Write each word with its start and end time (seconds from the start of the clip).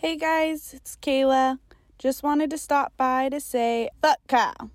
Hey 0.00 0.16
guys, 0.16 0.72
it's 0.72 0.96
Kayla. 0.96 1.58
Just 1.98 2.22
wanted 2.22 2.48
to 2.52 2.56
stop 2.56 2.94
by 2.96 3.28
to 3.28 3.38
say 3.38 3.90
fuck 4.00 4.16
Kyle. 4.28 4.70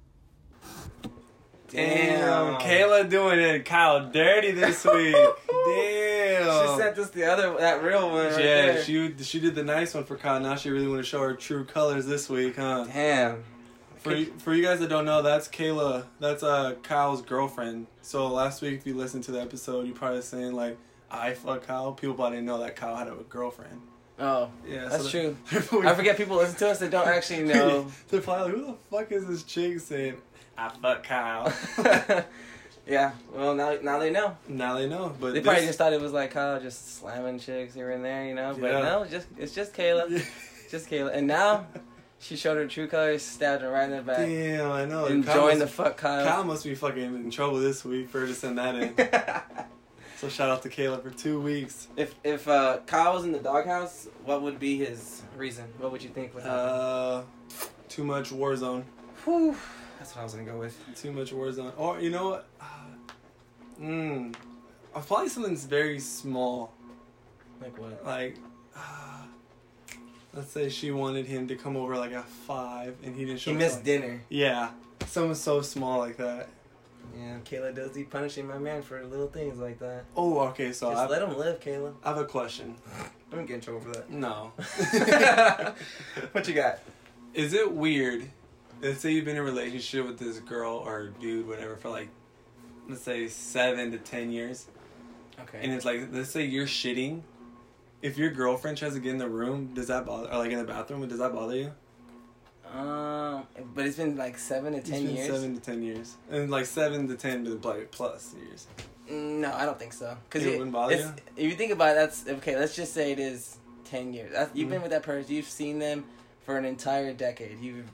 Damn, 1.67 2.59
Kayla 2.61 3.09
doing 3.09 3.39
it 3.39 3.65
Kyle 3.65 4.07
dirty 4.11 4.51
this 4.51 4.85
week. 4.93 5.15
Damn. 5.15 6.67
She 6.67 6.77
sent 6.77 6.99
us 6.99 7.09
the 7.09 7.23
other, 7.23 7.57
that 7.57 7.81
real 7.81 8.11
one. 8.11 8.27
Right 8.27 8.33
yeah, 8.33 8.61
there. 8.73 8.83
she 8.83 9.15
she 9.23 9.39
did 9.39 9.55
the 9.55 9.63
nice 9.63 9.95
one 9.95 10.03
for 10.03 10.15
Kyle. 10.15 10.39
Now 10.39 10.57
she 10.57 10.69
really 10.69 10.87
want 10.87 10.99
to 10.99 11.09
show 11.09 11.21
her 11.21 11.33
true 11.33 11.65
colors 11.65 12.05
this 12.05 12.29
week, 12.29 12.57
huh? 12.57 12.85
Damn. 12.93 13.43
For 13.97 14.13
you, 14.13 14.25
for 14.37 14.53
you 14.53 14.61
guys 14.61 14.79
that 14.79 14.89
don't 14.89 15.05
know, 15.05 15.23
that's 15.23 15.47
Kayla. 15.47 16.05
That's 16.19 16.43
uh 16.43 16.75
Kyle's 16.83 17.23
girlfriend. 17.23 17.87
So 18.03 18.27
last 18.27 18.61
week, 18.61 18.75
if 18.75 18.85
you 18.85 18.93
listened 18.93 19.23
to 19.23 19.31
the 19.31 19.41
episode, 19.41 19.87
you 19.87 19.93
probably 19.95 20.21
saying 20.21 20.53
like, 20.53 20.77
"I 21.09 21.33
fuck 21.33 21.65
Kyle." 21.65 21.93
People 21.93 22.13
probably 22.13 22.37
didn't 22.37 22.45
know 22.45 22.59
that 22.59 22.75
Kyle 22.75 22.95
had 22.95 23.07
a 23.07 23.15
girlfriend. 23.27 23.81
Oh, 24.17 24.49
Yeah, 24.67 24.87
that's 24.89 25.09
so 25.11 25.33
true. 25.49 25.81
I 25.85 25.93
forget 25.93 26.15
people 26.17 26.37
listen 26.37 26.55
to 26.59 26.69
us 26.69 26.79
that 26.79 26.89
don't 26.91 27.07
actually 27.07 27.43
know. 27.53 27.87
They're 28.09 28.21
probably 28.21 28.53
like, 28.53 28.61
"Who 28.61 28.65
the 28.67 28.77
fuck 28.97 29.11
is 29.11 29.27
this 29.27 29.43
chick 29.43 29.79
saying 29.79 30.15
I 30.57 30.69
fuck 30.69 31.03
Kyle?" 31.03 31.51
yeah. 32.87 33.11
Well, 33.33 33.55
now 33.55 33.77
now 33.81 33.99
they 33.99 34.11
know. 34.11 34.37
now 34.47 34.75
they 34.75 34.87
know, 34.87 35.13
but 35.19 35.33
They 35.33 35.41
probably 35.41 35.65
just 35.65 35.77
thought 35.77 35.91
it 35.93 35.99
was 35.99 36.13
like 36.13 36.31
Kyle 36.31 36.59
just 36.61 36.97
slamming 36.99 37.39
chicks 37.39 37.73
here 37.73 37.91
and 37.91 38.05
there, 38.05 38.25
you 38.25 38.35
know. 38.35 38.55
But 38.57 38.71
Yeah. 38.71 38.81
no, 38.83 39.01
it's 39.03 39.11
just 39.11 39.27
it's 39.37 39.53
just 39.53 39.73
Kayla, 39.73 40.07
just 40.71 40.89
Kayla. 40.89 41.13
And 41.13 41.27
now 41.27 41.67
she 42.19 42.37
showed 42.37 42.55
her 42.57 42.67
true 42.67 42.87
colors, 42.87 43.21
stabbed 43.21 43.63
her 43.63 43.69
right 43.69 43.83
in 43.89 43.97
the 43.97 44.01
back, 44.01 44.19
Damn, 44.19 44.71
I 44.71 44.85
know. 44.85 45.07
Enjoying 45.07 45.59
the 45.59 45.65
must- 45.65 45.75
fuck 45.75 45.97
Kyle 45.97 46.25
Kyle. 46.25 46.43
must 46.45 46.63
be 46.63 46.73
fucking 46.73 47.03
in 47.03 47.29
trouble 47.31 47.59
this 47.59 47.83
week 47.83 48.09
for 48.09 48.21
her 48.21 48.27
to 48.27 48.33
send 48.33 48.57
that 48.59 48.75
in. 48.75 48.93
So 50.25 50.29
shout 50.29 50.49
out 50.49 50.63
to 50.63 50.69
Kayla 50.69 51.03
for 51.03 51.11
two 51.11 51.39
weeks. 51.39 51.87
if 51.95 52.15
if 52.23 52.47
uh, 52.47 52.79
Kyle 52.87 53.13
was 53.13 53.25
in 53.25 53.31
the 53.31 53.39
doghouse, 53.39 54.07
what 54.23 54.41
would 54.41 54.59
be 54.59 54.77
his 54.77 55.21
reason? 55.37 55.65
What 55.77 55.91
would 55.91 56.01
you 56.01 56.09
think 56.09 56.33
would 56.33 56.43
happen? 56.43 56.57
Uh, 56.59 57.23
too 57.89 58.03
much 58.03 58.31
Warzone. 58.31 58.83
Whew. 59.23 59.55
That's 59.99 60.15
what 60.15 60.21
I 60.21 60.23
was 60.23 60.33
gonna 60.33 60.45
go 60.45 60.57
with. 60.57 60.77
Too 60.95 61.11
much 61.11 61.31
Warzone. 61.31 61.73
Or 61.77 61.99
you 61.99 62.09
know 62.09 62.29
what? 62.29 62.47
Mmm. 63.79 64.33
Uh, 64.95 64.99
probably 65.01 65.29
something's 65.29 65.65
very 65.65 65.99
small. 65.99 66.73
Like 67.61 67.77
what? 67.77 68.03
Like, 68.03 68.37
uh, 68.75 69.21
let's 70.33 70.51
say 70.51 70.69
she 70.69 70.91
wanted 70.91 71.27
him 71.27 71.47
to 71.49 71.55
come 71.55 71.77
over 71.77 71.95
like 71.97 72.13
at 72.13 72.27
five, 72.27 72.95
and 73.03 73.15
he 73.15 73.25
didn't 73.25 73.41
show. 73.41 73.51
Up. 73.51 73.57
He 73.57 73.63
missed 73.63 73.77
like- 73.77 73.85
dinner. 73.85 74.21
Yeah, 74.29 74.69
something 75.05 75.35
so 75.35 75.61
small 75.61 75.99
like 75.99 76.17
that. 76.17 76.49
Yeah, 77.17 77.37
Kayla 77.43 77.75
does 77.75 77.91
be 77.91 78.03
punishing 78.03 78.47
my 78.47 78.57
man 78.57 78.81
for 78.81 79.03
little 79.05 79.27
things 79.27 79.57
like 79.57 79.79
that. 79.79 80.05
Oh, 80.15 80.39
okay. 80.49 80.71
So 80.71 80.91
Just 80.91 81.01
I, 81.03 81.07
let 81.07 81.21
him 81.21 81.37
live, 81.37 81.59
Kayla. 81.59 81.93
I 82.03 82.09
have 82.09 82.17
a 82.17 82.25
question. 82.25 82.75
Don't 83.31 83.45
get 83.45 83.55
in 83.55 83.61
trouble 83.61 83.81
for 83.81 83.91
that. 83.91 84.09
No. 84.09 84.53
what 86.31 86.47
you 86.47 86.53
got? 86.53 86.79
Is 87.33 87.53
it 87.53 87.71
weird? 87.71 88.29
Let's 88.81 88.99
say 89.01 89.11
you've 89.11 89.25
been 89.25 89.35
in 89.35 89.41
a 89.41 89.45
relationship 89.45 90.05
with 90.05 90.19
this 90.19 90.39
girl 90.39 90.75
or 90.75 91.07
dude, 91.19 91.47
whatever, 91.47 91.75
for 91.75 91.89
like, 91.89 92.09
let's 92.87 93.01
say 93.01 93.27
seven 93.27 93.91
to 93.91 93.97
ten 93.97 94.31
years, 94.31 94.67
Okay. 95.41 95.59
and 95.61 95.71
it's 95.73 95.85
like, 95.85 96.09
let's 96.11 96.29
say 96.29 96.43
you're 96.45 96.67
shitting. 96.67 97.21
If 98.01 98.17
your 98.17 98.29
girlfriend 98.29 98.77
tries 98.77 98.93
to 98.93 98.99
get 98.99 99.11
in 99.11 99.17
the 99.17 99.29
room, 99.29 99.73
does 99.73 99.87
that 99.87 100.05
bother? 100.05 100.31
Or 100.31 100.37
like 100.37 100.51
in 100.51 100.57
the 100.59 100.63
bathroom, 100.65 101.07
does 101.07 101.19
that 101.19 101.33
bother 101.33 101.55
you? 101.55 101.71
Um, 102.73 103.45
but 103.73 103.85
it's 103.85 103.97
been 103.97 104.15
like 104.17 104.37
seven 104.37 104.73
to 104.73 104.79
It's 104.79 104.89
ten 104.89 105.05
been 105.05 105.15
years. 105.15 105.27
Seven 105.27 105.55
to 105.55 105.61
ten 105.61 105.83
years, 105.83 106.15
and 106.29 106.49
like 106.49 106.65
seven 106.65 107.07
to 107.07 107.15
ten 107.15 107.45
to 107.45 107.55
like 107.67 107.91
plus 107.91 108.33
years. 108.35 108.67
No, 109.09 109.53
I 109.53 109.65
don't 109.65 109.77
think 109.77 109.93
so. 109.93 110.17
Cause 110.31 110.43
It 110.43 110.53
wouldn't 110.57 110.71
bother 110.71 110.93
it's- 110.95 111.13
If 111.37 111.43
you 111.43 111.55
think 111.55 111.71
about 111.71 111.91
it, 111.91 111.95
that's 111.95 112.27
okay. 112.27 112.57
Let's 112.57 112.75
just 112.75 112.93
say 112.93 113.11
it 113.11 113.19
is 113.19 113.57
ten 113.83 114.13
years. 114.13 114.31
That's, 114.33 114.55
you've 114.55 114.69
been 114.69 114.79
Mhm. 114.79 114.83
with 114.83 114.91
that 114.91 115.03
person. 115.03 115.31
You've 115.33 115.47
seen 115.49 115.77
them 115.79 116.05
for 116.43 116.57
an 116.57 116.65
entire 116.65 117.13
decade. 117.13 117.59
You've 117.59 117.91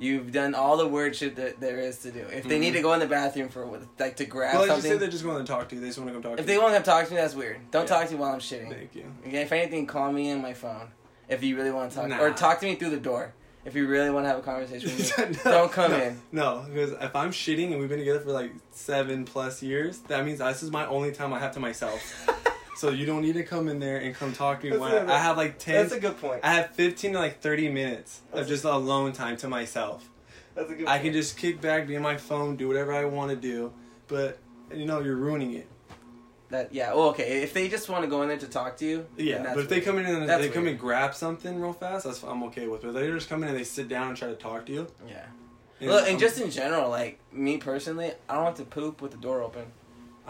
you've 0.00 0.30
done 0.30 0.54
all 0.54 0.76
the 0.76 0.86
weird 0.86 1.14
shit 1.16 1.34
that 1.36 1.58
there 1.60 1.78
is 1.80 1.98
to 1.98 2.12
do. 2.12 2.20
If 2.32 2.44
they 2.44 2.56
Mhm. 2.56 2.60
need 2.60 2.72
to 2.74 2.82
go 2.82 2.92
in 2.92 3.00
the 3.00 3.06
bathroom 3.08 3.48
for 3.48 3.66
like 3.98 4.16
to 4.16 4.24
grab 4.26 4.54
Well, 4.54 4.62
let's 4.66 4.74
say 4.74 4.80
something, 4.90 4.98
they're 5.00 5.08
just 5.10 5.24
going 5.24 5.44
to 5.44 5.52
talk 5.52 5.68
to 5.70 5.74
you. 5.74 5.80
They 5.80 5.88
just 5.88 5.98
want 5.98 6.08
to 6.10 6.12
come 6.14 6.22
talk 6.22 6.36
to 6.36 6.42
you. 6.42 6.44
if 6.44 6.48
you. 6.48 6.54
they 6.54 6.58
want 6.62 6.72
to 6.74 6.76
come 6.76 6.84
talk 6.84 7.06
to 7.08 7.14
me, 7.14 7.20
that's 7.20 7.34
weird. 7.34 7.70
Don't 7.72 7.82
Yeah. 7.82 7.88
talk 7.96 8.06
to 8.06 8.12
me 8.14 8.20
while 8.20 8.32
I'm 8.32 8.38
shitting. 8.38 8.68
Thank 8.72 8.94
you. 8.94 9.12
Okay, 9.26 9.42
if 9.42 9.50
anything, 9.52 9.86
call 9.86 10.12
me 10.12 10.28
in 10.30 10.40
my 10.40 10.54
phone. 10.54 10.88
If 11.28 11.42
you 11.42 11.56
really 11.56 11.72
want 11.72 11.90
to 11.92 11.96
talk, 11.98 12.08
Nah. 12.08 12.20
or 12.20 12.30
talk 12.32 12.60
to 12.60 12.66
me 12.66 12.74
through 12.76 12.90
the 12.90 12.96
door. 13.00 13.32
If 13.68 13.76
you 13.76 13.86
really 13.86 14.08
want 14.08 14.24
to 14.24 14.30
have 14.30 14.38
a 14.38 14.42
conversation 14.42 14.88
with 14.96 15.18
me, 15.18 15.36
No, 15.44 15.50
don't 15.50 15.70
come 15.72 15.90
no, 15.90 15.98
in. 16.02 16.20
No, 16.32 16.64
because 16.72 16.92
if 16.92 17.14
I'm 17.14 17.30
shitting 17.30 17.70
and 17.72 17.78
we've 17.78 17.88
been 17.90 17.98
together 17.98 18.20
for 18.20 18.32
like 18.32 18.50
seven 18.70 19.26
plus 19.26 19.62
years, 19.62 19.98
that 20.08 20.24
means 20.24 20.38
this 20.38 20.62
is 20.62 20.70
my 20.70 20.86
only 20.86 21.12
time 21.12 21.34
I 21.34 21.38
have 21.38 21.52
to 21.52 21.60
myself. 21.60 22.26
so 22.76 22.88
you 22.88 23.04
don't 23.04 23.20
need 23.20 23.34
to 23.34 23.42
come 23.42 23.68
in 23.68 23.78
there 23.78 23.98
and 23.98 24.14
come 24.14 24.32
talk 24.32 24.62
to 24.62 24.70
me 24.70 24.78
when 24.78 24.90
a- 24.90 25.12
I, 25.12 25.16
I 25.16 25.18
have 25.18 25.36
like 25.36 25.58
ten. 25.58 25.74
That's 25.74 25.92
a 25.92 26.00
good 26.00 26.18
point. 26.18 26.40
I 26.42 26.54
have 26.54 26.70
fifteen 26.70 27.12
to 27.12 27.18
like 27.18 27.40
thirty 27.42 27.68
minutes 27.68 28.22
of 28.28 28.36
That's- 28.36 28.48
just 28.48 28.64
alone 28.64 29.12
time 29.12 29.36
to 29.36 29.48
myself. 29.48 30.08
That's 30.54 30.70
a 30.70 30.74
good. 30.74 30.88
I 30.88 30.92
point. 30.92 31.02
can 31.04 31.12
just 31.12 31.36
kick 31.36 31.60
back, 31.60 31.86
be 31.86 31.94
on 31.94 32.02
my 32.02 32.16
phone, 32.16 32.56
do 32.56 32.68
whatever 32.68 32.94
I 32.94 33.04
want 33.04 33.30
to 33.32 33.36
do, 33.36 33.70
but 34.06 34.38
you 34.74 34.86
know 34.86 35.00
you're 35.00 35.16
ruining 35.16 35.52
it. 35.52 35.68
That. 36.50 36.72
Yeah. 36.72 36.94
Well, 36.94 37.08
okay. 37.10 37.42
If 37.42 37.52
they 37.54 37.68
just 37.68 37.88
want 37.88 38.04
to 38.04 38.10
go 38.10 38.22
in 38.22 38.28
there 38.28 38.38
to 38.38 38.46
talk 38.48 38.76
to 38.78 38.84
you, 38.86 39.06
Yeah, 39.16 39.42
that's 39.42 39.54
but 39.54 39.60
if 39.64 39.68
they 39.68 39.80
come 39.80 39.98
in 39.98 40.06
and 40.06 40.28
they 40.28 40.48
come 40.48 40.62
weird. 40.64 40.72
and 40.72 40.80
grab 40.80 41.14
something 41.14 41.60
real 41.60 41.72
fast, 41.72 42.04
that's 42.04 42.22
I'm 42.22 42.42
okay 42.44 42.66
with. 42.68 42.82
But 42.82 42.92
they 42.94 43.08
just 43.10 43.28
come 43.28 43.42
in 43.42 43.48
and 43.50 43.58
they 43.58 43.64
sit 43.64 43.88
down 43.88 44.08
and 44.08 44.16
try 44.16 44.28
to 44.28 44.34
talk 44.34 44.66
to 44.66 44.72
you. 44.72 44.86
yeah. 45.08 45.26
and 45.80 45.90
Look, 45.90 46.00
and 46.02 46.10
I'm- 46.10 46.18
just 46.18 46.40
in 46.40 46.50
general, 46.50 46.90
like 46.90 47.18
me 47.32 47.58
personally, 47.58 48.12
I 48.28 48.34
don't 48.34 48.44
like 48.44 48.56
to 48.56 48.64
poop 48.64 49.00
with 49.02 49.12
the 49.12 49.18
door 49.18 49.42
open. 49.42 49.66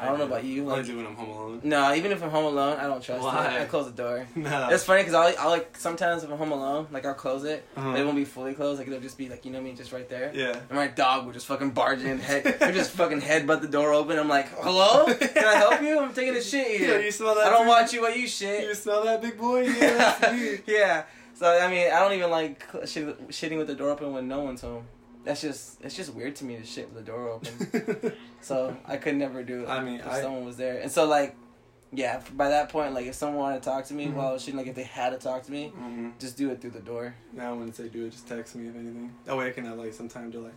I 0.00 0.04
don't 0.06 0.19
know 0.19 0.25
about 0.26 0.44
you, 0.44 0.69
I 0.70 0.76
like- 0.76 0.86
do 0.86 0.97
when 0.97 1.06
I'm 1.06 1.14
home 1.16 1.28
alone. 1.31 1.60
No, 1.64 1.94
even 1.94 2.12
if 2.12 2.22
I'm 2.22 2.31
home 2.31 2.44
alone, 2.44 2.78
I 2.78 2.84
don't 2.84 3.03
trust 3.03 3.22
Why? 3.22 3.56
it. 3.56 3.62
I 3.62 3.64
close 3.64 3.86
the 3.86 3.92
door. 4.03 4.26
No. 4.36 4.69
It's 4.70 4.84
funny 4.84 5.00
because 5.03 5.14
I'll, 5.14 5.34
I'll 5.38 5.50
like 5.50 5.76
sometimes 5.76 6.22
if 6.25 6.31
I'm 6.31 6.38
home 6.38 6.53
alone, 6.53 6.86
like 6.92 7.04
I'll 7.04 7.14
close 7.14 7.44
it, 7.44 7.66
Uh-huh. 7.76 7.91
but 7.92 8.00
it 8.00 8.04
won't 8.04 8.16
be 8.16 8.25
fully 8.25 8.54
closed. 8.54 8.78
Like 8.78 8.86
it'll 8.88 9.00
just 9.00 9.19
be 9.19 9.28
like 9.28 9.44
you 9.44 9.50
know 9.50 9.60
me, 9.60 9.72
just 9.75 9.92
right 9.92 10.09
there. 10.09 10.31
Yeah. 10.34 10.53
And 10.69 10.78
my 10.78 10.86
dog 10.86 11.26
would 11.26 11.34
just 11.34 11.47
fucking 11.47 11.70
barge 11.70 12.03
in, 12.03 12.19
head, 12.19 12.44
would 12.60 12.75
just 12.75 12.92
fucking 12.92 13.20
headbutt 13.20 13.60
the 13.60 13.69
door 13.69 13.92
open. 13.92 14.19
I'm 14.19 14.28
like, 14.28 14.48
hello, 14.60 15.06
can 15.14 15.44
I 15.44 15.54
help 15.56 15.82
you? 15.82 15.98
I'm 15.98 16.12
taking 16.15 16.36
a 16.36 16.42
shit 16.42 16.66
here. 16.78 16.98
Yeah, 16.98 17.04
you 17.04 17.10
smell 17.10 17.34
that? 17.34 17.47
I 17.47 17.50
don't 17.50 17.62
too? 17.65 17.69
watch 17.69 17.92
you 17.92 18.03
while 18.03 18.16
you 18.16 18.28
shit. 18.28 18.65
You 18.65 18.75
smell 18.75 19.04
that, 19.04 19.20
big 19.20 19.36
boy? 19.36 19.62
Yeah, 19.62 20.56
yeah. 20.66 21.03
So 21.34 21.47
I 21.47 21.69
mean, 21.70 21.86
I 21.92 22.00
don't 22.00 22.12
even 22.15 22.30
like 22.30 22.70
shitting 22.72 23.59
with 23.59 23.66
the 23.69 23.75
door 23.75 23.91
open 23.91 24.12
when 24.12 24.26
no 24.28 24.41
one's 24.41 24.60
home. 24.60 24.84
That's 25.25 25.41
just 25.43 25.81
it's 25.83 25.95
just 25.97 26.15
weird 26.15 26.37
to 26.37 26.45
me 26.45 26.56
to 26.56 26.65
shit 26.65 26.93
with 26.93 27.05
the 27.05 27.11
door 27.12 27.29
open. 27.29 28.12
so 28.41 28.77
I 28.87 28.97
could 28.97 29.17
never 29.17 29.43
do 29.43 29.62
it. 29.65 29.69
I 29.69 29.83
mean, 29.83 30.01
if 30.01 30.06
I- 30.09 30.23
someone 30.23 30.45
was 30.45 30.56
there, 30.56 30.79
and 30.79 30.91
so 30.91 31.05
like, 31.06 31.37
yeah. 31.93 32.21
By 32.37 32.49
that 32.51 32.69
point, 32.71 32.95
like 32.95 33.06
if 33.06 33.15
someone 33.15 33.39
wanted 33.39 33.62
to 33.62 33.69
talk 33.69 33.84
to 33.87 33.95
me 33.95 34.07
Mhm. 34.07 34.15
while 34.15 34.28
I 34.28 34.33
was 34.33 34.47
shitting, 34.47 34.55
like 34.55 34.67
if 34.69 34.75
they 34.77 34.83
had 34.84 35.11
to 35.11 35.19
talk 35.19 35.43
to 35.45 35.53
me, 35.53 35.69
hmm 35.69 36.11
just 36.19 36.37
do 36.37 36.51
it 36.51 36.61
through 36.61 36.71
the 36.71 36.81
door. 36.81 37.15
Now 37.33 37.55
when 37.55 37.67
they 37.67 37.73
say 37.73 37.89
do 37.89 38.07
it, 38.07 38.11
just 38.11 38.27
text 38.28 38.55
me 38.57 38.69
if 38.69 38.75
anything. 38.75 39.12
That 39.25 39.37
way 39.37 39.49
I 39.49 39.51
can 39.51 39.65
have 39.67 39.78
like 39.78 39.93
some 39.93 40.09
time 40.09 40.31
to 40.33 40.41
like 40.41 40.55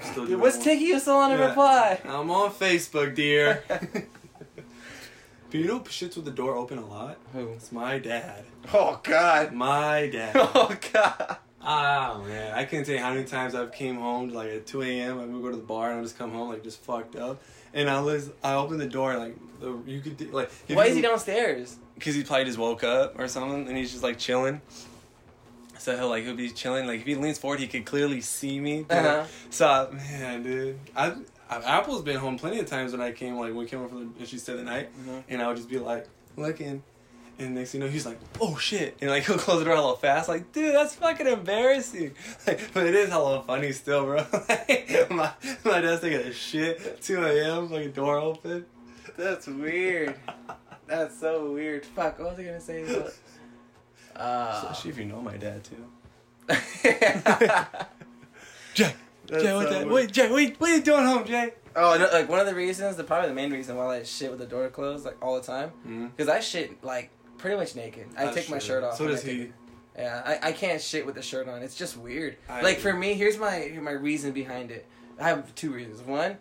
still 0.00 0.24
do 0.24 0.30
Dude, 0.32 0.40
what's 0.40 0.58
I 0.58 0.62
taking 0.64 0.86
you 0.88 0.98
so 0.98 1.14
long 1.14 1.30
to 1.32 1.36
Yeah. 1.38 1.48
reply? 1.48 2.00
I'm 2.04 2.30
on 2.30 2.50
Facebook, 2.50 3.14
dear. 3.14 3.62
but 3.68 5.60
you 5.60 5.66
know 5.66 5.80
shits 5.80 6.16
with 6.16 6.24
the 6.24 6.30
door 6.30 6.54
open 6.56 6.78
a 6.78 6.86
lot? 6.86 7.18
Who? 7.34 7.50
It's 7.50 7.70
my 7.72 7.98
dad. 7.98 8.44
Oh 8.72 9.00
God. 9.02 9.52
My 9.52 10.08
dad. 10.08 10.32
Oh 10.36 10.74
God. 10.92 11.36
Oh 11.64 12.24
man, 12.26 12.54
I 12.54 12.64
can't 12.64 12.84
tell 12.84 12.94
you 12.96 13.00
how 13.00 13.12
many 13.14 13.24
times 13.24 13.54
I've 13.54 13.72
came 13.72 13.96
home 13.96 14.30
like 14.30 14.50
at 14.50 14.66
two 14.66 14.82
a.m. 14.82 15.18
I'm 15.20 15.30
gonna 15.30 15.42
go 15.42 15.50
to 15.50 15.56
the 15.56 15.62
bar 15.62 15.90
and 15.90 16.00
I 16.00 16.02
just 16.02 16.18
come 16.18 16.32
home 16.32 16.48
like 16.48 16.64
just 16.64 16.82
fucked 16.82 17.14
up, 17.16 17.40
and 17.72 17.88
I 17.88 18.00
was 18.00 18.30
I 18.42 18.54
opened 18.54 18.80
the 18.80 18.88
door 18.88 19.16
like 19.16 19.36
the, 19.60 19.78
you 19.86 20.00
could 20.00 20.16
do- 20.16 20.30
like 20.32 20.50
Why 20.68 20.84
you- 20.86 20.90
is 20.90 20.96
he 20.96 21.02
downstairs? 21.02 21.76
Because 21.94 22.14
he 22.16 22.24
probably 22.24 22.46
just 22.46 22.58
woke 22.58 22.82
up 22.82 23.16
or 23.18 23.28
something, 23.28 23.68
and 23.68 23.76
he's 23.76 23.92
just 23.92 24.02
like 24.02 24.18
chilling. 24.18 24.60
So 25.78 25.96
he'll 25.96 26.08
like 26.08 26.24
he'll 26.24 26.34
be 26.34 26.50
chilling. 26.50 26.86
Like 26.86 27.00
if 27.00 27.06
he 27.06 27.14
leans 27.14 27.38
forward, 27.38 27.60
he 27.60 27.68
could 27.68 27.84
clearly 27.84 28.20
see 28.22 28.58
me. 28.58 28.84
Uh-huh. 28.90 29.24
So 29.50 29.90
man, 29.92 30.42
dude, 30.42 30.78
I, 30.96 31.14
I 31.48 31.56
Apple's 31.78 32.02
been 32.02 32.16
home 32.16 32.38
plenty 32.38 32.58
of 32.58 32.66
times 32.66 32.90
when 32.92 33.00
I 33.00 33.12
came 33.12 33.36
like 33.36 33.48
when 33.50 33.56
we 33.58 33.66
came 33.66 33.78
over 33.80 33.88
from 33.90 33.98
the, 34.14 34.18
and 34.20 34.28
she 34.28 34.38
stayed 34.38 34.56
the 34.56 34.62
night, 34.64 34.90
Mhm. 35.06 35.22
and 35.28 35.42
I 35.42 35.46
would 35.48 35.56
just 35.56 35.68
be 35.70 35.78
like 35.78 36.08
looking. 36.36 36.82
And 37.38 37.54
next 37.54 37.72
thing 37.72 37.80
you 37.80 37.86
know, 37.86 37.92
he's 37.92 38.06
like, 38.06 38.18
"Oh 38.40 38.56
shit!" 38.56 38.96
And 39.00 39.10
like 39.10 39.22
he'll 39.26 39.38
close 39.38 39.58
the 39.58 39.64
door 39.64 39.74
hella 39.74 39.96
fast. 39.96 40.28
Like, 40.28 40.52
dude, 40.52 40.74
that's 40.74 40.94
fucking 40.94 41.26
embarrassing. 41.26 42.14
Like, 42.46 42.72
but 42.74 42.86
it 42.86 42.94
is 42.94 43.08
hella 43.08 43.42
funny 43.42 43.72
still, 43.72 44.04
bro. 44.04 44.24
Like, 44.48 45.10
my 45.10 45.32
my 45.64 45.80
dad's 45.80 46.00
taking 46.02 46.20
a 46.20 46.32
shit, 46.32 47.00
two 47.02 47.24
a.m. 47.24 47.70
Like 47.70 47.86
a 47.86 47.88
door 47.88 48.18
open. 48.18 48.66
That's 49.16 49.46
weird. 49.46 50.14
That's 50.86 51.18
so 51.18 51.52
weird. 51.52 51.84
Fuck. 51.86 52.18
What 52.18 52.30
was 52.30 52.38
I 52.38 52.44
gonna 52.44 52.60
say? 52.60 52.82
About- 52.82 53.12
Uh, 54.14 54.52
Especially 54.62 54.90
if 54.90 54.98
you 54.98 55.04
know 55.06 55.22
my 55.22 55.36
dad 55.38 55.64
too. 55.64 55.86
That's 56.46 57.86
Jay, 58.74 58.94
Jay, 59.26 59.54
what, 59.54 59.68
so 59.68 59.70
that, 59.70 59.88
wait, 59.88 60.12
Jay, 60.12 60.30
what, 60.30 60.54
what 60.60 60.70
are 60.70 60.76
you 60.76 60.82
doing 60.82 61.04
home, 61.04 61.24
Jay? 61.24 61.52
Oh, 61.76 61.96
no, 61.98 62.08
like 62.12 62.28
one 62.28 62.40
of 62.40 62.46
the 62.46 62.54
reasons, 62.54 62.96
the 62.96 63.04
probably 63.04 63.28
the 63.28 63.34
main 63.34 63.50
reason 63.52 63.76
why 63.76 63.96
I 63.98 64.02
shit 64.02 64.30
with 64.30 64.38
the 64.40 64.46
door 64.46 64.68
closed 64.68 65.04
like 65.04 65.16
all 65.22 65.36
the 65.40 65.46
time, 65.46 65.70
Mm-hmm. 65.86 66.06
because 66.08 66.28
I 66.28 66.40
shit 66.40 66.82
like 66.84 67.10
pretty 67.42 67.56
much 67.58 67.76
naked. 67.76 68.06
I 68.16 68.32
take 68.32 68.48
my 68.48 68.58
shirt 68.58 68.82
off. 68.84 68.96
So 68.96 69.06
does 69.06 69.22
I 69.24 69.26
take- 69.26 69.36
he. 69.38 69.52
Yeah, 69.98 70.22
I, 70.24 70.48
I 70.48 70.52
can't 70.52 70.80
shit 70.80 71.04
with 71.04 71.16
the 71.16 71.22
shirt 71.22 71.46
on. 71.48 71.60
It's 71.62 71.74
just 71.74 71.98
weird. 71.98 72.38
I- 72.48 72.62
like 72.62 72.78
for 72.78 72.94
me, 72.94 73.12
here's 73.12 73.36
my 73.36 73.70
my 73.82 73.90
reason 73.90 74.32
behind 74.32 74.70
it. 74.70 74.86
I 75.20 75.28
have 75.28 75.54
two 75.54 75.70
reasons. 75.70 76.00
One 76.00 76.38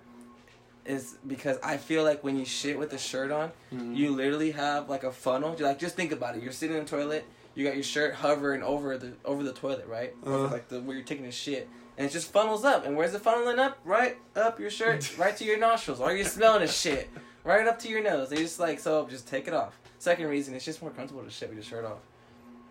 is 0.86 1.18
because 1.28 1.58
I 1.62 1.78
feel 1.78 2.04
like 2.04 2.24
when 2.24 2.38
you 2.38 2.46
shit 2.46 2.80
with 2.80 2.90
the 2.92 2.98
shirt 2.98 3.30
on, 3.32 3.52
Mhm. 3.74 3.96
you 3.96 4.12
literally 4.12 4.52
have 4.52 4.90
like 4.90 5.04
a 5.04 5.12
funnel. 5.12 5.56
You 5.60 5.66
like 5.66 5.80
just 5.80 5.96
think 5.96 6.12
about 6.14 6.36
it. 6.38 6.44
You're 6.44 6.54
sitting 6.54 6.78
in 6.78 6.84
the 6.86 6.90
toilet. 6.90 7.26
you 7.54 7.66
got 7.66 7.74
your 7.76 7.84
shirt 7.84 8.14
hovering 8.16 8.64
over 8.64 8.98
the 8.98 9.12
over 9.26 9.44
the 9.44 9.52
toilet, 9.52 9.86
right? 9.86 10.14
Uh-huh. 10.26 10.48
like 10.48 10.70
the 10.70 10.80
where 10.80 10.96
you're 10.96 11.04
taking 11.06 11.26
a 11.26 11.32
shit, 11.34 11.68
and 11.98 12.08
it 12.08 12.12
just 12.14 12.32
funnels 12.32 12.64
up. 12.64 12.86
And 12.86 12.96
where's 12.96 13.14
it 13.14 13.22
funneling 13.22 13.60
up? 13.60 13.78
Right 13.84 14.16
up 14.38 14.58
your 14.62 14.70
shirt, 14.70 15.18
right 15.18 15.36
to 15.36 15.44
your 15.44 15.58
nostrils. 15.60 16.00
All 16.00 16.14
you're 16.14 16.24
smelling 16.26 16.62
is 16.62 16.74
shit, 16.74 17.10
right 17.44 17.68
up 17.68 17.78
to 17.80 17.90
your 17.90 18.02
nose. 18.02 18.30
And 18.30 18.40
you're 18.40 18.48
just 18.48 18.62
like, 18.62 18.80
so 18.80 19.06
just 19.10 19.28
take 19.28 19.50
it 19.50 19.54
off. 19.54 19.78
Second 20.02 20.30
reason, 20.30 20.56
it's 20.56 20.66
just 20.66 20.82
more 20.82 20.90
comfortable 20.90 21.24
to 21.24 21.30
shit 21.30 21.50
with 21.50 21.58
your 21.60 21.64
shirt 21.64 21.86
off. 21.86 22.00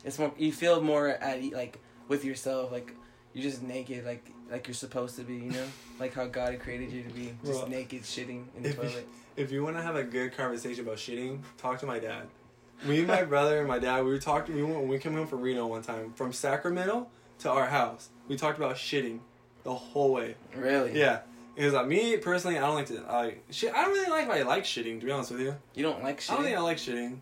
It's 0.05 0.19
more 0.19 0.33
you 0.37 0.51
feel 0.51 0.81
more 0.81 1.07
at 1.07 1.41
like 1.53 1.79
with 2.09 2.25
yourself, 2.25 2.73
like 2.73 2.93
you're 3.35 3.45
just 3.45 3.63
naked, 3.63 4.05
like 4.05 4.29
like 4.51 4.67
you're 4.67 4.75
supposed 4.75 5.15
to 5.15 5.23
be, 5.23 5.35
you 5.37 5.53
know, 5.53 5.67
like 6.01 6.13
how 6.13 6.27
God 6.27 6.59
created 6.59 6.91
you 6.91 7.05
to 7.05 7.09
be, 7.11 7.33
just 7.45 7.61
Well, 7.61 7.69
naked 7.69 8.03
shitting 8.03 8.47
in 8.57 8.65
the 8.65 8.71
if 8.71 8.77
you- 8.77 8.83
toilet. 8.83 9.09
If 9.37 9.53
you 9.53 9.63
want 9.63 9.77
to 9.77 9.83
have 9.83 9.95
a 9.95 10.03
good 10.03 10.37
conversation 10.37 10.85
about 10.85 10.97
shitting, 10.97 11.39
talk 11.57 11.79
to 11.81 11.87
my 11.87 12.01
dad. 12.01 12.27
Me 12.85 12.99
and 12.99 13.07
my 13.07 13.23
brother 13.23 13.61
and 13.61 13.69
my 13.69 13.79
dad, 13.79 14.03
we 14.05 14.11
were 14.11 14.19
talking. 14.19 14.57
We 14.57 14.65
went, 14.65 14.89
we 14.89 14.99
came 14.99 15.15
home 15.15 15.29
from 15.29 15.41
Reno 15.41 15.69
one 15.69 15.83
time 15.83 16.13
from 16.15 16.33
Sacramento 16.33 17.07
to 17.39 17.51
our 17.51 17.67
house. 17.67 18.09
We 18.27 18.37
talked 18.37 18.59
about 18.59 18.75
shitting 18.75 19.21
the 19.63 19.73
whole 19.73 20.13
way. 20.15 20.35
Really? 20.57 20.99
Yeah, 20.99 21.21
because 21.55 21.73
like 21.75 21.87
me 21.87 22.17
personally, 22.17 22.57
I 22.59 22.61
don't 22.63 22.75
like 22.75 22.87
to. 22.87 23.05
I 23.09 23.35
shit. 23.51 23.73
I 23.75 23.83
don't 23.85 23.93
really 23.93 24.11
like. 24.11 24.29
I 24.31 24.43
like 24.43 24.65
shitting. 24.65 25.01
To 25.01 25.07
be 25.07 25.13
honest 25.13 25.31
with 25.33 25.41
you, 25.41 25.57
You 25.75 25.83
don't 25.83 26.03
like 26.03 26.21
shitting? 26.21 26.31
I 26.33 26.35
don't 26.37 26.45
think? 26.45 26.57
I 26.57 26.61
like 26.61 26.77
shitting. 26.79 27.19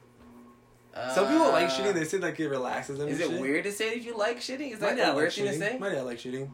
Some 1.15 1.29
people 1.29 1.49
like 1.51 1.69
shitting. 1.69 1.91
Uh, 1.91 1.93
They 1.93 2.05
say 2.05 2.19
like 2.19 2.41
it 2.41 2.49
relaxes 2.49 2.99
them. 2.99 3.09
Is 3.09 3.21
it 3.21 3.31
shit. 3.31 3.41
weird 3.41 3.65
to 3.65 3.73
say 3.73 3.91
that 3.91 4.03
you 4.05 4.17
like 4.17 4.39
shitting? 4.41 4.73
Is 4.73 4.81
that 4.81 4.99
a 4.99 5.15
weird 5.15 5.33
thing 5.33 5.47
to 5.47 5.55
say? 5.59 5.79
My 5.79 5.91
dad 5.91 6.03
likes 6.03 6.23
shitting. 6.23 6.51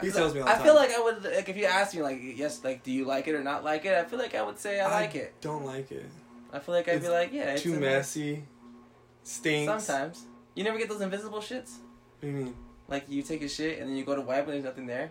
I 0.00 0.06
He 0.06 0.12
tells 0.12 0.32
me 0.34 0.40
all 0.40 0.46
the 0.46 0.52
I 0.52 0.56
time. 0.56 0.64
feel 0.64 0.74
like 0.76 0.90
I 0.92 1.00
would 1.00 1.24
like 1.24 1.48
if 1.48 1.56
you 1.56 1.64
asked 1.64 1.94
me 1.94 2.02
like 2.02 2.20
yes 2.22 2.62
like 2.62 2.84
do 2.84 2.92
you 2.92 3.04
like 3.04 3.26
it 3.26 3.34
or 3.34 3.42
not 3.42 3.64
like 3.64 3.84
it 3.84 3.94
I 3.94 4.04
feel 4.04 4.18
like 4.20 4.34
I 4.34 4.42
would 4.42 4.58
say 4.58 4.80
I 4.80 4.88
like 4.90 5.14
it. 5.16 5.34
Don't 5.40 5.64
like 5.64 5.90
it. 5.90 6.06
I 6.52 6.60
feel 6.60 6.74
like 6.74 6.88
I'd 6.88 7.00
be 7.02 7.08
like 7.08 7.32
yeah 7.32 7.56
Too 7.56 7.78
messy. 7.78 8.44
Stinks. 9.24 9.84
Sometimes 9.86 10.24
you 10.54 10.62
never 10.64 10.78
get 10.78 10.88
those 10.88 11.00
invisible 11.00 11.40
shits 11.40 11.78
What 11.78 12.22
do 12.22 12.26
you 12.28 12.32
mean? 12.32 12.54
like 12.88 13.04
you 13.08 13.22
take 13.22 13.42
a 13.42 13.48
shit 13.48 13.80
and 13.80 13.88
then 13.90 13.96
you 13.96 14.04
go 14.04 14.14
to 14.14 14.22
wipe 14.22 14.44
and 14.44 14.52
there's 14.54 14.64
nothing 14.64 14.86
there. 14.86 15.10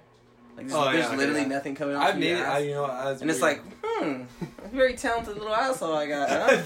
Like 0.57 0.67
there's, 0.67 0.73
Oh, 0.73 0.91
there's 0.91 1.05
yeah, 1.05 1.15
literally 1.15 1.41
yeah. 1.41 1.47
nothing 1.47 1.75
coming 1.75 1.95
off 1.95 2.07
your 2.09 2.15
made 2.17 2.31
it. 2.37 2.41
I, 2.41 2.57
you 2.59 2.71
know, 2.73 2.85
I 2.85 3.11
and 3.11 3.29
it's 3.29 3.41
like, 3.41 3.61
hmm, 3.83 4.23
very 4.73 4.95
talented 4.95 5.37
little 5.37 5.53
asshole 5.55 5.93
I 5.93 6.07
got, 6.07 6.29
huh? 6.29 6.63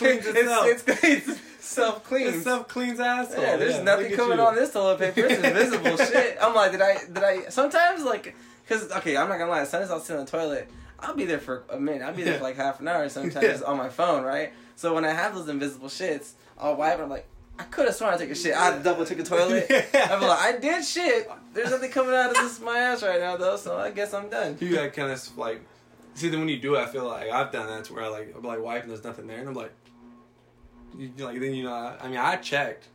It's, 0.00 0.84
it's, 0.86 1.04
it's 1.04 1.40
self 1.60 1.98
It 1.98 2.04
cleans. 2.04 2.42
self 2.44 2.68
cleans 2.74 3.00
asshole. 3.00 3.42
Yeah, 3.42 3.56
there's 3.56 3.74
look 3.76 3.84
nothing 3.84 4.12
coming 4.16 4.38
you. 4.38 4.44
on 4.44 4.54
this 4.54 4.72
toilet 4.72 4.98
paper. 4.98 5.26
It's 5.28 5.42
invisible 5.42 5.96
shit. 6.06 6.38
I'm 6.40 6.54
like, 6.54 6.72
did 6.72 6.80
I, 6.80 6.94
did 7.04 7.18
I, 7.22 7.48
sometimes 7.48 8.02
like, 8.04 8.34
cause, 8.68 8.90
okay, 8.92 9.16
I'm 9.16 9.28
not 9.28 9.38
gonna 9.38 9.50
lie, 9.50 9.64
sometimes 9.64 9.90
I'll 9.90 10.00
sit 10.00 10.16
on 10.16 10.24
the 10.24 10.30
toilet, 10.30 10.68
I'll 10.98 11.14
be 11.14 11.24
there 11.26 11.38
for 11.38 11.64
a 11.70 11.78
minute, 11.78 12.02
I'll 12.02 12.14
be 12.14 12.22
there 12.22 12.32
Yeah. 12.34 12.38
for 12.38 12.44
like 12.44 12.56
half 12.56 12.80
an 12.80 12.88
hour 12.88 13.08
sometimes 13.10 13.60
Yeah. 13.60 13.66
on 13.66 13.76
my 13.76 13.88
phone, 13.88 14.22
right? 14.24 14.52
So 14.76 14.94
when 14.94 15.04
I 15.04 15.10
have 15.12 15.34
those 15.34 15.48
invisible 15.48 15.88
shits, 15.88 16.32
I'll 16.58 16.76
wipe 16.76 16.94
and 16.94 17.02
I'm 17.04 17.10
like, 17.10 17.26
I 17.58 17.62
could 17.64 17.86
have 17.86 17.94
sworn 17.94 18.12
I 18.12 18.18
took 18.18 18.28
a 18.30 18.34
shit. 18.34 18.54
I 18.54 18.78
double 18.82 19.06
took 19.06 19.18
a 19.18 19.22
toilet. 19.22 19.66
Yeah. 19.70 20.08
I'm 20.12 20.20
like, 20.20 20.38
I 20.38 20.58
did 20.58 20.84
shit. 20.84 21.30
There's 21.56 21.70
nothing 21.70 21.90
coming 21.90 22.14
out 22.14 22.30
of 22.30 22.36
this 22.36 22.60
my 22.60 22.78
ass 22.78 23.02
right 23.02 23.18
now 23.18 23.36
though, 23.36 23.56
so 23.56 23.78
I 23.78 23.90
guess 23.90 24.12
I'm 24.12 24.28
done. 24.28 24.58
You 24.60 24.74
got 24.74 24.92
kind 24.92 25.10
of 25.10 25.38
like, 25.38 25.62
see, 26.14 26.28
then 26.28 26.40
when 26.40 26.48
you 26.48 26.58
do 26.58 26.74
it, 26.76 26.80
I 26.80 26.86
feel 26.86 27.06
like 27.06 27.30
I've 27.30 27.50
done 27.50 27.66
that 27.66 27.84
to 27.86 27.94
where 27.94 28.04
I 28.04 28.08
like, 28.08 28.34
I'm 28.36 28.42
like 28.42 28.60
wiping, 28.60 28.90
there's 28.90 29.02
nothing 29.02 29.26
there, 29.26 29.38
and 29.38 29.48
I'm 29.48 29.54
like, 29.54 29.72
you 30.98 31.10
like 31.18 31.40
then 31.40 31.54
you 31.54 31.64
know, 31.64 31.72
I, 31.72 31.96
I 32.00 32.08
mean, 32.08 32.18
I 32.18 32.36
checked. 32.36 32.88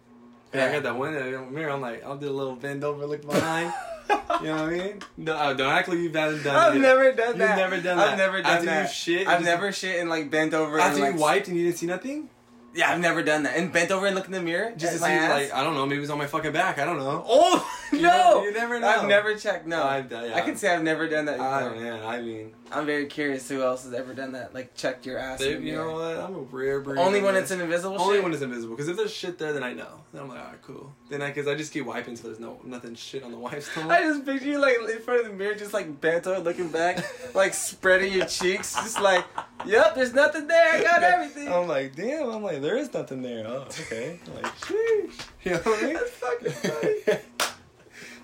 Yeah. 0.53 0.65
I 0.65 0.71
got 0.73 0.83
that 0.83 0.97
window 0.97 1.45
mirror. 1.49 1.71
I'm 1.71 1.81
like, 1.81 2.03
I'll 2.03 2.17
do 2.17 2.29
a 2.29 2.31
little 2.31 2.55
bend 2.55 2.83
over, 2.83 3.05
look 3.05 3.25
behind. 3.25 3.73
you 4.09 4.47
know 4.47 4.55
what 4.55 4.61
I 4.61 4.69
mean? 4.69 4.99
No, 5.17 5.35
uh, 5.35 5.53
don't 5.53 5.71
act 5.71 5.87
like 5.87 5.97
you 5.97 6.11
haven't 6.11 6.43
done 6.43 6.55
I've 6.55 6.75
it. 6.75 6.79
never 6.79 7.11
done 7.13 7.17
that. 7.17 7.27
You've 7.27 7.37
that. 7.37 7.55
never 7.57 7.75
done 7.77 7.97
that. 7.97 8.09
I've 8.09 8.17
that. 8.17 8.23
never 8.23 8.41
done 8.41 8.51
After 8.51 8.65
that. 8.65 8.81
you 8.89 8.93
shit, 8.93 9.27
I've 9.27 9.39
you 9.39 9.45
never 9.45 9.71
shit 9.71 9.99
and 9.99 10.09
like 10.09 10.29
bent 10.29 10.53
over. 10.53 10.79
After 10.79 11.03
and, 11.03 11.15
you 11.15 11.19
like, 11.19 11.19
wiped 11.19 11.47
and 11.47 11.57
you 11.57 11.63
didn't 11.63 11.77
see 11.77 11.85
nothing, 11.85 12.29
Yeah, 12.73 12.89
I've 12.91 12.99
never 12.99 13.21
done 13.21 13.43
that. 13.43 13.57
And 13.57 13.71
bent 13.73 13.91
over 13.91 14.05
and 14.05 14.15
looked 14.15 14.27
in 14.27 14.33
the 14.33 14.41
mirror 14.41 14.71
just 14.77 14.93
to 14.93 14.99
see, 14.99 15.03
like, 15.05 15.53
I 15.53 15.63
don't 15.63 15.73
know, 15.75 15.85
maybe 15.85 15.97
it 15.97 16.01
was 16.01 16.09
on 16.09 16.17
my 16.17 16.25
fucking 16.27 16.53
back. 16.53 16.79
I 16.79 16.85
don't 16.85 16.99
know. 16.99 17.23
Oh 17.27 17.69
You 17.91 18.01
no! 18.01 18.07
never- 18.35 18.43
you 18.45 18.53
never 18.53 18.79
know. 18.79 18.87
I've 18.87 19.07
never 19.07 19.35
checked. 19.35 19.67
No, 19.67 19.83
I've 19.83 20.07
done- 20.09 20.29
yeah. 20.29 20.35
I 20.37 20.41
can 20.41 20.55
say 20.55 20.73
I've 20.73 20.81
never 20.83 21.09
done 21.09 21.25
that. 21.25 21.39
I 21.39 21.63
Before. 21.63 21.75
don't 21.75 21.83
know. 21.83 22.07
I 22.07 22.21
mean, 22.21 22.53
I'm 22.71 22.85
very 22.85 23.05
curious 23.05 23.47
who 23.49 23.61
else 23.61 23.83
has 23.83 23.93
ever 23.93 24.13
done 24.13 24.31
that. 24.33 24.53
Like 24.53 24.75
checked 24.75 25.05
your 25.05 25.17
ass. 25.17 25.39
they, 25.39 25.55
the 25.55 25.61
you 25.61 25.75
know 25.75 25.93
what? 25.93 26.17
I'm 26.17 26.35
a 26.35 26.39
rare 26.39 26.79
breed. 26.79 26.97
Only 26.97 27.21
when 27.21 27.35
it's 27.35 27.51
an 27.51 27.61
invisible 27.61 27.99
Only 27.99 28.15
shit. 28.15 28.23
when 28.23 28.33
it's 28.33 28.41
invisible. 28.41 28.75
Because 28.75 28.87
if 28.87 28.97
there's 28.97 29.13
shit 29.13 29.37
there, 29.37 29.53
then 29.53 29.63
I 29.63 29.73
know. 29.73 30.01
Then 30.13 30.23
I'm 30.23 30.29
like, 30.29 30.39
alright, 30.39 30.61
cool. 30.61 30.93
Then 31.09 31.21
I, 31.21 31.27
because 31.27 31.47
I 31.47 31.55
just 31.55 31.73
keep 31.73 31.85
wiping 31.85 32.15
so 32.15 32.27
there's 32.27 32.39
no 32.39 32.59
nothing 32.63 32.95
shit 32.95 33.23
on 33.23 33.31
the 33.31 33.37
wipe 33.37 33.61
still. 33.61 33.91
I 33.91 34.01
just 34.01 34.25
picture 34.25 34.47
you 34.47 34.59
like 34.59 34.77
in 34.89 34.99
front 34.99 35.21
of 35.21 35.27
the 35.27 35.33
mirror, 35.33 35.55
just 35.55 35.73
like 35.73 35.99
bent 35.99 36.27
over, 36.27 36.39
looking 36.39 36.69
back, 36.69 37.03
like 37.35 37.53
spreading 37.53 38.13
your 38.13 38.25
cheeks, 38.25 38.73
just 38.75 39.01
like, 39.01 39.25
"Yep, 39.65 39.95
there's 39.95 40.13
nothing 40.13 40.47
there. 40.47 40.73
I 40.75 40.81
got 40.81 41.03
everything." 41.03 41.51
I'm 41.51 41.67
like, 41.67 41.95
damn. 41.95 42.29
I'm 42.29 42.43
like, 42.43 42.61
there 42.61 42.77
is 42.77 42.93
nothing 42.93 43.21
there. 43.21 43.45
Oh, 43.47 43.65
okay. 43.67 44.19
I'm 44.27 44.35
like, 44.41 44.55
sheesh. 44.61 45.27
You 45.43 45.51
know 45.51 45.57
what 45.57 45.83
I 45.83 45.85
mean? 45.85 45.93
That's 45.95 46.11
fucking 46.11 46.51
funny. 46.51 47.50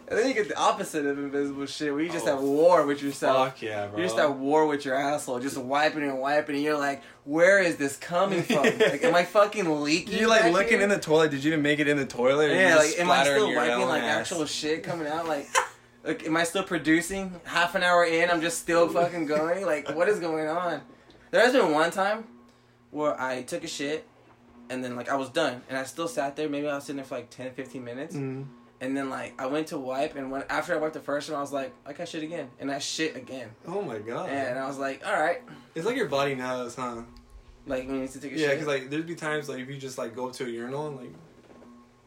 And 0.09 0.17
then 0.17 0.27
you 0.29 0.33
get 0.33 0.47
the 0.47 0.57
opposite 0.57 1.05
of 1.05 1.17
invisible 1.19 1.65
shit, 1.65 1.91
where 1.93 2.01
you 2.01 2.09
just 2.09 2.27
Oh, 2.27 2.37
at 2.37 2.41
war 2.41 2.85
with 2.85 3.03
yourself. 3.03 3.49
Fuck 3.49 3.61
yeah, 3.61 3.87
bro. 3.87 3.97
You're 3.99 4.07
just 4.07 4.17
at 4.17 4.33
war 4.35 4.65
with 4.65 4.85
your 4.85 4.95
asshole, 4.95 5.39
just 5.41 5.57
wiping 5.57 6.03
and 6.03 6.17
wiping, 6.19 6.55
and 6.55 6.63
you're 6.63 6.77
like, 6.77 7.01
"Where 7.25 7.59
is 7.59 7.75
this 7.75 7.97
coming 7.97 8.41
from? 8.43 8.63
like, 8.79 9.03
am 9.03 9.13
I 9.15 9.25
fucking 9.25 9.81
leaking?" 9.83 10.17
You're 10.17 10.29
like 10.29 10.53
looking 10.53 10.73
here? 10.75 10.81
in 10.83 10.89
the 10.89 10.97
toilet? 10.99 11.31
Did 11.31 11.43
you 11.43 11.51
even 11.51 11.61
make 11.61 11.79
it 11.79 11.89
in 11.89 11.97
the 11.97 12.05
toilet? 12.05 12.51
Yeah, 12.53 12.77
like, 12.77 12.97
am 12.99 13.11
I 13.11 13.23
still 13.25 13.53
wiping 13.53 13.85
like 13.87 14.03
ass? 14.03 14.31
actual 14.31 14.45
shit 14.45 14.83
coming 14.83 15.07
out? 15.07 15.27
Like, 15.27 15.49
like, 16.05 16.25
am 16.25 16.37
I 16.37 16.45
still 16.45 16.63
producing? 16.63 17.35
Half 17.43 17.75
an 17.75 17.83
hour 17.83 18.05
in, 18.05 18.29
I'm 18.29 18.39
just 18.39 18.59
still 18.59 18.87
fucking 18.87 19.25
going. 19.25 19.65
Like, 19.65 19.93
what 19.93 20.07
is 20.07 20.19
going 20.21 20.47
on? 20.47 20.81
There 21.31 21.41
has 21.41 21.51
been 21.51 21.73
one 21.73 21.91
time 21.91 22.23
where 22.91 23.19
I 23.19 23.41
took 23.41 23.65
a 23.65 23.67
shit, 23.67 24.07
and 24.69 24.81
then 24.81 24.95
like 24.95 25.09
I 25.09 25.15
was 25.17 25.27
done, 25.27 25.63
and 25.67 25.77
I 25.77 25.83
still 25.83 26.07
sat 26.07 26.37
there. 26.37 26.47
Maybe 26.47 26.69
I 26.69 26.75
was 26.75 26.85
sitting 26.85 26.95
there 26.95 27.05
for 27.05 27.15
like 27.15 27.29
10, 27.29 27.51
15 27.51 27.83
minutes, 27.83 28.15
Mhm. 28.15 28.45
And 28.81 28.95
then 28.95 29.09
like 29.09 29.39
I 29.41 29.45
went 29.47 29.67
to 29.67 29.77
wipe, 29.77 30.15
and 30.15 30.31
when 30.31 30.43
after 30.49 30.73
I 30.73 30.77
wiped 30.77 30.93
the 30.93 30.99
first 30.99 31.29
one, 31.29 31.37
I 31.37 31.41
was 31.41 31.51
like, 31.53 31.73
I 31.85 31.93
got 31.93 32.07
shit 32.07 32.23
again, 32.23 32.49
and 32.59 32.71
I 32.71 32.79
shit 32.79 33.15
again, 33.15 33.49
Oh 33.67 33.81
my 33.81 33.97
god. 33.99 34.29
and 34.29 34.57
I 34.59 34.67
was 34.67 34.77
like, 34.77 35.05
all 35.05 35.13
right, 35.19 35.41
It's 35.75 35.85
like 35.85 35.95
your 35.95 36.07
body 36.07 36.35
knows, 36.35 36.75
huh? 36.75 37.01
like 37.65 37.85
when 37.85 37.95
you 37.95 38.01
need 38.01 38.11
to 38.11 38.19
take 38.21 38.31
a 38.33 38.35
Yeah, 38.37 38.47
shit. 38.47 38.59
because 38.59 38.67
like 38.67 38.89
there'd 38.89 39.05
be 39.07 39.15
times 39.15 39.49
like 39.49 39.59
if 39.59 39.67
you 39.67 39.77
just 39.77 39.97
like 39.97 40.15
go 40.15 40.29
to 40.29 40.45
a 40.45 40.47
urinal 40.49 40.87
and 40.87 40.97
like 40.97 41.13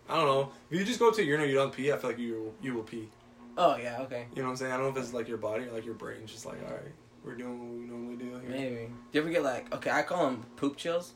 I 0.09 0.17
don't 0.17 0.27
know 0.27 0.51
if 0.71 0.79
you 0.79 0.85
just 0.85 0.99
go 0.99 1.11
to 1.13 1.21
a 1.21 1.25
urinal 1.25 1.47
you 1.47 1.55
don't 1.55 1.73
pee 1.73 1.93
I 1.93 1.97
feel 1.99 2.11
like 2.11 2.19
you 2.19 2.55
you 2.63 2.75
will 2.75 2.83
pee. 2.83 3.09
oh 3.59 3.77
yeah, 3.77 4.01
okay, 4.03 4.27
You 4.35 4.43
know 4.43 4.49
what 4.49 4.53
I'm 4.53 4.57
saying? 4.57 4.73
I 4.73 4.77
don't 4.77 4.87
know 4.95 4.99
if 4.99 5.05
it's 5.05 5.13
like 5.15 5.29
your 5.29 5.37
body 5.39 5.65
or 5.65 5.73
like 5.73 5.85
your 5.85 5.95
brain, 5.95 6.27
just 6.27 6.47
like 6.47 6.59
all 6.67 6.73
right, 6.75 6.93
we're 7.25 7.35
doing 7.35 7.59
what 7.59 7.79
we 7.79 7.85
normally 7.87 8.17
do 8.17 8.31
here. 8.41 8.51
maybe. 8.51 8.87
Do 8.87 8.93
you 9.13 9.21
ever 9.21 9.29
get 9.31 9.43
like 9.43 9.75
okay? 9.75 9.91
I 9.91 10.03
call 10.03 10.25
them 10.27 10.47
poop 10.57 10.77
chills. 10.79 11.13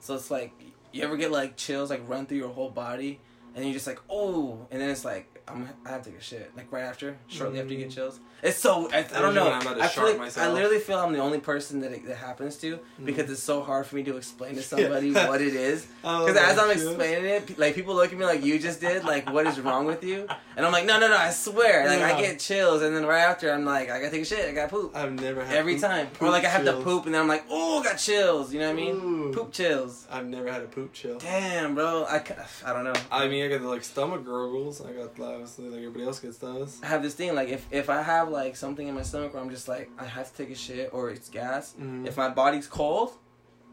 So 0.00 0.14
it's 0.14 0.30
like 0.30 0.52
you 0.92 1.02
ever 1.02 1.16
get 1.16 1.32
like 1.32 1.56
chills 1.56 1.90
like 1.90 2.08
run 2.08 2.26
through 2.26 2.38
your 2.38 2.50
whole 2.50 2.70
body, 2.70 3.20
and 3.58 3.66
you're 3.66 3.74
just 3.74 3.86
like 3.86 4.00
oh, 4.08 4.66
and 4.70 4.80
then 4.80 4.88
it's 4.88 5.04
like 5.04 5.37
I'm 5.50 5.68
I 5.86 5.90
have 5.90 6.02
to 6.04 6.10
take 6.10 6.18
a 6.18 6.22
shit 6.22 6.52
like 6.56 6.70
right 6.72 6.84
after, 6.84 7.16
shortly 7.28 7.60
after 7.60 7.72
you 7.72 7.78
get 7.78 7.88
Mm. 7.88 7.94
chills. 7.94 8.20
It's 8.42 8.56
so 8.58 8.88
I, 8.92 8.98
I 8.98 9.20
don't 9.20 9.34
know. 9.34 9.50
I'm 9.50 9.60
about 9.62 9.78
to 9.78 9.82
I 9.82 9.88
feel 9.88 10.16
like, 10.16 10.38
I 10.38 10.52
literally 10.52 10.78
feel 10.78 10.98
I'm 10.98 11.12
the 11.12 11.18
only 11.18 11.40
person 11.40 11.80
that 11.80 11.90
it, 11.90 12.06
that 12.06 12.16
happens 12.18 12.56
to 12.58 12.76
Mm. 13.00 13.06
because 13.06 13.30
it's 13.30 13.42
so 13.42 13.62
hard 13.62 13.86
for 13.86 13.96
me 13.96 14.02
to 14.04 14.16
explain 14.16 14.54
to 14.54 14.62
somebody 14.72 15.12
what 15.12 15.40
it 15.40 15.54
is. 15.54 15.86
Oh, 16.04 16.24
Because 16.26 16.40
as 16.40 16.58
I'm 16.58 16.68
like, 16.68 16.76
chills. 16.78 16.88
explaining 16.94 17.24
it, 17.24 17.58
like 17.58 17.74
people 17.74 17.94
look 17.94 18.12
at 18.12 18.18
me 18.18 18.24
like 18.24 18.44
you 18.44 18.58
just 18.58 18.80
did, 18.80 19.04
like 19.04 19.30
what 19.32 19.46
is 19.46 19.58
wrong 19.60 19.84
with 19.86 20.04
you? 20.04 20.26
And 20.56 20.64
I'm 20.64 20.72
like, 20.72 20.86
no, 20.86 20.98
no, 20.98 21.08
no, 21.08 21.16
I 21.16 21.30
swear. 21.30 21.86
Like 21.88 22.00
I 22.00 22.20
get 22.20 22.38
chills, 22.40 22.82
and 22.82 22.94
then 22.96 23.04
right 23.06 23.20
after 23.22 23.50
I'm 23.52 23.64
like, 23.64 23.90
I 23.90 23.98
gotta 23.98 24.10
take 24.12 24.22
a 24.22 24.24
shit, 24.24 24.48
I 24.48 24.52
gotta 24.52 24.68
poop 24.68 24.94
I've 24.96 25.12
never 25.12 25.44
had 25.44 25.56
every 25.56 25.74
poop- 25.74 25.82
time. 25.82 26.08
Or 26.20 26.30
like 26.30 26.44
I 26.44 26.48
have 26.48 26.64
to 26.64 26.74
poop, 26.82 27.06
and 27.06 27.14
then 27.14 27.22
I'm 27.22 27.28
like, 27.28 27.44
oh, 27.50 27.82
got 27.82 27.96
chills. 27.98 28.52
You 28.52 28.60
know 28.60 28.66
what 28.66 28.72
I 28.72 28.76
mean? 28.76 28.94
Ooh. 28.96 29.32
Poop 29.32 29.52
chills. 29.52 30.06
I've 30.10 30.26
never 30.26 30.50
had 30.50 30.62
a 30.62 30.66
poop 30.66 30.92
chill. 30.92 31.18
Damn, 31.18 31.74
bro. 31.74 32.04
I, 32.04 32.22
I 32.64 32.72
don't 32.72 32.84
know. 32.84 32.94
I 33.10 33.26
mean, 33.28 33.44
I 33.44 33.48
got 33.48 33.60
the 33.62 33.68
like 33.68 33.84
stomach 33.84 34.24
gurgles. 34.24 34.80
I 34.80 34.92
got 34.92 35.14
obviously 35.38 35.68
like 35.68 35.78
everybody 35.78 36.04
else 36.04 36.18
gets 36.20 36.38
those. 36.38 36.80
I 36.82 36.86
have 36.86 37.02
this 37.02 37.14
thing 37.14 37.34
like 37.34 37.48
if 37.48 37.66
if 37.70 37.88
I 37.88 38.02
have 38.02 38.28
like 38.28 38.56
something 38.56 38.86
in 38.86 38.94
my 38.94 39.02
stomach 39.02 39.34
where 39.34 39.42
I'm 39.42 39.50
just 39.50 39.68
like 39.68 39.90
I 39.98 40.04
have 40.04 40.30
to 40.30 40.36
take 40.36 40.50
a 40.52 40.58
shit 40.58 40.90
or 40.92 41.10
it's 41.10 41.28
gas. 41.28 41.74
Mhm. 41.80 42.06
If 42.06 42.16
my 42.16 42.28
body's 42.28 42.66
cold, 42.66 43.12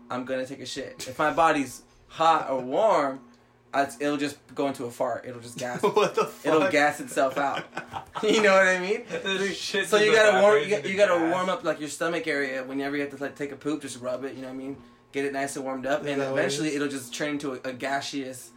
I'm 0.10 0.26
gonna 0.26 0.46
take 0.46 0.62
a 0.62 0.66
shit. 0.66 1.08
If 1.08 1.18
my 1.18 1.32
body's 1.32 1.82
hot 2.08 2.50
or 2.50 2.62
warm, 2.62 3.22
I, 3.74 3.90
it'll 4.00 4.18
just 4.18 4.38
go 4.54 4.68
into 4.68 4.86
a 4.86 4.92
fart. 4.92 5.26
It'll 5.28 5.42
just 5.42 5.58
gas. 5.58 5.82
what 5.84 6.16
the 6.16 6.26
fuck? 6.26 6.46
It'll 6.56 6.72
gas 6.72 7.00
itself 7.02 7.38
out. 7.38 7.64
you 8.24 8.42
know 8.42 8.54
what 8.54 8.68
I 8.68 8.80
mean? 8.80 9.04
So 9.86 9.98
you 9.98 10.12
gotta 10.14 10.42
warm. 10.42 10.62
You, 10.64 10.70
got, 10.70 10.88
you 10.88 10.96
gotta 10.96 11.32
warm 11.32 11.50
up 11.50 11.64
like 11.64 11.80
your 11.80 11.90
stomach 11.90 12.28
area 12.28 12.64
whenever 12.64 12.96
you 12.96 13.02
have 13.02 13.12
to 13.16 13.22
like 13.22 13.36
take 13.36 13.52
a 13.52 13.56
poop. 13.58 13.82
Just 13.82 14.00
rub 14.02 14.24
it. 14.24 14.36
You 14.36 14.42
know 14.42 14.48
what 14.48 14.54
I 14.54 14.58
mean? 14.58 14.78
Get 15.12 15.26
it 15.26 15.34
nice 15.34 15.56
and 15.56 15.64
warmed 15.66 15.86
up, 15.86 16.02
Is 16.04 16.08
and 16.08 16.18
what 16.20 16.28
it 16.28 16.32
eventually 16.32 16.76
it'll 16.76 16.90
just 16.90 17.14
turn 17.14 17.30
into 17.32 17.54
a, 17.54 17.70
a 17.70 17.74
gaseous 17.74 18.52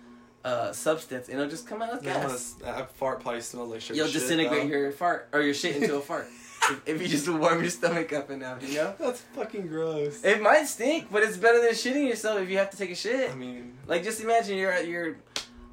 uh, 0.49 0.73
substance, 0.73 1.29
and 1.29 1.39
it'll 1.39 1.51
just 1.51 1.67
come 1.67 1.83
out 1.83 1.95
as 1.95 2.03
gas. 2.03 2.53
That 2.63 2.91
fart 2.97 3.21
probably 3.21 3.41
smells 3.41 3.71
like 3.71 3.81
shit. 3.81 3.97
You'll 3.97 4.07
shit, 4.07 4.23
disintegrate 4.23 4.63
though. 4.63 4.69
your 4.69 4.93
fart 4.93 5.29
or 5.33 5.41
your 5.43 5.55
shit 5.55 5.77
into 5.77 5.97
a 5.97 6.01
fart 6.01 6.27
if, 6.71 6.89
if 6.89 7.03
you 7.03 7.09
just 7.09 7.29
warm 7.29 7.61
your 7.61 7.71
stomach 7.71 8.13
up 8.13 8.31
enough. 8.31 8.63
You 8.67 8.77
know, 8.79 8.95
That's 8.99 9.21
fucking 9.21 9.67
gross. 9.69 10.25
it 10.25 10.41
might 10.43 10.65
stink, 10.67 11.09
but 11.11 11.23
it's 11.23 11.37
better 11.37 11.61
than 11.61 11.71
shitting 11.71 12.09
yourself 12.09 12.41
if 12.41 12.49
you 12.51 12.59
have 12.59 12.71
to 12.71 12.77
take 12.77 12.91
a 12.91 12.95
shit. 12.95 13.31
I 13.31 13.35
mean, 13.35 13.75
Like 13.87 14.03
just 14.05 14.21
imagine 14.23 14.57
you're 14.57 14.73
at 14.73 14.87
your 14.89 15.17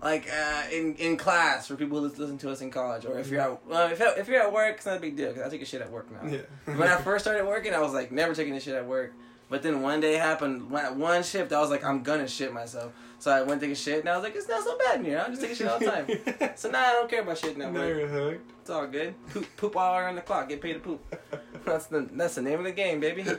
like 0.01 0.29
uh, 0.31 0.63
in 0.71 0.95
in 0.95 1.17
class 1.17 1.67
for 1.67 1.75
people 1.75 1.99
who 1.99 2.07
listen 2.07 2.37
to 2.39 2.51
us 2.51 2.61
in 2.61 2.69
college, 2.69 3.05
or 3.05 3.17
if 3.17 3.29
you're 3.29 3.41
at 3.41 3.65
well, 3.65 3.91
if, 3.91 3.99
if 4.01 4.27
you're 4.27 4.41
at 4.41 4.51
work, 4.51 4.75
it's 4.77 4.85
not 4.85 4.97
a 4.97 4.99
big 4.99 5.15
deal 5.15 5.29
because 5.29 5.43
I 5.43 5.49
take 5.49 5.61
a 5.61 5.65
shit 5.65 5.81
at 5.81 5.91
work 5.91 6.07
now. 6.11 6.29
yeah. 6.29 6.39
when 6.75 6.87
I 6.87 6.97
first 7.09 7.23
started 7.25 7.45
working, 7.45 7.73
I 7.73 7.79
was 7.79 7.93
like 7.93 8.11
never 8.11 8.35
taking 8.35 8.55
a 8.55 8.59
shit 8.59 8.75
at 8.75 8.85
work. 8.85 9.13
But 9.49 9.61
then 9.61 9.81
one 9.81 9.99
day 10.01 10.13
happened, 10.13 10.69
one 10.71 10.99
one 10.99 11.23
shift, 11.23 11.53
I 11.53 11.59
was 11.59 11.69
like, 11.69 11.83
I'm 11.83 12.03
gonna 12.03 12.27
shit 12.27 12.51
myself. 12.53 12.91
So 13.19 13.31
I 13.31 13.41
went 13.41 13.61
to 13.61 13.67
take 13.67 13.73
a 13.73 13.79
shit, 13.79 14.01
and 14.01 14.09
I 14.09 14.15
was 14.17 14.23
like, 14.23 14.35
it's 14.35 14.47
not 14.47 14.63
so 14.63 14.77
bad 14.77 14.99
in 14.99 15.05
here. 15.05 15.19
I'll 15.19 15.29
just 15.29 15.41
take 15.41 15.51
a 15.51 15.55
shit 15.55 15.67
all 15.67 15.79
the 15.79 15.85
time. 15.85 16.51
So 16.57 16.69
now 16.69 16.79
I 16.85 16.91
don't 16.93 17.09
care 17.09 17.21
about 17.21 17.37
shit 17.37 17.57
now. 17.57 17.71
you're 17.71 18.07
hooked. 18.07 18.51
It's 18.61 18.69
all 18.69 18.87
good. 18.87 19.13
Poop, 19.31 19.45
poop 19.57 19.75
while 19.75 19.93
we're 19.95 20.13
the 20.13 20.21
clock. 20.21 20.47
Get 20.49 20.61
paid 20.61 20.73
to 20.73 20.79
poop. 20.79 21.15
That's 21.65 21.87
the 21.87 22.07
that's 22.11 22.35
the 22.35 22.41
name 22.43 22.59
of 22.59 22.65
the 22.65 22.71
game, 22.71 22.99
baby. 22.99 23.25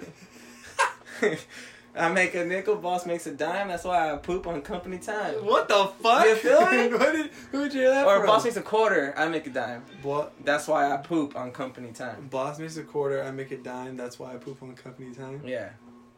I 1.98 2.10
make 2.10 2.34
a 2.34 2.44
nickel, 2.44 2.76
boss 2.76 3.06
makes 3.06 3.26
a 3.26 3.32
dime. 3.32 3.68
That's 3.68 3.84
why 3.84 4.12
I 4.12 4.16
poop 4.16 4.46
on 4.46 4.60
company 4.60 4.98
time. 4.98 5.34
What 5.46 5.66
the 5.68 5.86
fuck? 6.02 6.26
You 6.26 6.34
feel 6.36 6.60
me? 6.70 6.88
what 6.88 7.12
did, 7.12 7.30
who'd 7.52 7.72
you 7.72 7.80
hear 7.82 7.90
that 7.90 8.06
Or 8.06 8.18
from? 8.18 8.26
boss 8.26 8.44
makes 8.44 8.56
a 8.58 8.62
quarter, 8.62 9.14
I 9.16 9.28
make 9.28 9.46
a 9.46 9.50
dime. 9.50 9.82
Bo- 10.02 10.28
That's 10.44 10.68
why 10.68 10.92
I 10.92 10.98
poop 10.98 11.34
on 11.36 11.52
company 11.52 11.92
time. 11.92 12.28
boss 12.30 12.58
makes 12.58 12.76
a 12.76 12.82
quarter, 12.82 13.22
I 13.24 13.30
make 13.30 13.50
a 13.50 13.56
dime. 13.56 13.96
That's 13.96 14.18
why 14.18 14.34
I 14.34 14.36
poop 14.36 14.62
on 14.62 14.74
company 14.74 15.14
time. 15.14 15.40
Yeah, 15.46 15.70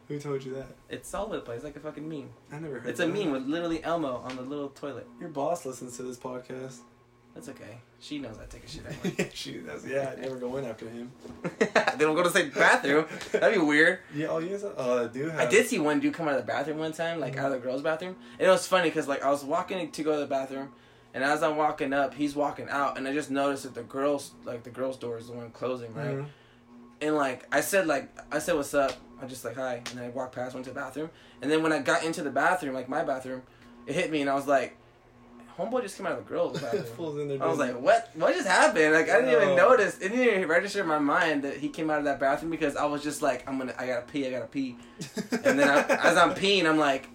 Who 0.09 0.19
told 0.19 0.43
you 0.45 0.55
that? 0.55 0.69
it's 0.89 1.13
all 1.13 1.27
over 1.27 1.37
the 1.37 1.43
place, 1.43 1.63
like 1.63 1.77
a 1.77 1.81
fucking 1.81 2.09
meme. 2.09 2.31
I 2.51 2.59
never 2.59 2.81
heard. 2.81 2.87
It. 2.87 2.91
It's 2.91 3.01
a 3.01 3.07
that. 3.07 3.13
meme 3.13 3.31
with 3.33 3.47
literally 3.47 3.85
Elmo 3.85 4.17
on 4.17 4.37
the 4.37 4.43
little 4.43 4.71
toilet. 4.71 5.07
Your 5.21 5.29
boss 5.29 5.67
listens 5.67 5.97
to 5.99 6.03
this 6.03 6.17
podcast. 6.17 6.79
That's 7.35 7.51
okay. 7.51 7.79
She 8.01 8.19
knows 8.19 8.37
I 8.43 8.47
take 8.47 8.65
a 8.65 8.69
shit 8.69 8.83
yeah, 9.19 9.25
she 9.35 9.53
does. 9.59 9.87
Yeah, 9.87 10.13
I 10.17 10.21
never 10.21 10.37
go 10.37 10.57
in 10.57 10.65
after 10.65 10.89
him. 10.89 11.13
they 11.59 11.67
don't 11.99 12.17
go 12.17 12.23
to 12.25 12.31
the 12.31 12.37
same 12.37 12.51
bathroom. 12.51 13.07
That'd 13.33 13.55
be 13.55 13.65
weird. 13.65 14.01
Yeah. 14.15 14.29
Oh, 14.29 14.39
yes. 14.39 14.65
Oh, 14.77 15.05
I 15.05 15.09
do 15.09 15.29
have. 15.29 15.39
I 15.41 15.47
did 15.47 15.67
see 15.67 15.79
one 15.79 16.01
dude 16.01 16.15
come 16.15 16.27
out 16.27 16.35
of 16.35 16.41
the 16.47 16.51
bathroom 16.53 16.79
one 16.79 16.93
time, 16.93 17.21
like 17.21 17.37
out 17.37 17.53
of 17.53 17.53
the 17.53 17.59
girls' 17.59 17.83
bathroom, 17.83 18.17
and 18.39 18.49
it 18.49 18.51
was 18.51 18.67
funny 18.67 18.89
because 18.89 19.07
like 19.07 19.23
I 19.23 19.31
was 19.31 19.45
walking 19.45 19.91
to 19.91 20.03
go 20.03 20.15
to 20.15 20.19
the 20.21 20.27
bathroom, 20.27 20.73
and 21.15 21.23
as 21.23 21.43
I'm 21.43 21.57
walking 21.57 21.93
up, 21.93 22.15
he's 22.15 22.35
walking 22.35 22.69
out, 22.71 22.97
and 22.99 23.07
I 23.07 23.13
just 23.13 23.31
noticed 23.31 23.65
that 23.65 23.75
the 23.75 23.83
girls, 23.83 24.33
like 24.45 24.65
the 24.65 24.71
girls' 24.71 24.97
door 24.97 25.19
is 25.19 25.29
the 25.29 25.35
one 25.35 25.51
closing, 25.51 25.95
right? 25.95 26.17
Mhm. 26.17 26.27
And 27.01 27.15
like 27.15 27.47
I 27.53 27.61
said, 27.61 27.87
like 27.87 28.09
I 28.33 28.41
said, 28.41 28.57
"What's 28.57 28.75
up?" 28.75 28.95
I 29.21 29.27
just 29.27 29.45
like 29.45 29.57
hi, 29.57 29.75
and 29.77 29.87
then 29.87 30.05
I 30.05 30.09
walked 30.11 30.35
past, 30.35 30.55
went 30.55 30.65
to 30.67 30.71
the 30.73 30.79
bathroom, 30.81 31.11
and 31.43 31.51
then 31.51 31.63
when 31.63 31.73
I 31.73 31.81
got 31.81 32.05
into 32.05 32.23
the 32.23 32.31
bathroom, 32.31 32.75
like 32.75 32.89
my 32.89 33.03
bathroom, 33.05 33.43
it 33.87 33.95
hit 33.95 34.11
me, 34.11 34.21
and 34.21 34.31
I 34.31 34.35
was 34.35 34.47
like, 34.47 34.77
"Homeboy 35.59 35.83
just 35.83 35.97
came 35.97 36.07
out 36.07 36.13
of 36.13 36.19
the 36.19 36.29
girls' 36.29 36.61
bathroom." 36.61 36.85
Fool's 36.97 37.19
in 37.21 37.29
there. 37.29 37.43
I 37.43 37.49
was 37.49 37.59
like, 37.59 37.81
what? 37.81 38.11
What 38.15 38.35
just 38.35 38.47
happened? 38.47 38.95
Like, 38.95 39.09
I 39.11 39.21
didn't 39.21 39.33
No. 39.33 39.43
even 39.43 39.57
notice. 39.57 39.97
It 39.99 40.11
didn't 40.11 40.37
even 40.37 40.49
register 40.49 40.81
in 40.83 40.87
my 40.87 40.99
mind 41.01 41.43
that 41.43 41.57
he 41.57 41.69
came 41.69 41.91
out 41.91 41.99
of 41.99 42.05
that 42.05 42.21
bathroom 42.21 42.51
because 42.51 42.77
I 42.77 42.85
was 42.85 43.03
just 43.03 43.23
like, 43.23 43.49
I'm 43.49 43.59
gonna, 43.59 43.75
I 43.79 43.87
gotta 43.87 44.07
pee, 44.07 44.27
I 44.27 44.31
gotta 44.31 44.47
pee. 44.47 44.77
And 45.45 45.59
then 45.59 45.69
I, 45.69 45.81
as 46.05 46.17
I'm 46.17 46.35
peeing, 46.35 46.67
I'm 46.69 46.79
like, 46.79 47.09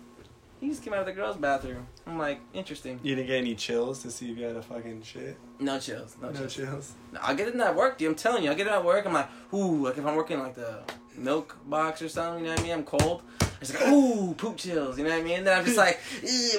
he 0.59 0.69
just 0.69 0.81
came 0.83 0.93
out 0.93 0.99
of 1.01 1.05
the 1.05 1.11
girls' 1.13 1.37
bathroom. 1.37 1.85
I'm 2.07 2.17
like, 2.17 2.39
interesting. 2.53 2.99
You 3.03 3.15
didn't 3.15 3.27
get 3.27 3.37
any 3.37 3.53
chills 3.55 4.01
to 4.03 4.11
see 4.11 4.31
if 4.31 4.37
you 4.37 4.45
had 4.45 4.55
a 4.55 4.61
fucking 4.61 5.03
shit. 5.03 5.37
No 5.59 5.79
chills, 5.79 6.15
no, 6.21 6.29
No, 6.29 6.39
chills. 6.39 6.53
chills. 6.55 6.93
No, 7.13 7.19
I'll 7.21 7.35
get 7.35 7.47
it 7.49 7.55
at 7.55 7.75
work, 7.75 7.97
dude. 7.97 8.09
I'm 8.09 8.15
telling 8.15 8.43
you, 8.43 8.49
I'll 8.49 8.55
get 8.55 8.67
it 8.67 8.73
at 8.73 8.83
work. 8.83 9.05
I'm 9.05 9.13
like, 9.13 9.29
ooh, 9.53 9.85
like 9.85 9.97
if 9.97 10.05
I'm 10.05 10.15
working 10.15 10.39
like 10.39 10.55
the 10.55 10.79
milk 11.17 11.57
box 11.65 12.01
or 12.01 12.09
something, 12.09 12.43
you 12.43 12.49
know 12.49 12.55
what 12.55 12.61
I 12.61 12.63
mean? 12.63 12.73
I'm 12.73 12.83
cold. 12.83 13.23
It's 13.61 13.73
like, 13.73 13.87
ooh, 13.87 14.33
poop 14.33 14.57
chills, 14.57 14.97
you 14.97 15.05
know 15.05 15.11
what 15.11 15.19
I 15.19 15.23
mean? 15.23 15.37
And 15.37 15.47
then 15.47 15.57
I'm 15.57 15.65
just 15.65 15.77
like, 15.77 15.99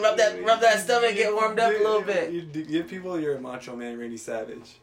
rub 0.01 0.17
that, 0.17 0.43
rub 0.43 0.61
that 0.61 0.81
stomach, 0.81 1.15
get 1.15 1.35
warmed 1.35 1.59
up 1.59 1.71
a 1.71 1.79
little 1.79 2.03
bit. 2.03 2.33
You, 2.33 2.49
you 2.53 2.65
give 2.65 2.89
people 2.89 3.21
you're 3.21 3.37
a 3.37 3.41
macho 3.41 3.77
man, 3.77 3.99
Randy 3.99 4.17
Savage. 4.17 4.77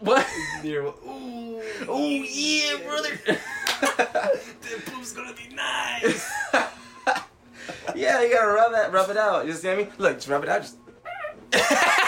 What? 0.00 0.26
You're 0.62 0.84
ooh, 0.84 1.62
Oh 1.88 2.06
yeah, 2.06 2.76
brother. 2.84 3.18
the 3.26 4.82
poop's 4.86 5.12
gonna 5.12 5.32
be 5.32 5.54
nice. 5.54 6.30
yeah, 7.94 8.20
you 8.22 8.32
gotta 8.32 8.52
rub 8.52 8.72
that, 8.72 8.92
rub 8.92 9.08
it 9.10 9.16
out. 9.16 9.46
You 9.46 9.52
see 9.54 9.68
what 9.68 9.78
I 9.78 9.82
mean? 9.82 9.92
Look, 9.98 10.16
just 10.16 10.28
rub 10.28 10.42
it 10.42 10.48
out. 10.48 10.62
Just. 10.62 10.76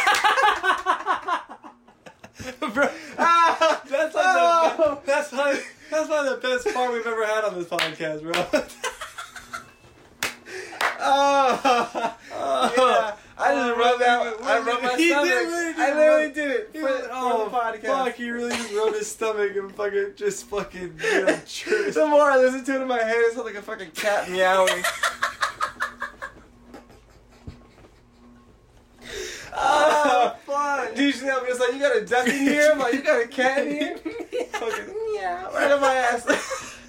Bro, 2.72 2.88
Ah, 3.18 3.82
that's 3.88 4.14
like 4.14 4.24
Oh. 4.26 5.00
the, 5.04 5.06
that's 5.12 5.32
like 5.32 5.66
that's 5.90 6.08
like 6.10 6.28
the 6.30 6.36
best 6.36 6.74
part 6.74 6.92
we've 6.92 7.06
ever 7.06 7.24
had 7.26 7.44
on 7.44 7.54
this 7.58 7.66
podcast, 7.68 8.22
bro. 8.22 8.32
oh, 11.00 12.16
yeah. 12.76 13.16
I 13.38 13.54
just 13.54 13.78
rubbed 13.78 14.02
out. 14.02 14.42
I 14.42 14.58
rubbed 14.60 14.82
my 14.82 14.96
He 14.96 15.08
stomach. 15.10 15.28
did 15.28 15.46
really 15.46 15.74
I 15.76 15.94
literally 15.94 16.32
did 16.32 16.50
it 16.50 16.70
for, 16.72 16.88
oh 17.12 17.44
the 17.50 17.56
podcast. 17.56 18.04
fuck! 18.06 18.14
He 18.14 18.30
really 18.30 18.50
just 18.56 18.72
rubbed 18.74 18.96
his 18.96 19.10
stomach 19.10 19.54
and 19.56 19.74
fucking 19.74 20.12
just 20.16 20.46
fucking 20.46 20.98
you 21.02 21.24
know. 21.24 21.36
The 21.36 22.06
more 22.08 22.30
I 22.30 22.38
listen 22.38 22.64
to 22.64 22.76
it 22.76 22.82
in 22.82 22.88
my 22.88 23.02
head, 23.02 23.16
it 23.16 23.34
sounds 23.34 23.44
like 23.44 23.56
a 23.56 23.62
fucking 23.62 23.90
cat 23.90 24.30
meowing. 24.30 24.82
Fuck! 30.56 30.98
Usually 30.98 31.30
I'm 31.30 31.46
just 31.46 31.60
like, 31.60 31.72
you 31.74 31.78
got 31.80 31.96
a 31.96 32.04
duck 32.04 32.26
in 32.28 32.34
here? 32.34 32.70
I'm 32.72 32.78
like, 32.78 32.94
you 32.94 33.02
got 33.02 33.22
a 33.22 33.28
cat 33.28 33.66
in 33.66 33.72
here? 33.76 33.96
fucking 34.52 34.86
meow. 35.12 35.50
Right 35.54 35.72
on 35.72 35.80
my 35.80 35.94
ass. 35.94 36.72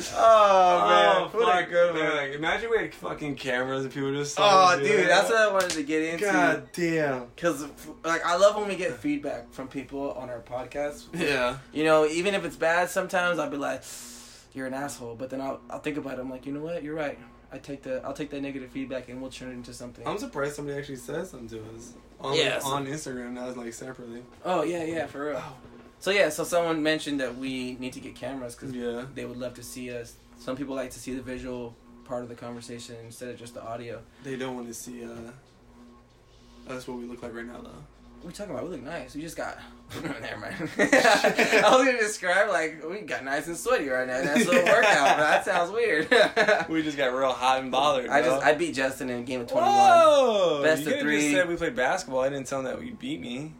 Oh, 0.00 0.14
oh, 0.14 0.88
man. 0.88 1.16
Oh, 1.34 1.38
what 1.44 1.48
a 1.56 1.60
fuck, 1.62 1.70
good 1.70 1.92
one. 1.94 2.02
man. 2.02 2.16
Like, 2.16 2.32
imagine 2.32 2.70
we 2.70 2.78
had 2.78 2.94
fucking 2.94 3.34
cameras 3.34 3.82
and 3.84 3.92
people 3.92 4.12
just 4.12 4.36
saw 4.36 4.72
Oh, 4.72 4.78
dude, 4.78 5.00
that. 5.00 5.08
that's 5.08 5.28
what 5.28 5.38
I 5.40 5.52
wanted 5.52 5.70
to 5.70 5.82
get 5.82 6.02
into. 6.02 6.24
God 6.24 6.68
damn. 6.72 7.26
Because, 7.34 7.66
like, 8.04 8.24
I 8.24 8.36
love 8.36 8.54
when 8.56 8.68
we 8.68 8.76
get 8.76 8.92
feedback 8.96 9.52
from 9.52 9.66
people 9.66 10.12
on 10.12 10.30
our 10.30 10.38
podcast. 10.40 11.06
Yeah. 11.12 11.58
You 11.72 11.82
know, 11.82 12.06
even 12.06 12.34
if 12.34 12.44
it's 12.44 12.54
bad, 12.56 12.90
sometimes 12.90 13.40
I'll 13.40 13.50
be 13.50 13.56
like, 13.56 13.82
"You're 14.54 14.66
an 14.68 14.74
asshole," 14.74 15.16
but 15.16 15.30
then 15.30 15.40
I'll 15.40 15.60
I'll 15.68 15.80
think 15.80 15.96
about 15.96 16.14
it. 16.18 16.20
I'm 16.20 16.30
like, 16.30 16.46
you 16.46 16.52
know 16.52 16.60
what? 16.62 16.82
You're 16.84 16.94
right. 16.94 17.18
I 17.52 17.58
take 17.58 17.82
the 17.82 18.02
I'll 18.04 18.12
take 18.12 18.30
that 18.30 18.42
negative 18.42 18.70
feedback 18.70 19.08
and 19.08 19.20
we'll 19.20 19.30
turn 19.30 19.48
it 19.50 19.52
into 19.54 19.72
something. 19.72 20.06
I'm 20.06 20.18
surprised 20.18 20.56
somebody 20.56 20.76
actually 20.78 20.96
said 20.96 21.26
something 21.26 21.48
to 21.48 21.60
us 21.76 21.94
on 22.20 22.34
Yeah, 22.36 22.58
so- 22.58 22.68
on 22.68 22.86
Instagram. 22.86 23.32
Not 23.32 23.56
like 23.56 23.72
separately. 23.72 24.22
oh 24.44 24.62
yeah, 24.62 24.84
yeah, 24.84 25.06
for 25.06 25.30
real. 25.30 25.42
So 26.00 26.10
yeah, 26.10 26.28
so 26.28 26.44
someone 26.44 26.82
mentioned 26.82 27.20
that 27.20 27.36
we 27.36 27.74
need 27.80 27.92
to 27.94 28.00
get 28.00 28.14
cameras 28.14 28.54
because 28.54 28.72
Yeah. 28.72 29.06
they 29.14 29.24
would 29.24 29.38
love 29.38 29.54
to 29.54 29.62
see 29.62 29.90
us. 29.90 30.14
Some 30.38 30.56
people 30.56 30.74
like 30.76 30.90
to 30.92 30.98
see 31.00 31.14
the 31.14 31.22
visual 31.22 31.74
part 32.04 32.22
of 32.22 32.28
the 32.28 32.34
conversation 32.36 32.96
instead 33.04 33.28
of 33.30 33.36
just 33.38 33.54
the 33.54 33.62
audio. 33.62 34.00
They 34.22 34.36
don't 34.36 34.54
want 34.54 34.68
to 34.68 34.74
see 34.74 35.04
uh. 35.04 35.08
That's 36.66 36.86
what 36.86 36.98
we 36.98 37.04
look 37.06 37.22
like 37.22 37.34
right 37.34 37.46
now, 37.46 37.60
though. 37.62 37.82
What 38.20 38.24
are 38.24 38.26
we 38.26 38.32
talking 38.32 38.52
about? 38.52 38.64
We 38.64 38.70
look 38.70 38.82
nice. 38.82 39.14
We 39.14 39.22
just 39.22 39.36
got. 39.36 39.58
Never 40.02 40.38
mind. 40.38 40.54
I 40.78 41.76
was 41.76 41.86
gonna 41.86 41.98
describe 41.98 42.48
like 42.50 42.84
we 42.88 43.00
got 43.02 43.24
nice 43.24 43.46
and 43.46 43.56
sweaty 43.56 43.88
right 43.88 44.06
now. 44.06 44.20
That's 44.22 44.44
a 44.44 44.48
little 44.50 44.64
workout, 44.64 45.16
but 45.16 45.22
that 45.22 45.44
sounds 45.44 45.70
weird. 45.70 46.08
We 46.68 46.82
just 46.82 46.96
got 46.96 47.14
real 47.14 47.32
hot 47.32 47.62
and 47.62 47.70
bothered. 47.70 48.10
I 48.10 48.20
bro. 48.20 48.32
just 48.32 48.44
I 48.44 48.54
beat 48.54 48.74
Justin 48.74 49.08
in 49.08 49.20
a 49.20 49.22
game 49.22 49.42
of 49.42 49.46
twenty 49.46 49.66
one. 49.66 50.62
Best 50.62 50.82
you 50.84 50.94
of 50.94 51.00
three. 51.00 51.20
Just 51.20 51.30
said 51.32 51.48
we 51.48 51.56
played 51.56 51.76
basketball. 51.76 52.20
I 52.20 52.28
didn't 52.28 52.48
tell 52.48 52.58
him 52.58 52.64
that 52.66 52.84
you 52.84 52.94
beat 52.94 53.20
me. 53.20 53.52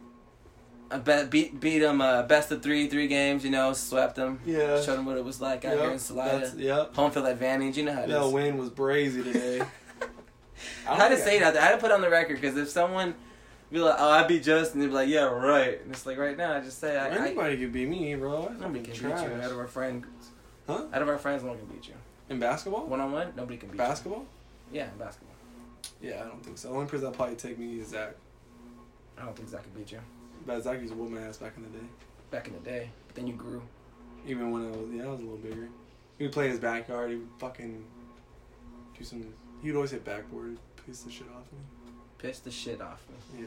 I 0.91 0.97
bet 0.97 1.29
beat 1.29 1.59
beat 1.59 1.81
him 1.81 2.01
uh, 2.01 2.23
best 2.23 2.51
of 2.51 2.61
three, 2.61 2.87
three 2.87 3.07
games. 3.07 3.43
You 3.45 3.51
know, 3.51 3.73
swept 3.73 4.17
him. 4.17 4.39
Yeah. 4.45 4.81
Showed 4.81 4.99
him 4.99 5.05
what 5.05 5.17
it 5.17 5.23
was 5.23 5.39
like 5.39 5.63
out 5.65 5.79
here 5.79 5.91
in 5.91 5.99
Salida. 5.99 6.51
Yep. 6.55 6.95
Home 6.95 7.11
field 7.11 7.27
advantage. 7.27 7.77
You 7.77 7.85
know 7.85 7.93
how 7.93 8.01
it 8.01 8.09
is. 8.09 8.15
That 8.15 8.29
win 8.29 8.57
was 8.57 8.69
brazy 8.69 9.23
today. 9.23 9.61
I 10.87 10.95
had 10.95 11.09
to 11.09 11.17
say 11.17 11.37
it 11.37 11.43
out 11.43 11.53
there. 11.53 11.61
I 11.61 11.67
had 11.67 11.75
to 11.75 11.77
put 11.77 11.91
it 11.91 11.93
on 11.93 12.01
the 12.01 12.09
record 12.09 12.41
because 12.41 12.57
if 12.57 12.69
someone 12.69 13.15
be 13.71 13.79
like, 13.79 13.95
"Oh, 13.99 14.09
I 14.09 14.23
beat 14.25 14.43
Justin," 14.43 14.79
they'd 14.81 14.87
be 14.87 14.93
like, 14.93 15.09
"Yeah, 15.09 15.23
right." 15.25 15.81
And 15.81 15.91
it's 15.91 16.05
like 16.05 16.17
right 16.17 16.37
now, 16.37 16.55
I 16.55 16.61
just 16.61 16.79
say, 16.79 16.97
I, 16.97 17.07
I, 17.07 17.27
Anybody 17.27 17.57
could 17.57 17.71
beat 17.71 17.87
me, 17.87 18.15
bro. 18.15 18.47
I 18.49 18.53
nobody 18.59 18.83
can 18.83 18.93
trash. 18.93 19.21
beat 19.21 19.29
you 19.29 19.41
out 19.41 19.51
of 19.51 19.57
our 19.57 19.67
friends. 19.67 20.05
Huh? 20.67 20.85
Out 20.93 21.01
of 21.01 21.09
our 21.09 21.17
friends, 21.17 21.43
no 21.43 21.49
one 21.49 21.57
can 21.59 21.67
beat 21.67 21.87
you. 21.87 21.93
In 22.29 22.39
basketball? 22.39 22.85
One 22.85 22.99
on 22.99 23.11
one, 23.11 23.33
nobody 23.35 23.57
can 23.57 23.69
beat 23.69 23.77
Basketball? 23.77 24.19
you. 24.19 24.25
Basketball? 24.25 24.35
Yeah, 24.71 24.91
in 24.91 24.97
basketball. 24.99 25.35
Yeah, 26.01 26.21
I 26.23 26.27
don't 26.27 26.43
think 26.43 26.57
so. 26.57 26.69
The 26.69 26.73
only 26.75 26.85
person 26.85 27.01
that'll 27.05 27.15
probably 27.15 27.35
take 27.35 27.57
me 27.57 27.79
is 27.79 27.87
Zach. 27.89 28.13
I 29.17 29.25
don't 29.25 29.35
think 29.35 29.49
Zach 29.49 29.63
could 29.63 29.75
beat 29.75 29.91
you. 29.91 29.99
But 30.45 30.63
Zach 30.63 30.79
used 30.79 30.93
to 30.93 30.99
whoop 30.99 31.09
my 31.09 31.21
ass 31.21 31.37
back 31.37 31.53
in 31.57 31.63
the 31.63 31.69
day. 31.69 31.85
Back 32.31 32.47
in 32.47 32.53
the 32.53 32.59
day, 32.59 32.89
but 33.07 33.15
then 33.15 33.27
you 33.27 33.33
grew. 33.33 33.61
Even 34.27 34.51
when 34.51 34.67
I 34.67 34.69
was, 34.69 34.89
yeah, 34.93 35.03
I 35.05 35.07
was 35.07 35.19
a 35.19 35.23
little 35.23 35.37
bigger. 35.37 35.69
He 36.17 36.25
would 36.25 36.33
play 36.33 36.45
in 36.45 36.51
his 36.51 36.59
backyard. 36.59 37.09
He 37.09 37.15
would 37.17 37.27
fucking 37.39 37.83
do 38.97 39.03
some. 39.03 39.25
He 39.61 39.69
would 39.71 39.75
always 39.75 39.91
hit 39.91 40.05
backboard, 40.05 40.57
piss 40.85 41.01
the 41.01 41.11
shit 41.11 41.27
off 41.29 41.51
me. 41.51 41.59
Pissed 42.19 42.43
the 42.43 42.51
shit 42.51 42.81
off 42.81 43.01
me. 43.09 43.41
Yeah, 43.41 43.45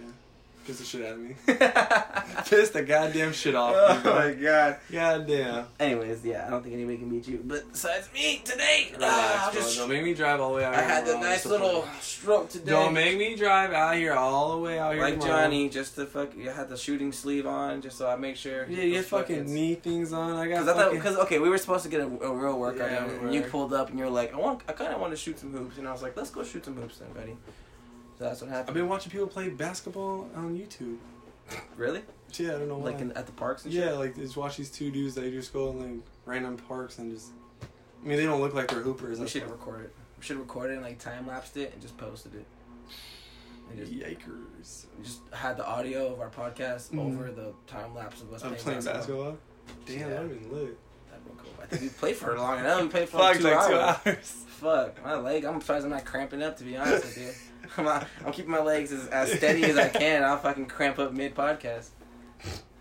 piss 0.66 0.78
the 0.78 0.84
shit 0.84 1.04
out 1.04 1.12
of 1.12 1.18
me. 1.20 1.34
oh 1.46 2.42
piss 2.48 2.70
the 2.70 2.82
goddamn 2.82 3.32
shit 3.34 3.54
off 3.54 4.02
me. 4.04 4.10
my 4.10 4.32
god. 4.32 4.78
Goddamn. 4.90 5.66
Anyways, 5.78 6.24
yeah, 6.24 6.46
I 6.46 6.50
don't 6.50 6.62
think 6.62 6.74
anybody 6.74 6.96
can 6.96 7.10
beat 7.10 7.28
you. 7.28 7.42
But 7.44 7.70
besides 7.70 8.08
me 8.14 8.40
today, 8.42 8.88
Relax, 8.94 9.02
ah, 9.14 9.50
bro. 9.52 9.60
just- 9.60 9.76
Don't 9.76 9.90
make 9.90 10.02
me 10.04 10.14
drive 10.14 10.40
all 10.40 10.50
the 10.52 10.56
way 10.56 10.64
out 10.64 10.72
I 10.74 10.76
here. 10.80 10.84
I 10.84 10.88
had 10.94 11.06
the 11.06 11.18
nice 11.18 11.44
little 11.44 11.84
stroke 12.00 12.48
today. 12.48 12.70
Don't 12.70 12.94
make 12.94 13.18
me 13.18 13.36
drive 13.36 13.72
out 13.72 13.94
here 13.96 14.14
all 14.14 14.52
the 14.52 14.58
way 14.62 14.78
out 14.78 14.94
here. 14.94 15.02
like 15.02 15.20
tomorrow. 15.20 15.42
Johnny, 15.42 15.68
just 15.68 15.96
to 15.96 16.06
fuck. 16.06 16.34
You 16.34 16.48
had 16.48 16.70
the 16.70 16.76
shooting 16.78 17.12
sleeve 17.12 17.46
on, 17.46 17.82
just 17.82 17.98
so 17.98 18.08
I 18.08 18.16
make 18.16 18.36
sure. 18.36 18.66
Yeah, 18.70 18.84
you 18.84 18.96
had 18.96 19.04
fucking 19.04 19.36
buckets- 19.36 19.52
knee 19.52 19.74
things 19.74 20.14
on. 20.14 20.36
I 20.36 20.48
got 20.48 20.64
Cause 20.64 20.74
fucking. 20.76 21.00
cause 21.02 21.16
okay, 21.18 21.38
we 21.40 21.50
were 21.50 21.58
supposed 21.58 21.84
to 21.84 21.90
get 21.90 22.00
a, 22.00 22.04
a 22.06 22.32
real 22.34 22.58
workout 22.58 22.90
Yeah, 22.90 23.04
and 23.04 23.34
you 23.34 23.42
pulled 23.42 23.74
up 23.74 23.90
and 23.90 23.98
you 23.98 24.06
were 24.06 24.10
like, 24.10 24.32
I 24.32 24.38
want, 24.38 24.62
I 24.66 24.72
kind 24.72 24.94
of 24.94 25.00
want 25.00 25.12
to 25.12 25.16
shoot 25.18 25.38
some 25.38 25.52
hoops, 25.52 25.76
and 25.76 25.86
I 25.86 25.92
was 25.92 26.00
like, 26.02 26.16
let's 26.16 26.30
go 26.30 26.42
shoot 26.42 26.64
some 26.64 26.76
hoops 26.76 26.96
then, 26.98 27.12
buddy. 27.12 27.36
That's 28.22 28.42
what 28.42 28.52
I've 28.52 28.72
been 28.74 28.88
watching 28.88 29.10
people 29.12 29.26
play 29.26 29.48
basketball 29.48 30.28
on 30.34 30.56
YouTube. 30.58 30.96
Really? 31.76 32.02
Yeah, 32.34 32.48
I 32.48 32.50
don't 32.52 32.68
know 32.68 32.78
why. 32.78 32.92
Like 32.92 33.00
in, 33.00 33.12
at 33.12 33.26
the 33.26 33.32
parks 33.32 33.64
and 33.64 33.74
yeah, 33.74 33.88
shit. 33.88 33.94
like 33.96 34.16
just 34.16 34.36
watch 34.36 34.56
these 34.56 34.70
two 34.70 34.90
dudes. 34.90 35.14
They 35.14 35.30
just 35.30 35.52
go 35.52 35.70
in 35.70 35.80
like 35.80 36.06
random 36.24 36.56
parks 36.56 36.98
and 36.98 37.12
just. 37.12 37.30
I 37.62 38.06
mean, 38.06 38.16
they 38.16 38.24
don't 38.24 38.40
look 38.40 38.54
like 38.54 38.68
they're 38.68 38.80
hoopers. 38.80 39.20
We 39.20 39.28
should 39.28 39.42
have 39.42 39.50
recorded. 39.50 39.90
We 40.18 40.24
should 40.24 40.36
have 40.36 40.46
recorded 40.46 40.74
and 40.74 40.82
like 40.82 40.98
time 40.98 41.26
lapsed 41.26 41.56
it 41.56 41.72
and 41.72 41.82
just 41.82 41.96
posted 41.98 42.34
it. 42.34 42.46
And 43.70 43.78
just, 43.78 43.92
Yikers! 43.92 44.86
just 45.02 45.20
had 45.32 45.56
the 45.56 45.66
audio 45.66 46.12
of 46.12 46.20
our 46.20 46.28
podcast 46.30 46.90
Mhm. 46.90 46.98
over 47.12 47.30
the 47.30 47.52
time 47.66 47.94
lapse 47.94 48.20
of 48.22 48.32
us 48.32 48.42
I'm 48.42 48.50
playing, 48.56 48.62
playing 48.82 48.82
basketball. 48.96 49.32
basketball. 49.32 49.38
Damn, 49.86 49.98
Yeah. 50.00 50.08
that 50.08 50.22
would 50.28 50.42
been 50.42 50.52
lit. 50.52 50.78
That'd 51.10 51.24
been 51.24 51.36
cool. 51.36 51.52
I 51.62 51.66
think 51.66 51.82
we 51.82 51.88
played 51.90 52.16
for 52.16 52.36
long 52.36 52.58
enough. 52.58 52.82
We 52.82 52.88
played 52.88 53.08
for 53.08 53.18
like 53.18 53.38
two 53.38 53.44
like 53.44 53.68
two 53.68 53.74
hours. 53.76 54.00
hours. 54.06 54.44
Fuck 54.48 55.04
my 55.04 55.14
leg. 55.16 55.44
I'm 55.44 55.60
surprised 55.60 55.84
I'm 55.84 55.90
not 55.90 56.04
cramping 56.04 56.42
up. 56.42 56.56
To 56.58 56.64
be 56.64 56.76
honest 56.76 57.04
with 57.04 57.18
you, 57.18 57.30
I'm, 57.76 57.84
not- 57.84 58.06
I'm 58.24 58.32
keeping 58.32 58.50
my 58.50 58.60
legs 58.60 58.92
as, 58.92 59.06
as 59.08 59.32
steady 59.32 59.64
as 59.64 59.76
I 59.76 59.88
can. 59.88 60.22
I'll 60.24 60.38
fucking 60.38 60.66
cramp 60.66 60.98
up 60.98 61.12
mid 61.12 61.34
podcast. 61.34 61.88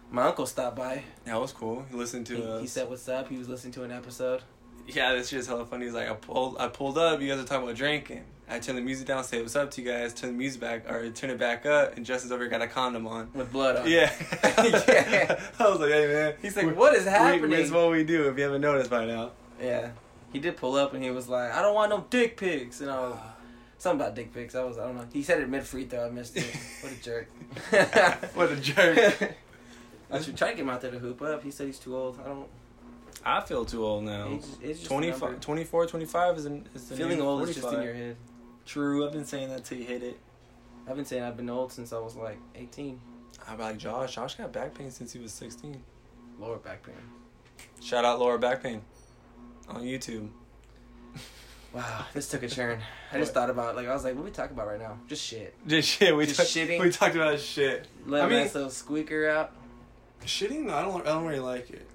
My 0.10 0.24
uncle 0.28 0.46
stopped 0.46 0.76
by. 0.76 1.04
That 1.26 1.40
was 1.40 1.54
cool. 1.54 1.86
He 1.90 1.96
listened 1.96 2.26
to 2.28 2.36
He, 2.36 2.44
us. 2.44 2.62
he 2.62 2.68
said, 2.68 2.90
"What's 2.90 3.08
up?" 3.08 3.30
He 3.30 3.38
was 3.38 3.48
listening 3.48 3.74
to 3.74 3.84
an 3.84 3.92
episode. 3.92 4.42
Yeah, 4.88 5.14
this 5.14 5.30
shit's 5.30 5.48
hella 5.48 5.66
funny. 5.66 5.86
He's 5.86 5.94
like, 5.94 6.10
I 6.10 6.14
pulled, 6.14 6.58
I 6.60 6.68
pulled 6.68 6.98
up. 6.98 7.22
You 7.22 7.30
guys 7.30 7.40
are 7.40 7.46
talking 7.46 7.64
about 7.64 7.76
drinking. 7.76 8.24
I 8.50 8.60
turned 8.60 8.78
the 8.78 8.82
music 8.82 9.08
down, 9.08 9.24
say 9.24 9.42
what's 9.42 9.56
up 9.56 9.72
to 9.72 9.82
you 9.82 9.90
guys. 9.90 10.14
Turn 10.14 10.32
the 10.32 10.38
music 10.38 10.60
back, 10.60 10.92
or 10.92 11.10
turn 11.12 11.30
it 11.30 11.38
back 11.40 11.66
up, 11.66 11.96
and 11.96 12.06
Justin's 12.06 12.34
over 12.34 12.44
here 12.44 12.50
got 12.50 12.62
a 12.62 12.68
condom 12.68 13.08
on. 13.08 13.30
with 13.34 13.52
blood 13.54 13.78
on. 13.78 13.88
Yeah. 13.90 14.12
Yeah. 14.44 15.40
I 15.60 15.70
was 15.70 15.80
like, 15.80 15.92
hey 15.92 16.08
man. 16.08 16.34
He's 16.42 16.58
like, 16.58 16.76
"What 16.76 16.94
is 16.96 17.06
happening?" 17.06 17.54
It's 17.60 17.72
what 17.72 17.92
we 17.92 18.04
do. 18.04 18.28
If 18.28 18.38
you 18.38 18.44
haven't 18.44 18.62
noticed 18.62 18.90
by 18.90 19.06
now. 19.06 19.32
Yeah. 19.62 19.92
He 20.34 20.40
did 20.40 20.58
pull 20.58 20.76
up 20.76 20.94
and 20.94 21.04
he 21.04 21.12
was 21.12 21.30
like, 21.30 21.54
"I 21.54 21.62
don't 21.62 21.76
want 21.76 21.90
no 21.92 22.06
dick 22.10 22.36
pics," 22.38 22.82
and 22.82 22.90
I 22.92 23.00
was 23.00 23.18
something 23.82 24.02
about 24.02 24.16
dick 24.16 24.34
pics. 24.34 24.54
I 24.54 24.64
was, 24.64 24.78
I 24.78 24.86
don't 24.86 24.96
know. 24.96 25.08
He 25.12 25.24
said 25.24 25.42
it 25.42 25.50
mid 25.50 25.64
free 25.64 25.86
throw. 25.86 26.06
I 26.06 26.10
missed 26.10 26.38
it. 26.38 26.46
What 26.82 26.92
a 26.94 27.04
jerk. 27.04 27.28
what 28.36 28.52
a 28.52 28.56
jerk. 28.56 29.36
I 30.10 30.22
should 30.22 30.38
try 30.38 30.50
to 30.50 30.56
get 30.56 30.64
him 30.64 30.70
out 30.70 30.82
there 30.82 30.92
to 30.92 31.00
hoop 31.00 31.22
up. 31.22 31.44
He 31.44 31.52
said 31.52 31.68
he's 31.68 31.80
too 31.80 31.96
old. 31.96 32.20
I 32.20 32.28
don't. 32.28 32.48
I 33.24 33.42
feel 33.42 33.66
too 33.66 33.86
old 33.86 34.04
now. 34.04 34.30
Age, 34.30 34.44
it's 34.62 34.80
just 34.80 34.92
25, 34.92 35.40
24, 35.40 35.86
25 35.86 36.38
is, 36.38 36.46
an, 36.46 36.68
is 36.74 36.90
the 36.90 36.96
Feeling 36.96 37.20
new 37.20 37.24
old 37.24 37.48
is 37.48 37.56
just 37.56 37.72
in 37.72 37.84
your 37.84 37.94
head. 37.94 38.16
True, 38.66 39.06
I've 39.06 39.12
been 39.12 39.26
saying 39.26 39.50
that 39.50 39.64
till 39.64 39.78
you 39.78 39.86
hit 39.86 40.02
it. 40.02 40.20
I've 40.88 40.96
been 40.96 41.06
saying 41.06 41.24
I've 41.24 41.38
been 41.38 41.50
old 41.50 41.72
since 41.72 41.94
I 41.94 42.00
was 42.00 42.16
like 42.16 42.40
18. 42.56 43.00
I'm 43.48 43.60
like 43.60 43.78
Josh. 43.78 44.16
Josh 44.16 44.36
got 44.36 44.52
back 44.52 44.74
pain 44.74 44.90
since 44.90 45.14
he 45.14 45.20
was 45.20 45.32
16. 45.34 45.82
Lower 46.40 46.58
back 46.58 46.84
pain. 46.84 46.96
Shout 47.80 48.06
out 48.06 48.20
lower 48.20 48.38
back 48.38 48.64
pain 48.64 48.82
on 49.68 49.84
YouTube. 49.84 50.30
Wow, 51.74 52.06
this 52.14 52.28
took 52.30 52.44
a 52.44 52.50
turn. 52.50 52.80
I 53.14 53.18
just 53.18 53.34
thought 53.34 53.50
about 53.50 53.76
like 53.76 53.88
I 53.88 53.94
was 53.94 54.04
like, 54.04 54.16
what 54.16 54.22
are 54.22 54.26
we 54.26 54.32
talking 54.32 54.56
about 54.56 54.68
right 54.68 54.80
now? 54.80 54.98
Just 55.08 55.24
shit. 55.24 55.56
Just 55.66 55.88
shit. 55.88 56.16
We 56.16 56.26
Just 56.26 56.38
talk- 56.38 56.48
shitting? 56.48 56.82
We 56.82 56.92
talked 56.92 57.16
about 57.16 57.40
shit. 57.40 57.88
Let 58.06 58.24
I 58.24 58.28
mean- 58.30 58.44
little 58.44 58.70
squeaker 58.70 59.30
out. 59.30 59.54
Shitting? 60.26 60.64
No, 60.66 60.76
I 60.76 60.82
don't. 60.84 61.02
I 61.08 61.12
don't 61.12 61.26
really 61.26 61.40
like 61.40 61.70
it. 61.72 61.88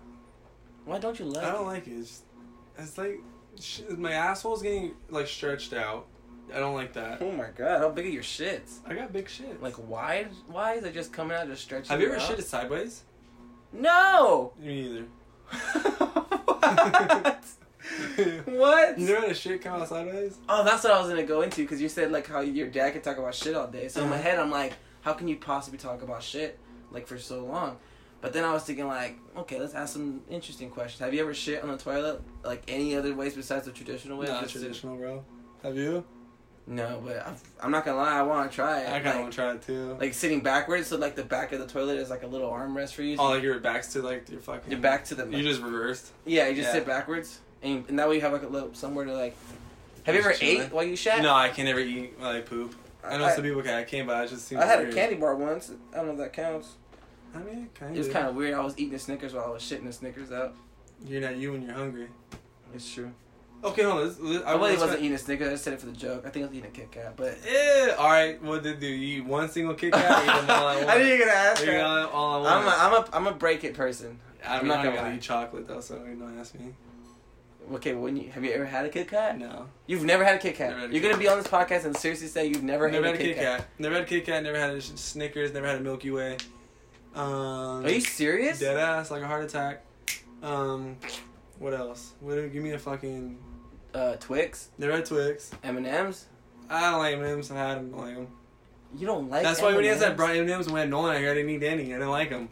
Why 0.84 0.98
don't 0.98 1.18
you 1.18 1.26
like? 1.26 1.44
It? 1.44 1.46
I 1.48 1.52
don't 1.52 1.62
it? 1.62 1.68
like 1.68 1.86
it. 1.86 1.92
It's, 1.92 2.22
it's 2.78 2.98
like 2.98 3.20
sh- 3.60 3.82
my 3.96 4.12
asshole's 4.12 4.62
getting 4.62 4.94
like 5.10 5.26
stretched 5.26 5.72
out. 5.74 6.06
I 6.54 6.58
don't 6.58 6.74
like 6.74 6.92
that. 6.94 7.20
Oh 7.22 7.30
my 7.32 7.48
god, 7.56 7.80
how 7.80 7.88
big 7.90 8.06
are 8.06 8.08
your 8.08 8.22
shits? 8.22 8.78
I 8.86 8.94
got 8.94 9.12
big 9.12 9.28
shit. 9.28 9.62
Like 9.62 9.74
wide? 9.88 10.28
Why 10.48 10.74
is 10.74 10.84
it 10.84 10.94
just 10.94 11.12
coming 11.12 11.36
out 11.36 11.48
just 11.48 11.62
stretching? 11.62 11.90
have 11.90 12.00
you 12.00 12.06
ever 12.06 12.16
out? 12.16 12.22
shitted 12.22 12.44
sideways? 12.44 13.02
No. 13.72 14.52
Me 14.58 14.80
either. 14.86 15.04
what? 16.46 17.44
what? 18.46 18.98
You 18.98 19.06
never 19.06 19.20
had 19.22 19.30
a 19.30 19.34
shit 19.34 19.62
come 19.62 19.80
out 19.80 19.88
sideways? 19.88 20.38
Oh, 20.48 20.64
that's 20.64 20.84
what 20.84 20.92
I 20.92 21.00
was 21.00 21.08
gonna 21.08 21.22
go 21.24 21.42
into 21.42 21.62
because 21.62 21.80
you 21.80 21.88
said 21.88 22.12
like 22.12 22.26
how 22.26 22.40
your 22.40 22.68
dad 22.68 22.92
could 22.92 23.02
talk 23.04 23.18
about 23.18 23.34
shit 23.34 23.54
all 23.54 23.66
day. 23.66 23.88
So 23.88 24.02
in 24.02 24.08
my 24.10 24.16
Uh-huh. 24.16 24.22
head, 24.24 24.38
I'm 24.38 24.50
like, 24.50 24.74
how 25.02 25.12
can 25.12 25.28
you 25.28 25.36
possibly 25.36 25.78
talk 25.78 26.02
about 26.02 26.22
shit 26.22 26.58
like 26.90 27.06
for 27.06 27.18
so 27.18 27.44
long? 27.44 27.78
But 28.20 28.32
then 28.32 28.44
I 28.44 28.52
was 28.52 28.64
thinking 28.64 28.86
like, 28.88 29.18
okay, 29.36 29.60
let's 29.60 29.74
ask 29.74 29.92
some 29.92 30.22
interesting 30.28 30.70
questions. 30.70 31.00
Have 31.00 31.12
you 31.14 31.20
ever 31.20 31.34
shit 31.34 31.62
on 31.62 31.68
the 31.70 31.76
toilet 31.76 32.20
like 32.44 32.62
any 32.68 32.96
other 32.96 33.14
ways 33.14 33.34
besides 33.34 33.66
the 33.66 33.72
traditional 33.72 34.18
way? 34.18 34.26
Not 34.26 34.42
Just 34.42 34.54
to- 34.54 34.60
traditional, 34.60 34.96
bro. 34.96 35.24
Have 35.62 35.76
you? 35.76 36.04
No, 36.68 37.00
but 37.04 37.24
I've, 37.24 37.40
I'm 37.62 37.70
not 37.70 37.84
gonna 37.84 37.98
lie, 37.98 38.18
I 38.18 38.22
want 38.22 38.50
to 38.50 38.54
try 38.56 38.80
it. 38.80 38.88
I 38.88 38.98
kind 38.98 39.06
of 39.06 39.14
like, 39.14 39.20
want 39.22 39.32
to 39.32 39.36
try 39.36 39.52
it 39.52 39.62
too. 39.62 39.96
like 40.00 40.14
sitting 40.14 40.40
backwards, 40.40 40.88
so 40.88 40.96
like 40.96 41.14
the 41.14 41.22
back 41.22 41.52
of 41.52 41.60
the 41.60 41.66
toilet 41.68 41.96
is 41.98 42.10
like 42.10 42.24
a 42.24 42.26
little 42.26 42.50
armrest 42.50 42.94
for 42.94 43.02
you. 43.02 43.16
So 43.16 43.22
oh, 43.22 43.28
like 43.28 43.44
your 43.44 43.60
back's 43.60 43.92
to 43.92 44.02
like 44.02 44.28
your 44.28 44.40
fucking. 44.40 44.72
your 44.72 44.80
back 44.80 45.04
to 45.04 45.14
the. 45.14 45.28
You 45.28 45.44
just 45.44 45.62
reversed. 45.62 46.10
yeah, 46.24 46.48
you 46.48 46.56
just 46.56 46.66
Yeah. 46.68 46.72
sit 46.72 46.86
backwards, 46.86 47.38
and, 47.66 47.84
and 47.88 47.98
that 47.98 48.08
way 48.08 48.14
you 48.16 48.20
have 48.22 48.32
like 48.32 48.42
a 48.42 48.48
little 48.48 48.72
somewhere 48.74 49.04
to 49.04 49.14
like. 49.14 49.36
Have 50.04 50.14
you 50.14 50.22
Just 50.22 50.42
ever 50.42 50.50
ate 50.62 50.72
while 50.72 50.84
you 50.84 50.96
shat? 50.96 51.20
No, 51.22 51.34
I 51.34 51.48
can 51.48 51.64
never 51.64 51.80
eat 51.80 52.14
while 52.18 52.30
I 52.36 52.40
poop. 52.40 52.74
I 53.04 53.18
know 53.18 53.24
I- 53.24 53.34
some 53.34 53.42
people 53.44 53.62
can. 53.62 53.74
I 53.74 53.82
can't, 53.84 54.06
but 54.06 54.16
I 54.16 54.26
just 54.26 54.46
seems 54.46 54.60
I 54.62 54.66
had 54.66 54.78
a 54.78 54.82
weird. 54.82 54.94
candy 54.94 55.16
bar 55.16 55.34
once. 55.34 55.70
I 55.92 55.96
don't 55.96 56.06
know 56.06 56.12
if 56.12 56.18
that 56.18 56.32
counts. 56.32 56.74
I 57.34 57.38
mean, 57.38 57.68
kind 57.74 57.90
of. 57.90 57.96
It 57.96 57.98
was 57.98 58.08
kind 58.08 58.26
of 58.26 58.34
weird. 58.34 58.54
I 58.54 58.60
was 58.60 58.74
eating 58.78 58.92
the 58.92 58.98
Snickers 58.98 59.34
while 59.34 59.44
I 59.46 59.50
was 59.50 59.62
shitting 59.62 59.84
the 59.84 59.92
Snickers 59.92 60.32
out. 60.32 60.54
You're 61.04 61.20
not 61.20 61.36
you 61.36 61.52
when 61.52 61.62
you're 61.62 61.74
hungry. 61.74 62.08
It's 62.74 62.92
true. 62.92 63.10
Okay, 63.64 63.82
hold 63.82 63.98
on. 64.00 64.06
Let's, 64.06 64.20
let's, 64.20 64.44
I 64.44 64.52
really 64.52 64.76
wasn't 64.76 65.00
eating 65.00 65.14
a 65.14 65.18
Snickers. 65.18 65.48
I 65.48 65.50
just 65.52 65.64
said 65.64 65.72
it 65.72 65.80
for 65.80 65.86
the 65.86 65.92
joke. 65.92 66.24
I 66.26 66.30
think 66.30 66.44
I 66.44 66.48
was 66.48 66.56
eating 66.56 66.70
a 66.70 66.72
Kit 66.72 66.90
Kat, 66.92 67.14
but 67.16 67.36
Yeah. 67.46 67.94
All 67.98 68.08
right. 68.08 68.40
What 68.42 68.62
did 68.62 68.80
you 68.82 68.88
eat? 68.90 69.24
One 69.24 69.48
single 69.50 69.74
Kit 69.74 69.92
Kat? 69.92 70.04
or 70.10 70.22
eat 70.22 70.46
them 70.46 70.50
all 70.58 70.68
at 70.68 70.76
once? 70.78 70.88
I 70.90 70.98
didn't 70.98 71.12
even 71.14 71.28
ask. 71.28 71.62
Her. 71.64 72.08
all 72.12 72.46
at 72.46 72.52
I'm 72.52 72.62
a, 72.62 72.66
once? 72.66 72.78
I'm 72.78 72.92
a 73.24 73.28
I'm 73.28 73.34
a 73.34 73.36
break 73.36 73.64
it 73.64 73.74
person. 73.74 74.18
I 74.46 74.56
I'm 74.56 74.60
mean, 74.62 74.68
not 74.68 74.78
I'm 74.78 74.84
gonna 74.84 74.94
not 74.96 74.96
gonna 75.02 75.08
lie. 75.10 75.16
eat 75.16 75.22
chocolate 75.22 75.66
though, 75.68 75.80
so 75.80 75.96
you 76.08 76.14
don't 76.14 76.38
ask 76.38 76.54
me. 76.54 76.72
Okay, 77.74 77.94
when 77.94 78.16
you 78.16 78.30
have 78.30 78.44
you 78.44 78.52
ever 78.52 78.64
had 78.64 78.86
a 78.86 78.88
Kit 78.88 79.08
Kat? 79.08 79.38
No. 79.38 79.66
You've 79.86 80.04
never 80.04 80.24
had 80.24 80.36
a 80.36 80.38
Kit 80.38 80.54
Kat. 80.56 80.72
Had 80.72 80.90
a 80.90 80.92
You're 80.92 81.02
Kit 81.02 81.10
gonna 81.10 81.18
be 81.18 81.28
on 81.28 81.38
this 81.38 81.48
podcast 81.48 81.84
and 81.84 81.96
seriously 81.96 82.28
say 82.28 82.46
you've 82.46 82.62
never, 82.62 82.88
Never 82.90 83.06
had, 83.06 83.16
had 83.16 83.20
a 83.20 83.24
Kit 83.24 83.36
Kat. 83.36 83.66
Never 83.78 83.94
had 83.96 84.04
a 84.04 84.06
Kit 84.06 84.24
Kat. 84.26 84.42
Never 84.42 84.58
had 84.58 84.70
a 84.70 84.80
Snickers. 84.80 85.52
Never 85.52 85.66
had 85.66 85.76
a 85.76 85.80
Milky 85.80 86.10
Way. 86.10 86.36
Um, 87.14 87.84
Are 87.84 87.88
you 87.90 88.00
serious? 88.00 88.60
dead 88.60 88.76
ass 88.76 89.10
like 89.10 89.22
a 89.22 89.26
heart 89.26 89.44
attack? 89.44 89.84
Um, 90.42 90.96
what 91.58 91.74
else? 91.74 92.12
What? 92.20 92.34
Give 92.52 92.62
me 92.62 92.72
a 92.72 92.78
fucking. 92.78 93.38
Uh, 93.94 94.16
Twix, 94.16 94.68
Never 94.76 94.92
had 94.92 95.06
Twix. 95.06 95.50
M 95.64 95.78
and 95.78 95.86
M's. 95.86 96.26
I 96.68 96.90
don't 96.90 96.98
like 96.98 97.16
M&M's. 97.16 97.50
I 97.50 97.56
had 97.56 97.78
them. 97.78 97.94
I 97.94 97.98
like 98.02 98.14
them. 98.16 98.28
You 98.96 99.06
don't 99.06 99.30
like. 99.30 99.42
That's 99.42 99.62
why 99.62 99.72
when 99.74 99.84
he 99.84 99.88
has 99.88 100.00
that 100.00 100.12
M&Ms? 100.12 100.16
bright 100.16 100.36
M&M's 100.40 100.68
when 100.68 100.90
Nolan 100.90 101.18
here, 101.18 101.30
I 101.30 101.34
didn't 101.34 101.50
eat 101.50 101.62
any. 101.62 101.84
I 101.84 101.98
didn't 101.98 102.10
like 102.10 102.28
them. 102.30 102.48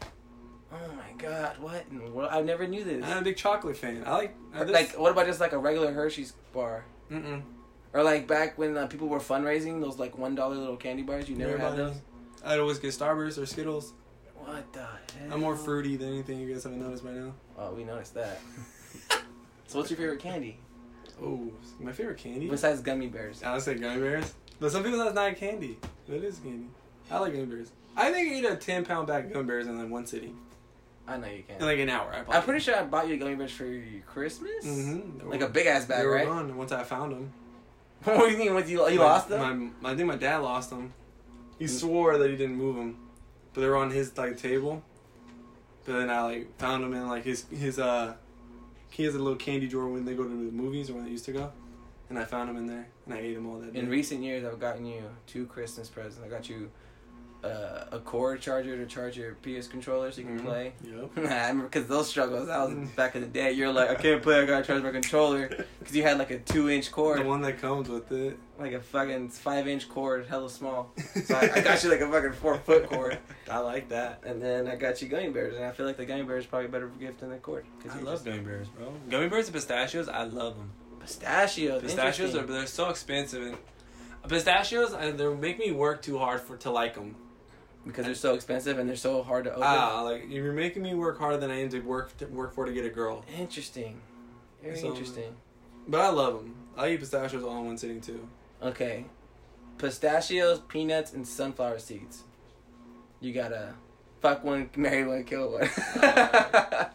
God! 1.25 1.57
What 1.59 1.85
in 1.91 1.99
the 1.99 2.11
world? 2.11 2.31
I 2.33 2.43
never 2.43 2.67
knew 2.67 2.85
this. 2.85 3.05
I'm 3.05 3.19
a 3.19 3.23
big 3.23 3.37
chocolate 3.37 3.77
fan. 3.77 4.03
I 4.07 4.13
like. 4.13 4.37
I 4.55 4.61
just, 4.61 4.73
like, 4.73 4.99
what 4.99 5.13
about 5.13 5.27
just 5.27 5.41
like 5.41 5.53
a 5.53 5.59
regular 5.59 5.93
Hershey's 5.93 6.35
bar? 6.53 6.85
Mm-mm. 7.11 7.43
Or 7.93 8.03
like 8.03 8.27
back 8.27 8.59
when 8.59 8.77
uh, 8.77 8.87
people 8.87 9.09
were 9.09 9.21
fundraising, 9.21 9.81
those 9.81 9.99
like 9.99 10.19
one 10.19 10.35
dollar 10.35 10.57
little 10.57 10.77
candy 10.77 11.03
bars. 11.03 11.29
You 11.29 11.37
never 11.37 11.57
had 11.57 11.71
had 11.71 11.77
those. 11.77 11.97
I'd 12.45 12.59
always 12.59 12.79
get 12.79 12.91
Starburst 12.91 13.41
or 13.41 13.47
Skittles. 13.47 13.93
What 14.35 14.71
the 14.73 14.81
hell? 14.81 14.89
I'm 15.33 15.41
more 15.41 15.57
fruity 15.57 15.97
than 15.97 16.09
anything 16.09 16.39
you 16.39 16.53
guys 16.53 16.65
haven't 16.65 16.81
noticed 16.81 17.05
by 17.05 17.13
now. 17.13 17.33
Oh, 17.59 17.73
we 17.73 17.85
noticed 17.85 18.15
that. 18.15 18.41
so, 19.67 19.79
what's 19.79 19.91
your 19.91 19.97
favorite 19.97 20.21
candy 20.21 20.59
Oh, 21.23 21.51
my 21.81 21.93
favorite 21.93 22.19
candy? 22.19 22.49
besides 22.49 22.81
gummy 22.81 23.07
bears? 23.07 23.43
I 23.43 23.55
would 23.55 23.63
say 23.63 23.77
gummy 23.77 24.01
bears. 24.01 24.35
But 24.61 24.73
some 24.73 24.83
people 24.83 24.99
that's 24.99 25.15
not 25.15 25.37
candy. 25.37 25.79
But 26.07 26.17
it 26.17 26.25
is 26.25 26.39
candy. 26.39 26.67
I 27.11 27.19
like 27.19 27.33
gummy 27.33 27.47
bears. 27.47 27.71
I 27.97 28.13
think 28.13 28.33
I 28.33 28.35
eat 28.35 28.45
a 28.45 28.57
10 28.57 28.85
pound 28.85 29.07
bag 29.07 29.27
of 29.27 29.33
gummy 29.33 29.47
bears 29.47 29.67
in 29.67 29.79
like 29.79 29.89
one 29.89 30.07
sitting. 30.07 30.37
I 31.07 31.17
know 31.19 31.27
you 31.27 31.43
can. 31.47 31.57
In 31.57 31.67
like 31.67 31.79
an 31.79 31.89
hour. 31.91 32.25
I 32.29 32.37
I'm 32.37 32.43
pretty 32.43 32.61
sure 32.61 32.77
I 32.77 32.83
bought 32.85 33.09
you 33.09 33.15
a 33.15 33.17
gummy 33.19 33.35
bears 33.35 33.53
for 33.53 33.67
your 33.67 34.01
Christmas. 34.07 34.65
Mm-hmm. 34.65 35.29
Like 35.29 35.43
a 35.43 35.49
big 35.49 35.67
ass 35.67 35.85
They 35.85 35.95
bag, 35.97 36.07
were 36.07 36.13
right? 36.15 36.27
gone 36.27 36.57
once 36.57 36.73
I 36.73 36.83
found 36.83 37.13
them. 37.13 37.33
what 38.05 38.27
do 38.27 38.33
you 38.33 38.39
mean? 38.39 38.55
Once 38.55 38.69
you 38.71 38.87
you 38.89 38.99
lost 38.99 39.29
them? 39.29 39.75
My, 39.81 39.93
I 39.93 39.95
think 39.97 40.09
my 40.09 40.17
dad 40.17 40.39
lost 40.39 40.71
them. 40.71 40.93
He 41.59 41.67
Mm. 41.67 41.69
swore 41.81 42.19
that 42.19 42.31
he 42.31 42.37
didn't 42.37 42.57
move 42.57 42.77
them, 42.77 42.97
but 43.53 43.61
they 43.61 43.67
were 43.69 43.77
on 43.77 43.91
his 43.91 44.17
like 44.19 44.37
table. 44.39 44.83
But 45.85 45.99
then 45.99 46.11
I 46.11 46.23
like 46.23 46.59
found 46.59 46.83
them 46.85 46.95
in 46.95 47.07
like 47.09 47.25
his 47.25 47.45
his 47.51 47.79
uh, 47.79 48.15
he 48.91 49.05
has 49.05 49.15
a 49.15 49.19
little 49.19 49.37
candy 49.37 49.69
drawer 49.69 49.89
when 49.89 50.05
they 50.05 50.15
go 50.15 50.23
to 50.25 50.29
the 50.29 50.35
movies 50.35 50.89
or 50.91 50.95
when 50.95 51.05
they 51.05 51.11
used 51.11 51.27
to 51.27 51.33
go, 51.33 51.53
and 52.09 52.19
I 52.19 52.25
found 52.25 52.49
them 52.49 52.57
in 52.57 52.67
there 52.67 52.89
and 53.05 53.15
I 53.15 53.19
ate 53.19 53.35
them 53.35 53.47
all 53.47 53.59
that 53.61 53.73
day. 53.75 53.79
In 53.79 53.89
recent 53.91 54.23
years, 54.23 54.45
I've 54.45 54.59
gotten 54.61 54.87
you 54.87 55.03
two 55.27 55.45
Christmas 55.47 55.89
presents. 55.89 56.25
I 56.25 56.29
got 56.29 56.49
you 56.49 56.71
uh, 57.45 57.85
a 57.93 57.99
cord 57.99 58.41
charger 58.41 58.77
to 58.77 58.87
charge 58.87 59.17
your 59.19 59.35
PS 59.43 59.67
controller 59.69 60.11
so 60.11 60.21
you 60.23 60.27
can 60.27 60.41
Mhm. 60.41 60.45
play. 60.45 60.73
Yep. 60.83 61.11
I 61.19 61.21
remember 61.49 61.65
because 61.65 61.87
those 61.87 62.09
struggles. 62.09 62.47
That 62.47 62.59
was 62.61 62.71
Mm. 62.71 62.97
back 62.97 63.15
in 63.15 63.21
the 63.23 63.29
day. 63.29 63.53
You're 63.53 63.73
like, 63.73 63.91
I 63.91 63.95
can't 63.97 64.23
play. 64.23 64.41
I 64.41 64.47
gotta 64.47 64.65
charge 64.65 64.83
my 64.83 64.91
controller 64.91 65.49
because 65.79 65.95
you 65.95 66.03
had 66.03 66.19
like 66.19 66.31
a 66.31 66.39
two 66.39 66.71
inch 66.71 66.91
cord, 66.91 67.21
The 67.21 67.25
one 67.25 67.43
that 67.43 67.61
comes 67.61 67.89
with 67.89 68.11
it. 68.13 68.39
like 68.59 68.73
a 68.73 68.81
fucking 68.81 69.29
five 69.29 69.69
inch 69.69 69.89
cord, 69.89 70.27
hella 70.27 70.49
small. 70.49 70.93
So 71.27 71.35
I, 71.37 71.51
I 71.55 71.61
got 71.61 71.83
you 71.85 71.91
like 71.91 72.01
a 72.01 72.11
fucking 72.11 72.33
four 72.33 72.59
foot 72.59 72.89
cord, 72.89 73.19
I 73.51 73.59
like 73.59 73.89
that. 73.91 74.23
and 74.25 74.41
then 74.43 74.67
I 74.69 74.77
got 74.77 75.01
you 75.03 75.09
gummy 75.09 75.29
bears, 75.29 75.55
and 75.55 75.65
I 75.65 75.71
feel 75.73 75.87
like 75.87 75.97
the 75.97 76.07
gummy 76.07 76.23
bears 76.23 76.45
is 76.45 76.49
probably 76.49 76.67
a 76.67 76.71
better 76.71 76.89
gift 76.89 77.21
than 77.21 77.31
the 77.31 77.37
cord. 77.37 77.65
I 77.91 77.99
you 77.99 78.05
love 78.05 78.15
just- 78.15 78.25
gummy 78.25 78.41
bears, 78.41 78.69
bro. 78.69 78.93
Gummy 79.11 79.29
bears 79.29 79.47
and 79.47 79.55
pistachios, 79.55 80.09
I 80.09 80.25
love 80.25 80.57
them. 80.57 80.71
pistachios. 81.01 81.83
Pistachios 81.83 82.35
are 82.35 82.39
interesting. 82.39 82.57
they're 82.57 82.67
so 82.67 82.89
expensive 82.89 83.43
and 83.43 83.57
pistachios 84.29 84.95
I- 84.95 85.11
they 85.11 85.27
make 85.35 85.59
me 85.59 85.71
work 85.73 86.01
too 86.03 86.19
hard 86.19 86.41
for 86.41 86.57
to 86.59 86.71
like 86.71 86.95
them. 86.95 87.15
Because 87.87 88.05
they're 88.07 88.15
so 88.15 88.35
expensive 88.35 88.79
and 88.79 88.89
they're 88.89 88.97
so 88.97 89.23
hard 89.23 89.45
to 89.45 89.51
open. 89.51 89.63
Ah, 89.67 90.03
like 90.03 90.25
you're 90.29 90.53
making 90.53 90.83
me 90.83 90.95
work 90.95 91.19
harder 91.19 91.37
than 91.39 91.51
I 91.51 91.61
am 91.61 91.69
to 91.71 91.81
work 91.81 92.17
to 92.19 92.27
work 92.27 92.55
for 92.55 92.65
to 92.67 92.73
get 92.73 92.85
a 92.85 92.91
girl. 92.91 93.25
Interesting. 93.39 94.01
Very 94.63 94.79
So- 94.79 94.89
interesting. 94.89 95.37
But 95.87 96.01
I 96.01 96.09
love 96.09 96.35
them. 96.35 96.55
I 96.77 96.89
eat 96.91 97.01
pistachios 97.01 97.45
all 97.45 97.59
in 97.61 97.67
one 97.67 97.79
sitting 97.79 98.01
too. 98.01 98.27
Okay. 98.63 99.05
Pistachios, 99.79 100.61
peanuts, 100.69 101.13
and 101.13 101.27
sunflower 101.29 101.79
seeds. 101.81 102.23
You 103.21 103.33
gotta 103.33 103.75
fuck 104.23 104.43
one, 104.45 104.71
marry 104.77 105.07
one, 105.07 105.25
kill 105.25 105.53
one. 105.53 105.69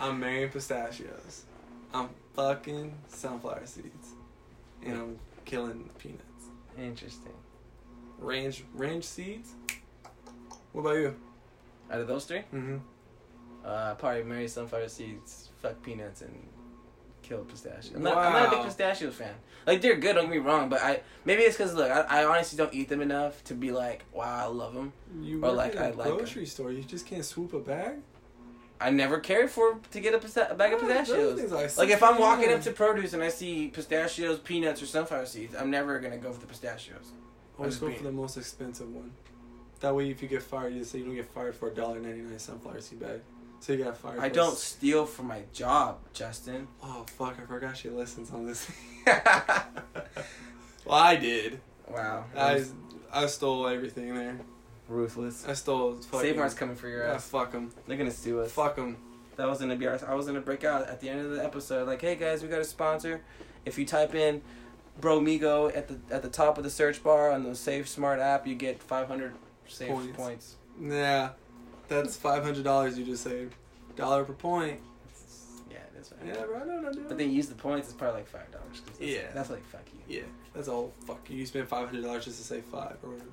I'm 0.00 0.18
marrying 0.20 0.48
pistachios. 0.50 1.44
I'm 1.92 2.08
fucking 2.34 2.94
sunflower 3.08 3.66
seeds, 3.66 4.14
and 4.84 4.96
I'm 4.96 5.18
killing 5.44 5.90
peanuts. 5.98 6.24
Interesting. 6.78 7.32
Range 8.18 8.64
range 8.74 9.04
seeds. 9.04 9.50
What 10.72 10.82
about 10.82 10.96
you? 10.96 11.14
Out 11.90 12.00
of 12.00 12.06
those 12.06 12.24
three, 12.24 12.42
Mm-hmm. 12.54 12.76
Uh, 13.64 13.94
probably 13.96 14.22
marry 14.22 14.48
sunflower 14.48 14.88
seeds, 14.88 15.50
fuck 15.60 15.82
peanuts, 15.82 16.22
and 16.22 16.34
kill 17.20 17.44
pistachios. 17.44 17.92
I'm 17.94 18.02
not, 18.02 18.16
I'm 18.16 18.32
not 18.32 18.46
a 18.46 18.50
big 18.50 18.58
Wow. 18.60 18.64
pistachio 18.64 19.10
fan. 19.10 19.34
Like 19.66 19.82
they're 19.82 19.96
good, 19.96 20.14
don't 20.14 20.24
get 20.24 20.30
me 20.30 20.38
wrong, 20.38 20.70
but 20.70 20.80
I 20.82 21.02
maybe 21.26 21.42
it's 21.42 21.56
because 21.58 21.74
look, 21.74 21.90
I, 21.90 22.00
I 22.22 22.24
honestly 22.24 22.56
don't 22.56 22.72
eat 22.72 22.88
them 22.88 23.02
enough 23.02 23.44
to 23.44 23.54
be 23.54 23.70
like, 23.70 24.04
wow, 24.14 24.44
I 24.44 24.48
love 24.48 24.72
them. 24.72 24.92
You 25.20 25.44
Or 25.44 25.52
like, 25.52 25.76
I 25.76 25.90
like 25.90 26.08
grocery 26.16 26.46
store. 26.46 26.72
You 26.72 26.82
just 26.82 27.04
can't 27.06 27.24
swoop 27.24 27.52
a 27.52 27.58
bag. 27.60 27.96
I 28.80 28.88
never 28.88 29.18
cared 29.20 29.50
for 29.50 29.78
to 29.90 30.00
get 30.00 30.14
a, 30.14 30.18
pista- 30.18 30.50
a 30.50 30.54
bag 30.54 30.72
of 30.72 30.80
pistachios. 30.80 31.52
are 31.52 31.58
Like 31.82 31.90
if 31.90 32.02
I'm 32.02 32.14
$6.99. 32.14 32.18
walking 32.20 32.52
up 32.54 32.62
to 32.62 32.70
produce 32.70 33.12
and 33.12 33.22
I 33.22 33.28
see 33.28 33.68
pistachios, 33.68 34.38
peanuts, 34.38 34.80
or 34.82 34.86
sunflower 34.86 35.26
seeds, 35.26 35.54
I'm 35.54 35.70
never 35.70 35.98
gonna 35.98 36.16
go 36.16 36.32
for 36.32 36.40
the 36.40 36.46
pistachios. 36.46 37.12
always 37.58 37.76
go 37.76 37.92
for 37.92 38.02
the 38.04 38.10
most 38.12 38.38
expensive 38.38 38.90
one. 38.90 39.10
That 39.80 39.94
way, 39.94 40.10
if 40.10 40.22
you 40.22 40.28
get 40.28 40.42
fired, 40.42 40.74
you 40.74 40.84
say 40.84 40.98
you 40.98 41.04
don't 41.06 41.14
get 41.14 41.26
fired 41.26 41.54
for 41.54 41.68
a 41.68 41.74
dollar 41.74 41.98
ninety 42.00 42.20
nine 42.20 42.38
sunflower 42.38 42.80
seed 42.80 43.00
bag. 43.00 43.20
So 43.60 43.72
you 43.74 43.84
got 43.84 43.96
fired. 43.96 44.20
I 44.20 44.28
don't 44.28 44.56
steal 44.56 45.04
for 45.06 45.22
my 45.22 45.42
job, 45.52 45.98
Justin. 46.12 46.66
Oh 46.82 47.04
fuck! 47.16 47.36
I 47.42 47.46
forgot 47.46 47.76
she 47.76 47.90
listens 47.90 48.30
on 48.30 48.46
this. 48.46 48.70
well, 50.86 50.98
I 50.98 51.16
did. 51.16 51.60
wow. 51.88 52.24
I 52.36 52.64
I 53.12 53.26
stole 53.26 53.66
everything 53.66 54.14
there. 54.14 54.38
ruthless. 54.88 55.46
I 55.46 55.54
stole. 55.54 55.94
Fucking, 55.94 56.20
Save 56.20 56.36
Mart's 56.36 56.54
coming 56.54 56.76
for 56.76 56.88
your 56.88 57.06
Yeah, 57.06 57.14
ass. 57.14 57.28
fuck 57.28 57.52
them. 57.52 57.70
They're 57.86 57.96
gonna 57.96 58.10
sue 58.10 58.40
us. 58.40 58.52
Fuck 58.52 58.76
them. 58.76 58.96
That 59.36 59.48
was 59.48 59.58
gonna 59.60 59.76
be 59.76 59.86
our. 59.86 59.98
I 60.06 60.14
was 60.14 60.26
gonna 60.26 60.40
break 60.40 60.64
out 60.64 60.88
at 60.88 61.00
the 61.00 61.08
end 61.08 61.20
of 61.20 61.30
the 61.32 61.44
episode, 61.44 61.86
like, 61.86 62.00
hey 62.02 62.16
guys, 62.16 62.42
we 62.42 62.48
got 62.48 62.60
a 62.60 62.64
sponsor. 62.64 63.20
If 63.64 63.78
you 63.78 63.84
type 63.86 64.14
in 64.14 64.42
Bromigo 65.00 65.74
at 65.76 65.88
the 65.88 66.14
at 66.14 66.22
the 66.22 66.28
top 66.28 66.58
of 66.58 66.64
the 66.64 66.70
search 66.70 67.02
bar 67.02 67.30
on 67.30 67.44
the 67.44 67.54
Save 67.54 67.96
Mart 67.98 68.20
app, 68.20 68.46
you 68.46 68.54
get 68.54 68.82
500 68.82 69.34
save 69.70 69.88
Points. 69.90 70.16
points. 70.16 70.54
Yeah, 70.80 71.30
that's 71.88 72.16
five 72.16 72.42
hundred 72.42 72.64
dollars 72.64 72.98
you 72.98 73.04
just 73.04 73.22
saved. 73.24 73.54
Dollar 73.96 74.24
per 74.24 74.32
point. 74.32 74.80
Yeah, 75.70 75.78
that's 75.94 76.12
right. 76.12 76.20
Yeah, 76.26 76.44
bro. 76.46 76.56
I 76.56 76.64
know 76.64 76.76
what 76.76 76.86
I'm 76.86 76.92
doing. 76.92 77.06
But 77.08 77.18
they 77.18 77.24
use 77.26 77.48
the 77.48 77.54
points, 77.54 77.88
it's 77.88 77.96
probably 77.96 78.20
like 78.20 78.28
five 78.28 78.50
dollars. 78.50 78.82
Yeah. 78.98 79.22
that's 79.34 79.50
like 79.50 79.64
fuck 79.66 79.82
you. 79.92 80.16
Yeah, 80.18 80.22
that's 80.54 80.68
all. 80.68 80.92
Fuck 81.06 81.28
you. 81.28 81.36
You 81.38 81.46
spend 81.46 81.68
five 81.68 81.86
hundred 81.88 82.04
dollars 82.04 82.24
just 82.24 82.38
to 82.38 82.44
say 82.44 82.60
five 82.60 82.96
or 83.02 83.10
whatever. 83.10 83.28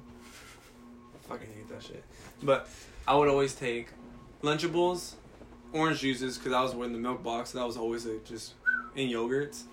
I 1.16 1.28
fucking 1.30 1.48
hate 1.54 1.70
that 1.70 1.84
shit. 1.84 2.04
But 2.44 2.68
I 3.08 3.16
would 3.16 3.30
always 3.30 3.54
take 3.56 3.90
Lunchables, 4.44 5.14
orange 5.74 6.00
juices 6.02 6.38
because 6.38 6.54
I 6.54 6.62
was 6.62 6.74
wearing 6.76 6.94
the 6.94 7.00
milk 7.00 7.24
box. 7.24 7.52
So 7.52 7.60
that 7.60 7.66
was 7.68 7.78
always 7.78 8.06
like 8.06 8.24
just 8.26 8.54
in 8.96 9.10
yogurts, 9.10 9.64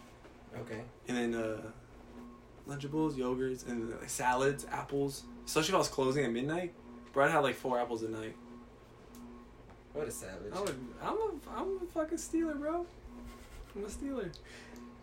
Okay. 0.60 0.80
and 1.08 1.16
then 1.16 1.34
uh, 1.34 1.60
Lunchables, 2.68 3.14
yogurts, 3.14 3.66
and 3.68 3.90
like 3.90 4.08
salads, 4.08 4.66
apples. 4.70 5.24
Especially 5.46 5.70
if 5.70 5.74
I 5.74 5.78
was 5.78 5.88
closing 5.88 6.24
at 6.24 6.32
midnight, 6.32 6.72
bro. 7.12 7.26
I'd 7.26 7.38
like 7.38 7.54
four 7.54 7.78
apples 7.80 8.02
a 8.02 8.08
night. 8.08 8.34
What 9.92 10.08
a 10.08 10.10
savage. 10.10 10.52
I 10.54 10.60
would. 10.60 10.76
I'm 11.02 11.14
a. 11.14 11.30
I'm 11.56 11.78
a 11.82 11.86
fucking 11.92 12.18
stealer, 12.18 12.54
bro. 12.54 12.86
I'm 13.76 13.84
a 13.84 13.88
stealer. 13.90 14.30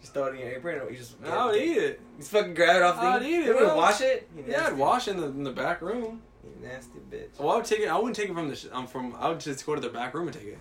Just 0.02 0.14
throw 0.14 0.26
it 0.26 0.34
in 0.34 0.40
your 0.40 0.50
apron, 0.50 0.82
or 0.82 0.90
you 0.92 0.98
just. 0.98 1.16
I 1.24 1.46
would 1.46 1.56
eat 1.62 1.78
it. 1.78 2.00
You 2.14 2.18
just 2.20 2.32
fucking 2.32 2.54
grab 2.56 2.78
it 2.78 2.82
off 2.82 2.96
the. 3.00 3.08
I'd 3.08 3.24
eat 3.24 3.36
it, 3.36 3.46
You 3.46 3.54
wouldn't 3.54 3.76
wash 3.78 4.02
it. 4.02 4.28
Yeah, 4.48 4.68
I'd 4.68 4.78
wash 4.78 5.08
in 5.08 5.18
the 5.18 5.28
in 5.28 5.44
the 5.44 5.52
back 5.52 5.82
room. 5.82 6.22
You 6.44 6.68
nasty 6.68 7.00
bitch. 7.12 7.40
Well, 7.40 7.52
I 7.52 7.56
would 7.58 7.66
take 7.66 7.80
it. 7.82 7.88
I 7.88 7.96
wouldn't 7.96 8.16
take 8.16 8.30
it 8.30 8.34
from 8.34 8.50
the. 8.50 8.56
Sh- 8.56 8.66
I'm 8.74 8.88
from. 8.88 9.16
I 9.20 9.30
would 9.30 9.40
just 9.40 9.66
go 9.66 9.76
to 9.76 9.82
the 9.82 9.90
back 9.90 10.14
room 10.16 10.28
and 10.28 10.36
take 10.36 10.48
it, 10.48 10.58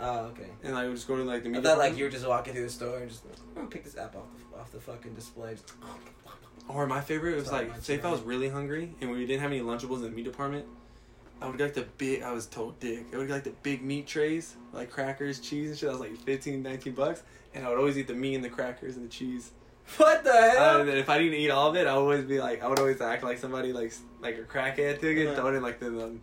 Oh, 0.00 0.26
okay. 0.26 0.46
and 0.62 0.76
I 0.76 0.86
would 0.86 0.94
just 0.94 1.08
go 1.08 1.16
to 1.16 1.24
like 1.24 1.42
the. 1.42 1.58
I 1.58 1.60
thought 1.60 1.78
like 1.78 1.96
you 1.98 2.04
were 2.04 2.10
just 2.10 2.26
walking 2.26 2.54
through 2.54 2.62
the 2.64 2.70
store 2.70 2.98
and 2.98 3.10
just 3.10 3.24
I'm 3.50 3.54
gonna 3.56 3.66
pick 3.66 3.82
this 3.84 3.96
app 3.98 4.14
off 4.16 4.22
the 4.52 4.58
off 4.58 4.70
the 4.72 4.80
fucking 4.80 5.14
display. 5.14 5.52
Just, 5.54 5.72
Or 6.68 6.86
my 6.86 7.00
favorite 7.00 7.36
was 7.36 7.50
like, 7.52 7.80
say 7.80 7.94
if 7.94 8.04
I 8.04 8.10
was 8.10 8.20
really 8.22 8.48
hungry 8.48 8.94
and 9.00 9.10
we 9.10 9.24
didn't 9.26 9.40
have 9.42 9.52
any 9.52 9.60
Lunchables 9.60 9.96
in 9.96 10.02
the 10.02 10.10
meat 10.10 10.24
department, 10.24 10.66
I 11.40 11.46
would 11.46 11.58
get 11.58 11.64
like 11.64 11.74
the 11.74 11.86
big. 11.98 12.22
I 12.22 12.32
was 12.32 12.46
told 12.46 12.80
dick. 12.80 13.06
I 13.12 13.18
would 13.18 13.28
get 13.28 13.34
like 13.34 13.44
the 13.44 13.54
big 13.62 13.82
meat 13.82 14.06
trays, 14.06 14.56
like 14.72 14.90
crackers, 14.90 15.38
cheese 15.38 15.68
and 15.70 15.78
shit. 15.78 15.86
That 15.88 15.92
was 15.92 16.00
like 16.00 16.16
15, 16.24 16.62
19 16.62 16.94
bucks, 16.94 17.22
and 17.54 17.64
I 17.64 17.68
would 17.68 17.78
always 17.78 17.96
eat 17.98 18.08
the 18.08 18.14
meat 18.14 18.34
and 18.34 18.42
the 18.44 18.48
crackers 18.48 18.96
and 18.96 19.04
the 19.04 19.10
cheese. 19.10 19.50
what 19.98 20.24
the 20.24 20.30
Uh, 20.30 20.50
hell? 20.50 20.80
and 20.80 20.90
if 20.90 21.08
I 21.08 21.18
didn't 21.18 21.34
eat 21.34 21.50
all 21.50 21.68
of 21.70 21.76
it, 21.76 21.86
I 21.86 21.92
would 21.94 22.00
always 22.00 22.24
be 22.24 22.40
like, 22.40 22.62
I 22.64 22.68
would 22.68 22.78
always 22.80 23.00
act 23.00 23.22
like 23.22 23.38
somebody 23.38 23.72
like 23.72 23.92
like 24.20 24.38
a 24.38 24.42
crackhead 24.42 24.94
took 24.94 25.04
it, 25.16 25.26
Uh-huh. 25.28 25.36
throw 25.36 25.48
it 25.52 25.54
in 25.56 25.62
like 25.62 25.78
the, 25.78 25.90
the 25.90 26.16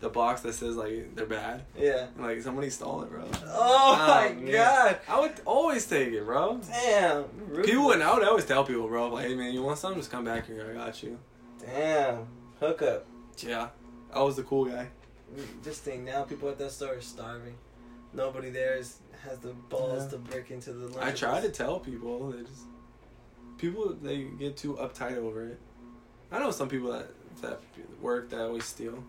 the 0.00 0.08
box 0.08 0.42
that 0.42 0.52
says 0.54 0.76
like 0.76 1.14
they're 1.14 1.26
bad, 1.26 1.64
yeah. 1.78 2.06
and 2.16 2.24
like 2.26 2.42
somebody 2.42 2.70
stole 2.70 3.02
it, 3.02 3.10
bro. 3.10 3.24
Oh, 3.46 3.96
oh, 3.98 4.06
my 4.06 4.34
man. 4.34 4.52
god. 4.52 4.98
I 5.08 5.20
would 5.20 5.32
always 5.44 5.86
take 5.86 6.08
it, 6.12 6.24
bro. 6.24 6.60
Damn. 6.66 7.24
People 7.62 7.92
and 7.92 8.02
I 8.02 8.14
would 8.14 8.24
always 8.24 8.44
tell 8.44 8.64
people, 8.64 8.86
bro, 8.88 9.08
like, 9.08 9.26
hey 9.28 9.34
man, 9.34 9.52
you 9.54 9.62
want 9.62 9.78
something? 9.78 10.00
Just 10.00 10.10
come 10.10 10.24
back 10.24 10.46
here. 10.46 10.66
I 10.70 10.74
got 10.74 11.02
you. 11.02 11.18
Damn. 11.60 12.26
Hook 12.60 12.82
up. 12.82 13.06
Yeah, 13.38 13.68
I 14.12 14.22
was 14.22 14.36
the 14.36 14.42
cool 14.42 14.66
guy. 14.66 14.88
Just 15.64 15.82
think 15.82 16.02
now, 16.04 16.22
people 16.22 16.48
at 16.48 16.58
that 16.58 16.70
store 16.70 16.94
are 16.94 17.00
starving. 17.00 17.54
Nobody 18.12 18.50
there 18.50 18.76
is 18.76 18.98
has 19.24 19.38
the 19.38 19.52
balls 19.68 20.04
Yeah. 20.04 20.10
to 20.10 20.18
break 20.18 20.50
into 20.50 20.72
the. 20.72 21.02
I 21.04 21.10
try 21.12 21.40
to 21.40 21.48
tell 21.50 21.80
people. 21.80 22.30
They 22.30 22.42
just 22.42 22.62
people 23.58 23.94
they 24.02 24.26
get 24.38 24.56
too 24.56 24.74
uptight 24.74 25.16
over 25.16 25.48
it. 25.48 25.58
I 26.30 26.38
know 26.38 26.50
some 26.50 26.68
people 26.68 26.92
that 26.92 27.08
that 27.42 27.60
work 28.00 28.30
that 28.30 28.40
always 28.40 28.64
steal, 28.64 29.02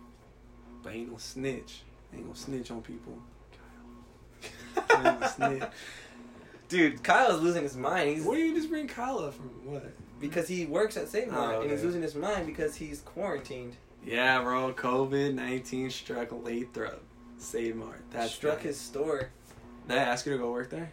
but 0.86 0.94
ain't 0.94 1.10
no 1.10 1.18
snitch. 1.18 1.82
Ain't 2.14 2.26
no 2.26 2.32
snitch 2.34 2.70
on 2.70 2.80
people. 2.80 3.18
Kyle. 4.76 5.06
Ain't 5.06 5.20
no 5.20 5.26
snitch. 5.26 5.62
Dude, 6.68 7.02
Kyle's 7.02 7.42
losing 7.42 7.64
his 7.64 7.76
mind. 7.76 8.10
He's 8.10 8.24
Where 8.24 8.36
do 8.36 8.44
you 8.44 8.54
just 8.54 8.70
bring 8.70 8.86
Kyle 8.86 9.18
up 9.18 9.34
from? 9.34 9.50
What? 9.64 9.92
because 10.20 10.48
he 10.48 10.64
works 10.66 10.96
at 10.96 11.08
Save 11.08 11.30
Mart 11.30 11.56
Oh, 11.56 11.60
and 11.62 11.70
he's 11.70 11.82
losing 11.82 12.02
his 12.02 12.14
mind 12.14 12.46
because 12.46 12.76
he's 12.76 13.00
quarantined. 13.00 13.76
Yeah, 14.04 14.40
bro. 14.42 14.72
COVID 14.72 15.34
nineteen 15.34 15.90
struck 15.90 16.28
Lathrop. 16.32 17.02
Save 17.38 17.76
Mart. 17.76 18.02
That 18.12 18.30
struck 18.30 18.60
his 18.60 18.78
store. 18.78 19.30
Did 19.88 19.98
I 19.98 20.02
ask 20.02 20.24
you 20.24 20.32
to 20.32 20.38
go 20.38 20.52
work 20.52 20.70
there? 20.70 20.92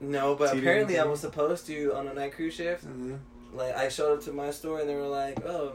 No, 0.00 0.34
but 0.34 0.50
TD&T? 0.50 0.58
apparently 0.58 0.98
I 0.98 1.04
was 1.04 1.20
supposed 1.20 1.66
to 1.66 1.94
on 1.94 2.08
a 2.08 2.14
night 2.14 2.32
crew 2.32 2.50
shift. 2.50 2.86
Mm-hmm. 2.86 3.16
Like 3.56 3.76
I 3.76 3.88
showed 3.88 4.18
up 4.18 4.24
to 4.24 4.32
my 4.32 4.50
store 4.50 4.80
and 4.80 4.88
they 4.88 4.94
were 4.94 5.08
like, 5.08 5.44
"Oh, 5.44 5.74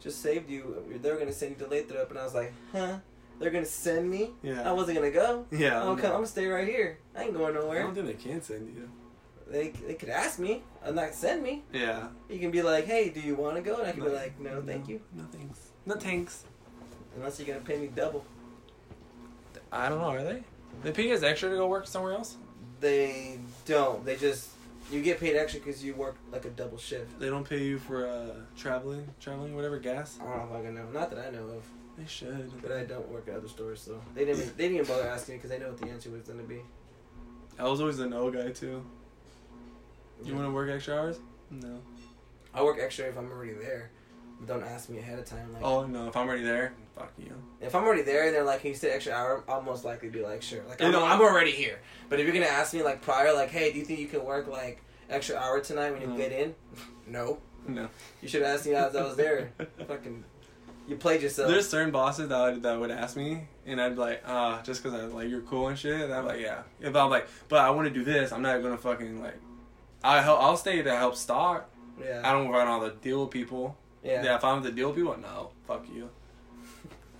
just 0.00 0.22
saved 0.22 0.50
you. 0.50 0.82
They 1.02 1.10
were 1.10 1.18
gonna 1.18 1.32
send 1.32 1.52
you 1.58 1.64
to 1.64 1.70
Lathrop," 1.70 2.10
and 2.10 2.18
I 2.18 2.24
was 2.24 2.34
like, 2.34 2.52
"Huh? 2.72 2.98
They're 3.38 3.50
gonna 3.50 3.64
send 3.64 4.10
me? 4.10 4.30
Yeah. 4.42 4.68
I 4.68 4.72
wasn't 4.72 4.98
gonna 4.98 5.10
go. 5.10 5.46
yeah. 5.50 5.82
I'm, 5.82 5.96
I 5.96 6.00
come, 6.00 6.10
I'm 6.10 6.16
gonna 6.18 6.26
stay 6.26 6.46
right 6.46 6.66
here. 6.68 6.98
I 7.16 7.22
ain't 7.24 7.34
going 7.34 7.56
I 7.56 7.60
nowhere. 7.60 7.82
don't 7.82 7.94
think 7.94 8.06
they 8.06 8.14
can 8.30 8.42
send 8.42 8.68
you. 8.74 8.88
They 9.48 9.68
they 9.86 9.94
could 9.94 10.10
ask 10.10 10.38
me, 10.38 10.62
and 10.84 10.94
not 10.96 11.14
send 11.14 11.42
me. 11.42 11.62
Yeah. 11.72 12.08
You 12.28 12.38
can 12.38 12.50
be 12.50 12.62
like, 12.62 12.84
"Hey, 12.86 13.08
do 13.10 13.20
you 13.20 13.34
want 13.34 13.56
to 13.56 13.62
go?" 13.62 13.76
And 13.78 13.86
I 13.88 13.92
can 13.92 14.02
be 14.02 14.08
No. 14.08 14.14
like, 14.14 14.38
"No, 14.40 14.62
thank 14.62 14.88
you." 14.88 15.00
No 15.14 15.24
thanks. 15.32 15.58
No 15.86 15.94
thanks. 15.96 16.44
Unless 17.16 17.38
you're 17.40 17.48
gonna 17.48 17.60
pay 17.64 17.78
me 17.78 17.88
double. 17.88 18.24
I 19.72 19.88
don't 19.88 19.98
know. 19.98 20.04
Are 20.10 20.22
they? 20.22 20.42
They 20.82 20.92
pay 20.92 21.04
you 21.04 21.10
guys 21.14 21.22
extra 21.22 21.50
to 21.50 21.56
go 21.56 21.66
work 21.66 21.86
somewhere 21.86 22.12
else? 22.12 22.36
They 22.80 23.38
don't. 23.66 24.04
They 24.04 24.16
just 24.16 24.48
you 24.90 25.02
get 25.02 25.20
paid 25.20 25.36
extra 25.36 25.60
because 25.60 25.82
you 25.84 25.94
work 25.94 26.16
like 26.32 26.44
a 26.44 26.50
double 26.50 26.78
shift. 26.78 27.18
They 27.20 27.28
don't 27.28 27.48
pay 27.48 27.62
you 27.62 27.78
for 27.78 28.06
uh, 28.06 28.34
traveling, 28.56 29.06
traveling, 29.20 29.54
whatever 29.54 29.78
gas. 29.78 30.18
I 30.20 30.24
don't 30.24 30.36
know 30.50 30.56
if 30.56 30.60
I 30.60 30.64
can 30.64 30.74
know. 30.74 30.86
Not 30.92 31.10
that 31.10 31.26
I 31.26 31.30
know 31.30 31.44
of. 31.48 31.64
They 31.98 32.06
should. 32.06 32.50
But 32.62 32.72
I 32.72 32.84
don't 32.84 33.08
work 33.10 33.28
at 33.28 33.34
other 33.34 33.48
stores, 33.48 33.80
so 33.80 34.00
they 34.14 34.24
didn't. 34.24 34.56
They 34.56 34.64
didn't 34.68 34.76
even 34.78 34.86
bother 34.86 35.08
asking 35.08 35.34
me 35.34 35.38
because 35.38 35.50
they 35.50 35.58
know 35.58 35.68
what 35.68 35.78
the 35.78 35.88
answer 35.88 36.10
was 36.10 36.22
gonna 36.22 36.42
be. 36.42 36.60
I 37.58 37.64
was 37.68 37.80
always 37.80 37.98
the 37.98 38.06
no 38.06 38.30
guy 38.30 38.50
too. 38.50 38.84
You 40.24 40.32
Yeah. 40.32 40.34
want 40.34 40.46
to 40.48 40.52
work 40.52 40.70
extra 40.70 40.96
hours? 40.96 41.18
No. 41.50 41.80
I 42.54 42.62
work 42.62 42.78
extra 42.80 43.06
if 43.06 43.16
I'm 43.18 43.30
already 43.30 43.52
there. 43.54 43.90
Don't 44.46 44.62
ask 44.62 44.88
me 44.88 44.98
ahead 44.98 45.18
of 45.18 45.24
time. 45.26 45.52
Like, 45.52 45.62
Oh 45.62 45.86
no! 45.86 46.08
If 46.08 46.16
I'm 46.16 46.26
already 46.26 46.44
there, 46.44 46.72
fuck 46.96 47.12
you. 47.18 47.32
if 47.60 47.74
I'm 47.74 47.84
already 47.84 48.02
there 48.02 48.26
and 48.26 48.34
they're 48.34 48.44
like, 48.44 48.60
"Can 48.60 48.70
you 48.70 48.74
stay 48.76 48.90
extra 48.90 49.12
hour?" 49.12 49.44
I'll 49.48 49.62
most 49.62 49.84
likely 49.84 50.08
be 50.08 50.22
like, 50.22 50.42
"Sure." 50.42 50.62
Like, 50.68 50.82
I'm, 50.82 50.92
know- 50.92 51.04
I'm 51.04 51.20
already 51.20 51.52
here. 51.52 51.80
But 52.08 52.20
if 52.20 52.26
you're 52.26 52.34
gonna 52.34 52.46
ask 52.46 52.72
me 52.74 52.82
like 52.82 53.00
prior, 53.02 53.32
like, 53.32 53.50
"Hey, 53.50 53.72
do 53.72 53.78
you 53.78 53.84
think 53.84 53.98
you 54.00 54.06
can 54.08 54.24
work 54.24 54.46
like 54.48 54.82
extra 55.08 55.36
hour 55.36 55.60
tonight 55.60 55.90
when 55.92 56.00
you 56.02 56.08
Mhm. 56.08 56.16
get 56.16 56.32
in?" 56.32 56.54
no. 57.06 57.38
No. 57.66 57.88
You 58.22 58.28
should 58.28 58.42
have 58.42 58.56
asked 58.56 58.66
me 58.66 58.74
as 58.74 58.96
I 58.96 59.02
was 59.02 59.16
there. 59.16 59.52
Fucking, 59.86 60.24
you 60.88 60.96
played 60.96 61.20
yourself. 61.22 61.48
There's 61.50 61.68
certain 61.68 61.90
bosses 61.92 62.28
that 62.30 62.40
would, 62.54 62.62
that 62.62 62.80
would 62.80 62.90
ask 62.90 63.16
me, 63.16 63.46
and 63.66 63.80
I'd 63.80 63.94
be 63.94 64.00
like, 64.00 64.22
ah, 64.26 64.60
just 64.64 64.82
because 64.82 64.98
I 64.98 65.04
like 65.04 65.28
you're 65.28 65.42
cool 65.42 65.68
and 65.68 65.78
shit. 65.78 66.00
And 66.00 66.12
I'm 66.12 66.24
like, 66.26 66.40
yeah. 66.40 66.62
If 66.80 66.96
I'm 66.96 67.10
like, 67.10 67.28
but 67.48 67.60
I 67.60 67.70
want 67.70 67.86
to 67.86 67.94
do 67.94 68.02
this, 68.02 68.32
I'm 68.32 68.42
not 68.42 68.60
gonna 68.62 68.78
fucking 68.78 69.20
like. 69.22 69.36
I 70.02 70.22
help. 70.22 70.40
I'll 70.42 70.56
stay 70.56 70.80
to 70.82 70.96
help 70.96 71.14
stock. 71.16 71.68
yeah. 72.02 72.22
I 72.24 72.32
don't 72.32 72.48
run 72.48 72.66
all 72.66 72.80
the 72.80 72.90
deal 72.90 73.20
with 73.22 73.30
people. 73.30 73.76
yeah. 74.02 74.22
Yeah. 74.24 74.36
if 74.36 74.44
I'm 74.44 74.62
the 74.62 74.72
deal 74.72 74.88
with 74.88 74.96
people, 74.96 75.16
no, 75.18 75.50
fuck 75.66 75.84
you. 75.94 76.08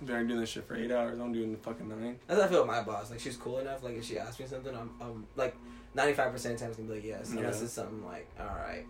I've 0.01 0.07
been 0.07 0.27
doing 0.27 0.39
this 0.39 0.49
shit 0.49 0.67
for 0.67 0.75
eight 0.75 0.91
hours. 0.91 1.19
I'm 1.19 1.31
doing 1.31 1.51
the 1.51 1.57
fucking 1.59 1.87
nine. 1.87 2.17
That's 2.27 2.39
how 2.41 2.47
I 2.47 2.49
feel 2.49 2.59
with 2.61 2.67
my 2.67 2.81
boss. 2.81 3.11
Like 3.11 3.19
she's 3.19 3.37
cool 3.37 3.59
enough. 3.59 3.83
Like 3.83 3.95
if 3.97 4.05
she 4.05 4.17
asks 4.17 4.39
me 4.39 4.45
something, 4.47 4.75
I'm, 4.75 4.89
I'm 4.99 5.25
like 5.35 5.55
ninety 5.93 6.13
five 6.13 6.31
percent 6.31 6.55
of 6.55 6.59
the 6.59 6.65
time 6.65 6.73
gonna 6.75 6.87
be 6.89 6.95
like 6.95 7.05
yes. 7.05 7.31
Unless 7.31 7.57
Yeah. 7.59 7.63
it's 7.65 7.73
something 7.73 8.03
like, 8.05 8.27
all 8.39 8.45
right, 8.47 8.85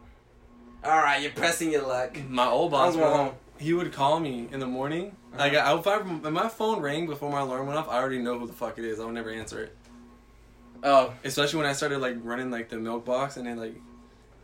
all 0.83 0.97
right, 0.97 1.21
you're 1.21 1.31
pressing 1.31 1.71
your 1.71 1.85
luck. 1.87 2.17
My 2.29 2.47
old 2.47 2.71
boss, 2.71 2.95
bro, 2.95 3.35
he 3.59 3.73
would 3.73 3.91
call 3.91 4.19
me 4.19 4.47
in 4.51 4.59
the 4.59 4.67
morning. 4.67 5.15
Uh-huh. 5.33 5.39
Like 5.39 5.55
I 5.55 5.73
would 5.73 5.83
find 5.83 6.23
when 6.23 6.33
my 6.33 6.47
phone 6.47 6.79
rang 6.81 7.05
before 7.07 7.29
my 7.31 7.41
alarm 7.41 7.67
went 7.67 7.77
off. 7.77 7.89
I 7.89 7.97
already 7.97 8.19
know 8.19 8.39
who 8.39 8.47
the 8.47 8.53
fuck 8.53 8.79
it 8.79 8.85
is. 8.85 8.99
I 8.99 9.05
would 9.05 9.13
never 9.13 9.29
answer 9.31 9.63
it. 9.63 9.75
Oh, 10.83 11.13
Especially 11.23 11.57
when 11.59 11.67
I 11.67 11.73
started 11.73 11.99
like 11.99 12.17
running 12.23 12.49
like 12.49 12.69
the 12.69 12.77
milk 12.77 13.05
box, 13.05 13.37
and 13.37 13.45
then 13.45 13.57
like 13.57 13.75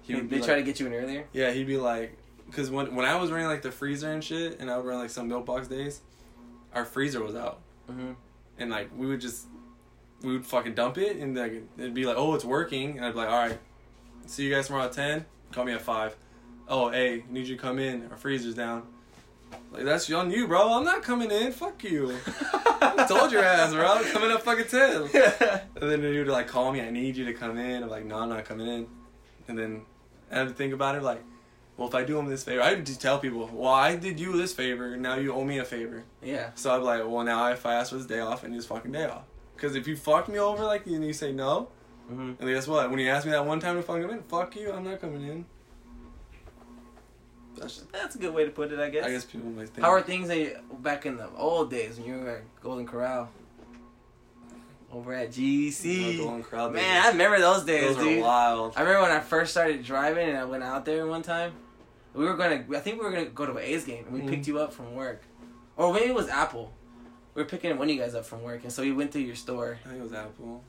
he 0.03 0.13
they, 0.13 0.19
would 0.21 0.30
they 0.30 0.38
be 0.38 0.43
try 0.43 0.56
to 0.56 0.63
get 0.63 0.80
you 0.80 0.86
in 0.88 0.93
earlier. 0.93 1.25
yeah, 1.34 1.51
he'd 1.51 1.65
be 1.67 1.77
like, 1.77 2.15
because 2.45 2.69
when 2.69 2.93
when 2.95 3.06
I 3.06 3.15
was 3.15 3.32
running 3.32 3.47
like 3.47 3.63
the 3.63 3.71
freezer 3.71 4.12
and 4.12 4.23
shit, 4.23 4.60
and 4.60 4.69
I 4.69 4.77
would 4.77 4.86
run 4.86 4.99
like 4.99 5.10
some 5.10 5.27
milk 5.27 5.45
box 5.47 5.67
days, 5.67 6.01
our 6.77 6.85
freezer 6.85 7.21
was 7.23 7.35
out, 7.35 7.59
Mm-hmm. 7.89 8.11
and 8.59 8.69
like 8.69 8.89
we 8.97 9.07
would 9.07 9.21
just 9.21 9.47
we 10.21 10.33
would 10.33 10.45
fucking 10.45 10.73
dump 10.75 10.97
it, 10.97 11.17
and 11.17 11.35
like 11.37 11.63
it'd 11.77 11.93
be 11.93 12.05
like, 12.05 12.17
oh, 12.17 12.33
it's 12.35 12.45
working, 12.45 12.97
and 12.97 13.05
I'd 13.05 13.11
be 13.13 13.17
like, 13.19 13.29
all 13.29 13.47
right, 13.47 13.57
see 14.25 14.43
you 14.43 14.53
guys 14.53 14.67
tomorrow 14.67 14.85
at 14.85 14.93
ten. 14.93 15.25
Call 15.51 15.63
me 15.65 15.73
at 15.73 15.81
five. 15.81 16.15
Oh, 16.67 16.89
hey, 16.89 17.23
need 17.29 17.47
you 17.47 17.55
to 17.55 17.61
come 17.61 17.79
in. 17.79 18.07
Our 18.11 18.17
freezer's 18.17 18.55
down. 18.55 18.83
Like 19.71 19.85
that's 19.85 20.11
on 20.11 20.29
you, 20.31 20.47
bro. 20.47 20.73
I'm 20.73 20.83
not 20.83 21.01
coming 21.03 21.31
in. 21.31 21.51
Fuck 21.53 21.83
you. 21.85 22.13
I 22.81 23.05
told 23.07 23.31
your 23.31 23.43
ass, 23.43 23.73
bro. 23.73 23.85
I'm 23.87 24.03
coming 24.11 24.29
up 24.31 24.41
fucking 24.41 24.65
ten. 24.67 25.09
Yeah. 25.13 25.61
And 25.79 25.89
then 25.89 26.01
would 26.01 26.27
like 26.27 26.47
call 26.47 26.71
me. 26.73 26.81
I 26.81 26.89
need 26.89 27.15
you 27.15 27.25
to 27.25 27.33
come 27.33 27.57
in. 27.57 27.83
I'm 27.83 27.89
like, 27.89 28.05
no, 28.05 28.17
I'm 28.19 28.29
not 28.29 28.43
coming 28.45 28.67
in. 28.67 28.87
And 29.47 29.57
then 29.57 29.81
I 30.31 30.39
had 30.39 30.47
to 30.49 30.53
think 30.53 30.73
about 30.73 30.95
it. 30.95 31.03
Like, 31.03 31.23
well, 31.77 31.87
if 31.87 31.95
I 31.95 32.03
do 32.03 32.17
him 32.19 32.25
this 32.25 32.43
favor, 32.43 32.61
I 32.61 32.75
just 32.75 32.99
tell 33.01 33.19
people, 33.19 33.49
well, 33.53 33.71
I 33.73 33.95
did 33.95 34.19
you 34.19 34.35
this 34.35 34.53
favor. 34.53 34.93
and 34.93 35.01
Now 35.03 35.15
you 35.15 35.31
owe 35.33 35.43
me 35.43 35.59
a 35.59 35.65
favor. 35.65 36.03
yeah. 36.21 36.49
So 36.55 36.75
I'm 36.75 36.83
like, 36.83 37.01
well, 37.07 37.23
now 37.23 37.47
if 37.51 37.65
I 37.65 37.75
ask 37.75 37.91
for 37.91 37.97
this 37.97 38.07
day 38.07 38.19
off, 38.19 38.43
I 38.43 38.47
need 38.47 38.57
this 38.57 38.65
fucking 38.65 38.91
day 38.91 39.05
off. 39.05 39.23
Because 39.55 39.75
if 39.75 39.87
you 39.87 39.95
fuck 39.95 40.27
me 40.27 40.37
over, 40.39 40.63
like, 40.63 40.85
and 40.87 41.05
you 41.05 41.13
say 41.13 41.31
no, 41.31 41.69
Mm-hmm. 42.11 42.41
and 42.41 42.49
guess 42.53 42.67
what? 42.69 42.89
When 42.89 42.99
you 42.99 43.09
ask 43.09 43.25
me 43.25 43.33
that 43.33 43.45
one 43.45 43.59
time 43.59 43.75
to 43.75 43.81
fucking 43.83 44.09
in, 44.09 44.23
fuck 44.23 44.55
you, 44.55 44.71
I'm 44.71 44.85
not 44.85 45.01
coming 45.01 45.23
in. 45.27 45.45
That's 47.57 47.75
just, 47.77 47.91
That's 47.91 48.15
a 48.15 48.17
good 48.17 48.33
way 48.33 48.45
to 48.45 48.51
put 48.51 48.71
it, 48.71 48.79
I 48.79 48.89
guess. 48.89 49.05
I 49.05 49.09
guess 49.11 49.25
people 49.25 49.49
might 49.49 49.67
think. 49.69 49.83
How 49.85 49.91
are 49.91 50.01
things 50.01 50.27
that 50.29 50.81
back 50.81 51.05
in 51.05 51.17
the 51.17 51.27
old 51.35 51.69
days 51.71 51.97
when 51.99 52.07
you 52.07 52.19
were 52.19 52.29
at 52.29 52.61
Golden 52.61 52.85
Corral? 52.85 53.29
Over 54.89 55.13
at 55.15 55.31
GC. 55.31 56.17
Man, 56.71 57.05
I 57.05 57.09
remember 57.09 57.39
those 57.39 57.65
days, 57.65 57.95
Those 57.95 58.05
dude. 58.05 58.21
wild. 58.23 58.73
I 58.77 58.81
remember 58.81 59.01
when 59.01 59.11
I 59.11 59.19
first 59.19 59.51
started 59.51 59.83
driving 59.83 60.29
and 60.29 60.37
I 60.37 60.45
went 60.45 60.63
out 60.63 60.85
there 60.85 61.05
one 61.07 61.23
time. 61.23 61.51
We 62.17 62.25
were 62.25 62.36
gonna, 62.36 62.65
I 62.75 62.80
think 62.80 62.99
we 62.99 63.06
were 63.06 63.12
gonna 63.12 63.25
go 63.25 63.45
to 63.45 63.51
an 63.53 63.63
A's 63.63 63.86
game 63.86 64.06
and 64.06 64.13
we 64.13 64.21
Mhm. 64.21 64.30
picked 64.30 64.47
you 64.47 64.60
up 64.60 64.73
from 64.73 64.95
work, 64.95 65.21
or 65.75 65.93
maybe 65.93 66.08
it 66.08 66.15
was 66.15 66.27
Apple. 66.27 66.73
We 67.36 67.43
were 67.43 67.47
picking 67.47 67.77
one 67.77 67.88
of 67.89 67.95
you 67.95 68.01
guys 68.01 68.15
up 68.15 68.25
from 68.25 68.41
work, 68.41 68.63
and 68.63 68.71
so 68.73 68.82
we 68.82 68.91
went 68.91 69.12
to 69.13 69.19
your 69.21 69.36
store 69.36 69.77
I 69.86 69.88
think 69.89 69.99
it 69.99 70.03
was 70.03 70.13
Apple. 70.13 70.63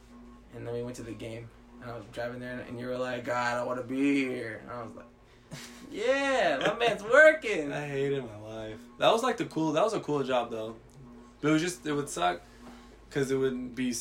and 0.54 0.66
then 0.66 0.74
we 0.74 0.82
went 0.82 0.96
to 0.96 1.02
the 1.02 1.12
game. 1.12 1.48
And 1.80 1.90
I 1.90 1.94
was 1.94 2.04
driving 2.12 2.40
there 2.40 2.64
and 2.68 2.78
you 2.80 2.86
were 2.86 2.98
like, 2.98 3.24
"God, 3.24 3.56
I 3.56 3.62
want 3.64 3.78
to 3.80 3.84
be 3.86 4.24
here." 4.26 4.60
And 4.62 4.70
I 4.72 4.82
was 4.82 4.90
like, 4.96 5.06
"Yeah, 5.90 6.58
my 6.66 6.74
man's 6.78 7.02
working." 7.04 7.72
I 7.72 7.86
hated 7.86 8.24
my 8.24 8.38
life. 8.54 8.78
That 8.98 9.12
was 9.12 9.22
like 9.22 9.36
the 9.38 9.44
cool. 9.46 9.72
That 9.72 9.84
was 9.84 9.94
a 9.94 10.00
cool 10.00 10.22
job 10.24 10.50
though, 10.50 10.74
but 11.40 11.48
it 11.48 11.52
was 11.52 11.62
just 11.62 11.86
it 11.86 11.92
would 11.92 12.08
suck 12.10 12.40
because 13.08 13.30
it 13.30 13.36
would 13.36 13.74
be 13.74 13.94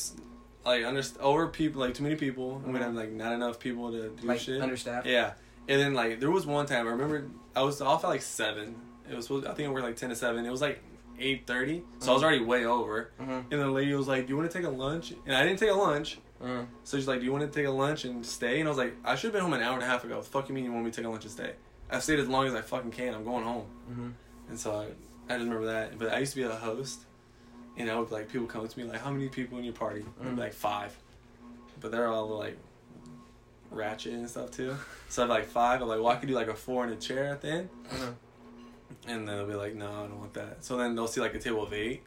like 0.66 0.84
under 0.84 1.02
over 1.20 1.46
people 1.48 1.80
like 1.80 1.94
too 1.94 2.02
many 2.02 2.16
people 2.16 2.60
and 2.64 2.72
we'd 2.74 2.82
have 2.82 2.94
like 2.94 3.10
not 3.12 3.32
enough 3.32 3.58
people 3.60 3.90
to 3.92 4.10
do 4.10 4.26
like 4.26 4.40
shit. 4.40 4.60
understaffed. 4.60 5.06
Yeah, 5.06 5.32
and 5.68 5.80
then 5.80 5.94
like 5.94 6.20
there 6.20 6.30
was 6.30 6.46
one 6.46 6.66
time 6.66 6.86
I 6.86 6.90
remember 6.90 7.28
I 7.54 7.62
was 7.62 7.80
off 7.80 8.04
at 8.04 8.08
like 8.08 8.22
seven. 8.22 8.76
It 9.10 9.14
was 9.14 9.30
I 9.30 9.52
think 9.54 9.68
I 9.68 9.72
worked 9.72 9.84
like 9.84 9.96
ten 9.96 10.10
to 10.10 10.16
seven. 10.16 10.44
It 10.44 10.50
was 10.50 10.60
like 10.60 10.82
eight 11.18 11.46
thirty, 11.46 11.82
so 11.98 12.12
I 12.12 12.14
was 12.14 12.22
already 12.22 12.44
way 12.44 12.64
over. 12.64 13.10
Mm-hmm. 13.20 13.52
And 13.52 13.52
the 13.52 13.68
lady 13.68 13.94
was 13.94 14.08
like, 14.08 14.26
"Do 14.26 14.32
you 14.32 14.36
want 14.36 14.50
to 14.50 14.56
take 14.56 14.66
a 14.66 14.70
lunch?" 14.70 15.12
And 15.26 15.34
I 15.34 15.44
didn't 15.44 15.58
take 15.58 15.70
a 15.70 15.74
lunch. 15.74 16.18
Mm. 16.42 16.66
So 16.84 16.96
she's 16.96 17.08
like, 17.08 17.20
"Do 17.20 17.24
you 17.24 17.32
want 17.32 17.50
to 17.50 17.58
take 17.58 17.66
a 17.66 17.70
lunch 17.70 18.04
and 18.04 18.24
stay?" 18.24 18.60
And 18.60 18.68
I 18.68 18.70
was 18.70 18.78
like, 18.78 18.94
"I 19.04 19.16
should 19.16 19.28
have 19.28 19.32
been 19.32 19.42
home 19.42 19.52
an 19.54 19.62
hour 19.62 19.74
and 19.74 19.82
a 19.82 19.86
half 19.86 20.04
ago. 20.04 20.16
What 20.16 20.24
the 20.24 20.30
fuck 20.30 20.48
you 20.48 20.54
mean 20.54 20.64
you 20.64 20.72
want 20.72 20.84
me 20.84 20.90
to 20.90 20.96
take 20.96 21.06
a 21.06 21.08
lunch 21.08 21.24
and 21.24 21.32
stay? 21.32 21.52
I've 21.90 22.02
stayed 22.02 22.20
as 22.20 22.28
long 22.28 22.46
as 22.46 22.54
I 22.54 22.60
fucking 22.60 22.92
can. 22.92 23.14
I'm 23.14 23.24
going 23.24 23.44
home." 23.44 23.66
Mm-hmm. 23.90 24.08
And 24.50 24.58
so 24.58 24.74
I, 24.76 24.84
I 25.32 25.36
just 25.36 25.44
remember 25.44 25.66
that. 25.66 25.98
But 25.98 26.12
I 26.12 26.18
used 26.18 26.32
to 26.32 26.36
be 26.38 26.44
a 26.44 26.50
host, 26.50 27.00
and 27.76 27.90
I 27.90 27.98
would 27.98 28.10
like 28.10 28.30
people 28.30 28.46
come 28.46 28.66
to 28.66 28.78
me 28.78 28.84
like, 28.84 29.00
"How 29.00 29.10
many 29.10 29.28
people 29.28 29.58
in 29.58 29.64
your 29.64 29.74
party?" 29.74 30.04
And 30.20 30.28
I'd 30.28 30.36
be 30.36 30.42
like 30.42 30.54
five, 30.54 30.96
but 31.80 31.90
they're 31.90 32.08
all 32.08 32.28
like 32.28 32.56
ratchet 33.70 34.12
and 34.12 34.28
stuff 34.28 34.50
too. 34.50 34.76
So 35.08 35.22
I'd 35.22 35.26
be 35.26 35.32
like 35.32 35.46
five. 35.46 35.80
I'm 35.82 35.88
like, 35.88 35.98
"Well, 35.98 36.08
I 36.08 36.16
could 36.16 36.28
do 36.28 36.34
like 36.34 36.48
a 36.48 36.54
four 36.54 36.84
in 36.84 36.90
a 36.92 36.96
chair 36.96 37.26
at 37.26 37.40
the 37.40 37.48
end," 37.48 37.68
Mhm. 37.90 38.14
and 39.06 39.26
then 39.28 39.36
they'll 39.36 39.46
be 39.46 39.54
like, 39.54 39.74
"No, 39.74 39.86
I 39.86 40.06
don't 40.06 40.18
want 40.18 40.34
that." 40.34 40.64
So 40.64 40.76
then 40.76 40.94
they'll 40.94 41.06
see 41.08 41.20
like 41.20 41.34
a 41.34 41.38
table 41.38 41.62
of 41.62 41.72
eight. 41.72 42.02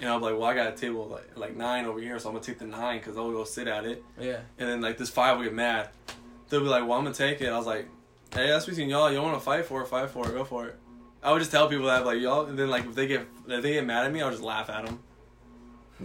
And 0.00 0.10
I'll 0.10 0.18
be 0.18 0.26
like, 0.26 0.34
well, 0.34 0.44
I 0.44 0.54
got 0.54 0.66
a 0.72 0.76
table 0.76 1.06
like 1.06 1.36
like 1.36 1.56
nine 1.56 1.86
over 1.86 2.00
here, 2.00 2.18
so 2.18 2.28
I'm 2.28 2.34
gonna 2.34 2.44
take 2.44 2.58
the 2.58 2.66
nine 2.66 2.98
because 2.98 3.16
I'll 3.16 3.30
go 3.30 3.44
sit 3.44 3.66
at 3.68 3.84
it. 3.86 4.02
Yeah. 4.18 4.40
And 4.58 4.68
then 4.68 4.80
like 4.80 4.98
this 4.98 5.08
five 5.10 5.36
will 5.36 5.44
get 5.44 5.54
mad. 5.54 5.90
They'll 6.48 6.60
be 6.60 6.66
like, 6.66 6.82
"Well, 6.86 6.98
I'm 6.98 7.04
gonna 7.04 7.14
take 7.14 7.40
it." 7.40 7.48
I 7.48 7.56
was 7.56 7.66
like, 7.66 7.88
"Hey, 8.34 8.48
that's 8.48 8.66
between 8.66 8.88
y'all. 8.90 9.10
You 9.10 9.18
all 9.18 9.24
want 9.26 9.38
to 9.38 9.44
fight 9.44 9.64
for 9.64 9.82
it? 9.82 9.88
Fight 9.88 10.10
for 10.10 10.28
it. 10.28 10.32
Go 10.34 10.44
for 10.44 10.66
it." 10.66 10.76
I 11.22 11.32
would 11.32 11.38
just 11.38 11.50
tell 11.50 11.68
people 11.68 11.86
that 11.86 12.04
like 12.04 12.20
y'all, 12.20 12.46
and 12.46 12.58
then 12.58 12.68
like 12.68 12.84
if 12.84 12.94
they 12.94 13.06
get 13.06 13.26
if 13.48 13.62
they 13.62 13.74
get 13.74 13.86
mad 13.86 14.04
at 14.06 14.12
me, 14.12 14.20
I'll 14.20 14.30
just 14.30 14.42
laugh 14.42 14.68
at 14.68 14.84
them. 14.84 14.98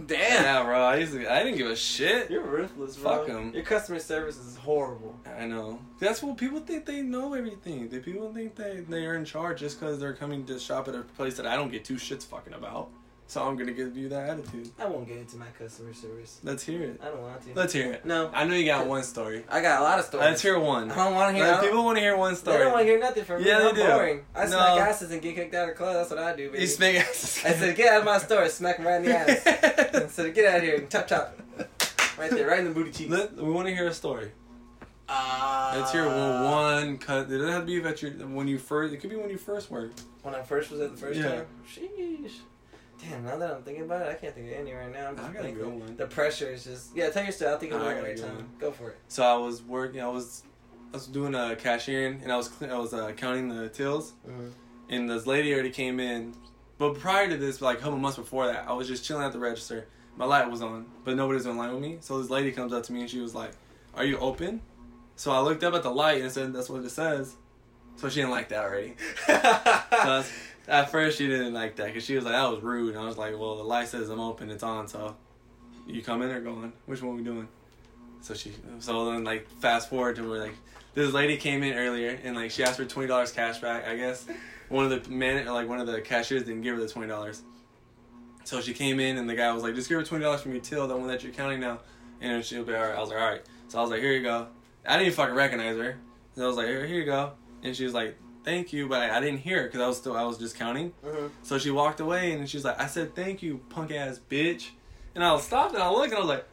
Damn. 0.06 0.44
Yeah, 0.44 0.62
bro. 0.62 0.82
I 0.82 0.96
used 0.96 1.12
to, 1.12 1.30
I 1.30 1.42
didn't 1.42 1.58
give 1.58 1.66
a 1.66 1.76
shit. 1.76 2.30
You're 2.30 2.44
ruthless, 2.44 2.96
bro. 2.96 3.18
Fuck 3.18 3.26
them. 3.26 3.52
Your 3.52 3.62
customer 3.62 3.98
service 3.98 4.38
is 4.38 4.56
horrible. 4.56 5.18
I 5.38 5.44
know. 5.46 5.80
That's 5.98 6.22
what 6.22 6.36
people 6.38 6.60
think 6.60 6.86
they 6.86 7.02
know 7.02 7.34
everything. 7.34 7.88
The 7.88 7.98
people 7.98 8.32
think 8.32 8.54
they 8.54 8.80
they 8.88 9.04
are 9.04 9.14
in 9.16 9.24
charge 9.24 9.60
just 9.60 9.78
because 9.78 10.00
they're 10.00 10.14
coming 10.14 10.46
to 10.46 10.58
shop 10.58 10.88
at 10.88 10.94
a 10.94 11.02
place 11.02 11.36
that 11.36 11.46
I 11.46 11.56
don't 11.56 11.70
get 11.70 11.84
two 11.84 11.96
shits 11.96 12.24
fucking 12.24 12.54
about. 12.54 12.90
So 13.32 13.42
I'm 13.42 13.56
gonna 13.56 13.72
give 13.72 13.96
you 13.96 14.10
that 14.10 14.28
attitude. 14.28 14.68
I 14.78 14.84
won't 14.84 15.08
get 15.08 15.16
into 15.16 15.38
my 15.38 15.46
customer 15.58 15.94
service. 15.94 16.38
Let's 16.44 16.64
hear 16.64 16.82
it. 16.82 17.00
I 17.02 17.06
don't 17.06 17.22
want 17.22 17.40
to. 17.40 17.54
Let's 17.54 17.72
hear 17.72 17.90
it. 17.90 18.04
no, 18.04 18.30
I 18.34 18.44
know 18.44 18.54
you 18.54 18.66
got 18.66 18.86
one 18.86 19.02
story. 19.02 19.42
I 19.48 19.62
got 19.62 19.80
a 19.80 19.84
lot 19.84 19.98
of 19.98 20.04
stories. 20.04 20.26
Let's 20.26 20.42
hear 20.42 20.58
one. 20.58 20.90
I 20.90 20.96
don't 20.96 21.14
want 21.14 21.34
to 21.34 21.42
hear. 21.42 21.50
Like, 21.50 21.62
people 21.62 21.82
want 21.82 21.96
to 21.96 22.02
hear 22.02 22.14
one 22.14 22.36
story. 22.36 22.58
They 22.58 22.64
don't 22.64 22.72
want 22.74 22.82
to 22.84 22.90
hear 22.90 23.00
nothing 23.00 23.24
from 23.24 23.40
me. 23.42 23.48
Yeah, 23.48 23.60
they 23.60 23.68
I'm 23.70 23.74
do. 23.74 23.86
boring. 23.86 24.20
I 24.34 24.44
No. 24.44 24.50
smack 24.50 24.80
asses 24.80 25.10
and 25.12 25.22
get 25.22 25.34
kicked 25.34 25.54
out 25.54 25.66
of 25.70 25.76
club. 25.76 25.94
That's 25.94 26.10
what 26.10 26.18
I 26.18 26.36
do, 26.36 26.48
baby. 26.50 26.60
You 26.60 26.66
smack 26.66 26.94
asses. 26.96 27.42
I 27.42 27.52
said, 27.54 27.74
get 27.74 27.90
out 27.94 28.00
of 28.00 28.04
my 28.04 28.18
store. 28.18 28.46
Smack 28.50 28.78
right 28.80 28.96
in 28.96 29.04
the 29.04 29.16
ass. 29.18 29.46
I 29.94 30.06
said, 30.08 30.34
get 30.34 30.52
out 30.52 30.58
of 30.58 30.62
here. 30.64 30.76
And 30.76 30.90
chop 30.90 31.06
chop. 31.06 31.38
Right 32.18 32.30
there, 32.30 32.46
right 32.48 32.58
in 32.58 32.66
the 32.66 32.72
booty 32.74 32.90
cheeks. 32.90 33.10
Let, 33.10 33.34
we 33.34 33.50
want 33.50 33.66
to 33.66 33.74
hear 33.74 33.86
a 33.86 33.94
story. 33.94 34.30
Uh, 35.08 35.72
Let's 35.78 35.90
hear 35.90 36.06
one. 36.06 36.44
one 36.44 36.98
cut. 36.98 37.30
It 37.30 37.38
doesn't 37.38 37.48
have 37.48 37.62
to 37.62 37.66
be 37.66 37.78
about 37.80 38.02
your 38.02 38.10
when 38.28 38.46
you 38.46 38.58
first. 38.58 38.92
It 38.92 38.98
could 38.98 39.08
be 39.08 39.16
when 39.16 39.30
you 39.30 39.38
first 39.38 39.70
worked. 39.70 40.02
When 40.22 40.34
I 40.34 40.42
first 40.42 40.70
was 40.70 40.80
at 40.82 40.90
the 40.90 40.98
first 40.98 41.18
Yeah. 41.18 41.28
time. 41.36 41.46
Sheesh. 41.66 42.32
Damn, 43.02 43.24
now 43.24 43.36
that 43.36 43.56
I'm 43.56 43.62
thinking 43.62 43.84
about 43.84 44.02
it, 44.02 44.08
I 44.10 44.14
can't 44.14 44.34
think 44.34 44.48
of 44.48 44.58
any 44.58 44.72
right 44.72 44.92
now. 44.92 45.08
I'm 45.08 45.16
just 45.16 45.28
I 45.28 45.32
got 45.32 45.44
a 45.44 45.52
good 45.52 45.66
one. 45.66 45.96
The 45.96 46.06
pressure 46.06 46.50
is 46.50 46.64
just. 46.64 46.94
Yeah, 46.94 47.10
tell 47.10 47.22
your 47.22 47.32
story. 47.32 47.50
I'll 47.50 47.58
think 47.58 47.72
of 47.72 47.82
I 47.82 47.84
one 47.84 47.94
got 47.94 48.00
a 48.00 48.06
right 48.06 48.16
good 48.16 48.24
time. 48.24 48.34
one. 48.36 48.50
Go 48.58 48.70
for 48.70 48.90
it. 48.90 48.98
So 49.08 49.22
I 49.24 49.36
was 49.36 49.62
working. 49.62 50.00
I 50.00 50.08
was 50.08 50.44
I 50.92 50.96
was 50.96 51.06
doing 51.06 51.34
a 51.34 51.56
cashiering 51.56 52.22
and 52.22 52.30
I 52.30 52.36
was 52.36 52.50
I 52.62 52.78
was 52.78 52.94
uh, 52.94 53.12
counting 53.12 53.48
the 53.48 53.68
tills. 53.68 54.12
Mm-hmm. 54.28 54.48
And 54.90 55.10
this 55.10 55.26
lady 55.26 55.52
already 55.52 55.70
came 55.70 55.98
in. 56.00 56.34
But 56.78 56.98
prior 56.98 57.28
to 57.28 57.36
this, 57.36 57.60
like 57.60 57.78
a 57.78 57.80
couple 57.80 57.98
months 57.98 58.18
before 58.18 58.46
that, 58.46 58.68
I 58.68 58.72
was 58.72 58.88
just 58.88 59.04
chilling 59.04 59.24
at 59.24 59.32
the 59.32 59.38
register. 59.38 59.86
My 60.16 60.24
light 60.26 60.50
was 60.50 60.60
on, 60.62 60.86
but 61.04 61.16
nobody 61.16 61.36
was 61.36 61.46
in 61.46 61.56
line 61.56 61.72
with 61.72 61.80
me. 61.82 61.98
So 62.00 62.20
this 62.20 62.30
lady 62.30 62.52
comes 62.52 62.72
up 62.72 62.82
to 62.84 62.92
me 62.92 63.00
and 63.00 63.10
she 63.10 63.20
was 63.20 63.34
like, 63.34 63.52
"Are 63.94 64.04
you 64.04 64.18
open?" 64.18 64.60
So 65.16 65.32
I 65.32 65.40
looked 65.40 65.64
up 65.64 65.74
at 65.74 65.82
the 65.82 65.90
light 65.90 66.20
and 66.20 66.30
said, 66.30 66.52
"That's 66.52 66.68
what 66.68 66.84
it 66.84 66.90
says." 66.90 67.36
So 67.96 68.08
she 68.08 68.16
didn't 68.16 68.30
like 68.30 68.48
that 68.50 68.64
already. 68.64 68.94
At 70.72 70.90
first 70.90 71.18
she 71.18 71.26
didn't 71.26 71.52
like 71.52 71.76
that 71.76 71.88
because 71.88 72.02
she 72.02 72.16
was 72.16 72.24
like, 72.24 72.32
"That 72.32 72.50
was 72.50 72.62
rude." 72.62 72.94
And 72.94 73.04
I 73.04 73.06
was 73.06 73.18
like, 73.18 73.38
"Well, 73.38 73.56
the 73.56 73.62
light 73.62 73.88
says 73.88 74.08
I'm 74.08 74.18
open. 74.18 74.48
It's 74.48 74.62
on. 74.62 74.88
So 74.88 75.14
you 75.86 76.02
come 76.02 76.22
in 76.22 76.30
or 76.30 76.40
going? 76.40 76.72
Which 76.86 77.02
one 77.02 77.14
we 77.14 77.22
doing?" 77.22 77.46
So 78.22 78.32
she, 78.32 78.54
so 78.78 79.10
then 79.10 79.22
like 79.22 79.46
fast 79.60 79.90
forward 79.90 80.16
to 80.16 80.26
where 80.26 80.38
like 80.38 80.54
this 80.94 81.12
lady 81.12 81.36
came 81.36 81.62
in 81.62 81.74
earlier 81.74 82.18
and 82.24 82.34
like 82.34 82.50
she 82.50 82.64
asked 82.64 82.78
for 82.78 82.86
twenty 82.86 83.06
dollars 83.06 83.32
cash 83.32 83.58
back. 83.58 83.86
I 83.86 83.96
guess 83.96 84.24
one 84.70 84.90
of 84.90 85.04
the 85.04 85.10
man 85.10 85.44
like 85.46 85.68
one 85.68 85.78
of 85.78 85.86
the 85.86 86.00
cashiers 86.00 86.44
didn't 86.44 86.62
give 86.62 86.76
her 86.76 86.80
the 86.80 86.88
twenty 86.88 87.08
dollars. 87.08 87.42
So 88.44 88.62
she 88.62 88.72
came 88.72 88.98
in 88.98 89.18
and 89.18 89.28
the 89.28 89.34
guy 89.34 89.52
was 89.52 89.62
like, 89.62 89.74
"Just 89.74 89.90
give 89.90 89.98
her 89.98 90.04
twenty 90.04 90.24
dollars 90.24 90.40
from 90.40 90.52
your 90.52 90.62
till, 90.62 90.88
the 90.88 90.96
one 90.96 91.08
that 91.08 91.22
you're 91.22 91.34
counting 91.34 91.60
now." 91.60 91.80
And 92.22 92.42
she'll 92.42 92.64
be 92.64 92.74
all 92.74 92.80
right. 92.80 92.96
I 92.96 93.00
was 93.00 93.10
like, 93.10 93.18
"All 93.18 93.28
right." 93.28 93.42
So 93.68 93.78
I 93.78 93.82
was 93.82 93.90
like, 93.90 94.00
"Here 94.00 94.12
you 94.12 94.22
go." 94.22 94.46
I 94.86 94.92
didn't 94.94 95.08
even 95.08 95.16
fucking 95.16 95.34
recognize 95.34 95.76
her. 95.76 95.98
So 96.34 96.44
I 96.44 96.46
was 96.46 96.56
like, 96.56 96.66
"Here, 96.66 96.86
here 96.86 96.96
you 96.96 97.04
go." 97.04 97.32
And 97.62 97.76
she 97.76 97.84
was 97.84 97.92
like, 97.92 98.16
"Thank 98.44 98.72
you," 98.72 98.88
but 98.88 99.00
I, 99.00 99.16
I 99.16 99.20
didn't 99.20 99.40
hear 99.40 99.62
it 99.62 99.64
because 99.66 99.80
I 99.80 99.86
was 99.88 99.96
still 99.96 100.16
I 100.16 100.24
was 100.24 100.38
just 100.38 100.56
counting. 100.56 100.92
Mm-hmm. 101.04 101.26
So 101.42 101.58
she 101.58 101.70
walked 101.70 102.00
away 102.00 102.32
and 102.32 102.48
she's 102.48 102.64
like, 102.64 102.80
I 102.80 102.86
said 102.86 103.14
thank 103.14 103.42
you, 103.42 103.60
punk 103.70 103.92
ass 103.92 104.20
bitch. 104.30 104.70
And 105.14 105.24
I 105.24 105.38
stopped 105.38 105.74
and 105.74 105.82
I 105.82 105.90
looked 105.90 106.08
and 106.08 106.16
I 106.16 106.20
was 106.20 106.28
like, 106.28 106.46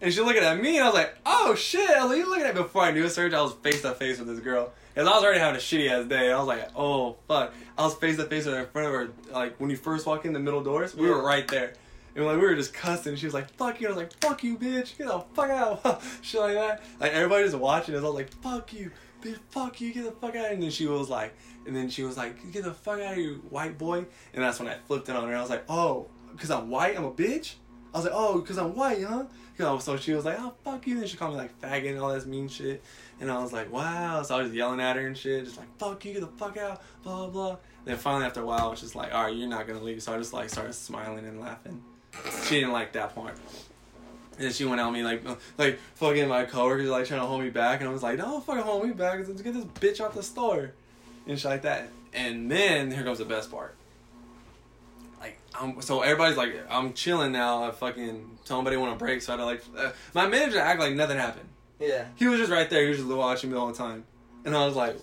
and 0.00 0.12
she 0.12 0.20
looking 0.20 0.42
at 0.42 0.60
me 0.60 0.76
and 0.76 0.84
I 0.84 0.88
was 0.88 0.94
like, 0.94 1.14
oh 1.24 1.54
shit. 1.54 1.88
I 1.88 2.02
was 2.02 2.10
like, 2.10 2.18
you 2.18 2.28
looking 2.28 2.44
at 2.44 2.54
me 2.54 2.62
before 2.62 2.82
I 2.82 2.90
knew 2.90 3.04
it, 3.04 3.10
Serge. 3.10 3.32
I 3.32 3.40
was 3.40 3.54
face 3.54 3.82
to 3.82 3.92
face 3.94 4.18
with 4.18 4.28
this 4.28 4.40
girl. 4.40 4.72
Because 4.94 5.08
I 5.08 5.12
was 5.12 5.24
already 5.24 5.40
having 5.40 5.56
a 5.56 5.58
shitty 5.58 5.90
ass 5.90 6.06
day. 6.06 6.30
I 6.30 6.38
was 6.38 6.46
like, 6.46 6.70
oh 6.76 7.16
fuck. 7.26 7.52
I 7.76 7.82
was 7.82 7.94
face 7.94 8.16
to 8.16 8.24
face 8.24 8.44
with 8.44 8.54
her 8.54 8.60
in 8.60 8.66
front 8.68 8.88
of 8.88 8.94
her. 8.94 9.08
Like 9.32 9.56
when 9.58 9.70
you 9.70 9.76
first 9.76 10.06
walk 10.06 10.24
in 10.24 10.32
the 10.32 10.38
middle 10.38 10.62
doors, 10.62 10.94
we 10.94 11.08
were 11.08 11.22
right 11.22 11.48
there. 11.48 11.72
And 12.14 12.26
like 12.26 12.36
we 12.36 12.42
were 12.42 12.54
just 12.54 12.72
cussing. 12.72 13.16
She 13.16 13.26
was 13.26 13.34
like, 13.34 13.50
fuck 13.54 13.80
you. 13.80 13.88
I 13.88 13.90
was 13.90 13.96
like, 13.96 14.12
fuck 14.20 14.44
you, 14.44 14.56
bitch. 14.56 14.96
Get 14.96 15.08
the 15.08 15.24
fuck 15.34 15.50
out. 15.50 16.02
shit 16.22 16.40
like 16.40 16.54
that. 16.54 16.82
Like 17.00 17.12
everybody 17.12 17.44
just 17.44 17.56
watching 17.56 17.94
us. 17.94 18.02
I 18.02 18.04
was 18.04 18.14
like, 18.14 18.30
fuck 18.42 18.72
you. 18.72 18.90
Fuck 19.50 19.80
you. 19.80 19.92
Get 19.92 20.04
the 20.04 20.12
fuck 20.12 20.36
out. 20.36 20.52
And 20.52 20.62
then 20.62 20.70
she 20.70 20.86
was 20.86 21.08
like, 21.08 21.34
and 21.66 21.74
then 21.74 21.88
she 21.88 22.02
was 22.02 22.16
like, 22.16 22.52
get 22.52 22.64
the 22.64 22.74
fuck 22.74 23.00
out 23.00 23.12
of 23.12 23.16
here, 23.16 23.34
white 23.48 23.78
boy. 23.78 24.04
And 24.32 24.42
that's 24.42 24.58
when 24.58 24.68
I 24.68 24.76
flipped 24.86 25.08
it 25.08 25.16
on 25.16 25.28
her. 25.28 25.36
I 25.36 25.40
was 25.40 25.50
like, 25.50 25.64
oh, 25.68 26.08
because 26.32 26.50
I'm 26.50 26.68
white, 26.68 26.96
I'm 26.96 27.04
a 27.04 27.12
bitch? 27.12 27.54
I 27.92 27.98
was 27.98 28.04
like, 28.06 28.14
oh, 28.14 28.40
because 28.40 28.58
I'm 28.58 28.74
white, 28.74 29.02
huh? 29.02 29.24
You 29.56 29.64
know, 29.64 29.78
so 29.78 29.96
she 29.96 30.12
was 30.12 30.24
like, 30.24 30.36
oh, 30.40 30.52
fuck 30.64 30.84
you. 30.86 30.98
And 30.98 31.08
she 31.08 31.16
called 31.16 31.34
me 31.34 31.38
like 31.38 31.60
faggot 31.60 31.90
and 31.90 32.00
all 32.00 32.12
this 32.12 32.26
mean 32.26 32.48
shit. 32.48 32.82
And 33.20 33.30
I 33.30 33.40
was 33.40 33.52
like, 33.52 33.72
wow. 33.72 34.20
So 34.22 34.36
I 34.36 34.42
was 34.42 34.52
yelling 34.52 34.80
at 34.80 34.96
her 34.96 35.06
and 35.06 35.16
shit, 35.16 35.44
just 35.44 35.56
like, 35.56 35.68
fuck 35.78 36.04
you, 36.04 36.12
get 36.12 36.22
the 36.22 36.26
fuck 36.26 36.56
out, 36.56 36.82
blah, 37.04 37.26
blah, 37.26 37.28
blah. 37.28 37.56
Then 37.84 37.96
finally, 37.96 38.26
after 38.26 38.42
a 38.42 38.46
while, 38.46 38.66
I 38.66 38.70
was 38.70 38.80
just 38.80 38.96
like, 38.96 39.14
all 39.14 39.24
right, 39.24 39.36
you're 39.36 39.48
not 39.48 39.66
going 39.68 39.78
to 39.78 39.84
leave. 39.84 40.02
So 40.02 40.12
I 40.12 40.18
just 40.18 40.32
like 40.32 40.50
started 40.50 40.72
smiling 40.72 41.24
and 41.24 41.40
laughing. 41.40 41.80
She 42.46 42.56
didn't 42.56 42.72
like 42.72 42.92
that 42.92 43.14
part. 43.14 43.38
And 44.36 44.46
then 44.46 44.52
she 44.52 44.64
went 44.64 44.80
at 44.80 44.90
me 44.90 45.02
like, 45.02 45.22
like 45.58 45.78
fucking 45.94 46.28
my 46.28 46.44
coworkers 46.44 46.88
like 46.88 47.06
trying 47.06 47.20
to 47.20 47.26
hold 47.26 47.42
me 47.42 47.50
back, 47.50 47.80
and 47.80 47.88
I 47.88 47.92
was 47.92 48.02
like, 48.02 48.18
no, 48.18 48.40
fucking 48.40 48.62
hold 48.62 48.84
me 48.84 48.92
back, 48.92 49.26
let's 49.26 49.42
get 49.42 49.54
this 49.54 49.64
bitch 49.64 50.00
out 50.00 50.14
the 50.14 50.22
store, 50.22 50.72
and 51.26 51.38
shit 51.38 51.50
like 51.50 51.62
that. 51.62 51.88
And 52.12 52.50
then 52.50 52.90
here 52.90 53.04
comes 53.04 53.18
the 53.18 53.24
best 53.24 53.50
part. 53.50 53.76
Like 55.20 55.38
I'm 55.54 55.80
so 55.80 56.02
everybody's 56.02 56.36
like, 56.36 56.54
I'm 56.68 56.92
chilling 56.94 57.32
now. 57.32 57.64
I 57.64 57.70
fucking 57.70 58.38
somebody 58.44 58.76
want 58.76 58.92
a 58.92 58.96
break, 58.96 59.22
so 59.22 59.32
I 59.32 59.36
had 59.36 59.42
to 59.42 59.46
like. 59.46 59.62
Uh, 59.76 59.92
my 60.14 60.26
manager 60.26 60.58
act 60.58 60.80
like 60.80 60.94
nothing 60.94 61.16
happened. 61.16 61.48
Yeah. 61.80 62.06
He 62.16 62.26
was 62.26 62.38
just 62.38 62.50
right 62.50 62.68
there. 62.68 62.82
He 62.82 62.88
was 62.88 62.98
just 62.98 63.08
watching 63.08 63.50
me 63.50 63.56
all 63.56 63.68
the 63.68 63.74
time, 63.74 64.04
and 64.44 64.54
I 64.54 64.66
was 64.66 64.76
like, 64.76 64.96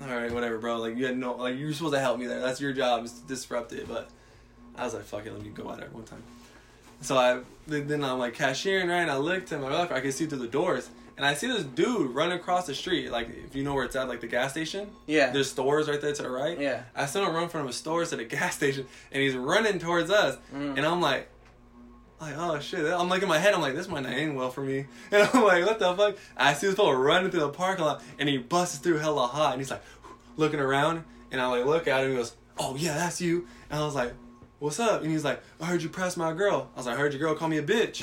all 0.00 0.08
right, 0.08 0.32
whatever, 0.32 0.58
bro. 0.58 0.78
Like 0.78 0.96
you 0.96 1.06
had 1.06 1.16
no, 1.16 1.34
like 1.34 1.58
you're 1.58 1.72
supposed 1.72 1.94
to 1.94 2.00
help 2.00 2.18
me 2.18 2.26
there. 2.26 2.40
That's 2.40 2.60
your 2.60 2.72
job 2.72 3.04
is 3.04 3.12
to 3.20 3.26
disrupt 3.26 3.72
it. 3.72 3.86
But 3.86 4.08
I 4.76 4.84
was 4.84 4.94
like, 4.94 5.04
fuck 5.04 5.26
it, 5.26 5.32
let 5.32 5.42
me 5.42 5.50
go 5.50 5.70
out 5.70 5.78
there 5.78 5.88
one 5.90 6.04
time. 6.04 6.22
So 7.00 7.16
I 7.16 7.40
then 7.66 8.04
I'm 8.04 8.18
like 8.18 8.34
cashiering 8.34 8.88
right, 8.88 9.00
and 9.00 9.10
I 9.10 9.16
looked 9.16 9.48
to 9.48 9.58
my 9.58 9.70
left. 9.70 9.92
I 9.92 10.00
can 10.00 10.12
see 10.12 10.26
through 10.26 10.38
the 10.38 10.48
doors, 10.48 10.90
and 11.16 11.24
I 11.24 11.34
see 11.34 11.46
this 11.46 11.64
dude 11.64 12.10
running 12.14 12.38
across 12.38 12.66
the 12.66 12.74
street. 12.74 13.10
Like 13.10 13.28
if 13.28 13.54
you 13.54 13.62
know 13.62 13.74
where 13.74 13.84
it's 13.84 13.96
at, 13.96 14.08
like 14.08 14.20
the 14.20 14.26
gas 14.26 14.52
station. 14.52 14.90
Yeah. 15.06 15.30
There's 15.30 15.50
stores 15.50 15.88
right 15.88 16.00
there 16.00 16.12
to 16.12 16.22
the 16.22 16.30
right. 16.30 16.58
Yeah. 16.58 16.82
I 16.94 17.06
saw 17.06 17.26
him 17.26 17.34
run 17.34 17.48
from 17.48 17.66
the 17.66 17.72
stores 17.72 18.10
to 18.10 18.16
the 18.16 18.24
gas 18.36 18.56
station, 18.56 18.86
and 19.12 19.22
he's 19.22 19.34
running 19.34 19.78
towards 19.78 20.10
us. 20.10 20.36
Mm. 20.54 20.76
And 20.76 20.86
I'm 20.86 21.00
like, 21.00 21.28
like 22.20 22.34
oh 22.36 22.60
shit! 22.60 22.84
I'm 22.84 23.08
like 23.08 23.22
in 23.22 23.28
my 23.28 23.38
head, 23.38 23.54
I'm 23.54 23.62
like, 23.62 23.74
this 23.74 23.88
might 23.88 24.02
not 24.02 24.12
end 24.12 24.36
well 24.36 24.50
for 24.50 24.62
me. 24.62 24.86
And 25.10 25.28
I'm 25.32 25.42
like, 25.42 25.64
what 25.64 25.78
the 25.78 25.94
fuck? 25.94 26.16
I 26.36 26.52
see 26.52 26.66
this 26.66 26.76
fellow 26.76 26.92
running 26.92 27.30
through 27.30 27.40
the 27.40 27.48
parking 27.48 27.84
lot, 27.84 28.02
and 28.18 28.28
he 28.28 28.38
busts 28.38 28.78
through 28.78 28.98
hella 28.98 29.26
hot, 29.26 29.52
and 29.52 29.60
he's 29.60 29.70
like 29.70 29.82
looking 30.36 30.60
around, 30.60 31.04
and 31.30 31.40
I 31.40 31.46
like 31.46 31.64
look 31.64 31.88
at 31.88 32.04
him, 32.04 32.10
he 32.10 32.16
goes, 32.16 32.34
oh 32.58 32.76
yeah, 32.76 32.94
that's 32.94 33.20
you. 33.20 33.46
And 33.70 33.80
I 33.80 33.84
was 33.84 33.94
like, 33.94 34.12
what's 34.60 34.78
up? 34.78 35.02
And 35.02 35.10
he's 35.10 35.24
like, 35.24 35.42
I 35.60 35.66
heard 35.66 35.82
you 35.82 35.88
press 35.88 36.16
my 36.16 36.32
girl. 36.32 36.70
I 36.74 36.78
was 36.78 36.86
like, 36.86 36.96
I 36.96 36.98
heard 37.00 37.12
your 37.12 37.20
girl 37.20 37.34
call 37.34 37.48
me 37.48 37.58
a 37.58 37.62
bitch. 37.62 38.02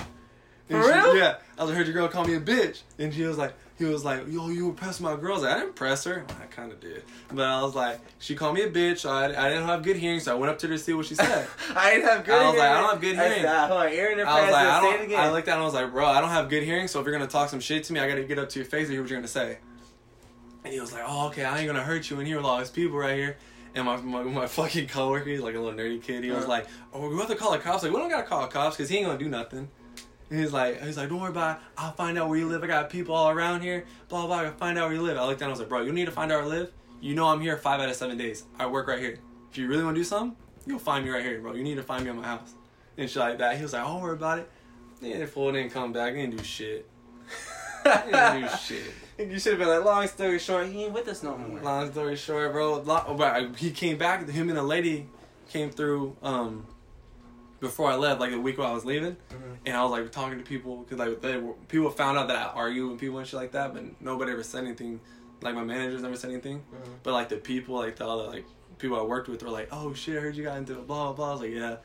And 0.70 0.84
For 0.84 0.92
she- 0.92 1.00
real? 1.00 1.16
Yeah. 1.18 1.38
I 1.58 1.62
was 1.64 1.70
like, 1.70 1.76
I 1.76 1.78
heard 1.78 1.88
your 1.88 1.94
girl 1.94 2.08
call 2.10 2.26
me 2.26 2.34
a 2.36 2.42
bitch. 2.42 2.82
And 3.00 3.14
she 3.14 3.24
was 3.24 3.38
like, 3.38 3.54
he 3.78 3.86
was 3.86 4.04
like, 4.04 4.28
yo, 4.28 4.50
you 4.50 4.66
were 4.68 4.74
pressing 4.74 5.06
my 5.06 5.16
girl. 5.16 5.34
I 5.34 5.36
was 5.36 5.44
like, 5.44 5.56
I 5.56 5.60
didn't 5.60 5.76
press 5.76 6.04
her. 6.06 6.26
I 6.42 6.46
kind 6.48 6.72
of 6.72 6.80
did. 6.80 7.04
But 7.32 7.46
I 7.46 7.62
was 7.62 7.76
like, 7.76 8.00
she 8.18 8.34
called 8.36 8.56
me 8.56 8.64
a 8.64 8.70
bitch. 8.70 9.00
So 9.00 9.10
I, 9.12 9.26
I 9.26 9.50
didn't 9.50 9.66
have 9.68 9.84
good 9.84 9.98
hearing, 9.98 10.20
so 10.20 10.32
I 10.32 10.36
went 10.36 10.50
up 10.52 10.58
to 10.60 10.68
her 10.68 10.74
to 10.74 10.80
see 10.80 10.94
what 10.94 11.06
she 11.06 11.14
said. 11.14 11.48
I 11.76 11.92
didn't 11.92 12.10
have 12.10 12.26
good 12.26 12.34
I 12.34 12.50
was 12.50 12.58
like. 12.58 12.70
I 12.70 12.82
don't 12.82 12.90
have 12.90 13.02
good 13.02 13.16
hearing. 13.16 13.46
hold 13.46 13.72
on, 13.72 13.92
her 13.92 14.26
I 14.26 14.42
was 14.42 14.52
like, 14.52 14.68
I 14.68 14.82
say 14.82 14.90
it 14.90 14.98
don't. 14.98 15.06
again. 15.06 15.20
I 15.20 15.32
looked 15.32 15.48
at 15.48 15.56
him. 15.56 15.62
I 15.62 15.66
was 15.66 15.74
like, 15.76 15.92
bro, 15.92 16.06
I 16.08 16.20
don't 16.22 16.32
have 16.32 16.50
good 16.50 16.64
hearing. 16.64 16.88
So 16.88 17.00
if 17.00 17.06
you're 17.06 17.14
gonna 17.18 17.30
talk 17.30 17.50
some 17.50 17.60
shit 17.60 17.84
to 17.86 17.94
me, 17.94 18.00
I 18.00 18.10
gotta 18.10 18.24
get 18.24 18.40
up 18.40 18.50
to 18.50 18.60
your 18.60 18.66
face 18.66 18.86
and 18.88 18.94
hear 18.94 19.02
what 19.02 19.12
you're 19.12 19.20
gonna 19.20 19.28
say. 19.28 19.60
And 20.66 20.74
he 20.74 20.80
was 20.80 20.92
like, 20.92 21.04
oh, 21.06 21.28
okay, 21.28 21.46
I 21.46 21.60
ain't 21.60 21.68
gonna 21.68 21.84
hurt 21.84 22.10
you 22.10 22.20
in 22.20 22.26
here 22.26 22.38
with 22.38 22.46
all 22.48 22.58
these 22.58 22.72
people 22.72 22.98
right 22.98 23.16
here. 23.16 23.38
And 23.78 23.86
my, 23.86 23.96
my, 23.98 24.24
my 24.24 24.48
fucking 24.48 24.88
coworker, 24.88 25.30
he's 25.30 25.40
like 25.40 25.54
a 25.56 25.60
little 25.60 25.78
nerdy 25.78 26.02
kid. 26.02 26.24
He 26.24 26.32
was 26.32 26.40
Uh-huh. 26.40 26.48
like, 26.50 26.68
"Oh, 26.94 27.08
we 27.10 27.16
have 27.18 27.28
to 27.28 27.36
call 27.36 27.52
the 27.52 27.60
cops." 27.60 27.84
Like, 27.84 27.92
we 27.92 28.00
don't 28.00 28.10
gotta 28.10 28.26
call 28.28 28.42
the 28.42 28.48
cops 28.48 28.76
because 28.76 28.90
he 28.90 28.98
ain't 28.98 29.06
gonna 29.06 29.20
do 29.20 29.30
nothing. 29.30 29.70
And 30.30 30.40
he's 30.40 30.52
like, 30.52 30.82
he's 30.84 30.98
like, 30.98 31.10
"Don't 31.10 31.22
worry 31.22 31.30
about 31.30 31.58
it. 31.58 31.64
I'll 31.78 31.94
find 31.94 32.18
out 32.18 32.28
where 32.28 32.38
you 32.40 32.48
live. 32.48 32.64
I 32.64 32.68
got 32.68 32.90
people 32.90 33.14
all 33.14 33.30
around 33.30 33.62
here. 33.62 33.86
Blah 34.10 34.26
blah. 34.26 34.40
blah. 34.42 34.48
I'll 34.50 34.58
find 34.58 34.78
out 34.80 34.88
where 34.88 34.96
you 34.96 35.02
live." 35.04 35.16
I 35.18 35.26
looked 35.26 35.40
down. 35.42 35.50
I 35.50 35.52
was 35.52 35.60
like, 35.60 35.70
"Bro, 35.70 35.84
you 35.84 35.94
need 35.94 36.06
to 36.06 36.12
find 36.12 36.32
out 36.32 36.44
where 36.44 36.52
I 36.54 36.58
live. 36.58 36.72
You 37.02 37.14
know 37.14 37.28
I'm 37.28 37.40
here 37.40 37.56
five 37.56 37.80
out 37.80 37.88
of 37.88 37.96
seven 37.96 38.18
days. 38.18 38.44
I 38.58 38.66
work 38.66 38.88
right 38.88 39.00
here. 39.00 39.20
If 39.52 39.58
you 39.60 39.68
really 39.68 39.84
want 39.84 39.96
to 39.96 40.00
do 40.02 40.04
something, 40.06 40.36
you'll 40.66 40.80
find 40.80 41.06
me 41.06 41.12
right 41.12 41.24
here, 41.24 41.40
bro. 41.40 41.54
You 41.54 41.64
need 41.64 41.76
to 41.76 41.84
find 41.84 42.04
me 42.04 42.10
at 42.10 42.16
my 42.16 42.26
house." 42.26 42.56
And 42.98 43.08
shit 43.08 43.20
like 43.20 43.38
that. 43.38 43.58
He 43.58 43.62
was 43.64 43.74
like, 43.74 43.84
"Don't 43.84 44.02
worry 44.02 44.14
about 44.16 44.40
it." 44.40 44.50
Yeah, 45.02 45.20
the 45.20 45.28
fool 45.28 45.52
didn't 45.52 45.70
come 45.72 45.94
back. 45.94 46.16
He 46.16 46.22
didn't 46.22 46.38
do 46.38 46.44
shit. 46.44 46.90
He 47.84 48.12
didn't 48.12 48.42
do 48.42 48.48
shit. 48.58 48.92
You 49.18 49.40
should 49.40 49.54
have 49.54 49.60
been 49.60 49.68
like, 49.68 49.84
long 49.84 50.08
story 50.08 50.38
short, 50.40 50.68
he 50.68 50.84
ain't 50.86 50.94
with 50.94 51.08
us 51.08 51.24
no 51.24 51.38
more. 51.38 51.60
Long 51.62 51.92
story 51.92 52.16
short, 52.16 52.52
bro. 52.52 52.82
but 52.82 53.56
He 53.56 53.72
came 53.72 53.98
back. 53.98 54.28
Him 54.30 54.50
and 54.50 54.58
a 54.60 54.64
lady 54.64 55.08
came 55.50 55.72
through 55.72 56.16
um, 56.22 56.68
before 57.60 57.90
I 57.90 57.96
left, 57.96 58.20
like 58.20 58.32
a 58.32 58.40
week 58.40 58.58
while 58.60 58.68
I 58.68 58.74
was 58.74 58.86
leaving, 58.86 59.14
Mhm. 59.32 59.58
and 59.66 59.76
I 59.76 59.82
was 59.84 59.92
like 59.92 60.12
talking 60.12 60.38
to 60.38 60.44
people 60.44 60.78
because 60.84 61.00
like 61.00 61.22
they 61.22 61.38
were, 61.38 61.54
people 61.68 61.90
found 61.90 62.18
out 62.20 62.28
that 62.28 62.38
I 62.38 62.44
argue 62.54 62.90
with 62.90 63.00
people 63.00 63.18
and 63.18 63.28
shit 63.28 63.40
like 63.40 63.54
that, 63.54 63.74
but 63.74 63.84
nobody 64.00 64.32
ever 64.34 64.44
said 64.44 64.64
anything. 64.66 65.00
Like 65.42 65.56
my 65.56 65.64
managers 65.64 66.02
never 66.04 66.16
said 66.16 66.30
anything, 66.32 66.60
Mhm. 66.60 66.90
but 67.04 67.14
like 67.14 67.30
the 67.30 67.38
people, 67.38 67.76
like 67.76 67.96
the 67.96 68.08
other 68.08 68.24
like 68.28 68.46
people 68.78 69.00
I 69.00 69.02
worked 69.04 69.28
with, 69.30 69.42
were 69.42 69.50
like, 69.50 69.70
"Oh 69.72 69.94
shit, 69.96 70.18
I 70.18 70.22
heard 70.22 70.36
you 70.36 70.44
got 70.44 70.58
into 70.58 70.76
blah 70.76 71.12
blah 71.12 71.14
blah." 71.14 71.30
I 71.30 71.32
was 71.32 71.42
like, 71.42 71.52
"Yeah." 71.52 71.78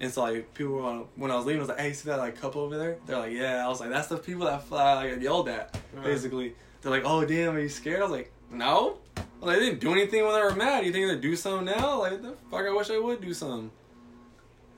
And 0.00 0.12
so 0.12 0.22
like 0.22 0.54
people 0.54 0.74
were 0.74 0.82
on, 0.84 1.06
when 1.16 1.30
I 1.32 1.36
was 1.36 1.46
leaving, 1.46 1.60
I 1.60 1.62
was 1.62 1.68
like, 1.70 1.80
"Hey, 1.80 1.92
see 1.94 2.08
that 2.10 2.18
like 2.18 2.40
couple 2.40 2.62
over 2.62 2.76
there?" 2.78 2.98
They're 3.06 3.18
like, 3.18 3.32
"Yeah." 3.32 3.64
I 3.64 3.68
was 3.68 3.80
like, 3.80 3.90
"That's 3.90 4.06
the 4.08 4.18
people 4.18 4.44
that 4.46 4.62
fly, 4.64 4.94
like, 5.10 5.20
yelled 5.22 5.48
at." 5.48 5.76
Mhm. 5.96 6.04
Basically, 6.04 6.54
they're 6.80 6.90
like, 6.90 7.04
"Oh 7.04 7.24
damn, 7.24 7.56
are 7.56 7.60
you 7.60 7.68
scared?" 7.68 8.00
I 8.00 8.02
was 8.02 8.12
like, 8.12 8.32
"No." 8.50 8.98
Like, 9.40 9.58
they 9.58 9.66
didn't 9.66 9.80
do 9.80 9.92
anything 9.92 10.24
when 10.24 10.34
they 10.34 10.42
were 10.42 10.54
mad. 10.54 10.86
You 10.86 10.92
think 10.92 11.08
they 11.08 11.16
do 11.16 11.36
something 11.36 11.66
now? 11.66 12.00
Like 12.00 12.22
the 12.22 12.34
fuck, 12.50 12.66
I 12.66 12.72
wish 12.72 12.90
I 12.90 12.98
would 12.98 13.20
do 13.20 13.34
something. 13.34 13.70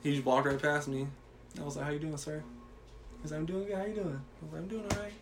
He 0.03 0.11
just 0.13 0.25
walked 0.25 0.47
right 0.47 0.61
past 0.61 0.87
me. 0.87 1.07
I 1.59 1.63
was 1.63 1.75
like, 1.75 1.85
"How 1.85 1.91
you 1.91 1.99
doing, 1.99 2.17
sir?" 2.17 2.43
He's 3.21 3.31
like, 3.31 3.39
"I'm 3.39 3.45
doing 3.45 3.65
good. 3.65 3.77
How 3.77 3.85
you 3.85 3.95
doing?" 3.95 4.21
I 4.41 4.45
was 4.45 4.53
like, 4.53 4.61
"I'm 4.61 4.67
doing 4.67 4.85
alright." 4.93 5.13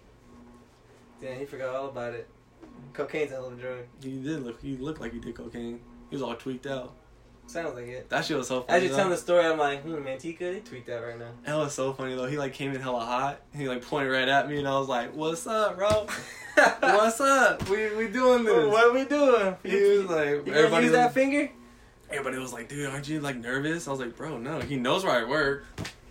Damn, 1.21 1.39
he 1.39 1.45
forgot 1.45 1.75
all 1.75 1.89
about 1.89 2.13
it. 2.13 2.27
Cocaine's 2.93 3.31
a 3.31 3.41
a 3.41 3.51
drug. 3.55 3.79
He 4.01 4.21
did 4.21 4.43
look. 4.43 4.61
He 4.61 4.77
looked 4.77 5.01
like 5.01 5.13
he 5.13 5.19
did 5.19 5.35
cocaine. 5.35 5.79
He 6.09 6.15
was 6.15 6.21
all 6.21 6.35
tweaked 6.35 6.67
out. 6.67 6.93
Sounds 7.47 7.75
like 7.75 7.87
it. 7.87 8.09
That 8.09 8.25
shit 8.25 8.37
was 8.37 8.47
so 8.49 8.61
funny. 8.61 8.77
As 8.77 8.83
you're 8.83 8.95
telling 8.95 9.11
the 9.11 9.17
story, 9.17 9.45
I'm 9.45 9.57
like, 9.57 9.81
hmm, 9.81 9.95
Manteca, 9.95 10.39
they 10.39 10.59
tweet 10.59 10.85
that 10.85 10.97
right 10.97 11.17
now. 11.17 11.31
That 11.45 11.55
was 11.55 11.73
so 11.73 11.93
funny 11.93 12.13
though. 12.13 12.27
He 12.27 12.37
like 12.37 12.53
came 12.53 12.73
in 12.73 12.81
hella 12.81 12.99
hot. 13.05 13.41
He 13.55 13.69
like 13.69 13.81
pointed 13.81 14.11
right 14.11 14.27
at 14.27 14.49
me, 14.49 14.59
and 14.59 14.67
I 14.67 14.77
was 14.77 14.89
like, 14.89 15.15
"What's 15.15 15.47
up, 15.47 15.77
bro? 15.77 16.07
What's 16.81 17.21
up? 17.21 17.67
We 17.69 17.95
we 17.95 18.09
doing 18.09 18.43
this?" 18.43 18.67
What 18.67 18.87
are 18.89 18.93
we 18.93 19.05
doing? 19.05 19.55
He 19.63 19.97
was 19.97 20.09
like, 20.09 20.45
You 20.45 20.53
everybody 20.53 20.85
use 20.87 20.91
was, 20.91 20.99
that 20.99 21.13
finger? 21.13 21.49
everybody 22.09 22.37
was 22.37 22.51
like, 22.51 22.67
"Dude, 22.67 22.85
aren't 22.89 23.07
you 23.07 23.21
like 23.21 23.37
nervous?" 23.37 23.87
I 23.87 23.91
was 23.91 23.99
like, 24.01 24.17
"Bro, 24.17 24.39
no. 24.39 24.59
He 24.59 24.75
knows 24.75 25.05
where 25.05 25.13
I 25.13 25.23
work. 25.23 25.65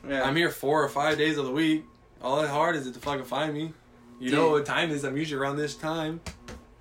Yeah. 0.09 0.22
I'm 0.22 0.37
here 0.37 0.51
four 0.51 0.83
or 0.83 0.88
five 0.88 1.18
days 1.18 1.37
of 1.37 1.44
the 1.44 1.53
week. 1.53 1.85
All 2.22 2.40
that 2.40 2.49
hard 2.49 2.77
is 2.77 2.87
it 2.87 2.94
to 2.94 3.01
fucking 3.01 3.25
find 3.27 3.53
me. 3.53 3.75
You 4.18 4.31
know 4.31 4.44
Dude. 4.44 4.53
what 4.53 4.66
time 4.66 4.90
it 4.90 4.94
is? 4.94 5.05
I'm 5.05 5.16
usually 5.16 5.38
around 5.38 5.57
this 5.57 5.75
time. 5.75 6.20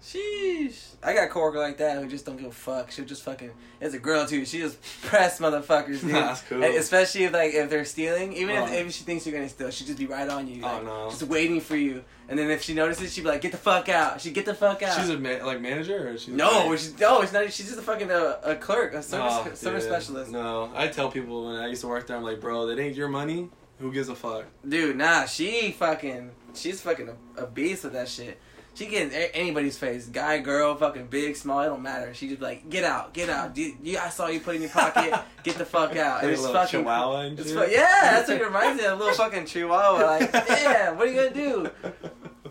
Sheesh. 0.06 0.94
I 1.04 1.13
got 1.13 1.26
a 1.26 1.28
coworker 1.28 1.58
like 1.60 1.78
that 1.78 1.98
who 2.02 2.08
just 2.08 2.26
don't 2.26 2.38
give 2.38 2.48
a 2.48 2.52
fuck. 2.52 2.91
She'll 2.91 3.06
just 3.06 3.24
fucking. 3.24 3.52
It's 3.82 3.96
a 3.96 4.00
girl 4.00 4.26
too. 4.28 4.46
She 4.46 4.60
just 4.60 4.80
press 5.04 5.39
motherfuckers, 5.39 6.02
dude. 6.02 6.12
That's 6.13 6.41
cool. 6.44 6.63
And 6.63 6.76
especially 6.76 7.24
if 7.24 7.34
like 7.34 7.54
if 7.54 7.70
they're 7.70 7.86
stealing, 7.86 8.34
even 8.34 8.56
if, 8.56 8.70
Oh. 8.70 8.74
if 8.74 8.94
she 8.94 9.04
thinks 9.04 9.26
you're 9.26 9.36
gonna 9.36 9.50
steal, 9.50 9.72
she 9.72 9.84
just 9.86 9.98
be 9.98 10.06
right 10.06 10.30
on 10.30 10.48
you. 10.48 10.62
Oh, 10.63 10.68
like, 10.68 10.84
no. 10.86 11.10
Just 11.10 11.24
waiting 11.24 11.60
for 11.60 11.76
you. 11.76 12.04
And 12.30 12.38
then 12.39 12.50
if 12.50 12.63
she 12.63 12.74
notices, 12.74 13.13
she'd 13.13 13.22
be 13.22 13.28
like, 13.30 13.41
"Get 13.41 13.52
the 13.52 13.58
fuck 13.58 13.89
out!" 13.89 14.22
She 14.22 14.32
get 14.32 14.46
the 14.46 14.54
fuck 14.54 14.82
out. 14.84 15.00
She's 15.00 15.10
a 15.10 15.18
ma- 15.18 15.44
like 15.46 15.60
manager, 15.62 16.10
or 16.10 16.18
she's 16.18 16.30
no, 16.30 16.68
like, 16.70 16.80
she's 16.80 17.00
no, 17.00 17.22
it's 17.22 17.34
not. 17.34 17.52
She's 17.52 17.68
just 17.68 17.80
a 17.80 17.84
fucking 17.84 18.12
uh, 18.12 18.38
a 18.44 18.56
clerk, 18.56 18.94
a 18.94 19.04
service 19.04 19.34
Oh, 19.36 19.54
service 19.54 19.84
dude. 19.84 19.91
specialist. 19.91 20.32
No, 20.32 20.72
I 20.76 20.88
tell 20.88 21.10
people 21.12 21.46
when 21.48 21.56
I 21.56 21.68
used 21.68 21.82
to 21.82 21.88
work 21.88 22.08
there, 22.08 22.18
I'm 22.18 22.24
like, 22.24 22.39
bro, 22.41 22.68
that 22.68 22.80
ain't 22.80 22.96
your 22.96 23.10
money. 23.10 23.50
Who 23.80 23.91
gives 23.91 24.08
a 24.08 24.15
fuck? 24.15 24.46
Dude, 24.68 24.96
nah, 24.96 25.26
she 25.26 25.72
fucking, 25.74 26.32
she's 26.54 26.80
fucking 26.80 27.10
a, 27.10 27.44
a 27.44 27.46
beast 27.46 27.84
with 27.84 27.91
that 27.94 28.08
shit. 28.08 28.39
She 28.75 28.88
get 28.88 29.03
in 29.03 29.11
anybody's 29.33 29.77
face, 29.77 30.05
guy, 30.07 30.39
girl, 30.39 30.75
fucking 30.75 31.07
big, 31.07 31.38
small, 31.38 31.61
it 31.61 31.67
don't 31.67 31.81
matter. 31.81 32.13
She 32.13 32.27
just 32.27 32.39
be 32.39 32.45
like, 32.45 32.69
get 32.69 32.83
out, 32.83 33.13
get 33.13 33.29
out. 33.29 33.55
You, 33.55 33.75
you, 33.81 33.97
I 33.97 34.09
saw 34.09 34.27
you 34.27 34.41
put 34.41 34.55
in 34.57 34.63
your 34.63 34.71
pocket. 34.71 35.17
Get 35.43 35.57
the 35.57 35.65
fuck 35.65 35.95
out. 35.95 36.21
And 36.23 36.31
it's 36.31 36.41
little 36.41 36.53
fucking 36.55 36.81
chihuahua 36.81 37.19
and 37.21 37.39
It's 37.39 37.51
fu- 37.53 37.59
yeah, 37.71 37.88
that's 38.01 38.27
what 38.27 38.41
it 38.41 38.43
reminds 38.43 38.81
me 38.81 38.85
of. 38.85 38.93
A 38.93 38.95
little 39.01 39.15
fucking 39.15 39.45
chihuahua. 39.45 40.05
Like, 40.05 40.33
yeah, 40.33 40.91
what 40.91 41.07
are 41.07 41.11
you 41.11 41.15
gonna 41.15 41.33
do? 41.33 41.69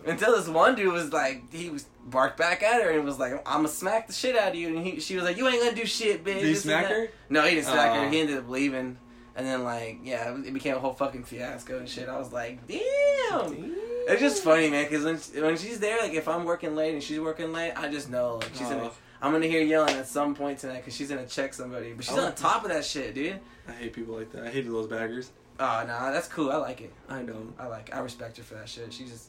Until 0.06 0.37
this 0.37 0.48
one 0.48 0.74
dude 0.74 0.92
was 0.92 1.12
like, 1.12 1.52
he 1.52 1.68
was 1.68 1.84
barked 2.06 2.38
back 2.38 2.62
at 2.62 2.82
her 2.82 2.90
and 2.90 3.04
was 3.04 3.18
like, 3.18 3.32
I'm 3.46 3.58
gonna 3.58 3.68
smack 3.68 4.06
the 4.06 4.14
shit 4.14 4.34
out 4.37 4.48
of 4.48 4.54
you. 4.54 4.68
And 4.68 4.87
he, 4.87 5.00
she 5.00 5.16
was 5.16 5.24
like, 5.24 5.37
you 5.37 5.46
ain't 5.46 5.62
gonna 5.62 5.76
do 5.76 5.84
shit, 5.84 6.24
bitch. 6.24 6.40
Did 6.40 6.44
he 6.44 6.54
smack 6.54 6.87
her? 6.87 7.08
No, 7.28 7.42
he 7.42 7.56
didn't 7.56 7.66
smack 7.66 7.94
her. 7.98 8.06
Oh. 8.06 8.08
He 8.10 8.20
ended 8.20 8.38
up 8.38 8.48
leaving. 8.48 8.96
And 9.37 9.46
then, 9.46 9.64
like, 9.64 9.98
yeah, 10.04 10.32
it 10.32 10.46
it 10.46 10.54
became 10.54 10.76
a 10.76 10.78
whole 10.78 10.92
fucking 10.92 11.24
fiasco 11.24 11.78
and 11.78 11.88
shit. 11.88 12.08
I 12.08 12.18
was 12.18 12.32
like, 12.32 12.66
damn. 12.68 13.74
It's 14.07 14.21
just 14.21 14.43
funny, 14.45 14.69
man, 14.71 14.85
because 14.85 15.05
when, 15.05 15.19
she- 15.21 15.40
when 15.40 15.57
she's 15.57 15.81
there, 15.81 15.99
like, 16.03 16.12
if 16.14 16.29
I'm 16.29 16.45
working 16.45 16.75
late 16.77 16.93
and 16.95 17.03
she's 17.03 17.19
working 17.21 17.53
late, 17.53 17.73
I 17.73 17.88
just 17.88 18.11
know, 18.11 18.37
like, 18.37 18.51
she's 18.55 18.69
gonna, 18.69 18.90
I'm 19.23 19.33
gonna 19.33 19.47
hear 19.47 19.62
yelling 19.62 19.95
at 19.95 20.07
some 20.07 20.35
point 20.35 20.59
tonight 20.59 20.79
because 20.79 20.95
she's 20.95 21.09
gonna 21.09 21.27
check 21.27 21.55
somebody. 21.55 21.93
But 21.95 22.05
she's 22.05 22.17
Oh. 22.17 22.27
on 22.27 22.35
top 22.35 22.64
of 22.64 22.71
that 22.71 22.85
shit, 22.85 23.14
dude. 23.14 23.40
I 23.69 23.73
hate 23.73 23.93
people 23.95 24.14
like 24.17 24.31
that. 24.33 24.45
I 24.45 24.51
hated 24.51 24.71
those 24.71 24.87
baggers. 24.87 25.31
Oh, 25.59 25.85
nah, 25.87 26.11
that's 26.11 26.29
cool. 26.29 26.51
I 26.51 26.57
like 26.57 26.81
it. 26.83 26.93
I 27.09 27.23
don't. 27.23 27.55
I 27.59 27.67
like 27.69 27.95
I 27.95 28.01
respect 28.01 28.37
her 28.38 28.43
for 28.43 28.55
that 28.55 28.69
shit. 28.69 28.93
She 28.93 29.05
just 29.05 29.29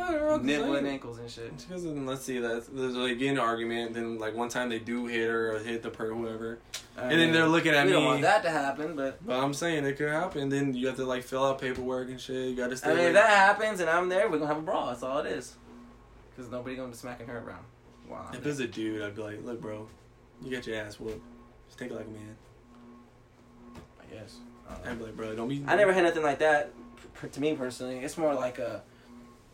Oh, 0.00 0.38
nibbling 0.42 0.86
ankles 0.86 1.18
and 1.18 1.28
shit. 1.30 1.56
Because 1.58 1.84
let's 1.84 2.22
see 2.22 2.38
that 2.38 2.66
there's 2.72 2.94
like 2.94 3.18
get 3.18 3.30
an 3.32 3.38
argument, 3.38 3.94
then 3.94 4.18
like 4.18 4.34
one 4.34 4.48
time 4.48 4.68
they 4.68 4.78
do 4.78 5.06
hit 5.06 5.28
her 5.28 5.56
or 5.56 5.58
hit 5.58 5.82
the 5.82 5.90
per 5.90 6.12
whoever, 6.12 6.58
and 6.96 7.10
then 7.10 7.32
they're 7.32 7.48
looking 7.48 7.72
at 7.72 7.84
we 7.86 7.90
me. 7.92 7.96
don't 7.96 8.04
want 8.04 8.22
that 8.22 8.42
to 8.44 8.50
happen, 8.50 8.94
but 8.94 9.24
But 9.26 9.42
I'm 9.42 9.52
saying 9.54 9.84
it 9.84 9.96
could 9.96 10.08
happen. 10.10 10.48
Then 10.48 10.72
you 10.74 10.86
have 10.86 10.96
to 10.96 11.04
like 11.04 11.24
fill 11.24 11.44
out 11.44 11.60
paperwork 11.60 12.08
and 12.08 12.20
shit. 12.20 12.48
You 12.50 12.54
got 12.56 12.70
to 12.70 12.76
stay. 12.76 12.90
I 12.90 12.94
mean, 12.94 12.98
like- 12.98 13.08
if 13.08 13.14
that 13.14 13.28
happens 13.30 13.80
and 13.80 13.90
I'm 13.90 14.08
there, 14.08 14.28
we're 14.30 14.38
gonna 14.38 14.46
have 14.54 14.58
a 14.58 14.62
brawl. 14.62 14.86
That's 14.86 15.02
all 15.02 15.18
it 15.18 15.26
is. 15.26 15.56
Because 16.30 16.50
nobody 16.50 16.76
gonna 16.76 16.88
be 16.88 16.94
smacking 16.96 17.26
her 17.26 17.38
around. 17.38 17.64
Wow. 18.08 18.30
if 18.32 18.46
it's 18.46 18.60
a 18.60 18.66
dude, 18.66 19.02
I'd 19.02 19.14
be 19.16 19.22
like, 19.22 19.44
look, 19.44 19.60
bro, 19.60 19.86
you 20.42 20.50
got 20.50 20.66
your 20.66 20.76
ass 20.76 20.98
whooped. 20.98 21.20
Just 21.66 21.78
take 21.78 21.90
it 21.90 21.94
like 21.94 22.06
a 22.06 22.10
man. 22.10 22.36
I 24.00 24.14
guess. 24.14 24.36
I 24.70 24.74
don't. 24.74 24.86
I'd 24.86 24.98
be 24.98 25.04
like, 25.06 25.16
bro, 25.16 25.34
don't 25.34 25.48
be. 25.48 25.62
I 25.66 25.76
never 25.76 25.92
had 25.92 26.04
nothing 26.04 26.22
like 26.22 26.38
that. 26.38 26.72
p- 27.20 27.28
To 27.28 27.40
me 27.40 27.54
personally, 27.54 27.98
it's 27.98 28.16
more 28.16 28.34
like 28.34 28.58
a. 28.58 28.82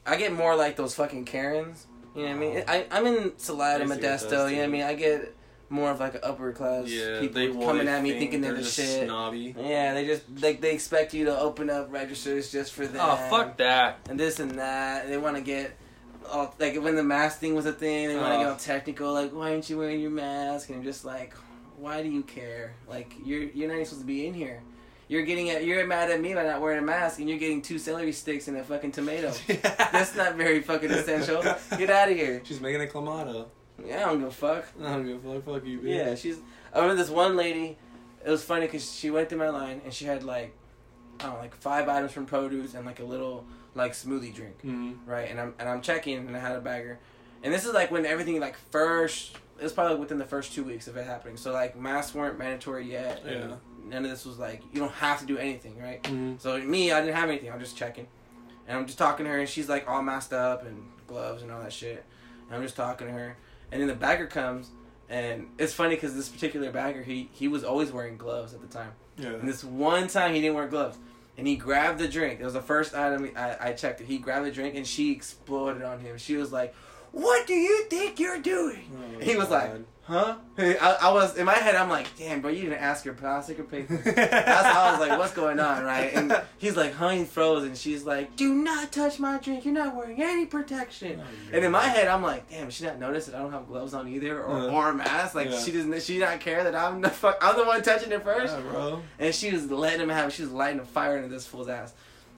I 0.07 0.17
get 0.17 0.33
more 0.33 0.55
like 0.57 0.77
those 0.77 0.95
fucking 0.95 1.25
Karens. 1.25 1.87
You 2.15 2.23
know 2.23 2.29
what 2.29 2.37
I 2.37 2.39
mean? 2.39 2.65
Oh. 2.67 2.73
I 2.73 2.87
I'm 2.91 3.07
in 3.07 3.39
Salida, 3.39 3.85
I 3.85 3.87
Modesto. 3.87 4.49
You 4.51 4.57
know 4.57 4.63
what 4.63 4.65
I 4.65 4.67
mean? 4.69 4.83
I 4.83 4.95
get 4.95 5.35
more 5.71 5.91
of 5.91 5.99
like 5.99 6.15
an 6.15 6.21
upper 6.23 6.53
class 6.53 6.87
Yeah, 6.89 7.21
people 7.21 7.35
they 7.35 7.49
well, 7.49 7.69
coming 7.69 7.87
they 7.87 7.93
at 7.93 8.03
me 8.03 8.11
think 8.11 8.21
thinking 8.21 8.41
they're, 8.43 8.53
the 8.55 8.63
just 8.63 8.77
shit. 8.77 9.07
Snobby. 9.09 9.55
Yeah, 9.59 9.95
they 9.95 10.07
just 10.07 10.23
like 10.41 10.61
they 10.61 10.73
expect 10.73 11.15
you 11.15 11.25
to 11.27 11.39
open 11.39 11.71
up 11.71 11.91
registers 11.93 12.53
just 12.53 12.73
for 12.73 12.85
oh, 12.85 12.87
them. 12.89 13.01
Oh 13.01 13.17
fuck 13.31 13.57
that. 13.57 13.99
and 14.09 14.21
this 14.21 14.39
and 14.41 14.53
that. 14.59 15.09
They 15.09 15.17
want 15.17 15.37
to 15.37 15.43
get, 15.43 15.77
all, 16.31 16.55
like 16.61 16.81
when 16.81 16.95
the 16.95 17.03
mask 17.03 17.41
thing 17.41 17.55
was 17.55 17.67
a 17.67 17.73
thing, 17.73 18.09
they 18.09 18.17
want 18.17 18.29
to 18.29 18.35
Oh. 18.37 18.39
get 18.41 18.49
all 18.51 18.57
technical. 18.57 19.13
Like, 19.13 19.33
why 19.33 19.53
aren't 19.53 19.69
you 19.69 19.79
wearing 19.79 20.01
your 20.01 20.11
mask? 20.11 20.69
And 20.69 20.79
I'm 20.79 20.85
just 20.85 21.05
like, 21.05 21.35
why 21.77 22.03
do 22.03 22.09
you 22.09 22.23
care? 22.23 22.75
Like 22.89 23.13
you're 23.25 23.43
you're 23.43 23.67
not 23.69 23.75
even 23.75 23.87
supposed 23.87 24.03
to 24.03 24.07
be 24.07 24.27
in 24.27 24.35
here. 24.35 24.63
You're 25.09 25.23
getting 25.23 25.51
at 25.51 25.65
you're 25.65 25.87
mad 25.87 26.11
at 26.11 26.21
me 26.21 26.35
by 26.35 26.45
not 26.45 26.61
wearing 26.61 26.79
a 26.79 26.83
mask, 26.83 27.19
and 27.21 27.29
you're 27.29 27.39
getting 27.39 27.61
two 27.63 27.79
celery 27.79 28.13
sticks 28.13 28.49
and 28.49 28.57
a 28.57 28.65
fucking 28.65 28.93
tomato. 28.93 29.33
That's 29.93 30.17
not 30.17 30.37
very 30.37 30.61
fucking 30.63 30.91
essential. 30.91 31.43
Get 31.77 31.91
out 31.91 32.11
of 32.11 32.17
here. 32.17 32.41
She's 32.45 32.61
making 32.61 32.83
a 32.83 32.87
clamato. 32.87 33.47
Yeah, 33.85 33.97
I 33.97 34.11
don't 34.11 34.21
give 34.21 34.29
a 34.29 34.31
fuck. 34.31 34.67
I 34.83 34.85
don't 34.93 35.07
give 35.07 35.25
a 35.25 35.35
fuck. 35.41 35.45
Fuck 35.55 35.67
you, 35.67 35.81
bitch. 35.81 35.95
Yeah, 35.97 36.15
she's. 36.15 36.39
I 36.73 36.79
remember 36.81 37.03
this 37.03 37.11
one 37.11 37.37
lady. 37.37 37.77
It 38.25 38.31
was 38.31 38.43
funny 38.43 38.67
because 38.67 38.91
she 38.95 39.11
went 39.11 39.29
through 39.29 39.39
my 39.39 39.51
line 39.51 39.83
and 39.85 39.93
she 39.93 40.07
had 40.07 40.23
like, 40.23 40.55
I 41.21 41.25
don't 41.25 41.35
know, 41.35 41.41
like 41.41 41.55
five 41.57 41.89
items 41.89 42.13
from 42.13 42.25
produce 42.25 42.73
and 42.75 42.87
like 42.87 43.01
a 43.01 43.05
little 43.05 43.45
like 43.75 43.93
smoothie 43.93 44.35
drink, 44.35 44.59
Mm-hmm. 44.65 44.93
right? 45.11 45.29
And 45.31 45.39
I'm 45.39 45.55
and 45.59 45.69
I'm 45.69 45.83
checking 45.83 46.17
and 46.17 46.35
I 46.35 46.41
had 46.41 46.53
a 46.53 46.61
bagger, 46.61 46.99
and 47.43 47.53
this 47.53 47.67
is 47.67 47.75
like 47.75 47.91
when 47.91 48.07
everything 48.07 48.41
like 48.41 48.57
first. 48.71 49.37
It 49.57 49.63
was 49.63 49.73
probably 49.73 49.99
within 49.99 50.19
the 50.19 50.25
first 50.25 50.53
two 50.53 50.65
weeks 50.65 50.89
of 50.89 50.97
it 50.97 51.07
happening. 51.07 51.37
So 51.37 51.53
like 51.53 51.77
masks 51.79 52.13
weren't 52.13 52.37
mandatory 52.39 52.91
yet. 52.91 53.23
and 53.25 53.51
Yeah. 53.51 53.57
None 53.85 54.05
of 54.05 54.11
this 54.11 54.25
was 54.25 54.39
like 54.39 54.63
you 54.73 54.81
don't 54.81 54.93
have 54.93 55.21
to 55.21 55.27
do 55.27 55.39
anything, 55.39 55.79
right? 55.81 56.03
Mm-hmm. 56.03 56.35
So 56.39 56.59
me, 56.59 56.91
I 56.93 57.01
didn't 57.01 57.15
have 57.17 57.29
anything. 57.29 57.51
I'm 57.53 57.61
just 57.61 57.77
checking, 57.77 58.07
and 58.67 58.79
I'm 58.79 58.87
just 58.87 58.99
talking 58.99 59.25
to 59.27 59.31
her, 59.33 59.39
and 59.39 59.49
she's 59.49 59.69
like 59.69 59.89
all 59.89 60.03
masked 60.03 60.33
up 60.33 60.65
and 60.67 60.83
gloves 61.07 61.43
and 61.43 61.51
all 61.53 61.63
that 61.63 61.73
shit. 61.73 62.05
And 62.47 62.57
I'm 62.57 62.63
just 62.63 62.77
talking 62.77 63.07
to 63.07 63.13
her, 63.13 63.37
and 63.73 63.81
then 63.81 63.89
the 63.89 63.95
bagger 63.95 64.27
comes, 64.27 64.71
and 65.09 65.49
it's 65.59 65.73
funny 65.73 65.95
because 65.95 66.15
this 66.15 66.29
particular 66.29 66.71
bagger, 66.71 67.03
he 67.03 67.29
he 67.33 67.49
was 67.49 67.65
always 67.65 67.93
wearing 67.93 68.17
gloves 68.17 68.55
at 68.55 68.61
the 68.61 68.67
time, 68.69 68.93
Yeah. 69.19 69.29
and 69.31 69.49
this 69.49 69.63
one 69.65 70.09
time 70.09 70.35
he 70.35 70.41
didn't 70.41 70.55
wear 70.57 70.67
gloves, 70.69 70.99
and 71.37 71.47
he 71.47 71.57
grabbed 71.57 71.99
the 71.99 72.09
drink. 72.09 72.41
It 72.41 72.45
was 72.45 72.55
the 72.55 72.63
first 72.63 72.95
item 72.95 73.31
I, 73.37 73.57
I 73.61 73.73
checked 73.73 74.01
it. 74.01 74.07
He 74.07 74.19
grabbed 74.19 74.47
the 74.47 74.51
drink, 74.53 74.75
and 74.77 74.87
she 74.87 75.13
exploded 75.13 75.83
on 75.83 76.01
him. 76.01 76.17
She 76.19 76.37
was 76.37 76.53
like, 76.53 76.75
"What 77.13 77.47
do 77.47 77.55
you 77.55 77.85
think 77.91 78.19
you're 78.21 78.41
doing?" 78.41 78.91
Oh, 79.19 79.21
he 79.21 79.37
was 79.37 79.51
like, 79.51 79.71
God. 79.73 79.85
Huh? 80.07 80.37
I, 80.59 80.77
I 81.01 81.13
was 81.15 81.37
in 81.39 81.47
my 81.47 81.55
head. 81.55 81.75
I'm 81.75 81.89
like, 81.89 82.07
damn, 82.19 82.43
bro, 82.43 82.51
you 82.51 82.61
didn't 82.63 82.75
ask 82.83 83.07
your 83.07 83.15
plastic 83.15 83.59
or 83.59 83.65
paper. 83.65 83.97
That's 83.97 84.67
how 84.67 84.83
I 84.83 84.91
was 84.91 85.01
like, 85.01 85.19
what's 85.19 85.33
going 85.33 85.59
on, 85.59 85.83
right? 85.83 86.13
And 86.15 86.37
he's 86.59 86.77
like, 86.77 86.93
honey, 86.93 87.21
He 87.21 87.25
froze, 87.25 87.65
and 87.65 87.75
she's 87.75 88.05
like, 88.05 88.37
do 88.37 88.53
not 88.55 88.93
touch 88.93 89.19
my 89.19 89.39
drink. 89.39 89.65
You're 89.65 89.73
not 89.73 89.97
wearing 89.97 90.23
any 90.23 90.45
protection. 90.45 91.23
And 91.53 91.65
in 91.65 91.71
my 91.73 91.85
head, 91.85 92.07
I'm 92.09 92.23
like, 92.23 92.51
damn, 92.51 92.69
she 92.69 92.85
not 92.85 92.99
notice 92.99 93.27
that 93.27 93.35
I 93.35 93.39
don't 93.39 93.53
have 93.53 93.67
gloves 93.67 93.95
on 93.95 94.07
either, 94.09 94.43
or, 94.43 94.59
Uh, 94.59 94.71
or 94.73 94.91
a 94.91 94.95
mask? 94.95 95.35
Like 95.35 95.51
yeah. 95.51 95.59
she 95.59 95.73
doesn't, 95.73 96.03
she 96.03 96.19
not 96.19 96.39
care 96.39 96.65
that 96.65 96.75
I'm 96.75 97.01
the 97.01 97.09
fuck, 97.09 97.39
I'm 97.41 97.57
the 97.57 97.65
one 97.65 97.81
touching 97.81 98.13
it 98.13 98.23
first. 98.23 98.55
Yeah, 98.55 98.61
bro. 98.61 99.03
And 99.19 99.35
she 99.35 99.53
was 99.53 99.71
letting 99.71 100.01
him 100.01 100.11
have. 100.11 100.35
She 100.35 100.43
was 100.43 100.53
lighting 100.53 100.81
a 100.81 100.85
fire 100.85 101.17
into 101.17 101.29
this 101.31 101.47
fool's 101.47 101.69
ass, 101.69 101.95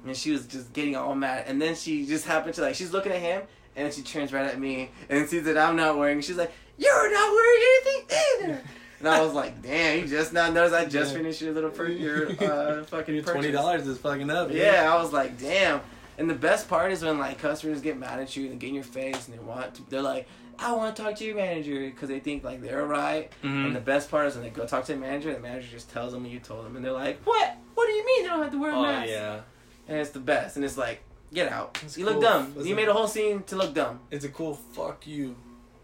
and 0.06 0.16
she 0.16 0.30
was 0.30 0.46
just 0.46 0.72
getting 0.72 0.94
all 0.94 1.16
mad. 1.16 1.46
And 1.48 1.60
then 1.60 1.74
she 1.74 2.06
just 2.06 2.26
happened 2.26 2.54
to 2.54 2.62
like, 2.62 2.76
she's 2.76 2.92
looking 2.92 3.10
at 3.10 3.20
him, 3.20 3.42
and 3.74 3.86
then 3.86 3.92
she 3.92 4.02
turns 4.02 4.32
right 4.32 4.46
at 4.46 4.60
me 4.60 4.90
and 5.10 5.28
sees 5.28 5.42
that 5.44 5.58
I'm 5.58 5.74
not 5.74 5.98
wearing. 5.98 6.20
She's 6.20 6.36
like, 6.36 6.52
"You're 6.78 7.12
not 7.12 7.32
wearing 7.32 7.62
anything 7.84 8.18
either." 8.44 8.62
And 8.98 9.08
I 9.08 9.20
was 9.20 9.34
like, 9.34 9.60
"Damn, 9.60 9.98
you 10.00 10.06
just 10.08 10.32
not 10.32 10.54
noticed? 10.54 10.74
I 10.74 10.86
just 10.86 11.12
Yeah. 11.12 11.18
finished 11.18 11.42
your 11.42 11.52
little 11.52 11.68
per- 11.68 11.86
your 11.88 12.30
uh, 12.42 12.82
fucking 12.84 13.14
Your 13.14 13.24
twenty 13.24 13.52
dollars 13.52 13.86
is 13.86 13.98
fucking 13.98 14.30
up. 14.30 14.48
dude. 14.48 14.56
Yeah, 14.56 14.90
I 14.90 15.00
was 15.02 15.12
like, 15.12 15.38
"Damn." 15.38 15.82
And 16.16 16.30
the 16.30 16.34
best 16.34 16.66
part 16.66 16.90
is 16.92 17.02
when 17.04 17.18
like 17.18 17.38
customers 17.38 17.82
get 17.82 17.98
mad 17.98 18.20
at 18.20 18.34
you 18.36 18.50
and 18.50 18.58
get 18.58 18.68
in 18.68 18.74
your 18.74 18.84
face 18.84 19.28
and 19.28 19.36
they 19.36 19.42
want 19.42 19.74
to, 19.74 19.82
they're 19.90 20.00
like, 20.00 20.26
"I 20.58 20.72
want 20.72 20.96
to 20.96 21.02
talk 21.02 21.14
to 21.16 21.24
your 21.26 21.36
manager" 21.36 21.78
because 21.90 22.08
they 22.08 22.20
think 22.20 22.42
like 22.42 22.62
they're 22.62 22.86
right. 22.86 23.30
Mhm. 23.44 23.66
And 23.66 23.76
the 23.76 23.80
best 23.80 24.10
part 24.10 24.28
is 24.28 24.34
when 24.34 24.44
they 24.44 24.50
go 24.50 24.64
talk 24.66 24.86
to 24.86 24.94
the 24.94 24.98
manager, 24.98 25.30
the 25.34 25.40
manager 25.40 25.68
just 25.70 25.90
tells 25.90 26.14
them 26.14 26.22
what 26.22 26.32
you 26.32 26.40
told 26.40 26.64
them, 26.64 26.74
and 26.76 26.82
they're 26.82 26.90
like, 26.92 27.20
"What? 27.24 27.54
What 27.74 27.86
do 27.86 27.92
you 27.92 28.06
mean 28.06 28.22
they 28.22 28.28
don't 28.30 28.42
have 28.42 28.52
to 28.52 28.58
wear 28.58 28.70
a 28.70 28.76
Oh 28.76 28.82
mask?" 28.82 29.10
yeah. 29.10 29.40
And 29.88 29.98
it's 29.98 30.10
the 30.10 30.20
best, 30.20 30.56
and 30.56 30.64
it's 30.64 30.78
like, 30.78 31.02
get 31.34 31.52
out. 31.52 31.78
It's 31.84 31.98
you 31.98 32.06
look 32.06 32.22
dumb. 32.22 32.54
It's 32.56 32.66
you 32.66 32.72
a- 32.72 32.76
made 32.76 32.88
a 32.88 32.94
whole 32.94 33.08
scene 33.08 33.42
to 33.48 33.56
look 33.56 33.74
dumb. 33.74 34.00
It's 34.10 34.24
a 34.24 34.30
cool 34.30 34.54
fuck 34.54 35.06
you. 35.06 35.36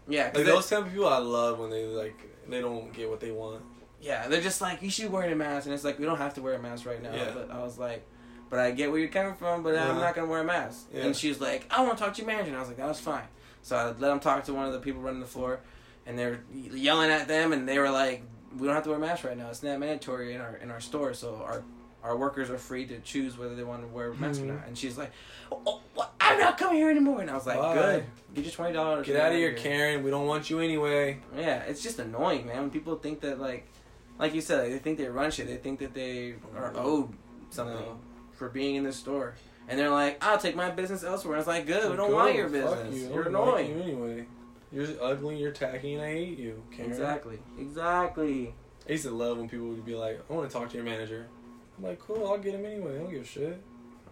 Yeah, 0.07 0.31
Like 0.33 0.45
those 0.45 0.69
kind 0.69 0.85
of 0.85 0.91
people, 0.91 1.07
I 1.07 1.17
love 1.19 1.59
when 1.59 1.69
they 1.69 1.85
like 1.85 2.19
they 2.49 2.59
don't 2.61 2.91
get 2.93 3.09
what 3.09 3.19
they 3.21 3.31
want. 3.31 3.61
yeah, 4.01 4.27
they're 4.27 4.41
just 4.41 4.59
like, 4.61 4.81
you 4.81 4.89
should 4.89 5.11
wear 5.11 5.29
a 5.31 5.35
mask, 5.35 5.65
and 5.65 5.73
it's 5.73 5.83
like 5.85 5.97
we 5.99 6.05
don't 6.05 6.17
have 6.17 6.33
to 6.35 6.41
wear 6.41 6.55
a 6.55 6.59
mask 6.59 6.85
right 6.85 7.01
now. 7.01 7.13
Yeah. 7.13 7.31
But 7.33 7.49
I 7.51 7.63
was 7.63 7.77
like, 7.77 8.05
but 8.49 8.59
I 8.59 8.71
get 8.71 8.91
where 8.91 8.99
you're 8.99 9.07
coming 9.09 9.33
from, 9.35 9.63
but 9.63 9.75
I'm 9.77 9.91
Uh-huh. 9.91 9.99
not 10.01 10.15
gonna 10.15 10.27
wear 10.27 10.41
a 10.41 10.43
mask. 10.43 10.87
Yeah. 10.93 11.03
And 11.05 11.15
she 11.15 11.29
was 11.29 11.39
like, 11.39 11.65
I 11.71 11.81
want 11.83 11.97
to 11.97 12.03
talk 12.03 12.13
to 12.15 12.21
your 12.21 12.27
manager, 12.27 12.49
and 12.49 12.57
I 12.57 12.59
was 12.59 12.67
like, 12.67 12.77
that 12.77 12.87
was 12.87 12.99
fine. 12.99 13.27
So 13.61 13.77
I 13.77 13.85
let 13.85 13.99
them 13.99 14.19
talk 14.19 14.43
to 14.45 14.53
one 14.53 14.65
of 14.65 14.73
the 14.73 14.79
people 14.79 15.01
running 15.01 15.21
the 15.21 15.25
floor, 15.25 15.61
and 16.05 16.19
they're 16.19 16.41
yelling 16.53 17.09
at 17.11 17.27
them, 17.29 17.53
and 17.53 17.67
they 17.67 17.79
were 17.79 17.89
like, 17.89 18.23
we 18.57 18.67
don't 18.67 18.75
have 18.75 18.83
to 18.83 18.89
wear 18.89 18.97
a 18.97 19.01
mask 19.01 19.23
right 19.23 19.37
now. 19.37 19.47
It's 19.49 19.63
not 19.63 19.79
mandatory 19.79 20.33
in 20.33 20.41
our 20.41 20.57
in 20.57 20.69
our 20.69 20.81
store, 20.81 21.13
so 21.13 21.41
our 21.45 21.63
our 22.03 22.17
workers 22.17 22.49
are 22.49 22.57
free 22.57 22.85
to 22.85 22.99
choose 22.99 23.37
whether 23.37 23.55
they 23.55 23.63
want 23.63 23.81
to 23.81 23.87
wear 23.87 24.11
a 24.11 24.15
mask 24.15 24.41
or 24.41 24.45
mm-hmm. 24.45 24.55
not. 24.55 24.67
And 24.67 24.77
she's 24.77 24.97
like, 24.97 25.11
oh, 25.51 25.61
oh 25.65 25.81
what? 25.93 26.13
I'm 26.19 26.37
not 26.37 26.57
coming 26.57 26.77
here 26.77 26.89
anymore. 26.89 27.21
And 27.21 27.29
I 27.29 27.35
was 27.35 27.47
like, 27.47 27.57
Bye. 27.57 27.73
good. 27.73 28.05
Get 28.35 28.45
your 28.45 28.53
twenty 28.53 28.73
dollars. 28.73 29.07
Get 29.07 29.15
out 29.15 29.31
of 29.31 29.37
here, 29.37 29.53
Karen. 29.53 30.03
We 30.03 30.11
don't 30.11 30.27
want 30.27 30.49
you 30.49 30.59
anyway. 30.59 31.19
Yeah, 31.35 31.59
it's 31.63 31.81
just 31.81 31.99
annoying, 31.99 32.47
man. 32.47 32.61
When 32.61 32.69
people 32.71 32.95
think 32.97 33.21
that 33.21 33.39
like, 33.39 33.67
like 34.19 34.33
you 34.33 34.41
said, 34.41 34.71
they 34.71 34.79
think 34.79 34.97
they 34.97 35.07
run 35.07 35.31
shit. 35.31 35.47
They 35.47 35.57
think 35.57 35.79
that 35.79 35.93
they 35.93 36.35
are 36.55 36.71
mm-hmm. 36.71 36.77
owed 36.77 37.13
something 37.49 37.75
No. 37.75 37.99
for 38.33 38.49
being 38.49 38.75
in 38.75 38.83
the 38.83 38.91
store, 38.91 39.35
and 39.67 39.79
they're 39.79 39.89
like, 39.89 40.23
"I'll 40.23 40.37
take 40.37 40.55
my 40.55 40.71
business 40.71 41.03
elsewhere." 41.03 41.35
And 41.35 41.41
it's 41.41 41.47
like, 41.47 41.65
good. 41.65 41.89
We 41.89 41.95
don't 41.95 42.09
Go, 42.09 42.15
want 42.15 42.35
your 42.35 42.49
business. 42.49 42.95
you. 42.95 43.13
You're 43.13 43.23
don't 43.25 43.33
like 43.33 43.65
annoying. 43.65 43.77
you 43.77 43.83
anyway. 43.83 44.25
You're 44.71 44.87
ugly. 45.01 45.37
You're 45.37 45.51
tacky, 45.51 45.93
and 45.93 46.03
I 46.03 46.11
hate 46.11 46.39
you, 46.39 46.63
Karen. 46.71 46.91
Exactly. 46.91 47.39
Exactly. 47.59 48.53
I 48.89 48.91
used 48.91 49.05
to 49.05 49.11
love 49.11 49.37
when 49.37 49.47
people 49.47 49.67
would 49.67 49.85
be 49.85 49.95
like, 49.95 50.19
"I 50.29 50.33
want 50.33 50.49
to 50.49 50.57
talk 50.57 50.69
to 50.69 50.75
your 50.75 50.85
manager." 50.85 51.27
I'm 51.77 51.83
like, 51.83 51.99
"Cool, 51.99 52.27
I'll 52.27 52.37
get 52.37 52.53
him 52.55 52.65
anyway. 52.65 52.95
I 52.95 52.99
don't 52.99 53.11
give 53.11 53.21
a 53.21 53.25
shit." 53.25 53.61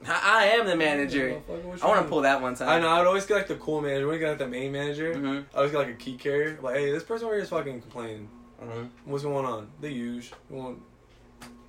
I, 0.04 0.20
I 0.24 0.44
am 0.58 0.66
the 0.66 0.76
manager. 0.76 1.30
What 1.46 1.84
I 1.84 1.88
want 1.88 2.02
to 2.04 2.10
pull 2.10 2.22
that 2.22 2.42
one 2.42 2.56
time. 2.56 2.70
I 2.70 2.80
know. 2.80 2.88
I 2.88 2.98
would 3.00 3.08
always 3.08 3.26
get 3.28 3.36
like 3.36 3.48
the 3.48 3.56
cool 3.56 3.82
manager. 3.82 4.08
When 4.08 4.16
you 4.16 4.22
got 4.22 4.30
like 4.30 4.38
the 4.40 4.48
main 4.48 4.72
manager, 4.72 5.14
hmm 5.14 5.42
I 5.54 5.58
always 5.58 5.72
get 5.72 5.78
like 5.78 5.90
a 5.90 5.94
key 5.94 6.16
carrier. 6.18 6.58
Like, 6.62 6.76
hey, 6.78 6.92
this 6.92 7.04
person 7.04 7.26
over 7.28 7.36
here 7.36 7.44
is 7.44 7.50
fucking 7.50 7.82
complaining. 7.82 8.28
hmm 8.60 8.86
What's 9.06 9.24
going 9.24 9.46
on? 9.46 9.70
They 9.80 9.90
use. 9.92 10.32
We 10.50 10.58
want 10.58 10.80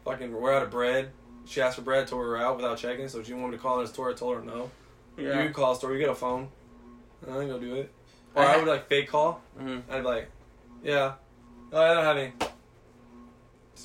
fucking. 0.04 0.32
We're 0.32 0.54
out 0.54 0.62
of 0.62 0.70
bread. 0.70 1.10
She 1.44 1.60
asked 1.60 1.76
for 1.76 1.82
bread, 1.82 2.06
told 2.06 2.22
her 2.22 2.36
out 2.38 2.56
without 2.56 2.78
checking. 2.78 3.08
So 3.08 3.22
she 3.22 3.34
wanted 3.34 3.48
me 3.50 3.56
to 3.58 3.62
call 3.62 3.80
her 3.80 3.86
store. 3.86 4.10
I 4.10 4.14
told 4.14 4.36
her 4.36 4.42
no. 4.42 4.70
Yeah. 5.18 5.42
You 5.42 5.50
call 5.50 5.72
the 5.74 5.78
store. 5.78 5.92
You 5.92 5.98
get 5.98 6.08
a 6.08 6.14
phone. 6.14 6.48
I 7.28 7.38
ain't 7.38 7.50
gonna 7.50 7.60
do 7.60 7.74
it. 7.74 7.92
Or 8.34 8.44
I 8.44 8.54
I 8.54 8.56
would 8.56 8.66
like 8.66 8.88
fake 8.88 9.08
call. 9.08 9.42
hmm 9.58 9.80
I'd 9.90 9.98
be 10.00 10.06
like, 10.06 10.30
yeah. 10.82 11.12
Oh, 11.70 11.82
I 11.82 11.94
don't 11.94 12.04
have 12.04 12.16
any. 12.16 12.32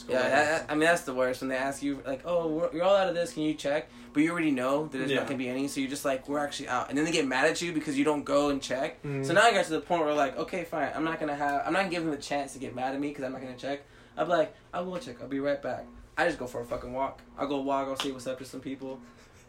Yeah, 0.08 0.30
that, 0.30 0.66
I 0.70 0.74
mean 0.74 0.82
that's 0.82 1.04
the 1.04 1.14
worst 1.14 1.42
when 1.42 1.50
they 1.50 1.56
ask 1.56 1.82
you 1.82 2.02
like, 2.06 2.22
"Oh, 2.26 2.48
we're, 2.48 2.72
you're 2.74 2.84
all 2.84 2.96
out 2.96 3.08
of 3.10 3.16
this. 3.16 3.34
Can 3.34 3.44
you 3.44 3.54
check?" 3.54 3.90
But 4.14 4.24
you 4.24 4.32
already 4.32 4.52
know 4.52 4.88
that 4.88 4.98
there's 4.98 5.12
Yeah. 5.12 5.18
not 5.18 5.28
gonna 5.28 5.38
be 5.38 5.48
any, 5.50 5.68
so 5.68 5.80
you're 5.80 5.90
just 5.90 6.06
like, 6.06 6.28
"We're 6.28 6.40
actually 6.40 6.68
out," 6.70 6.90
and 6.90 6.98
then 6.98 7.06
they 7.06 7.12
get 7.12 7.28
mad 7.28 7.46
at 7.46 7.62
you 7.62 7.72
because 7.74 7.98
you 7.98 8.04
don't 8.06 8.24
go 8.24 8.50
and 8.50 8.62
check. 8.62 9.02
Mhm. 9.04 9.26
So 9.26 9.34
now 9.34 9.42
I 9.42 9.52
got 9.54 9.66
to 9.66 9.72
the 9.72 9.82
point 9.82 10.04
where 10.06 10.14
like, 10.14 10.38
okay, 10.38 10.64
fine, 10.66 10.92
I'm 10.96 11.04
not 11.04 11.20
gonna 11.20 11.36
have, 11.36 11.64
I'm 11.66 11.74
not 11.74 11.80
gonna 11.80 11.90
give 11.92 12.04
them 12.04 12.12
the 12.12 12.18
chance 12.22 12.54
to 12.54 12.60
get 12.60 12.76
mad 12.76 12.94
at 12.94 13.00
me 13.00 13.10
because 13.10 13.24
I'm 13.24 13.32
not 13.32 13.42
gonna 13.42 13.56
check. 13.58 13.82
I'll 14.18 14.26
be 14.26 14.32
like, 14.32 14.56
I 14.74 14.82
will 14.82 14.98
check. 14.98 15.22
I'll 15.22 15.28
be 15.28 15.40
right 15.40 15.62
back. 15.62 15.86
I 16.18 16.26
just 16.26 16.40
go 16.40 16.48
for 16.48 16.62
a 16.62 16.66
fucking 16.66 16.92
walk. 16.94 17.22
I'll 17.38 17.48
go 17.48 17.62
walk. 17.62 17.88
I'll 17.88 18.00
see 18.00 18.12
what's 18.12 18.28
up 18.28 18.40
to 18.40 18.46
some 18.46 18.60
people, 18.62 19.00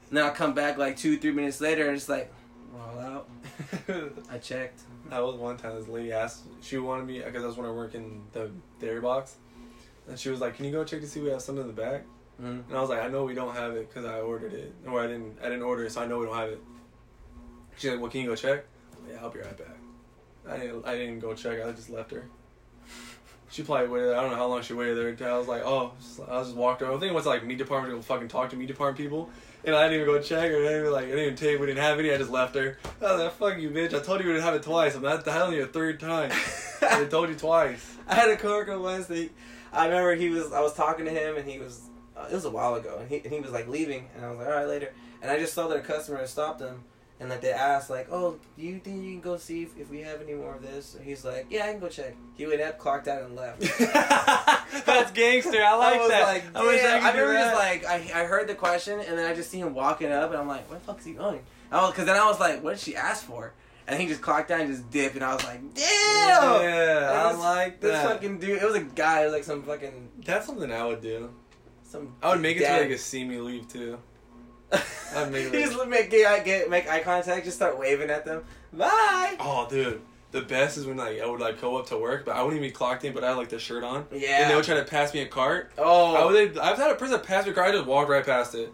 and 0.08 0.16
then 0.18 0.24
I'll 0.24 0.30
come 0.32 0.54
back 0.54 0.76
like 0.78 0.96
two, 0.96 1.18
three 1.18 1.32
minutes 1.32 1.60
later 1.60 1.86
and 1.88 1.96
it's 1.96 2.08
like, 2.08 2.30
we're 2.72 2.80
all 2.82 2.98
out. 3.00 3.28
I 4.30 4.38
checked. 4.38 4.82
That 5.10 5.22
was 5.24 5.36
one 5.36 5.56
time 5.56 5.76
this 5.76 5.88
lady 5.88 6.12
asked, 6.12 6.44
she 6.60 6.76
wanted 6.76 7.06
me, 7.06 7.20
because 7.22 7.42
I 7.42 7.46
was 7.46 7.56
when 7.56 7.66
I 7.66 7.70
work 7.72 7.94
in 7.94 8.20
the 8.32 8.50
dairy 8.78 9.00
box. 9.00 9.36
And 10.08 10.18
she 10.18 10.30
was 10.30 10.40
like, 10.40 10.56
can 10.56 10.64
you 10.64 10.72
go 10.72 10.84
check 10.84 11.00
to 11.00 11.06
see 11.06 11.20
if 11.20 11.24
we 11.24 11.30
have 11.30 11.42
something 11.42 11.62
in 11.62 11.68
the 11.68 11.80
back? 11.80 12.04
Mm. 12.40 12.68
And 12.68 12.76
I 12.76 12.80
was 12.80 12.88
like, 12.88 13.02
I 13.02 13.08
know 13.08 13.24
we 13.24 13.34
don't 13.34 13.54
have 13.54 13.72
it 13.76 13.88
because 13.88 14.04
I 14.04 14.20
ordered 14.20 14.54
it. 14.54 14.72
Or 14.86 15.02
I 15.02 15.06
didn't 15.06 15.38
I 15.40 15.44
didn't 15.44 15.62
order 15.62 15.84
it, 15.84 15.92
so 15.92 16.02
I 16.02 16.06
know 16.06 16.18
we 16.18 16.26
don't 16.26 16.36
have 16.36 16.50
it. 16.50 16.62
She's 17.76 17.90
like, 17.90 18.00
well, 18.00 18.10
can 18.10 18.22
you 18.22 18.28
go 18.28 18.36
check? 18.36 18.64
Yeah, 19.08 19.18
I'll 19.22 19.30
be 19.30 19.40
right 19.40 19.56
back. 19.56 19.76
I 20.48 20.56
didn't, 20.56 20.86
I 20.86 20.96
didn't 20.96 21.20
go 21.20 21.34
check. 21.34 21.64
I 21.64 21.70
just 21.72 21.90
left 21.90 22.10
her. 22.12 22.26
She 23.50 23.62
probably 23.62 23.88
waited. 23.88 24.14
I 24.14 24.20
don't 24.20 24.30
know 24.30 24.36
how 24.36 24.46
long 24.46 24.62
she 24.62 24.74
waited 24.74 24.96
there. 24.96 25.08
Until 25.08 25.34
I 25.34 25.38
was 25.38 25.48
like, 25.48 25.62
oh, 25.64 25.92
I 26.28 26.42
just 26.42 26.54
walked 26.54 26.82
over. 26.82 26.92
I 26.92 26.98
think 26.98 27.12
it 27.12 27.14
was 27.14 27.26
like 27.26 27.44
meat 27.44 27.58
department 27.58 27.92
to 27.92 27.96
go 27.96 28.02
fucking 28.02 28.28
talk 28.28 28.50
to 28.50 28.56
meat 28.56 28.66
department 28.66 28.98
people, 28.98 29.30
and 29.64 29.74
I 29.74 29.88
didn't 29.88 30.02
even 30.02 30.14
go 30.14 30.20
check 30.20 30.50
or 30.50 30.56
I 30.56 30.68
didn't 30.68 30.80
even, 30.80 30.92
like 30.92 31.04
I 31.04 31.08
didn't 31.08 31.24
even 31.24 31.36
take. 31.36 31.58
We 31.58 31.66
didn't 31.66 31.82
have 31.82 31.98
any. 31.98 32.12
I 32.12 32.18
just 32.18 32.30
left 32.30 32.54
her. 32.56 32.78
I 33.00 33.12
was 33.12 33.22
like, 33.22 33.32
fuck 33.32 33.58
you, 33.58 33.70
bitch. 33.70 33.94
I 33.94 34.00
told 34.00 34.20
you 34.20 34.26
we 34.26 34.32
didn't 34.32 34.44
have 34.44 34.54
it 34.54 34.62
twice. 34.62 34.94
I'm 34.94 35.02
not 35.02 35.24
telling 35.24 35.54
you 35.54 35.64
a 35.64 35.66
third 35.66 35.98
time. 35.98 36.30
I 36.82 37.04
told 37.10 37.30
you 37.30 37.36
twice. 37.36 37.96
I 38.06 38.14
had 38.14 38.28
a 38.28 38.36
coworker 38.36 38.78
once 38.78 39.06
that 39.06 39.30
I 39.72 39.86
remember 39.86 40.14
he 40.14 40.28
was 40.28 40.52
I 40.52 40.60
was 40.60 40.74
talking 40.74 41.04
to 41.04 41.10
him 41.10 41.36
and 41.36 41.48
he 41.48 41.58
was 41.58 41.82
uh, 42.16 42.26
it 42.30 42.34
was 42.34 42.44
a 42.44 42.50
while 42.50 42.74
ago 42.74 42.98
and 43.00 43.08
he 43.08 43.16
and 43.18 43.32
he 43.32 43.40
was 43.40 43.50
like 43.52 43.68
leaving 43.68 44.08
and 44.14 44.24
I 44.24 44.30
was 44.30 44.38
like 44.38 44.48
all 44.48 44.54
right 44.54 44.66
later. 44.66 44.92
And 45.20 45.30
I 45.30 45.38
just 45.38 45.52
saw 45.54 45.66
that 45.68 45.76
a 45.76 45.80
customer 45.80 46.18
had 46.18 46.28
stopped 46.28 46.60
him 46.60 46.84
and 47.20 47.28
like 47.28 47.40
they 47.40 47.52
asked 47.52 47.90
like 47.90 48.08
oh 48.10 48.38
do 48.56 48.62
you 48.62 48.78
think 48.78 49.02
you 49.04 49.10
can 49.12 49.20
go 49.20 49.36
see 49.36 49.64
if, 49.64 49.76
if 49.76 49.90
we 49.90 50.00
have 50.00 50.22
any 50.22 50.34
more 50.34 50.54
of 50.54 50.62
this? 50.62 50.94
And 50.94 51.04
he's 51.04 51.24
like 51.24 51.46
yeah 51.50 51.66
I 51.66 51.72
can 51.72 51.80
go 51.80 51.88
check. 51.88 52.16
He 52.36 52.46
went 52.46 52.60
up 52.60 52.78
clocked 52.78 53.08
out 53.08 53.22
and 53.22 53.34
left. 53.36 53.60
That's 54.86 55.10
gangster. 55.12 55.62
I 55.62 55.74
like 55.76 56.00
was 56.00 56.10
that. 56.10 56.22
like 56.22 56.44
I 56.54 56.60
I 56.60 56.76
damn. 56.76 57.00
could 57.00 57.06
I 57.06 57.20
remember 57.20 57.34
just 57.34 57.54
like 57.54 57.84
I, 57.86 58.22
I 58.22 58.24
heard 58.24 58.48
the 58.48 58.54
question 58.54 59.00
and 59.00 59.18
then 59.18 59.26
I 59.30 59.34
just 59.34 59.50
see 59.50 59.58
him 59.58 59.74
walking 59.74 60.10
up 60.12 60.30
and 60.30 60.38
I'm 60.38 60.48
like 60.48 60.68
where 60.70 60.78
the 60.78 60.84
fuck 60.84 61.00
is 61.00 61.04
he 61.04 61.12
going? 61.12 61.40
I 61.70 61.82
was 61.82 61.90
because 61.92 62.06
then 62.06 62.16
I 62.16 62.24
was 62.26 62.40
like 62.40 62.62
what 62.62 62.70
did 62.70 62.80
she 62.80 62.96
ask 62.96 63.24
for 63.24 63.52
and 63.88 64.00
he 64.00 64.06
just 64.06 64.20
clocked 64.22 64.50
out 64.52 64.60
and 64.60 64.70
just 64.70 64.88
dipped 64.90 65.14
and 65.16 65.24
I 65.24 65.34
was 65.34 65.42
like 65.44 65.60
damn 65.74 66.62
Yeah, 66.62 67.22
I 67.26 67.32
This- 67.32 67.40
like 67.40 67.80
this 67.80 68.02
fucking 68.02 68.38
dude 68.38 68.62
it 68.62 68.64
was 68.64 68.76
a 68.76 68.80
guy 68.80 69.22
it 69.22 69.24
was 69.24 69.32
like 69.34 69.44
some 69.44 69.62
fucking 69.64 70.08
That's 70.24 70.46
something 70.46 70.70
I 70.70 70.84
would 70.84 71.00
do. 71.00 71.30
some 71.84 72.14
I 72.22 72.30
would 72.30 72.40
make 72.40 72.58
it 72.58 72.60
dad. 72.60 72.76
to 72.78 72.82
like 72.84 72.92
a 72.92 72.98
see 72.98 73.24
me 73.24 73.38
leave 73.38 73.66
too. 73.68 73.98
I'd 74.72 75.32
make 75.32 75.46
it 75.46 75.54
you 75.54 75.60
like- 75.60 75.70
just 75.72 75.88
make 75.88 76.10
get, 76.10 76.44
get 76.44 76.70
make 76.70 76.88
eye 76.88 77.00
contact, 77.00 77.44
just 77.44 77.56
start 77.56 77.78
waving 77.78 78.10
at 78.10 78.24
them. 78.26 78.44
Bye. 78.72 79.36
Oh, 79.40 79.66
dude, 79.70 80.02
the 80.30 80.42
best 80.42 80.76
is 80.76 80.84
when 80.84 80.98
like 80.98 81.20
I 81.22 81.26
would 81.26 81.40
like 81.40 81.58
go 81.58 81.78
up 81.78 81.86
to 81.86 81.96
work, 81.96 82.26
but 82.26 82.36
I 82.36 82.42
wouldn't 82.42 82.58
even 82.60 82.68
be 82.68 82.72
clocked 82.74 83.04
in, 83.04 83.14
but 83.14 83.24
I 83.24 83.28
had 83.28 83.38
like 83.38 83.48
the 83.48 83.58
shirt 83.58 83.82
on. 83.82 84.04
Yeah. 84.12 84.42
And 84.42 84.50
they 84.50 84.54
would 84.54 84.64
try 84.66 84.74
to 84.76 84.84
pass 84.84 85.14
me 85.14 85.20
a 85.22 85.26
cart. 85.26 85.72
Oh. 85.78 86.14
I 86.14 86.24
would, 86.26 86.58
I've 86.58 86.76
had 86.76 86.90
a 86.90 86.96
person 86.96 87.18
pass 87.20 87.46
me 87.46 87.52
a 87.52 87.54
cart. 87.54 87.68
I 87.68 87.72
just 87.72 87.86
walked 87.86 88.10
right 88.10 88.24
past 88.26 88.54
it. 88.54 88.70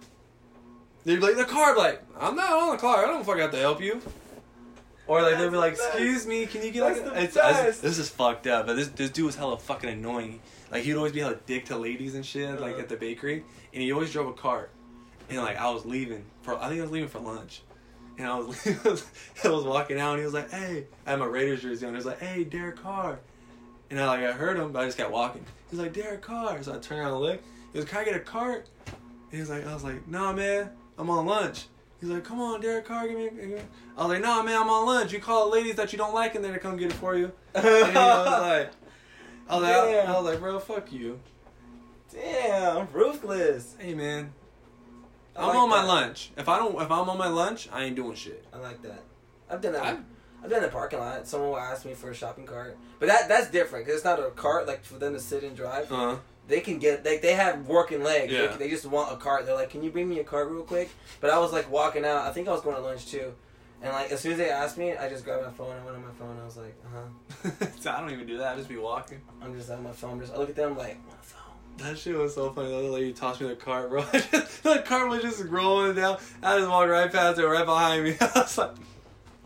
They'd 1.04 1.16
be 1.16 1.20
like, 1.20 1.36
the 1.36 1.44
car, 1.44 1.76
like, 1.76 2.02
I'm 2.18 2.34
not 2.34 2.50
on 2.52 2.70
the 2.72 2.78
car. 2.78 3.04
I 3.04 3.06
don't 3.06 3.24
fucking 3.24 3.42
have 3.42 3.50
to 3.52 3.58
help 3.58 3.80
you. 3.80 4.00
Or 5.06 5.20
like 5.22 5.36
they'd 5.38 5.50
be 5.50 5.56
like, 5.56 5.74
excuse 5.74 6.26
me, 6.26 6.46
can 6.46 6.62
you 6.62 6.70
get 6.70 6.82
like 6.82 6.96
the 7.04 7.22
it's, 7.22 7.36
it's- 7.36 7.80
this 7.80 7.98
is 7.98 8.08
fucked 8.08 8.46
up. 8.46 8.66
But 8.66 8.76
this 8.76 8.88
this 8.88 9.10
dude 9.10 9.26
was 9.26 9.36
hella 9.36 9.58
fucking 9.58 9.90
annoying. 9.90 10.40
Like 10.70 10.82
he'd 10.84 10.94
always 10.96 11.12
be 11.12 11.20
hella 11.20 11.36
dick 11.46 11.66
to 11.66 11.76
ladies 11.76 12.14
and 12.14 12.24
shit, 12.24 12.58
like 12.60 12.72
Uh-huh. 12.72 12.82
at 12.82 12.88
the 12.88 12.96
bakery, 12.96 13.44
and 13.72 13.82
he 13.82 13.92
always 13.92 14.10
drove 14.12 14.28
a 14.28 14.32
cart. 14.32 14.70
And 15.28 15.38
like 15.38 15.56
I 15.58 15.70
was 15.70 15.84
leaving 15.84 16.24
for, 16.42 16.56
I 16.58 16.68
think 16.68 16.80
I 16.80 16.82
was 16.82 16.90
leaving 16.90 17.08
for 17.08 17.18
lunch, 17.18 17.62
and 18.18 18.26
I 18.26 18.38
was 18.38 18.66
I 19.44 19.48
was 19.48 19.64
walking 19.64 20.00
out, 20.00 20.12
and 20.12 20.20
he 20.20 20.24
was 20.24 20.34
like, 20.34 20.50
hey, 20.50 20.86
I 21.06 21.10
had 21.10 21.18
my 21.18 21.26
Raiders 21.26 21.62
jersey 21.62 21.84
on. 21.86 21.92
He 21.92 21.96
was 21.96 22.06
like, 22.06 22.20
hey, 22.20 22.44
Derek 22.44 22.76
Carr, 22.82 23.18
and 23.90 24.00
I 24.00 24.06
like 24.06 24.20
I 24.20 24.32
heard 24.32 24.56
him, 24.56 24.72
but 24.72 24.82
I 24.82 24.86
just 24.86 24.96
kept 24.96 25.10
walking. 25.10 25.42
He 25.70 25.76
was 25.76 25.80
like, 25.84 25.92
Derek 25.92 26.22
Carr, 26.22 26.62
so 26.62 26.74
I 26.74 26.78
turned 26.78 27.00
around 27.00 27.12
and 27.12 27.20
looked. 27.20 27.44
He 27.72 27.78
was, 27.78 27.86
can 27.88 27.98
I 27.98 28.04
get 28.04 28.14
a 28.16 28.20
cart? 28.20 28.68
And 28.86 28.94
he 29.32 29.40
was 29.40 29.50
like, 29.50 29.66
I 29.66 29.74
was 29.74 29.84
like, 29.84 30.06
nah, 30.08 30.32
man, 30.32 30.70
I'm 30.98 31.10
on 31.10 31.26
lunch. 31.26 31.66
He's 32.00 32.10
like, 32.10 32.24
come 32.24 32.40
on, 32.40 32.60
Derek 32.60 32.84
Carr, 32.86 33.08
give 33.08 33.16
me. 33.16 33.26
A, 33.26 33.56
a-" 33.56 33.60
I 33.96 34.02
was 34.06 34.08
like, 34.08 34.20
nah, 34.22 34.42
man, 34.42 34.60
I'm 34.60 34.68
on 34.68 34.86
lunch. 34.86 35.12
You 35.12 35.20
call 35.20 35.48
the 35.48 35.56
ladies 35.56 35.76
that 35.76 35.92
you 35.92 35.98
don't 35.98 36.14
like 36.14 36.34
in 36.34 36.42
there 36.42 36.52
to 36.52 36.58
come 36.58 36.76
get 36.76 36.90
it 36.90 36.94
for 36.94 37.16
you. 37.16 37.32
And 37.54 37.64
he 37.64 37.70
was 37.70 38.40
like, 38.40 38.70
I 39.48 39.54
was 39.56 39.62
like, 39.62 39.74
I 40.08 40.12
was 40.20 40.24
like, 40.24 40.40
bro, 40.40 40.58
fuck 40.58 40.92
you. 40.92 41.20
Damn, 42.12 42.88
ruthless. 42.92 43.74
Hey, 43.78 43.94
man, 43.94 44.32
I 45.36 45.42
I'm 45.42 45.48
like 45.48 45.56
on 45.56 45.68
my 45.70 45.82
lunch. 45.84 46.30
If 46.36 46.48
I 46.48 46.58
don't, 46.58 46.74
if 46.80 46.90
I'm 46.90 47.08
on 47.08 47.18
my 47.18 47.28
lunch, 47.28 47.68
I 47.72 47.84
ain't 47.84 47.96
doing 47.96 48.14
shit. 48.14 48.44
I 48.52 48.58
like 48.58 48.82
that. 48.82 49.02
I've 49.50 49.60
done 49.60 49.72
that. 49.72 49.82
I- 49.84 49.98
I've 50.42 50.50
done 50.50 50.60
the 50.60 50.68
parking 50.68 50.98
lot. 50.98 51.26
Someone 51.26 51.48
will 51.50 51.58
ask 51.58 51.86
me 51.86 51.94
for 51.94 52.10
a 52.10 52.14
shopping 52.14 52.44
cart, 52.44 52.76
but 53.00 53.08
that 53.08 53.28
that's 53.30 53.48
different 53.50 53.86
because 53.86 54.00
it's 54.00 54.04
not 54.04 54.20
a 54.20 54.28
cart 54.30 54.66
like 54.66 54.84
for 54.84 54.98
them 54.98 55.14
to 55.14 55.18
sit 55.18 55.42
and 55.42 55.56
drive. 55.56 55.90
Uh, 55.90 56.16
They 56.46 56.60
can 56.60 56.78
get 56.78 57.04
like 57.04 57.22
they 57.22 57.34
have 57.34 57.66
working 57.66 58.02
legs. 58.02 58.30
They, 58.32 58.42
Yeah. 58.44 58.56
they 58.56 58.68
just 58.68 58.84
want 58.86 59.12
a 59.12 59.16
cart. 59.16 59.46
They're 59.46 59.54
like, 59.54 59.70
"Can 59.70 59.82
you 59.82 59.90
bring 59.90 60.08
me 60.08 60.18
a 60.20 60.24
cart 60.24 60.50
real 60.50 60.62
quick?" 60.62 60.90
But 61.20 61.30
I 61.30 61.38
was 61.38 61.52
like 61.52 61.70
walking 61.70 62.04
out. 62.04 62.26
I 62.26 62.32
think 62.32 62.48
I 62.48 62.52
was 62.52 62.60
going 62.60 62.76
to 62.76 62.82
lunch 62.82 63.06
too, 63.06 63.32
and 63.82 63.92
like 63.92 64.10
as 64.12 64.20
soon 64.20 64.32
as 64.32 64.38
they 64.38 64.50
asked 64.50 64.76
me, 64.76 64.94
I 64.94 65.08
just 65.08 65.24
grabbed 65.24 65.42
my 65.44 65.50
phone. 65.50 65.74
I 65.74 65.84
went 65.84 65.96
on 65.96 66.02
my 66.04 66.12
phone. 66.18 66.38
I 66.40 66.44
was 66.44 66.56
like, 66.58 66.74
"Uh 66.84 67.48
huh." 67.48 67.66
so 67.80 67.90
I 67.92 68.00
don't 68.00 68.10
even 68.10 68.26
do 68.26 68.36
that. 68.38 68.52
I 68.54 68.56
just 68.56 68.68
be 68.68 68.76
walking. 68.76 69.20
I'm 69.42 69.56
just 69.56 69.70
on 69.70 69.82
my 69.82 69.92
phone. 69.92 70.20
Just 70.20 70.34
I 70.34 70.36
look 70.36 70.50
at 70.50 70.56
them 70.56 70.76
like, 70.76 70.98
"My 71.06 71.14
phone." 71.22 71.40
That 71.78 71.98
shit 71.98 72.14
was 72.16 72.34
so 72.34 72.52
funny. 72.52 72.68
The 72.68 72.76
other 72.78 72.88
lady 72.90 73.12
tossed 73.14 73.40
me 73.40 73.48
the 73.48 73.56
cart, 73.56 73.88
bro. 73.90 74.02
the 74.12 74.82
cart 74.86 75.08
was 75.08 75.22
just 75.22 75.42
rolling 75.46 75.96
down. 75.96 76.18
I 76.42 76.58
just 76.58 76.68
walked 76.70 76.90
right 76.90 77.10
past 77.10 77.38
it, 77.40 77.46
right 77.46 77.64
behind 77.64 78.04
me. 78.04 78.16
I 78.20 78.30
was 78.34 78.58
like, 78.58 78.70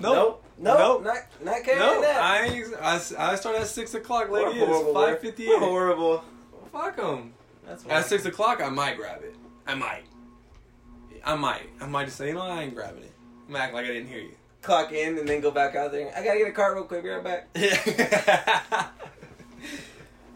nope. 0.01 0.11
Nope. 0.11 0.45
Nope. 0.59 0.79
Nope. 0.79 1.05
Not 1.05 1.17
not 1.55 1.65
carrying 1.65 1.79
No, 1.81 2.01
that. 2.03 2.21
I, 2.21 2.65
I, 2.83 3.31
I 3.33 3.35
started 3.37 3.61
at 3.63 3.69
6 3.69 3.95
o'clock, 3.95 4.29
lady. 4.29 4.59
It's 4.59 4.67
horrible, 4.69 4.93
we're- 4.95 5.17
5.58. 5.17 5.59
horrible. 5.61 6.25
Fuck 6.73 6.97
them. 6.97 7.33
That's 7.67 7.85
At 7.87 8.07
6 8.07 8.27
o'clock, 8.27 8.61
I 8.63 8.69
might 8.69 8.97
grab 8.97 9.23
it. 9.23 9.35
I 9.67 9.75
might. 9.75 10.05
I 11.25 11.35
might. 11.37 11.69
I 11.81 11.87
might 11.87 12.07
just 12.07 12.17
say, 12.17 12.29
you 12.29 12.35
know, 12.35 12.41
I 12.43 12.63
ain't 12.63 12.75
grabbing 12.75 13.03
it. 13.03 13.13
I'm 13.49 13.57
acting 13.57 13.75
like 13.75 13.85
I 13.85 13.89
didn't 13.89 14.09
hear 14.09 14.21
you. 14.21 14.35
Clock 14.63 14.93
in 14.93 15.19
and 15.19 15.29
then 15.29 15.41
go 15.41 15.51
back 15.51 15.75
out 15.77 15.93
there. 15.93 16.11
I 16.17 16.25
gotta 16.25 16.39
get 16.39 16.49
a 16.49 16.53
car 16.53 16.75
real 16.75 16.85
quick. 16.85 17.03
Be 17.03 17.09
right 17.11 17.23
back. 17.25 17.49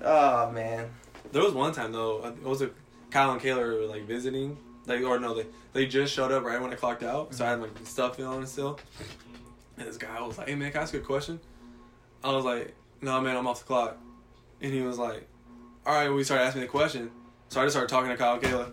Oh 0.05 0.51
man. 0.51 0.91
there 1.31 1.43
was 1.43 1.55
one 1.55 1.73
time, 1.73 1.93
though, 1.93 2.23
uh, 2.23 2.31
it 2.31 2.43
was 2.43 2.61
a 2.61 2.71
Kyle 3.11 3.31
and 3.31 3.41
Kayla 3.41 3.59
were, 3.59 3.87
like, 3.87 4.05
visiting. 4.05 4.57
Like, 4.87 5.03
or 5.03 5.21
no, 5.21 5.35
they, 5.35 5.47
they 5.73 5.87
just 5.87 6.13
showed 6.13 6.33
up 6.33 6.43
right 6.43 6.61
when 6.61 6.73
I 6.73 6.75
clocked 6.75 7.05
out. 7.05 7.33
So 7.35 7.45
I 7.45 7.51
had, 7.51 7.61
like, 7.61 7.71
stuff 7.85 8.19
on 8.19 8.47
still. 8.47 8.81
And 9.79 9.87
this 9.87 9.97
guy 9.97 10.21
was 10.21 10.39
like, 10.39 10.49
hey, 10.49 10.57
man, 10.57 10.73
can 10.73 10.81
I 10.81 10.83
ask 10.83 10.93
you 10.93 11.01
a 11.01 11.03
question? 11.05 11.39
I 12.25 12.33
was 12.33 12.45
like, 12.45 12.75
no, 13.01 13.21
man, 13.21 13.37
I'm 13.37 13.47
off 13.47 13.61
the 13.61 13.67
clock. 13.67 13.97
And 14.61 14.73
he 14.73 14.81
was 14.81 14.99
like, 14.99 15.29
all 15.87 15.95
right, 15.95 16.09
when 16.09 16.17
we 16.17 16.25
started 16.25 16.45
asking 16.45 16.61
me 16.63 16.67
the 16.67 16.71
question. 16.71 17.11
So 17.49 17.61
I 17.61 17.65
just 17.65 17.75
started 17.75 17.89
talking 17.89 18.11
to 18.11 18.17
Kyle 18.17 18.35
and 18.35 18.43
Kayla. 18.43 18.73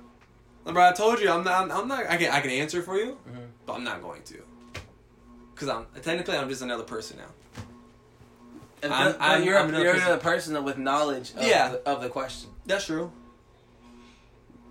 Like, 0.65 0.73
bro, 0.75 0.87
I 0.89 0.91
told 0.93 1.19
you, 1.19 1.29
I'm 1.31 1.43
not, 1.43 1.71
I'm 1.71 1.87
not, 1.87 2.05
I 2.07 2.17
can, 2.17 2.31
I 2.31 2.39
can 2.41 2.51
answer 2.51 2.81
for 2.81 2.97
you, 2.97 3.17
Mhm. 3.29 3.47
but 3.65 3.73
I'm 3.73 3.83
not 3.83 4.01
going 4.01 4.21
to. 4.23 4.41
Because 5.53 5.69
I'm, 5.69 5.85
technically, 6.01 6.37
I'm 6.37 6.47
just 6.49 6.61
another 6.61 6.83
person 6.83 7.17
now. 7.17 7.63
If 8.81 8.91
I'm- 8.91 9.11
the- 9.13 9.21
I'm- 9.23 9.43
you're 9.43 9.57
I'm 9.57 9.65
a, 9.65 9.69
another 9.69 9.83
you're 9.83 9.93
person. 9.93 10.07
another 10.07 10.21
person 10.21 10.63
with 10.63 10.77
knowledge 10.77 11.31
of, 11.35 11.43
Yeah. 11.43 11.69
the, 11.69 11.89
of 11.89 12.01
the 12.01 12.09
question. 12.09 12.49
That's 12.65 12.85
true. 12.85 13.11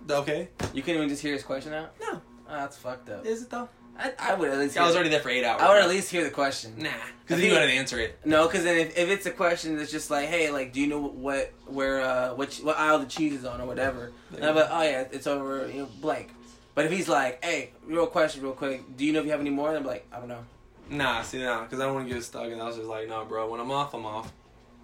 Okay. 0.09 0.49
You 0.73 0.81
couldn't 0.81 0.97
even 0.97 1.09
just 1.09 1.21
hear 1.21 1.33
his 1.33 1.43
question 1.43 1.73
out? 1.73 1.91
No. 2.01 2.13
Oh, 2.49 2.55
that's 2.55 2.77
fucked 2.77 3.09
up. 3.09 3.25
Is 3.25 3.43
it 3.43 3.49
though? 3.51 3.69
I, 3.99 4.13
I 4.17 4.33
would 4.33 4.49
at 4.49 4.57
least. 4.57 4.77
I 4.77 4.85
was 4.85 4.95
already 4.95 5.09
there 5.09 5.19
for 5.19 5.29
eight 5.29 5.43
hours. 5.43 5.61
I 5.61 5.67
would 5.73 5.83
at 5.83 5.89
least 5.89 6.09
hear 6.09 6.23
the 6.23 6.29
question. 6.29 6.73
Nah. 6.77 6.89
Because 7.25 7.43
you 7.43 7.51
gotta 7.51 7.65
answer 7.65 7.99
it. 7.99 8.17
No, 8.25 8.47
because 8.47 8.63
then 8.63 8.77
if, 8.77 8.97
if 8.97 9.09
it's 9.09 9.25
a 9.25 9.31
question 9.31 9.77
that's 9.77 9.91
just 9.91 10.09
like, 10.09 10.29
hey, 10.29 10.49
like, 10.51 10.71
do 10.71 10.79
you 10.79 10.87
know 10.87 10.99
what 10.99 11.53
where 11.65 12.01
uh 12.01 12.33
what 12.33 12.53
what 12.63 12.77
aisle 12.77 12.99
the 12.99 13.05
cheese 13.05 13.33
is 13.33 13.45
on 13.45 13.59
or 13.59 13.67
whatever? 13.67 14.11
And 14.35 14.45
I'm 14.45 14.55
like, 14.55 14.69
oh 14.71 14.81
yeah, 14.81 15.07
it's 15.11 15.27
over 15.27 15.69
you 15.69 15.79
know 15.79 15.89
blank. 16.01 16.29
But 16.75 16.85
if 16.85 16.91
he's 16.91 17.09
like, 17.09 17.43
hey, 17.43 17.71
real 17.85 18.07
question, 18.07 18.41
real 18.41 18.53
quick, 18.53 18.95
do 18.95 19.05
you 19.05 19.11
know 19.11 19.19
if 19.19 19.25
you 19.25 19.31
have 19.31 19.41
any 19.41 19.49
more? 19.49 19.75
I'm 19.75 19.83
like, 19.83 20.07
I 20.13 20.19
don't 20.19 20.29
know. 20.29 20.45
Nah, 20.89 21.21
see, 21.23 21.43
nah, 21.43 21.63
because 21.63 21.79
I 21.79 21.85
don't 21.85 21.95
want 21.95 22.07
to 22.07 22.13
get 22.13 22.23
stuck. 22.23 22.45
And 22.45 22.61
I 22.61 22.65
was 22.65 22.77
just 22.77 22.87
like, 22.87 23.09
nah, 23.09 23.25
bro, 23.25 23.49
when 23.49 23.59
I'm 23.59 23.69
off, 23.69 23.93
I'm 23.93 24.05
off. 24.05 24.31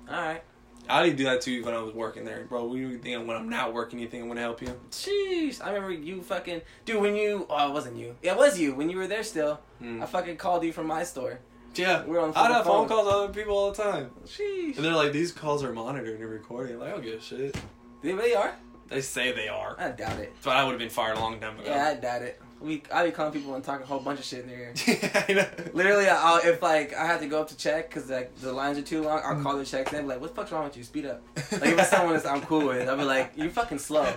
All 0.09 0.16
right. 0.22 0.43
I 0.89 1.03
didn't 1.03 1.17
do 1.17 1.23
that 1.25 1.41
to 1.41 1.51
you 1.51 1.63
when 1.63 1.73
I 1.73 1.81
was 1.81 1.93
working 1.93 2.23
there, 2.25 2.45
bro. 2.45 2.65
When 2.65 2.77
you 2.79 2.97
think 2.97 3.27
when 3.27 3.36
I'm 3.36 3.49
not 3.49 3.73
working, 3.73 3.99
you 3.99 4.07
think 4.07 4.23
I'm 4.23 4.29
gonna 4.29 4.41
help 4.41 4.61
you? 4.61 4.79
Jeez, 4.91 5.63
I 5.63 5.69
remember 5.71 5.91
you 5.91 6.21
fucking 6.21 6.61
dude 6.86 7.01
when 7.01 7.15
you 7.15 7.45
oh 7.49 7.69
it 7.69 7.73
wasn't 7.73 7.97
you. 7.97 8.15
Yeah, 8.21 8.33
it 8.33 8.38
was 8.38 8.59
you 8.59 8.75
when 8.75 8.89
you 8.89 8.97
were 8.97 9.07
there 9.07 9.23
still. 9.23 9.59
Mm. 9.81 10.01
I 10.01 10.05
fucking 10.05 10.38
called 10.38 10.63
you 10.63 10.71
from 10.73 10.88
my 10.88 11.03
store. 11.03 11.39
Yeah, 11.75 12.05
we're 12.05 12.21
on 12.21 12.31
I'd 12.36 12.51
have 12.51 12.65
phone 12.65 12.88
phone. 12.88 12.97
calls 12.97 13.07
to 13.09 13.13
other 13.17 13.33
people 13.33 13.57
all 13.57 13.71
the 13.71 13.83
time, 13.83 14.11
Sheesh. 14.25 14.77
and 14.77 14.86
they're 14.86 14.93
like, 14.95 15.11
these 15.11 15.31
calls 15.33 15.61
are 15.63 15.73
monitored 15.73 16.19
and 16.21 16.29
recorded. 16.29 16.79
Like, 16.79 16.88
I 16.89 16.91
don't 16.91 17.03
give 17.03 17.19
a 17.19 17.21
shit. 17.21 17.57
They 18.01 18.13
really 18.13 18.33
are? 18.36 18.55
They 18.88 19.01
say 19.01 19.31
they 19.33 19.49
are, 19.49 19.75
I 19.79 19.89
doubt 19.89 20.19
it. 20.19 20.31
but 20.43 20.55
I 20.55 20.63
would 20.63 20.71
have 20.71 20.79
been 20.79 20.89
fired 20.89 21.17
a 21.17 21.19
long 21.19 21.39
time 21.39 21.59
ago. 21.59 21.69
Yeah, 21.69 21.88
I 21.88 21.95
doubt 21.95 22.21
it. 22.21 22.39
We 22.62 22.82
I 22.91 23.06
be 23.06 23.12
calling 23.12 23.34
people 23.34 23.53
and 23.53 23.64
talking 23.64 23.84
a 23.84 23.86
whole 23.86 23.99
bunch 23.99 24.18
of 24.20 24.26
shit 24.26 24.45
in 24.45 24.47
their 24.47 24.74
ear. 25.30 25.51
Literally, 25.74 26.08
I'll, 26.08 26.38
if 26.38 26.62
like 26.62 26.93
I 26.95 27.06
have 27.06 27.20
to 27.20 27.28
go 27.28 27.41
up 27.41 27.49
to 27.49 27.58
check 27.58 27.89
because 27.89 28.10
like 28.10 28.34
the 28.39 28.51
lines 28.53 28.78
are 28.78 28.82
too 28.82 29.03
long, 29.03 29.20
Mm. 29.20 29.26
I'll 29.38 29.43
call 29.43 29.58
the 29.58 29.66
check. 29.66 29.89
Then 29.89 30.03
be 30.03 30.10
like, 30.10 30.22
"What 30.22 30.30
the 30.30 30.36
fuck's 30.36 30.51
wrong 30.51 30.64
with 30.64 30.78
you? 30.78 30.84
Speed 30.84 31.06
up." 31.06 31.22
Like 31.51 31.64
if 31.72 31.80
it's 31.80 31.89
someone 31.89 32.14
that 32.16 32.26
I'm 32.26 32.41
cool 32.41 32.66
with, 32.68 32.88
I'll 32.88 32.97
be 32.97 33.03
like, 33.03 33.34
"You 33.36 33.49
fucking 33.49 33.80
slow. 33.80 34.08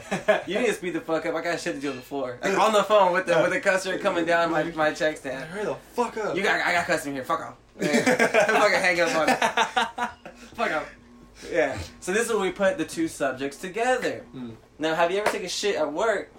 You 0.47 0.61
need 0.61 0.67
to 0.69 0.73
speed 0.75 0.93
the 0.95 1.01
fuck 1.01 1.27
up. 1.27 1.35
I 1.35 1.43
got 1.43 1.59
shit 1.61 1.75
to 1.75 1.81
do 1.81 1.91
on 1.91 1.97
the 1.97 2.03
floor. 2.03 2.39
Like 2.43 2.57
on 2.59 2.73
the 2.73 2.85
phone 2.85 3.13
with 3.13 3.27
the 3.27 3.35
with 3.41 3.51
the 3.53 3.61
customer 3.61 3.99
coming 3.99 4.25
down 4.25 4.51
my 4.53 4.63
my 4.65 4.93
check 4.95 5.17
stand. 5.17 5.45
Hurry 5.51 5.65
the 5.65 5.75
fuck 5.93 6.17
up. 6.17 6.37
You 6.37 6.43
got 6.43 6.61
I 6.65 6.73
got 6.73 6.87
customer 6.87 7.15
here. 7.17 7.25
Fuck 7.25 7.41
off. 7.41 7.55
Yeah. 7.81 8.27
fucking 8.47 8.81
hang 8.81 9.01
up 9.01 9.15
on 9.15 9.29
it. 9.29 10.11
Fuck 10.55 10.73
off. 10.73 10.95
Yeah. 11.53 11.79
So 12.01 12.13
this 12.13 12.27
is 12.27 12.33
where 12.33 12.41
we 12.43 12.51
put 12.51 12.79
the 12.79 12.85
two 12.85 13.07
subjects 13.09 13.59
together. 13.59 14.25
Mm. 14.35 14.57
Now, 14.81 14.95
have 14.97 15.11
you 15.13 15.19
ever 15.19 15.31
taken 15.31 15.49
shit 15.49 15.77
at 15.77 15.93
work? 15.93 16.33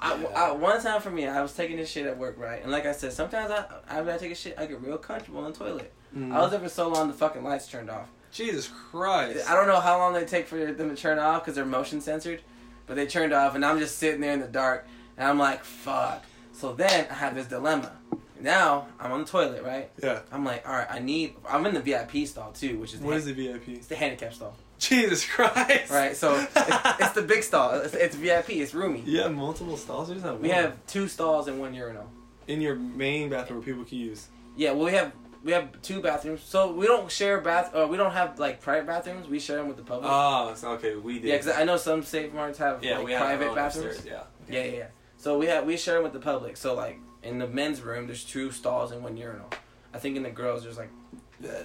I, 0.00 0.22
I, 0.36 0.52
one 0.52 0.82
time 0.82 1.00
for 1.00 1.10
me, 1.10 1.26
I 1.26 1.40
was 1.40 1.52
taking 1.54 1.76
this 1.76 1.90
shit 1.90 2.06
at 2.06 2.18
work, 2.18 2.36
right? 2.38 2.62
And 2.62 2.70
like 2.70 2.84
I 2.86 2.92
said, 2.92 3.12
sometimes 3.12 3.50
I, 3.50 3.64
after 3.88 4.10
I 4.10 4.18
take 4.18 4.32
a 4.32 4.34
shit, 4.34 4.58
I 4.58 4.66
get 4.66 4.80
real 4.80 4.98
comfortable 4.98 5.44
in 5.46 5.52
the 5.52 5.58
toilet. 5.58 5.92
Mm. 6.16 6.32
I 6.32 6.40
was 6.40 6.50
there 6.50 6.60
for 6.60 6.68
so 6.68 6.88
long, 6.88 7.08
the 7.08 7.14
fucking 7.14 7.42
lights 7.42 7.68
turned 7.68 7.90
off. 7.90 8.08
Jesus 8.30 8.68
Christ. 8.90 9.48
I 9.48 9.54
don't 9.54 9.66
know 9.68 9.80
how 9.80 9.98
long 9.98 10.12
they 10.12 10.24
take 10.24 10.46
for 10.46 10.56
them 10.72 10.90
to 10.90 10.96
turn 10.96 11.18
off 11.18 11.42
because 11.42 11.54
they're 11.54 11.64
motion 11.64 12.00
censored, 12.00 12.42
but 12.86 12.96
they 12.96 13.06
turned 13.06 13.32
off, 13.32 13.54
and 13.54 13.64
I'm 13.64 13.78
just 13.78 13.98
sitting 13.98 14.20
there 14.20 14.32
in 14.32 14.40
the 14.40 14.48
dark, 14.48 14.86
and 15.16 15.28
I'm 15.28 15.38
like, 15.38 15.64
fuck. 15.64 16.24
So 16.52 16.72
then 16.74 17.06
I 17.10 17.14
have 17.14 17.34
this 17.34 17.46
dilemma. 17.46 17.92
Now 18.40 18.88
I'm 19.00 19.12
on 19.12 19.20
the 19.20 19.26
toilet, 19.26 19.62
right? 19.64 19.90
Yeah. 20.02 20.20
I'm 20.30 20.44
like, 20.44 20.68
all 20.68 20.74
right, 20.74 20.86
I 20.90 20.98
need. 20.98 21.34
I'm 21.48 21.64
in 21.66 21.74
the 21.74 21.80
VIP 21.80 22.26
stall 22.26 22.52
too, 22.52 22.78
which 22.78 22.92
is 22.92 23.00
the 23.00 23.06
What 23.06 23.12
han- 23.12 23.20
is 23.20 23.24
the 23.26 23.32
VIP? 23.32 23.68
It's 23.68 23.86
the 23.86 23.96
handicap 23.96 24.34
stall, 24.34 24.56
Jesus 24.78 25.24
Christ. 25.24 25.90
right? 25.90 26.16
So 26.16 26.34
it's, 26.40 26.52
it's 27.00 27.12
the 27.12 27.22
big 27.22 27.42
stall. 27.42 27.74
It's, 27.80 27.94
it's 27.94 28.14
VIP. 28.16 28.50
It's 28.50 28.74
roomy. 28.74 29.00
You 29.06 29.20
have 29.22 29.32
multiple 29.32 29.76
stalls. 29.76 30.10
Or 30.10 30.14
just 30.14 30.26
have 30.26 30.40
We 30.40 30.48
one? 30.48 30.56
have 30.56 30.86
two 30.86 31.08
stalls 31.08 31.48
and 31.48 31.58
one 31.60 31.74
urinal. 31.74 32.08
in 32.46 32.60
your 32.60 32.74
main 32.76 33.30
bathroom 33.30 33.60
where 33.60 33.66
people 33.66 33.84
can 33.84 33.98
use. 33.98 34.28
Yeah, 34.56 34.72
well, 34.72 34.84
we 34.86 34.92
have 34.92 35.12
we 35.42 35.52
have 35.52 35.80
two 35.82 36.00
bathrooms, 36.00 36.42
so 36.42 36.72
we 36.72 36.86
don't 36.86 37.10
share 37.10 37.40
bath. 37.40 37.74
Uh, 37.74 37.86
we 37.88 37.96
don't 37.98 38.12
have 38.12 38.38
like 38.38 38.60
private 38.60 38.86
bathrooms. 38.86 39.28
We 39.28 39.38
share 39.38 39.56
them 39.58 39.68
with 39.68 39.76
the 39.76 39.82
public. 39.82 40.10
Oh, 40.10 40.50
it's 40.50 40.64
okay. 40.64 40.94
We 40.96 41.18
did. 41.18 41.24
yeah, 41.28 41.36
because 41.38 41.52
I 41.56 41.64
know 41.64 41.76
some 41.76 42.02
Save 42.02 42.32
Marts 42.32 42.58
have 42.58 42.82
yeah, 42.84 42.96
like, 42.98 43.06
we 43.06 43.12
have 43.12 43.20
private 43.22 43.48
own 43.48 43.54
bathrooms. 43.54 43.96
upstairs, 43.96 44.24
Yeah. 44.48 44.54
Yeah, 44.60 44.64
yeah, 44.70 44.78
yeah. 44.78 44.86
So 45.18 45.38
we 45.38 45.46
have 45.46 45.64
we 45.66 45.76
share 45.76 45.94
them 45.94 46.02
with 46.04 46.12
the 46.12 46.18
public. 46.20 46.56
So 46.56 46.74
like 46.74 46.98
in 47.22 47.38
the 47.38 47.46
men's 47.46 47.80
room, 47.82 48.06
there's 48.06 48.24
two 48.24 48.50
stalls 48.52 48.90
and 48.92 49.02
one 49.02 49.16
urinal. 49.16 49.48
I 49.92 49.98
think 49.98 50.16
in 50.16 50.22
the 50.22 50.30
girls, 50.30 50.62
there's 50.62 50.76
like 50.78 50.90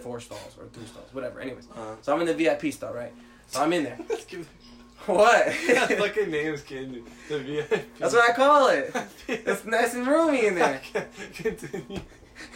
four 0.02 0.20
stalls 0.20 0.56
or 0.60 0.66
three 0.68 0.86
stalls, 0.86 1.14
whatever. 1.14 1.40
Anyways, 1.40 1.68
Uh, 1.76 1.96
so 2.02 2.14
I'm 2.14 2.22
in 2.22 2.28
the 2.28 2.34
VIP 2.34 2.74
stall, 2.74 2.94
right? 2.94 3.14
So 3.48 3.62
I'm 3.62 3.74
in 3.74 3.84
there. 3.84 3.98
what? 5.06 5.54
fucking 5.54 6.30
names, 6.32 6.62
kid. 6.62 7.04
The 7.30 7.40
VIP. 7.40 7.98
That's 7.98 8.14
what 8.14 8.30
I 8.30 8.34
call 8.34 8.70
it. 8.70 8.94
It's 9.28 9.66
nice 9.66 9.94
and 9.94 10.06
roomy 10.08 10.46
in 10.48 10.56
there. 10.56 10.82
Continue. 11.34 12.02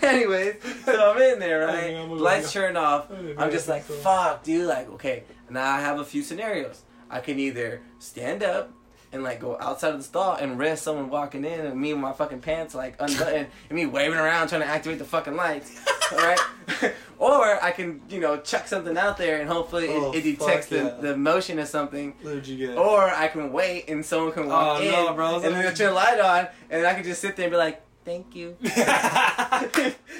Anyways, 0.01 0.55
so 0.86 1.11
I'm 1.14 1.22
in 1.22 1.39
there, 1.39 1.66
right? 1.66 2.07
Lights 2.09 2.53
go. 2.53 2.61
turned 2.61 2.78
off. 2.78 3.09
I'm 3.09 3.18
gonna 3.18 3.41
I'm 3.41 3.49
do 3.49 3.55
just 3.55 3.68
like, 3.68 3.84
fuck, 3.84 4.43
dude. 4.43 4.66
Like, 4.68 4.89
okay, 4.91 5.24
now 5.49 5.70
I 5.72 5.80
have 5.82 5.99
a 5.99 6.05
few 6.05 6.24
scenarios. 6.24 6.84
I 7.09 7.20
can 7.20 7.38
either 7.38 7.82
stand 7.99 8.43
up 8.43 8.72
and 9.14 9.24
like 9.24 9.39
go 9.39 9.55
outside 9.59 9.91
of 9.93 9.97
the 9.99 10.03
stall 10.03 10.36
and 10.36 10.57
risk 10.59 10.84
someone 10.84 11.09
walking 11.09 11.45
in 11.45 11.59
and 11.66 11.80
me 11.80 11.93
with 11.93 12.01
my 12.01 12.11
fucking 12.11 12.41
pants 12.41 12.74
like 12.76 12.95
unbuttoned 12.99 13.47
and 13.70 13.76
me 13.78 13.86
waving 13.86 14.18
around 14.18 14.49
trying 14.49 14.61
to 14.61 14.68
activate 14.68 14.99
the 14.99 15.05
fucking 15.05 15.36
lights, 15.36 15.72
all 16.11 16.18
right? 16.18 16.39
Or 17.20 17.64
I 17.64 17.72
can, 17.72 18.01
you 18.09 18.20
know, 18.20 18.38
chuck 18.41 18.68
something 18.68 18.97
out 18.97 19.18
there 19.18 19.39
and 19.39 19.47
hopefully 19.49 19.88
Oh, 19.89 20.11
it, 20.11 20.26
it 20.26 20.38
detects 20.38 20.68
the, 20.68 20.76
yeah. 20.78 20.89
the 20.99 21.16
motion 21.16 21.57
of 21.57 21.70
something. 21.70 22.16
What 22.22 22.34
did 22.34 22.47
you 22.47 22.68
get? 22.68 22.78
Or 22.78 23.01
I 23.09 23.30
can 23.30 23.53
wait 23.53 23.88
and 23.88 24.05
someone 24.05 24.34
can 24.34 24.47
walk 24.47 24.80
Oh, 24.80 24.84
in 24.84 24.91
no, 24.91 25.14
bro. 25.14 25.36
and 25.36 25.55
then 25.55 25.74
turn 25.74 25.88
the 25.88 25.93
light 25.93 26.20
on 26.20 26.47
and 26.70 26.86
I 26.86 26.93
can 26.95 27.05
just 27.05 27.22
sit 27.22 27.38
there 27.38 27.45
and 27.45 27.51
be 27.53 27.57
like, 27.57 27.82
thank 28.06 28.36
you. 28.36 28.56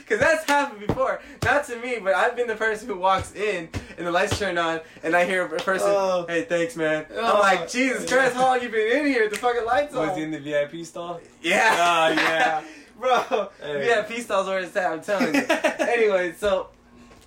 Because 0.04 0.20
that's 0.20 0.44
happened 0.46 0.86
before. 0.86 1.22
Not 1.44 1.66
to 1.66 1.78
me, 1.78 1.98
but 2.04 2.14
I've 2.14 2.36
been 2.36 2.48
the 2.48 2.56
person 2.56 2.88
who 2.88 2.96
walks 2.98 3.34
in 3.34 3.70
and 3.98 4.06
the 4.06 4.12
lights 4.12 4.38
turn 4.38 4.58
on 4.58 4.82
and 5.02 5.16
I 5.16 5.26
hear 5.26 5.46
a 5.46 5.50
person, 5.60 5.88
Oh. 5.90 6.26
hey, 6.28 6.44
thanks, 6.44 6.76
man. 6.76 7.06
Oh. 7.16 7.34
I'm 7.34 7.40
like, 7.40 7.70
Jesus 7.70 8.10
Christ, 8.12 8.36
how 8.36 8.44
long 8.48 8.62
you 8.62 8.70
been 8.70 8.98
in 9.00 9.06
here? 9.06 9.30
The 9.30 9.38
fucking 9.38 9.66
lights 9.66 9.96
on. 9.96 10.08
Was 10.08 10.18
he 10.18 10.24
in 10.24 10.32
the 10.32 10.40
VIP 10.40 10.86
stall? 10.86 11.20
Yeah. 11.42 11.70
Oh, 11.72 12.14
yeah. 12.14 12.62
Bro, 13.00 13.50
Hey. 13.62 13.88
yeah, 13.88 14.02
peace 14.04 14.26
stalls 14.26 14.48
where 14.48 14.60
it's 14.60 14.76
at, 14.76 14.92
I'm 14.92 15.02
telling 15.02 15.34
you. 15.34 15.46
anyway, 15.80 16.34
so 16.38 16.68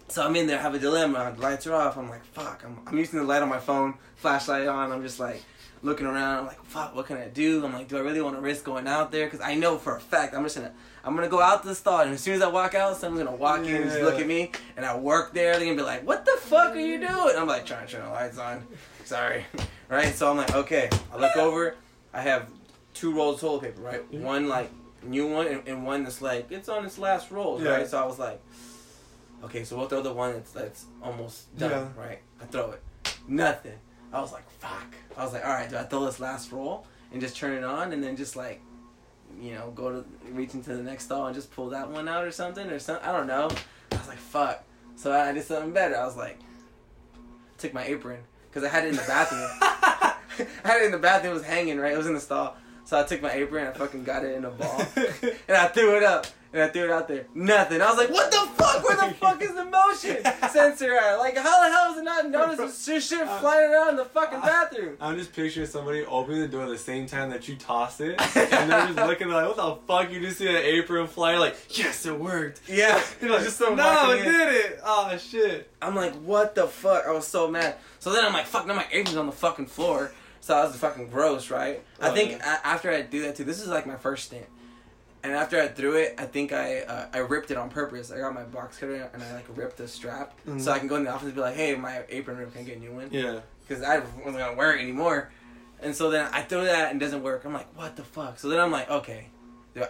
so 0.08 0.24
I'm 0.24 0.36
in 0.36 0.46
there, 0.46 0.58
I 0.58 0.62
have 0.62 0.74
a 0.74 0.78
dilemma. 0.78 1.32
The 1.34 1.42
lights 1.42 1.66
are 1.66 1.74
off. 1.74 1.96
I'm 1.96 2.08
like, 2.08 2.24
fuck. 2.26 2.62
I'm, 2.64 2.78
I'm 2.86 2.96
using 2.96 3.18
the 3.18 3.24
light 3.24 3.42
on 3.42 3.48
my 3.48 3.58
phone, 3.58 3.94
flashlight 4.16 4.68
on. 4.68 4.92
I'm 4.92 5.02
just 5.02 5.18
like 5.18 5.42
looking 5.82 6.06
around. 6.06 6.38
I'm 6.40 6.46
like, 6.46 6.62
fuck, 6.64 6.94
what 6.94 7.06
can 7.06 7.16
I 7.16 7.28
do? 7.28 7.64
I'm 7.64 7.72
like, 7.72 7.88
do 7.88 7.96
I 7.96 8.00
really 8.00 8.20
want 8.20 8.36
to 8.36 8.40
risk 8.42 8.64
going 8.64 8.86
out 8.86 9.12
there? 9.12 9.26
Because 9.26 9.40
I 9.40 9.54
know 9.54 9.78
for 9.78 9.96
a 9.96 10.00
fact 10.00 10.34
I'm 10.34 10.42
just 10.42 10.56
gonna 10.56 10.72
I'm 11.04 11.14
gonna 11.14 11.28
go 11.28 11.40
out 11.40 11.62
to 11.62 11.68
the 11.68 11.74
stall, 11.74 12.00
and 12.00 12.12
as 12.12 12.20
soon 12.20 12.34
as 12.34 12.42
I 12.42 12.48
walk 12.48 12.74
out, 12.74 12.96
someone's 12.96 13.24
gonna 13.24 13.36
walk 13.36 13.60
in 13.64 13.76
and 13.76 13.84
just 13.84 14.00
look 14.00 14.18
at 14.18 14.26
me, 14.26 14.50
and 14.76 14.84
I 14.84 14.96
work 14.96 15.32
there. 15.34 15.52
They're 15.56 15.64
gonna 15.66 15.76
be 15.76 15.82
like, 15.82 16.06
what 16.06 16.24
the 16.24 16.36
fuck 16.40 16.74
are 16.74 16.80
you 16.80 16.98
doing? 16.98 17.34
I'm 17.36 17.46
like, 17.46 17.64
trying 17.66 17.86
to 17.86 17.92
turn 17.92 18.04
the 18.04 18.10
lights 18.10 18.38
on. 18.38 18.66
Sorry, 19.04 19.44
right? 19.88 20.12
So 20.14 20.30
I'm 20.30 20.36
like, 20.36 20.54
okay. 20.54 20.88
I 21.12 21.16
look 21.18 21.36
over. 21.36 21.76
I 22.12 22.22
have 22.22 22.48
two 22.94 23.12
rolls 23.14 23.36
of 23.36 23.40
toilet 23.42 23.62
paper, 23.62 23.82
right? 23.82 24.12
One 24.12 24.48
like 24.48 24.70
new 25.04 25.28
one, 25.28 25.46
and, 25.46 25.68
and 25.68 25.84
one 25.86 26.02
that's 26.02 26.20
like 26.22 26.50
it's 26.50 26.68
on 26.68 26.84
its 26.84 26.98
last 26.98 27.30
roll, 27.30 27.62
Yeah. 27.62 27.70
right? 27.70 27.86
So 27.86 28.02
I 28.02 28.06
was 28.06 28.18
like, 28.18 28.40
okay, 29.44 29.62
so 29.64 29.76
we'll 29.76 29.86
throw 29.88 30.02
the 30.02 30.12
one 30.12 30.32
that's 30.32 30.50
that's 30.50 30.86
almost 31.02 31.56
done, 31.56 31.70
Yeah. 31.96 32.02
right? 32.02 32.18
I 32.40 32.44
throw 32.46 32.72
it, 32.72 32.82
nothing. 33.28 33.78
I 34.16 34.20
was 34.20 34.32
like, 34.32 34.48
fuck. 34.50 34.94
I 35.16 35.24
was 35.24 35.32
like, 35.32 35.44
all 35.44 35.52
right, 35.52 35.68
do 35.68 35.76
I 35.76 35.82
throw 35.82 36.04
this 36.06 36.20
last 36.20 36.50
roll 36.52 36.86
and 37.12 37.20
just 37.20 37.36
turn 37.36 37.52
it 37.52 37.64
on, 37.64 37.92
and 37.92 38.02
then 38.02 38.16
just 38.16 38.36
like, 38.36 38.60
you 39.40 39.54
know, 39.54 39.70
go 39.74 39.90
to 39.90 40.04
reach 40.32 40.54
into 40.54 40.74
the 40.74 40.82
next 40.82 41.04
stall 41.04 41.26
and 41.26 41.34
just 41.34 41.50
pull 41.52 41.68
that 41.70 41.88
one 41.88 42.08
out 42.08 42.24
or 42.24 42.30
something 42.30 42.68
or 42.68 42.78
something? 42.78 43.06
I 43.06 43.12
don't 43.12 43.26
know. 43.26 43.48
I 43.92 43.96
was 43.96 44.08
like, 44.08 44.18
fuck. 44.18 44.64
So 44.96 45.12
I 45.12 45.32
did 45.32 45.44
something 45.44 45.72
better. 45.72 45.96
I 45.96 46.04
was 46.04 46.16
like, 46.16 46.38
took 47.58 47.74
my 47.74 47.84
apron 47.84 48.20
because 48.48 48.64
I 48.64 48.68
had 48.68 48.84
it 48.84 48.88
in 48.88 48.96
the 48.96 49.04
bathroom. 49.06 49.50
I 50.64 50.68
had 50.68 50.82
it 50.82 50.86
in 50.86 50.92
the 50.92 50.98
bathroom. 50.98 51.32
It 51.32 51.34
was 51.34 51.44
hanging 51.44 51.78
right. 51.78 51.92
It 51.92 51.98
was 51.98 52.06
in 52.06 52.14
the 52.14 52.20
stall. 52.20 52.56
So 52.84 52.98
I 52.98 53.02
took 53.02 53.20
my 53.20 53.32
apron 53.32 53.66
and 53.66 53.74
I 53.74 53.78
fucking 53.78 54.04
got 54.04 54.24
it 54.24 54.34
in 54.36 54.44
a 54.44 54.50
ball 54.50 54.80
and 54.96 55.56
I 55.56 55.66
threw 55.68 55.96
it 55.96 56.04
up 56.04 56.26
and 56.56 56.64
I 56.64 56.68
threw 56.68 56.84
it 56.84 56.90
out 56.90 57.06
there. 57.06 57.26
Nothing. 57.34 57.82
I 57.82 57.88
was 57.90 57.98
like, 57.98 58.08
what 58.10 58.30
the 58.30 58.38
fuck? 58.54 58.82
Where 58.82 58.96
the 59.08 59.14
fuck 59.14 59.42
is 59.42 59.54
the 59.54 59.64
motion 59.66 60.16
sensor 60.50 60.94
at? 60.96 61.16
Like, 61.18 61.36
how 61.36 61.62
the 61.62 61.70
hell 61.70 61.92
is 61.92 61.98
it 61.98 62.04
not 62.04 62.30
notice 62.30 62.84
this 62.86 63.06
shit 63.08 63.20
uh, 63.20 63.38
flying 63.40 63.70
around 63.70 63.90
in 63.90 63.96
the 63.96 64.04
fucking 64.06 64.40
bathroom? 64.40 64.96
I'm 65.00 65.18
just 65.18 65.34
picturing 65.34 65.66
somebody 65.66 66.04
opening 66.06 66.40
the 66.40 66.48
door 66.48 66.62
at 66.64 66.70
the 66.70 66.78
same 66.78 67.06
time 67.06 67.28
that 67.30 67.46
you 67.46 67.56
toss 67.56 68.00
it, 68.00 68.18
and 68.36 68.70
they're 68.70 68.86
just 68.86 68.96
looking 68.96 69.28
like, 69.28 69.46
"What 69.46 69.56
the 69.56 69.76
fuck?" 69.86 70.10
You 70.10 70.20
just 70.20 70.38
see 70.38 70.48
an 70.48 70.56
apron 70.56 71.06
fly, 71.08 71.36
like, 71.36 71.56
"Yes, 71.76 72.06
it 72.06 72.18
worked." 72.18 72.62
Yeah, 72.68 73.02
just 73.20 73.58
some 73.58 73.76
no, 73.76 74.10
it 74.12 74.20
in. 74.20 74.24
did 74.32 74.54
it. 74.54 74.80
Oh 74.84 75.14
shit. 75.18 75.70
I'm 75.82 75.94
like, 75.94 76.14
what 76.14 76.54
the 76.54 76.66
fuck? 76.66 77.04
I 77.06 77.12
was 77.12 77.26
so 77.26 77.48
mad. 77.50 77.76
So 77.98 78.12
then 78.12 78.24
I'm 78.24 78.32
like, 78.32 78.46
fuck, 78.46 78.66
now 78.66 78.74
my 78.74 78.86
apron's 78.90 79.16
on 79.18 79.26
the 79.26 79.32
fucking 79.32 79.66
floor. 79.66 80.10
So 80.40 80.56
I 80.56 80.64
was 80.64 80.76
fucking 80.76 81.10
gross, 81.10 81.50
right? 81.50 81.82
I 82.00 82.10
Oh, 82.10 82.14
think 82.14 82.30
yeah. 82.32 82.58
a- 82.62 82.66
after 82.66 82.90
I 82.90 83.02
do 83.02 83.22
that 83.22 83.34
too, 83.36 83.44
this 83.44 83.60
is 83.60 83.68
like 83.68 83.84
my 83.86 83.96
first 83.96 84.26
stint. 84.26 84.46
And 85.26 85.34
after 85.34 85.60
I 85.60 85.66
threw 85.66 85.94
it, 85.96 86.14
I 86.18 86.24
think 86.24 86.52
I 86.52 86.82
uh, 86.82 87.06
I 87.12 87.18
ripped 87.18 87.50
it 87.50 87.56
on 87.56 87.68
purpose. 87.68 88.12
I 88.12 88.18
got 88.18 88.32
my 88.32 88.44
box 88.44 88.78
cutter 88.78 89.10
and 89.12 89.20
I 89.20 89.34
like 89.34 89.46
ripped 89.56 89.76
the 89.78 89.88
strap 89.88 90.34
Mhm. 90.46 90.60
so 90.60 90.70
I 90.70 90.78
can 90.78 90.86
go 90.86 90.94
in 90.94 91.02
the 91.02 91.10
office 91.10 91.24
and 91.26 91.34
be 91.34 91.40
like, 91.40 91.56
hey, 91.56 91.74
my 91.74 92.04
apron 92.08 92.36
ripped, 92.38 92.52
can 92.52 92.60
I 92.62 92.64
get 92.64 92.76
a 92.76 92.80
new 92.80 92.92
one? 92.92 93.08
Yeah. 93.10 93.40
because 93.66 93.82
I 93.82 93.98
wasn't 93.98 94.38
gonna 94.38 94.54
wear 94.54 94.76
it 94.76 94.80
anymore. 94.80 95.32
And 95.82 95.92
so 95.96 96.08
then 96.10 96.28
I 96.32 96.42
throw 96.42 96.64
that 96.64 96.92
and 96.92 97.02
it 97.02 97.04
doesn't 97.04 97.24
work. 97.24 97.44
I'm 97.44 97.52
like, 97.52 97.66
what 97.76 97.96
the 97.96 98.04
fuck? 98.04 98.38
So 98.38 98.48
then 98.48 98.60
I'm 98.60 98.70
like, 98.70 98.88
okay, 98.88 99.26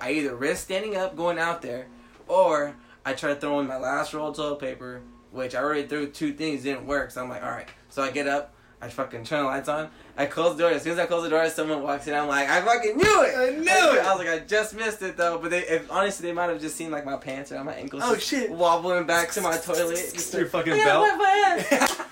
I 0.01 0.13
either 0.13 0.35
risk 0.35 0.65
standing 0.65 0.97
up, 0.97 1.15
going 1.15 1.39
out 1.39 1.61
there, 1.61 1.87
or 2.27 2.75
I 3.05 3.13
try 3.13 3.35
to 3.35 3.37
throw 3.39 3.61
in 3.61 3.67
my 3.67 3.77
last 3.77 4.15
roll 4.15 4.31
of 4.31 4.37
toilet 4.37 4.59
paper, 4.61 5.03
which 5.31 5.55
I 5.55 5.61
already 5.63 5.87
threw 5.87 6.09
two 6.09 6.33
things, 6.33 6.63
didn't 6.63 6.87
work. 6.87 7.11
So 7.11 7.23
I'm 7.23 7.29
like, 7.29 7.43
all 7.45 7.51
right. 7.51 7.69
So 7.91 8.03
I 8.03 8.11
get 8.11 8.27
up, 8.27 8.55
I 8.81 8.89
fucking 8.89 9.25
turn 9.25 9.41
the 9.43 9.45
lights 9.51 9.69
on, 9.69 9.91
I 10.19 10.27
close 10.27 10.57
the 10.57 10.63
door. 10.63 10.73
As 10.73 10.83
soon 10.83 10.93
as 10.93 10.99
I 10.99 11.07
close 11.07 11.25
the 11.25 11.31
door, 11.31 11.49
someone 11.51 11.83
walks 11.83 12.07
in. 12.07 12.15
I'm 12.15 12.27
like, 12.27 12.49
I 12.49 12.63
fucking 12.63 12.97
knew 12.97 13.23
it. 13.25 13.37
I 13.37 13.51
knew 13.51 13.99
it. 13.99 14.05
I 14.05 14.15
was 14.15 14.19
like, 14.19 14.29
I 14.29 14.39
just 14.47 14.75
missed 14.75 15.03
it 15.03 15.17
though. 15.17 15.39
But 15.39 15.51
they, 15.51 15.67
if, 15.67 15.91
honestly, 15.91 16.29
they 16.29 16.33
might 16.33 16.49
have 16.49 16.61
just 16.61 16.77
seen 16.77 16.91
like 16.91 17.05
my 17.05 17.17
pants 17.17 17.53
or 17.53 17.63
my 17.63 17.75
ankles. 17.75 18.03
Oh, 18.05 18.15
just 18.15 18.27
shit. 18.27 18.51
Wobbling 18.51 19.07
back 19.07 19.31
to 19.33 19.43
my 19.43 19.57
toilet. 19.59 19.97
Just 19.97 20.33
Your 20.33 20.43
like, 20.43 20.51
fucking 20.53 20.73
I 20.73 20.85
belt. 20.85 21.07
gotta 21.07 21.19
my 21.19 21.67
ass. 21.71 22.03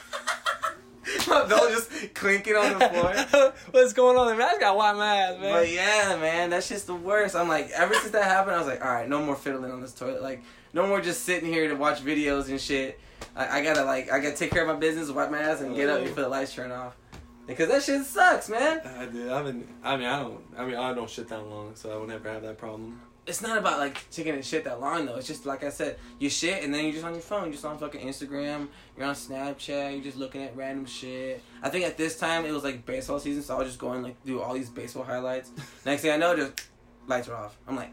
my 1.28 1.46
belt 1.46 1.70
just 1.70 2.14
clinking 2.14 2.56
on 2.56 2.78
the 2.78 2.88
floor. 2.88 3.52
What's 3.70 3.94
going 3.94 4.18
on? 4.18 4.36
Man, 4.36 4.46
I 4.46 4.50
just 4.50 4.60
got 4.60 4.76
wipe 4.76 4.96
my 4.96 5.16
ass, 5.16 5.40
man. 5.40 5.52
But 5.52 5.70
yeah, 5.72 6.16
man, 6.20 6.50
that's 6.50 6.68
just 6.68 6.86
the 6.86 6.94
worst. 6.94 7.34
I'm 7.34 7.48
like, 7.48 7.70
ever 7.70 7.94
since 7.94 8.10
that 8.10 8.24
happened, 8.24 8.56
I 8.56 8.58
was 8.58 8.66
like, 8.66 8.84
all 8.84 8.92
right, 8.92 9.08
no 9.08 9.24
more 9.24 9.34
fiddling 9.34 9.70
on 9.70 9.80
this 9.80 9.94
toilet. 9.94 10.22
Like, 10.22 10.42
no 10.74 10.86
more 10.86 11.00
just 11.00 11.22
sitting 11.24 11.50
here 11.50 11.68
to 11.68 11.74
watch 11.74 12.04
videos 12.04 12.48
and 12.48 12.60
shit. 12.60 13.00
I, 13.34 13.60
I 13.60 13.64
gotta 13.64 13.84
like, 13.84 14.12
I 14.12 14.18
gotta 14.18 14.36
take 14.36 14.50
care 14.50 14.62
of 14.62 14.68
my 14.68 14.74
business, 14.74 15.10
wipe 15.10 15.30
my 15.30 15.38
ass, 15.38 15.60
and 15.60 15.74
get 15.74 15.88
up 15.88 16.02
before 16.02 16.22
the 16.22 16.28
lights 16.28 16.54
turn 16.54 16.70
off. 16.70 16.96
Because 17.46 17.68
that 17.68 17.82
shit 17.82 18.02
sucks, 18.04 18.48
man. 18.48 18.80
Uh, 18.84 19.00
I 19.00 19.06
did. 19.06 19.28
I've 19.30 19.44
been. 19.44 19.68
I 19.82 19.96
mean, 19.96 20.06
I 20.06 20.20
don't. 20.22 20.40
I 20.56 20.64
mean, 20.64 20.76
I 20.76 20.94
don't 20.94 21.10
shit 21.10 21.28
that 21.28 21.46
long, 21.46 21.74
so 21.74 21.92
I 21.92 21.96
would 21.98 22.08
never 22.08 22.28
have 22.30 22.42
that 22.42 22.56
problem. 22.58 23.00
It's 23.26 23.40
not 23.40 23.56
about 23.56 23.78
like 23.78 24.08
taking 24.10 24.34
a 24.34 24.42
shit 24.42 24.64
that 24.64 24.80
long 24.82 25.06
though. 25.06 25.16
It's 25.16 25.26
just 25.26 25.46
like 25.46 25.64
I 25.64 25.70
said, 25.70 25.96
you 26.18 26.28
shit 26.28 26.62
and 26.62 26.74
then 26.74 26.84
you're 26.84 26.92
just 26.92 27.04
on 27.06 27.12
your 27.14 27.22
phone. 27.22 27.44
You're 27.44 27.52
just 27.52 27.64
on 27.64 27.78
fucking 27.78 28.06
Instagram. 28.06 28.68
You're 28.98 29.06
on 29.06 29.14
Snapchat. 29.14 29.92
You're 29.94 30.02
just 30.02 30.18
looking 30.18 30.42
at 30.42 30.54
random 30.54 30.84
shit. 30.84 31.42
I 31.62 31.70
think 31.70 31.86
at 31.86 31.96
this 31.96 32.18
time 32.18 32.44
it 32.44 32.52
was 32.52 32.64
like 32.64 32.84
baseball 32.84 33.18
season, 33.18 33.42
so 33.42 33.54
I 33.56 33.58
was 33.60 33.68
just 33.68 33.78
going 33.78 34.02
like 34.02 34.22
do 34.24 34.42
all 34.42 34.52
these 34.52 34.68
baseball 34.68 35.04
highlights. 35.04 35.50
Next 35.86 36.02
thing 36.02 36.10
I 36.10 36.18
know, 36.18 36.36
just 36.36 36.68
lights 37.06 37.28
are 37.28 37.36
off. 37.36 37.56
I'm 37.66 37.76
like, 37.76 37.92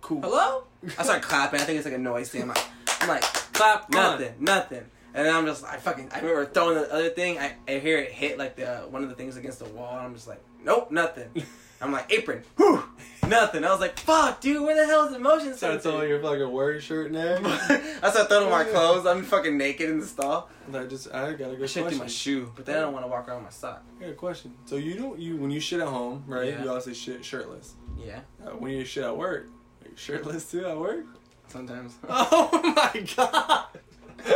Cool. 0.00 0.20
hello? 0.20 0.64
I 0.98 1.02
start 1.02 1.22
clapping. 1.22 1.60
I 1.60 1.64
think 1.64 1.78
it's 1.78 1.86
like 1.86 1.94
a 1.94 1.98
noise 1.98 2.28
thing. 2.30 2.42
I'm 2.42 2.48
like, 2.48 2.64
I'm 3.00 3.08
like 3.08 3.22
Clap. 3.52 3.90
nothing, 3.90 4.34
nothing. 4.38 4.84
And 5.14 5.26
then 5.26 5.34
I'm 5.34 5.44
just, 5.46 5.64
I 5.64 5.76
fucking, 5.76 6.08
I 6.12 6.20
remember 6.20 6.46
throwing 6.46 6.76
the 6.76 6.92
other 6.92 7.10
thing. 7.10 7.38
I, 7.38 7.54
I 7.68 7.78
hear 7.78 7.98
it 7.98 8.12
hit 8.12 8.38
like 8.38 8.56
the 8.56 8.86
one 8.88 9.02
of 9.02 9.08
the 9.10 9.14
things 9.14 9.36
against 9.36 9.58
the 9.58 9.66
wall. 9.66 9.96
And 9.96 10.06
I'm 10.06 10.14
just 10.14 10.26
like, 10.28 10.40
nope, 10.64 10.90
nothing. 10.90 11.28
I'm 11.82 11.90
like 11.90 12.12
apron, 12.12 12.44
whew, 12.56 12.84
nothing. 13.26 13.64
I 13.64 13.70
was 13.72 13.80
like, 13.80 13.98
fuck, 13.98 14.40
dude, 14.40 14.62
where 14.62 14.76
the 14.76 14.86
hell 14.86 15.04
is 15.06 15.12
the 15.12 15.18
motion 15.18 15.48
Start 15.56 15.82
sensor? 15.82 15.90
throwing 15.90 16.08
your 16.08 16.20
fucking 16.22 16.48
work 16.52 16.80
shirt 16.80 17.08
and 17.08 17.16
everything. 17.16 17.80
I 18.04 18.10
start 18.10 18.28
throwing 18.28 18.48
my 18.50 18.62
clothes. 18.62 19.04
I'm 19.04 19.24
fucking 19.24 19.58
naked 19.58 19.90
in 19.90 19.98
the 19.98 20.06
stall. 20.06 20.48
I 20.72 20.84
just. 20.84 21.12
I 21.12 21.32
got 21.32 21.48
a 21.50 21.52
I 21.52 21.54
good 21.56 21.68
shit 21.68 21.82
through 21.82 21.98
question. 21.98 21.98
my 21.98 22.06
shoe, 22.06 22.52
but 22.54 22.66
then 22.66 22.76
I 22.76 22.80
don't 22.82 22.92
want 22.92 23.04
to 23.04 23.10
walk 23.10 23.26
around 23.26 23.38
with 23.38 23.46
my 23.46 23.50
sock. 23.50 23.82
I 23.98 24.02
got 24.04 24.10
a 24.10 24.14
question. 24.14 24.54
So 24.64 24.76
you 24.76 24.94
don't 24.94 25.18
you 25.18 25.36
when 25.36 25.50
you 25.50 25.58
shit 25.58 25.80
at 25.80 25.88
home, 25.88 26.22
right? 26.28 26.50
Yeah. 26.50 26.62
You 26.62 26.68
obviously 26.68 26.94
shit 26.94 27.24
shirtless. 27.24 27.74
Yeah, 27.98 28.20
Uh, 28.46 28.50
when 28.50 28.70
you 28.74 28.84
shit 28.84 29.02
at 29.02 29.16
work, 29.16 29.48
are 29.84 29.88
you 29.90 29.96
shirtless 29.96 30.48
too 30.52 30.64
at 30.64 30.78
work? 30.78 31.04
sometimes. 31.48 31.96
Oh 32.08 32.48
my 32.76 33.04
god! 33.16 33.64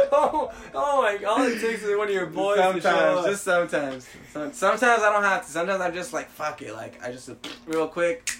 Oh, 0.13 0.53
oh 0.75 1.03
my 1.03 1.17
god! 1.19 1.41
All 1.41 1.47
it 1.47 1.61
takes 1.61 1.83
is 1.83 1.97
one 1.97 2.09
of 2.09 2.15
your 2.15 2.27
boys 2.27 2.57
to 2.57 2.63
show 2.63 2.73
sometimes, 2.81 3.19
up. 3.19 3.27
just 3.27 3.45
sometimes. 3.45 4.09
Some- 4.33 4.53
Sometimes 4.53 5.03
I 5.03 5.13
don't 5.13 5.23
have 5.23 5.45
to. 5.45 5.51
Sometimes 5.51 5.81
I'm 5.81 5.95
just 5.95 6.13
like, 6.13 6.29
fuck 6.31 6.63
it. 6.63 6.75
Like 6.75 7.03
I 7.05 7.11
just 7.13 7.31
real 7.67 7.89
quick, 7.89 8.31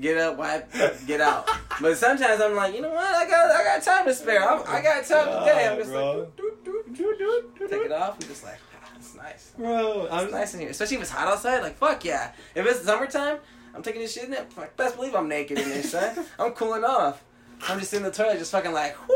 get 0.00 0.16
up, 0.18 0.36
wipe, 0.38 0.72
get 1.06 1.20
out. 1.20 1.48
But 1.80 1.96
sometimes 1.96 2.40
I'm 2.40 2.54
like, 2.54 2.74
you 2.74 2.80
know 2.82 2.90
what? 2.92 3.14
I 3.14 3.28
got, 3.28 3.50
I 3.50 3.64
got 3.64 3.82
time 3.82 4.06
to 4.06 4.14
spare. 4.14 4.42
I'm, 4.48 4.62
I 4.66 4.82
got 4.82 5.04
time 5.04 5.26
today. 5.44 5.68
I'm 5.68 5.78
just 5.78 5.90
bro. 5.90 6.18
like, 6.18 6.36
doot, 6.36 6.64
doot, 6.64 6.94
doot, 6.94 7.18
doot, 7.18 7.58
doot. 7.58 7.70
take 7.70 7.82
it 7.86 7.92
off 7.92 8.14
and 8.18 8.28
just 8.28 8.44
like, 8.44 8.58
ah, 8.82 8.88
it's 8.96 9.14
nice. 9.14 9.52
Bro, 9.56 10.08
I'm 10.10 10.30
nice 10.30 10.54
in 10.54 10.60
here, 10.60 10.70
especially 10.70 10.96
if 10.96 11.02
it's 11.02 11.10
hot 11.10 11.28
outside. 11.28 11.62
Like 11.62 11.76
fuck 11.78 12.04
yeah. 12.04 12.32
If 12.54 12.66
it's 12.66 12.82
summertime, 12.84 13.38
I'm 13.74 13.82
taking 13.82 14.00
this 14.00 14.12
shit 14.14 14.24
in 14.24 14.30
there. 14.30 14.44
Fuck, 14.50 14.76
Best 14.76 14.96
believe 14.96 15.14
I'm 15.14 15.28
naked 15.28 15.58
in 15.58 15.68
there, 15.68 15.82
son. 15.82 16.24
I'm 16.38 16.52
cooling 16.52 16.84
off. 16.84 17.22
I'm 17.66 17.78
just 17.80 17.92
in 17.94 18.02
the 18.02 18.10
toilet, 18.10 18.38
just 18.38 18.52
fucking 18.52 18.72
like, 18.72 18.96
whoo 19.08 19.14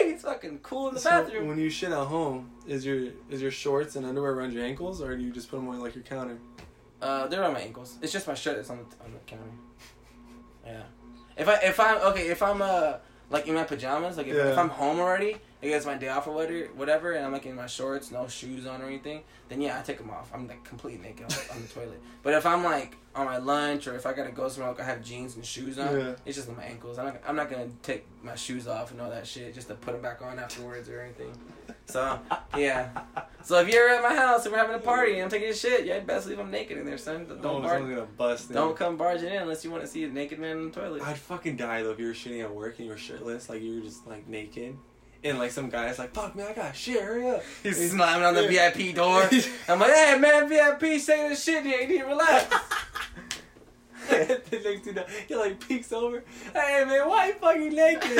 It's 0.00 0.22
fucking 0.24 0.58
cool 0.62 0.88
in 0.88 0.94
the 0.94 1.00
So 1.00 1.10
bathroom. 1.10 1.46
when 1.48 1.58
you 1.58 1.70
shit 1.70 1.90
at 1.90 2.06
home, 2.06 2.50
is 2.66 2.84
your 2.84 3.10
is 3.30 3.40
your 3.40 3.50
shorts 3.50 3.96
and 3.96 4.04
underwear 4.06 4.32
around 4.32 4.52
your 4.52 4.64
ankles, 4.64 5.00
or 5.00 5.16
do 5.16 5.22
you 5.22 5.30
just 5.32 5.48
put 5.50 5.56
them 5.56 5.68
on 5.68 5.80
like 5.80 5.94
your 5.94 6.04
counter? 6.04 6.38
Uh, 7.00 7.26
they're 7.28 7.44
on 7.44 7.52
my 7.52 7.60
ankles. 7.60 7.98
It's 8.02 8.12
just 8.12 8.26
my 8.26 8.34
shirt 8.34 8.56
that's 8.56 8.70
on 8.70 8.78
the 8.78 9.04
on 9.04 9.12
the 9.12 9.18
counter. 9.26 9.44
Yeah. 10.66 10.82
If 11.36 11.48
I 11.48 11.54
if 11.62 11.78
I'm 11.78 11.98
okay 12.12 12.28
if 12.28 12.42
I'm 12.42 12.60
uh 12.62 12.94
like 13.30 13.46
in 13.46 13.54
my 13.54 13.64
pajamas 13.64 14.16
like 14.16 14.26
if, 14.26 14.34
Yeah. 14.36 14.46
if 14.52 14.58
I'm 14.58 14.68
home 14.68 14.98
already 14.98 15.36
like 15.62 15.72
it's 15.72 15.86
my 15.86 15.94
day 15.96 16.08
off 16.08 16.26
or 16.26 16.32
whatever 16.32 16.66
whatever 16.74 17.12
and 17.12 17.24
I'm 17.24 17.32
like 17.32 17.46
in 17.46 17.54
my 17.56 17.66
shorts 17.66 18.10
no 18.10 18.28
shoes 18.28 18.66
on 18.66 18.82
or 18.82 18.86
anything 18.86 19.22
then 19.48 19.60
yeah 19.60 19.78
I 19.78 19.82
take 19.82 19.98
them 19.98 20.10
off. 20.10 20.30
I'm 20.34 20.46
like 20.48 20.64
completely 20.64 21.00
naked 21.02 21.24
on, 21.24 21.56
on 21.56 21.62
the 21.62 21.68
toilet. 21.68 22.00
But 22.22 22.34
if 22.34 22.44
I'm 22.44 22.64
like 22.64 22.96
on 23.14 23.24
my 23.26 23.38
lunch 23.38 23.86
or 23.86 23.94
if 23.94 24.04
I 24.04 24.12
gotta 24.12 24.32
go 24.32 24.48
somewhere 24.48 24.72
like 24.72 24.80
I 24.80 24.84
have 24.84 25.02
jeans 25.02 25.36
and 25.36 25.44
shoes 25.44 25.78
on 25.78 25.98
Yeah. 25.98 26.14
it's 26.24 26.36
just 26.36 26.48
on 26.48 26.56
my 26.56 26.64
ankles. 26.64 26.98
I'm 26.98 27.06
not 27.06 27.22
I'm 27.26 27.36
not 27.36 27.50
gonna 27.50 27.68
take 27.82 28.06
my 28.22 28.34
shoes 28.34 28.66
off 28.66 28.90
and 28.90 29.00
all 29.00 29.10
that 29.10 29.26
shit 29.26 29.54
just 29.54 29.68
to 29.68 29.74
put 29.74 29.92
them 29.92 30.02
back 30.02 30.20
on 30.22 30.38
afterwards 30.38 30.88
or 30.88 31.00
anything. 31.00 31.32
So 31.86 32.18
yeah. 32.56 32.90
So 33.42 33.60
if 33.60 33.72
you're 33.72 33.88
at 33.88 34.02
my 34.02 34.14
house 34.14 34.44
and 34.44 34.52
we're 34.52 34.58
having 34.58 34.76
a 34.76 34.80
party 34.80 35.14
and 35.14 35.22
I'm 35.22 35.30
taking 35.30 35.48
a 35.48 35.54
shit 35.54 35.86
yeah 35.86 35.96
you'd 35.96 36.06
best 36.06 36.26
leave 36.26 36.36
them 36.36 36.50
naked 36.50 36.76
in 36.76 36.84
there 36.84 36.98
son. 36.98 37.26
Don't 37.26 37.44
oh, 37.44 37.60
bar- 37.60 37.80
gonna 37.80 38.02
bust. 38.16 38.52
don't 38.52 38.76
come 38.76 38.96
barging 38.96 39.32
in 39.32 39.42
unless 39.42 39.64
you 39.64 39.70
want 39.70 39.82
to 39.84 39.88
see 39.88 40.04
a 40.04 40.08
naked 40.08 40.38
man 40.38 40.58
in 40.58 40.70
the 40.70 40.80
toilet. 40.80 41.02
I'd 41.02 41.16
fucking 41.16 41.56
die 41.56 41.82
though 41.82 41.92
if 41.92 41.98
you 42.00 42.06
were 42.06 42.12
shitting 42.12 42.42
at 42.42 42.52
work 42.54 42.78
and 42.78 42.86
you 42.86 42.92
were 42.92 42.98
shirtless, 42.98 43.48
like 43.48 43.62
you 43.62 43.76
were 43.76 43.80
just 43.82 44.06
like 44.06 44.26
naked, 44.28 44.76
and 45.24 45.38
like 45.38 45.50
some 45.50 45.68
guy's 45.70 45.98
like, 45.98 46.12
"Fuck 46.14 46.34
man, 46.36 46.46
I 46.48 46.52
got 46.52 46.76
shit. 46.76 47.00
Hurry 47.02 47.28
up." 47.28 47.42
He's 47.62 47.90
slamming 47.90 48.24
on 48.24 48.34
the 48.34 48.50
Yeah. 48.52 48.70
VIP 48.70 48.94
door. 48.94 49.22
I'm 49.68 49.78
like, 49.80 49.92
hey 49.92 50.18
man, 50.18 50.48
VIP 50.48 51.00
saying 51.00 51.30
this 51.30 51.42
shit. 51.44 51.64
You 51.64 51.86
need 51.88 51.98
to 51.98 52.04
relax. 52.04 52.54
the 54.08 54.60
next 54.64 54.84
dude, 54.84 55.04
he 55.26 55.34
like 55.34 55.66
peeks 55.66 55.92
over. 55.92 56.22
Hey 56.54 56.84
man, 56.86 57.08
why 57.08 57.26
you 57.28 57.34
fucking 57.34 57.74
naked? 57.74 58.18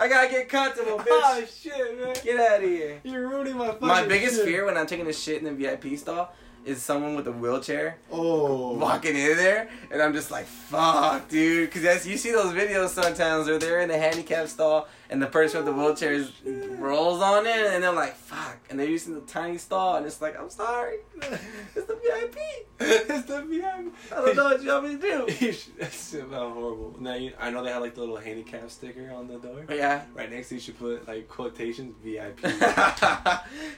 I 0.00 0.08
gotta 0.08 0.28
get 0.28 0.48
comfortable, 0.48 0.98
bitch. 0.98 1.06
oh 1.08 1.44
shit, 1.48 2.00
man. 2.00 2.16
Get 2.24 2.40
out 2.40 2.62
of 2.62 2.68
here. 2.68 3.00
You're 3.04 3.28
ruining 3.28 3.56
my 3.56 3.68
fucking 3.68 3.86
My 3.86 4.06
biggest 4.06 4.36
shit. 4.36 4.44
fear 4.46 4.64
when 4.64 4.76
I'm 4.76 4.86
taking 4.86 5.06
a 5.06 5.12
shit 5.12 5.42
in 5.42 5.44
the 5.44 5.52
VIP 5.52 5.96
stall 5.98 6.32
is 6.64 6.82
someone 6.82 7.14
with 7.14 7.26
a 7.26 7.32
wheelchair 7.32 7.96
Oh. 8.12 8.72
walking 8.74 9.16
in 9.16 9.36
there, 9.36 9.68
and 9.90 10.02
I'm 10.02 10.12
just 10.12 10.30
like, 10.30 10.46
fuck, 10.46 11.28
dude. 11.28 11.68
Because 11.70 11.84
as 11.84 12.06
you 12.06 12.16
see 12.16 12.32
those 12.32 12.52
videos 12.52 12.88
sometimes 12.90 13.46
where 13.46 13.58
they're 13.58 13.80
in 13.80 13.88
the 13.88 13.98
handicap 13.98 14.48
stall 14.48 14.86
and 15.10 15.22
the 15.22 15.26
person 15.26 15.64
with 15.64 15.66
the 15.66 15.72
wheelchair 15.80 16.12
is, 16.12 16.30
rolls 16.78 17.22
on 17.22 17.46
in, 17.46 17.66
and 17.72 17.82
they're 17.82 17.92
like, 17.92 18.14
fuck. 18.14 18.58
And 18.68 18.78
they're 18.78 18.86
using 18.88 19.14
the 19.14 19.22
tiny 19.22 19.56
stall, 19.56 19.96
and 19.96 20.04
it's 20.04 20.20
like, 20.20 20.38
I'm 20.38 20.50
sorry. 20.50 20.96
It's 21.74 21.86
the 21.86 21.94
VIP. 21.94 22.36
it's 22.80 23.24
the 23.26 23.42
VIP. 23.42 23.94
I 24.12 24.14
don't 24.16 24.36
know 24.36 24.44
what 24.44 24.62
you 24.62 24.68
want 24.70 24.84
me 24.84 24.96
to 24.96 25.00
do. 25.36 25.52
That's 25.78 26.14
about 26.14 26.52
horrible. 26.52 26.96
Now 26.98 27.14
you, 27.14 27.32
I 27.40 27.50
know 27.50 27.62
they 27.64 27.70
have 27.70 27.80
like 27.82 27.94
the 27.94 28.00
little 28.00 28.16
handicap 28.16 28.68
sticker 28.70 29.10
on 29.12 29.28
the 29.28 29.38
door. 29.38 29.64
Yeah. 29.70 30.02
Right 30.14 30.30
next 30.30 30.48
to 30.50 30.56
you 30.56 30.60
should 30.60 30.78
put 30.78 31.06
like 31.08 31.28
quotations 31.28 31.94
VIP. 32.04 32.40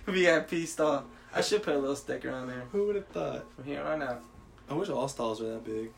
VIP 0.07 0.67
stall. 0.67 1.05
I 1.35 1.41
should 1.41 1.63
put 1.63 1.75
a 1.75 1.79
little 1.79 1.97
sticker 1.97 2.31
on 2.31 2.49
there 2.49 2.63
Who 2.73 2.87
would 2.87 2.97
have 2.97 3.07
thought? 3.09 3.47
from 3.55 3.65
here 3.65 3.83
on 3.83 4.03
out. 4.03 4.23
I 4.69 4.75
wish 4.75 4.89
all 4.89 5.09
stalls 5.09 5.41
were 5.41 5.49
that 5.51 5.65
big. 5.65 5.91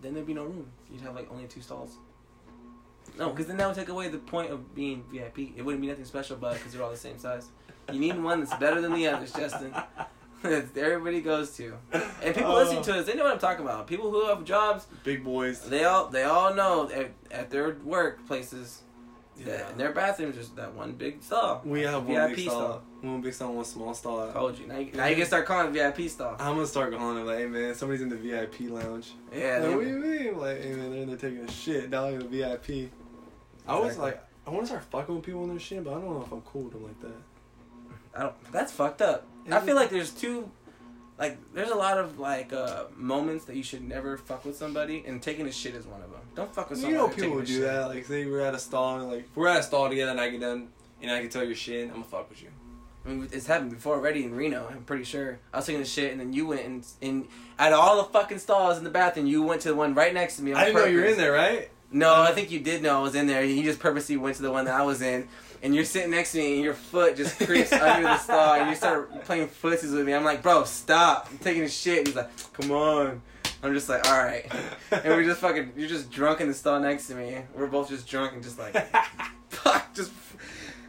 Then 0.00 0.14
there'd 0.14 0.26
be 0.26 0.34
no 0.34 0.44
room. 0.44 0.66
You'd 0.90 1.02
have 1.02 1.14
like 1.14 1.28
only 1.30 1.46
two 1.46 1.60
stalls. 1.60 1.96
No, 3.18 3.30
because 3.30 3.46
then 3.46 3.56
that 3.58 3.66
would 3.66 3.76
take 3.76 3.88
away 3.88 4.08
the 4.08 4.18
point 4.18 4.50
of 4.50 4.74
being 4.74 5.04
VIP. 5.12 5.56
It 5.56 5.64
wouldn't 5.64 5.80
be 5.82 5.88
nothing 5.88 6.04
special 6.04 6.36
but 6.36 6.54
because 6.54 6.72
they're 6.72 6.82
all 6.82 6.90
the 6.90 6.96
same 6.96 7.18
size. 7.18 7.48
You 7.92 7.98
need 8.00 8.20
one 8.20 8.40
that's 8.40 8.54
better 8.58 8.80
than 8.80 8.94
the 8.94 9.06
others, 9.08 9.32
Justin. 9.32 9.72
that 10.42 10.76
everybody 10.76 11.20
goes 11.20 11.56
to. 11.56 11.76
And 11.92 12.34
people 12.34 12.50
Oh. 12.50 12.54
listening 12.56 12.82
to 12.84 12.94
us, 12.98 13.06
they 13.06 13.14
know 13.14 13.22
what 13.22 13.32
I'm 13.32 13.38
talking 13.38 13.64
about. 13.64 13.86
People 13.86 14.10
who 14.10 14.26
have 14.26 14.44
jobs, 14.44 14.86
Big 15.04 15.22
boys. 15.22 15.60
they 15.68 15.84
all 15.84 16.08
they 16.08 16.24
all 16.24 16.52
know 16.52 16.90
at, 16.90 17.12
at 17.30 17.50
their 17.50 17.74
workplaces 17.74 18.78
Yeah. 19.38 19.70
in 19.70 19.78
their 19.78 19.92
bathrooms 19.92 20.34
there's 20.34 20.50
that 20.50 20.74
one 20.74 20.92
big 20.92 21.22
stall. 21.22 21.62
We 21.64 21.82
have 21.82 22.06
one 22.06 22.28
VIP 22.28 22.36
big 22.36 22.48
stall, 22.48 22.60
stall. 22.60 22.82
one 23.00 23.20
big 23.20 23.34
stall, 23.34 23.52
one 23.54 23.64
small 23.64 23.94
stall. 23.94 24.28
I 24.28 24.32
told 24.32 24.58
you. 24.58 24.66
Now 24.66 24.78
you, 24.78 24.92
now 24.92 25.06
you 25.06 25.16
can 25.16 25.26
start 25.26 25.46
calling 25.46 25.74
it 25.74 25.94
VIP 25.94 26.10
stall. 26.10 26.36
I'm 26.38 26.54
gonna 26.54 26.66
start 26.66 26.92
calling 26.92 27.18
it 27.18 27.24
like, 27.24 27.38
hey 27.38 27.46
man, 27.46 27.74
somebody's 27.74 28.02
in 28.02 28.08
the 28.08 28.16
VIP 28.16 28.70
lounge. 28.70 29.12
Yeah. 29.34 29.58
like, 29.58 29.74
what 29.74 29.84
do 29.84 29.88
you 29.88 29.98
mean? 29.98 30.38
Like, 30.38 30.62
hey 30.62 30.72
man, 30.74 30.90
they're 30.90 31.02
in 31.02 31.08
there 31.08 31.16
taking 31.16 31.40
a 31.40 31.50
shit 31.50 31.90
down 31.90 32.14
in 32.14 32.18
the 32.18 32.24
VIP. 32.26 32.90
I 33.66 33.78
was 33.78 33.96
like, 33.98 34.22
I 34.46 34.50
want 34.50 34.62
to 34.62 34.66
start 34.66 34.84
fucking 34.84 35.14
with 35.14 35.24
people 35.24 35.44
in 35.44 35.50
their 35.50 35.58
shit, 35.58 35.84
but 35.84 35.90
I 35.90 35.94
don't 35.94 36.04
know 36.04 36.22
if 36.24 36.32
I'm 36.32 36.42
cool 36.42 36.62
with 36.62 36.72
them 36.72 36.84
like 36.84 37.00
that. 37.00 37.16
I 38.14 38.22
don't, 38.24 38.52
that's 38.52 38.72
fucked 38.72 39.02
up. 39.02 39.26
I 39.50 39.60
feel 39.60 39.76
like 39.76 39.90
there's 39.90 40.10
two, 40.10 40.50
like 41.18 41.38
there's 41.54 41.70
a 41.70 41.76
lot 41.76 41.98
of 41.98 42.18
like 42.18 42.52
uh 42.52 42.84
moments 42.96 43.44
that 43.46 43.56
you 43.56 43.62
should 43.62 43.82
never 43.82 44.16
fuck 44.16 44.44
with 44.44 44.56
somebody, 44.56 45.04
and 45.06 45.22
taking 45.22 45.46
a 45.46 45.52
shit 45.52 45.74
is 45.74 45.86
one 45.86 46.02
of 46.02 46.10
them. 46.10 46.20
Don't 46.34 46.52
fuck 46.54 46.70
with 46.70 46.80
somebody. 46.80 47.00
You 47.00 47.08
know, 47.08 47.14
people 47.14 47.36
would 47.36 47.46
do 47.46 47.54
shit. 47.54 47.62
that. 47.62 47.88
Like, 47.88 48.04
say 48.06 48.26
we're 48.26 48.40
at 48.40 48.54
a 48.54 48.58
stall, 48.58 49.00
and 49.00 49.10
like, 49.10 49.28
we're 49.34 49.48
at 49.48 49.60
a 49.60 49.62
stall 49.62 49.88
together, 49.88 50.12
and 50.12 50.20
I 50.20 50.30
get 50.30 50.40
done, 50.40 50.68
and 51.00 51.10
I 51.10 51.20
can 51.20 51.28
tell 51.28 51.44
your 51.44 51.54
shit, 51.54 51.88
I'm 51.88 51.94
gonna 51.94 52.04
fuck 52.04 52.28
with 52.30 52.42
you. 52.42 52.48
I 53.04 53.08
mean, 53.08 53.28
it's 53.32 53.46
happened 53.46 53.70
before 53.70 53.96
already 53.96 54.24
in 54.24 54.34
Reno. 54.34 54.68
I'm 54.70 54.84
pretty 54.84 55.04
sure. 55.04 55.38
I 55.52 55.56
was 55.58 55.66
taking 55.66 55.82
a 55.82 55.84
shit, 55.84 56.12
and 56.12 56.20
then 56.20 56.32
you 56.32 56.46
went 56.46 56.64
and, 56.64 56.86
and 57.02 57.28
out 57.58 57.72
of 57.72 57.80
all 57.80 57.96
the 57.96 58.04
fucking 58.04 58.38
stalls 58.38 58.78
in 58.78 58.84
the 58.84 58.90
bathroom, 58.90 59.26
you 59.26 59.42
went 59.42 59.62
to 59.62 59.68
the 59.68 59.74
one 59.74 59.94
right 59.94 60.14
next 60.14 60.36
to 60.36 60.42
me. 60.42 60.52
On 60.52 60.58
I 60.58 60.66
didn't 60.66 60.76
know 60.76 60.84
you 60.84 60.98
were 60.98 61.04
in 61.04 61.16
there, 61.16 61.32
right? 61.32 61.68
No, 61.90 62.22
I 62.22 62.32
think 62.32 62.50
you 62.50 62.60
did 62.60 62.82
know 62.82 63.00
I 63.00 63.02
was 63.02 63.14
in 63.14 63.26
there. 63.26 63.44
You 63.44 63.62
just 63.64 63.80
purposely 63.80 64.16
went 64.16 64.36
to 64.36 64.42
the 64.42 64.52
one 64.52 64.64
that 64.64 64.74
I 64.74 64.82
was 64.82 65.02
in, 65.02 65.28
and 65.62 65.74
you're 65.74 65.84
sitting 65.84 66.10
next 66.10 66.32
to 66.32 66.38
me, 66.38 66.54
and 66.54 66.64
your 66.64 66.74
foot 66.74 67.16
just 67.16 67.38
creeps 67.38 67.72
under 67.72 68.02
the 68.02 68.18
stall, 68.18 68.54
and 68.54 68.68
you 68.68 68.76
start 68.76 69.24
playing 69.24 69.48
footsies 69.48 69.94
with 69.94 70.04
me. 70.06 70.14
I'm 70.14 70.24
like, 70.24 70.42
bro, 70.42 70.64
stop! 70.64 71.28
I'm 71.30 71.38
taking 71.38 71.62
a 71.62 71.68
shit. 71.68 72.06
He's 72.06 72.16
like, 72.16 72.30
come 72.52 72.70
on. 72.72 73.22
I'm 73.64 73.72
just 73.74 73.88
like, 73.88 74.08
all 74.08 74.18
right, 74.18 74.52
and 74.90 75.04
we're 75.04 75.22
just 75.22 75.40
fucking. 75.40 75.72
You're 75.76 75.88
just 75.88 76.10
drunk 76.10 76.40
in 76.40 76.48
the 76.48 76.54
stall 76.54 76.80
next 76.80 77.06
to 77.08 77.14
me. 77.14 77.38
We're 77.54 77.68
both 77.68 77.88
just 77.88 78.08
drunk 78.08 78.32
and 78.32 78.42
just 78.42 78.58
like, 78.58 78.74
fuck, 79.50 79.94
just. 79.94 80.10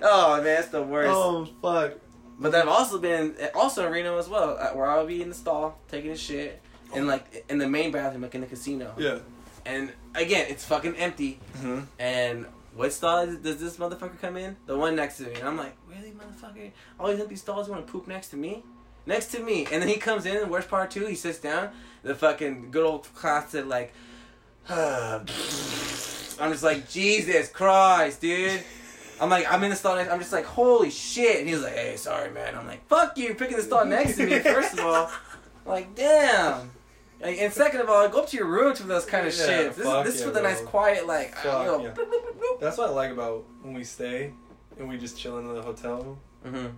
Oh 0.02 0.36
man, 0.38 0.44
that's 0.44 0.70
the 0.70 0.82
worst. 0.82 1.12
oh 1.14 1.46
fuck. 1.62 1.94
But 2.40 2.56
I've 2.56 2.68
also 2.68 2.98
been 2.98 3.36
also 3.54 3.86
in 3.86 3.92
Reno 3.92 4.18
as 4.18 4.28
well, 4.28 4.58
uh, 4.60 4.70
where 4.70 4.88
I'll 4.88 5.06
be 5.06 5.22
in 5.22 5.30
the 5.30 5.36
stall 5.36 5.78
taking 5.88 6.12
a 6.12 6.18
shit, 6.18 6.62
and 6.96 7.06
like 7.06 7.46
in 7.48 7.60
the 7.60 7.70
main 7.70 7.92
bathroom, 7.92 8.24
like 8.24 8.34
in 8.34 8.42
the 8.42 8.48
casino. 8.48 8.94
Yeah. 8.98 9.20
And 9.66 9.92
again, 10.16 10.48
it's 10.50 10.66
fucking 10.66 10.96
empty. 10.98 11.40
Mm-hmm. 11.58 11.80
And 12.00 12.46
what 12.76 12.92
stall 12.92 13.20
is, 13.20 13.38
does 13.38 13.60
this 13.60 13.78
motherfucker 13.78 14.20
come 14.20 14.38
in? 14.38 14.56
The 14.66 14.78
one 14.78 14.96
next 14.96 15.18
to 15.18 15.24
me. 15.24 15.36
And 15.36 15.48
I'm 15.48 15.58
like, 15.58 15.76
really, 15.88 16.12
motherfucker? 16.12 16.72
All 17.00 17.10
these 17.10 17.20
empty 17.20 17.36
stalls 17.36 17.70
want 17.70 17.86
to 17.86 17.92
poop 17.92 18.08
next 18.08 18.30
to 18.30 18.38
me? 18.38 18.64
Next 19.06 19.28
to 19.28 19.40
me. 19.40 19.68
And 19.72 19.82
then 19.82 19.90
he 19.90 19.98
comes 19.98 20.26
in, 20.26 20.38
and 20.38 20.50
worst 20.50 20.70
part 20.70 20.92
too, 20.92 21.06
he 21.06 21.16
sits 21.16 21.40
down. 21.40 21.70
The 22.04 22.16
fucking 22.16 22.72
good 22.72 22.86
old 22.86 23.08
classic, 23.14 23.66
like, 23.66 23.94
I'm 24.70 25.26
just 26.52 26.64
like, 26.64 26.90
Jesus 26.90 27.50
Christ, 27.50 28.22
dude. 28.22 28.64
I'm 29.22 29.30
like, 29.30 29.52
I'm 29.52 29.64
in 29.64 29.70
the 29.70 29.76
stall 29.76 29.96
next. 29.96 30.12
I'm 30.12 30.20
just 30.20 30.34
like, 30.34 30.46
holy 30.46 30.90
shit. 30.90 31.40
And 31.40 31.48
he's 31.48 31.62
like, 31.62 31.76
hey, 31.76 31.96
sorry, 31.96 32.32
man. 32.32 32.56
I'm 32.56 32.66
like, 32.66 32.88
fuck 32.88 33.18
you, 33.18 33.36
picking 33.36 33.58
the 33.58 33.64
stall 33.64 33.86
next 33.86 34.18
to 34.18 34.26
me, 34.26 34.40
first 34.40 34.74
of 34.74 34.86
all. 34.86 35.12
Like, 35.66 35.96
damn. 35.96 36.72
Like, 37.24 37.38
and 37.40 37.54
second 37.54 37.80
of 37.82 37.90
all, 37.90 38.08
go 38.10 38.20
up 38.22 38.28
to 38.30 38.38
your 38.38 38.48
room 38.48 38.76
to 38.76 38.84
those 38.84 39.06
kind 39.06 39.26
of 39.26 39.36
Yeah, 39.38 39.46
shit. 39.46 39.76
This, 39.76 39.86
fuck 39.86 40.06
this 40.06 40.16
is 40.16 40.22
yeah, 40.22 40.28
for 40.28 40.34
the 40.34 40.42
nice, 40.42 40.62
quiet, 40.62 41.08
like, 41.08 41.34
Fuck 41.36 41.66
you 41.66 41.72
know, 41.72 41.84
yeah. 41.84 41.90
boop, 41.92 42.10
boop, 42.12 42.36
boop. 42.38 42.60
That's 42.60 42.78
what 42.78 42.90
I 42.90 42.92
like 42.92 43.12
about 43.12 43.46
when 43.62 43.74
we 43.74 43.84
stay 43.86 44.34
and 44.78 44.90
we 44.90 44.98
just 44.98 45.18
chill 45.18 45.38
in 45.40 45.48
the 45.54 45.62
hotel. 45.62 46.18
Mhm. 46.46 46.74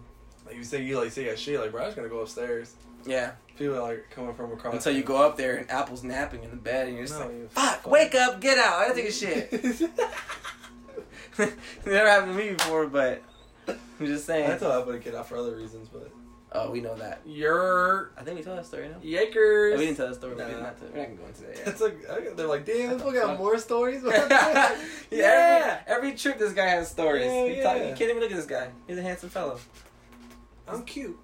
Like 0.46 0.56
you 0.56 0.64
say, 0.64 0.84
you 0.84 1.00
like 1.00 1.12
say 1.12 1.26
that 1.26 1.40
shit. 1.40 1.60
Like, 1.60 1.72
bro, 1.72 1.82
I 1.82 1.86
just 1.86 1.96
gonna 1.96 2.10
go 2.10 2.20
upstairs. 2.20 2.76
Yeah. 3.06 3.32
People 3.58 3.78
are 3.78 3.82
like 3.82 4.06
coming 4.12 4.36
from 4.36 4.52
across. 4.52 4.74
Until 4.76 4.94
you 4.94 5.02
go 5.04 5.18
up 5.18 5.36
there 5.38 5.56
and 5.56 5.70
Apple's 5.72 6.04
napping 6.04 6.44
in 6.44 6.52
the 6.52 6.56
bed 6.58 6.88
and 6.88 6.98
you're 6.98 7.08
just 7.08 7.20
No, 7.20 7.26
like, 7.26 7.36
you 7.36 7.48
fuck, 7.50 7.88
wake 7.88 8.14
up, 8.14 8.40
get 8.40 8.58
out, 8.60 8.74
I 8.76 8.88
gotta 8.90 9.02
take 9.02 9.10
a 9.10 9.12
shit. 9.12 9.52
Never 11.86 12.10
happened 12.10 12.34
to 12.34 12.38
me 12.38 12.52
before, 12.54 12.88
but 12.88 13.22
I'm 13.68 14.06
just 14.06 14.26
saying. 14.26 14.50
I 14.52 14.56
thought 14.58 14.72
I 14.72 14.86
would 14.86 15.04
get 15.04 15.16
out 15.16 15.28
for 15.28 15.38
other 15.38 15.56
reasons, 15.56 15.90
but 15.90 16.12
Oh, 16.56 16.72
we 16.72 16.82
know 16.82 16.96
that. 16.96 17.22
you're 17.26 18.12
I 18.18 18.24
think 18.24 18.38
we 18.38 18.44
told 18.44 18.58
that 18.58 18.66
story, 18.66 18.90
no? 18.90 18.96
Yakers. 18.96 19.74
Oh, 19.74 19.78
we 19.78 19.86
didn't 19.86 19.98
tell 19.98 20.08
that 20.08 20.16
story. 20.16 20.36
but 20.36 20.48
Nah. 20.48 20.54
We're 20.54 20.62
not, 20.62 20.82
we're 20.82 20.88
not 20.88 21.06
gonna 21.06 21.16
go 21.16 21.26
into 21.28 21.42
that 21.42 21.58
yet. 21.58 21.68
It's 21.68 21.82
like 21.82 22.36
they're 22.36 22.48
like, 22.48 22.66
damn, 22.66 22.90
this 22.90 23.02
What 23.02 23.14
boy 23.14 23.20
got 23.20 23.38
more 23.38 23.58
stories. 23.58 24.02
yeah, 24.06 24.78
Yeah. 25.12 25.82
Every, 25.88 26.10
every 26.10 26.18
trip, 26.18 26.40
this 26.40 26.54
guy 26.54 26.68
has 26.68 26.90
stories. 26.90 27.26
Hell 27.26 27.48
you, 27.48 27.64
talk, 27.64 27.78
yeah. 27.78 27.90
you 27.90 27.96
can't 27.96 28.10
even 28.10 28.20
look 28.20 28.32
at 28.32 28.38
this 28.38 28.46
guy. 28.46 28.70
He's 28.88 28.98
a 28.98 29.02
handsome 29.02 29.30
fellow. 29.30 29.60
I'm 30.68 30.84
cute. 30.84 31.20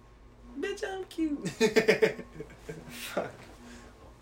Bitch, 0.59 0.83
I'm 0.87 1.03
cute. 1.05 1.47
Fuck. 2.89 3.31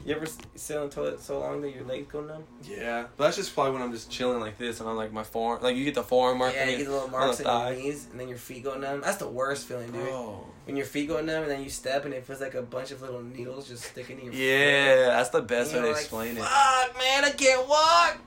You 0.06 0.16
ever 0.16 0.26
sit 0.56 0.78
on 0.78 0.89
the 0.89 0.95
toilet 0.95 1.20
so 1.22 1.39
long 1.39 1.62
that 1.62 1.76
your 1.76 1.84
legs 1.84 2.08
go 2.12 2.22
numb? 2.22 2.43
yeah, 2.64 3.08
but 3.18 3.26
that's 3.26 3.38
just 3.38 3.54
probably 3.54 3.74
when 3.74 3.82
I'm 3.82 3.91
just 3.91 4.10
chilling 4.10 4.39
like 4.39 4.58
this 4.58 4.80
and 4.80 4.89
I'm 4.89 4.95
like 4.95 5.12
my 5.12 5.24
forearm, 5.24 5.62
like 5.62 5.76
you 5.76 5.86
get 5.86 5.95
the 5.95 6.04
forearm 6.04 6.38
mark. 6.39 6.54
yeah, 6.54 6.70
you 6.70 6.78
get 6.78 6.86
the 6.86 6.91
little 6.91 7.06
on 7.06 7.12
marks 7.12 7.38
the 7.38 7.50
on 7.50 7.74
your 7.74 7.84
knees, 7.84 8.08
and 8.12 8.20
then 8.20 8.28
your 8.30 8.38
feet 8.38 8.64
go 8.64 8.78
numb. 8.78 9.02
That's 9.02 9.18
the 9.18 9.28
worst 9.28 9.68
feeling, 9.68 9.91
dude. 9.91 10.06
Bro. 10.06 10.45
When 10.66 10.78
your 10.78 10.86
feet 10.86 11.10
go 11.10 11.22
numb, 11.22 11.43
and 11.43 11.52
then 11.52 11.64
you 11.64 11.70
step, 11.70 12.06
and 12.06 12.14
it 12.14 12.26
feels 12.26 12.41
like 12.41 12.56
a 12.56 12.62
bunch 12.62 12.91
of 12.91 13.02
little 13.02 13.22
needles 13.22 13.68
just 13.68 13.84
sticking 13.84 14.20
in 14.20 14.26
your 14.26 14.34
Yeah, 14.34 15.06
that's 15.08 15.30
the 15.30 15.41
best 15.41 15.74
way 15.74 15.82
to 15.82 15.88
like, 15.88 15.97
explain 15.97 16.38
it. 16.38 16.43
Fuck, 16.43 16.97
man, 16.97 17.26
I 17.26 17.32
can't 17.32 17.68
walk. 17.68 18.18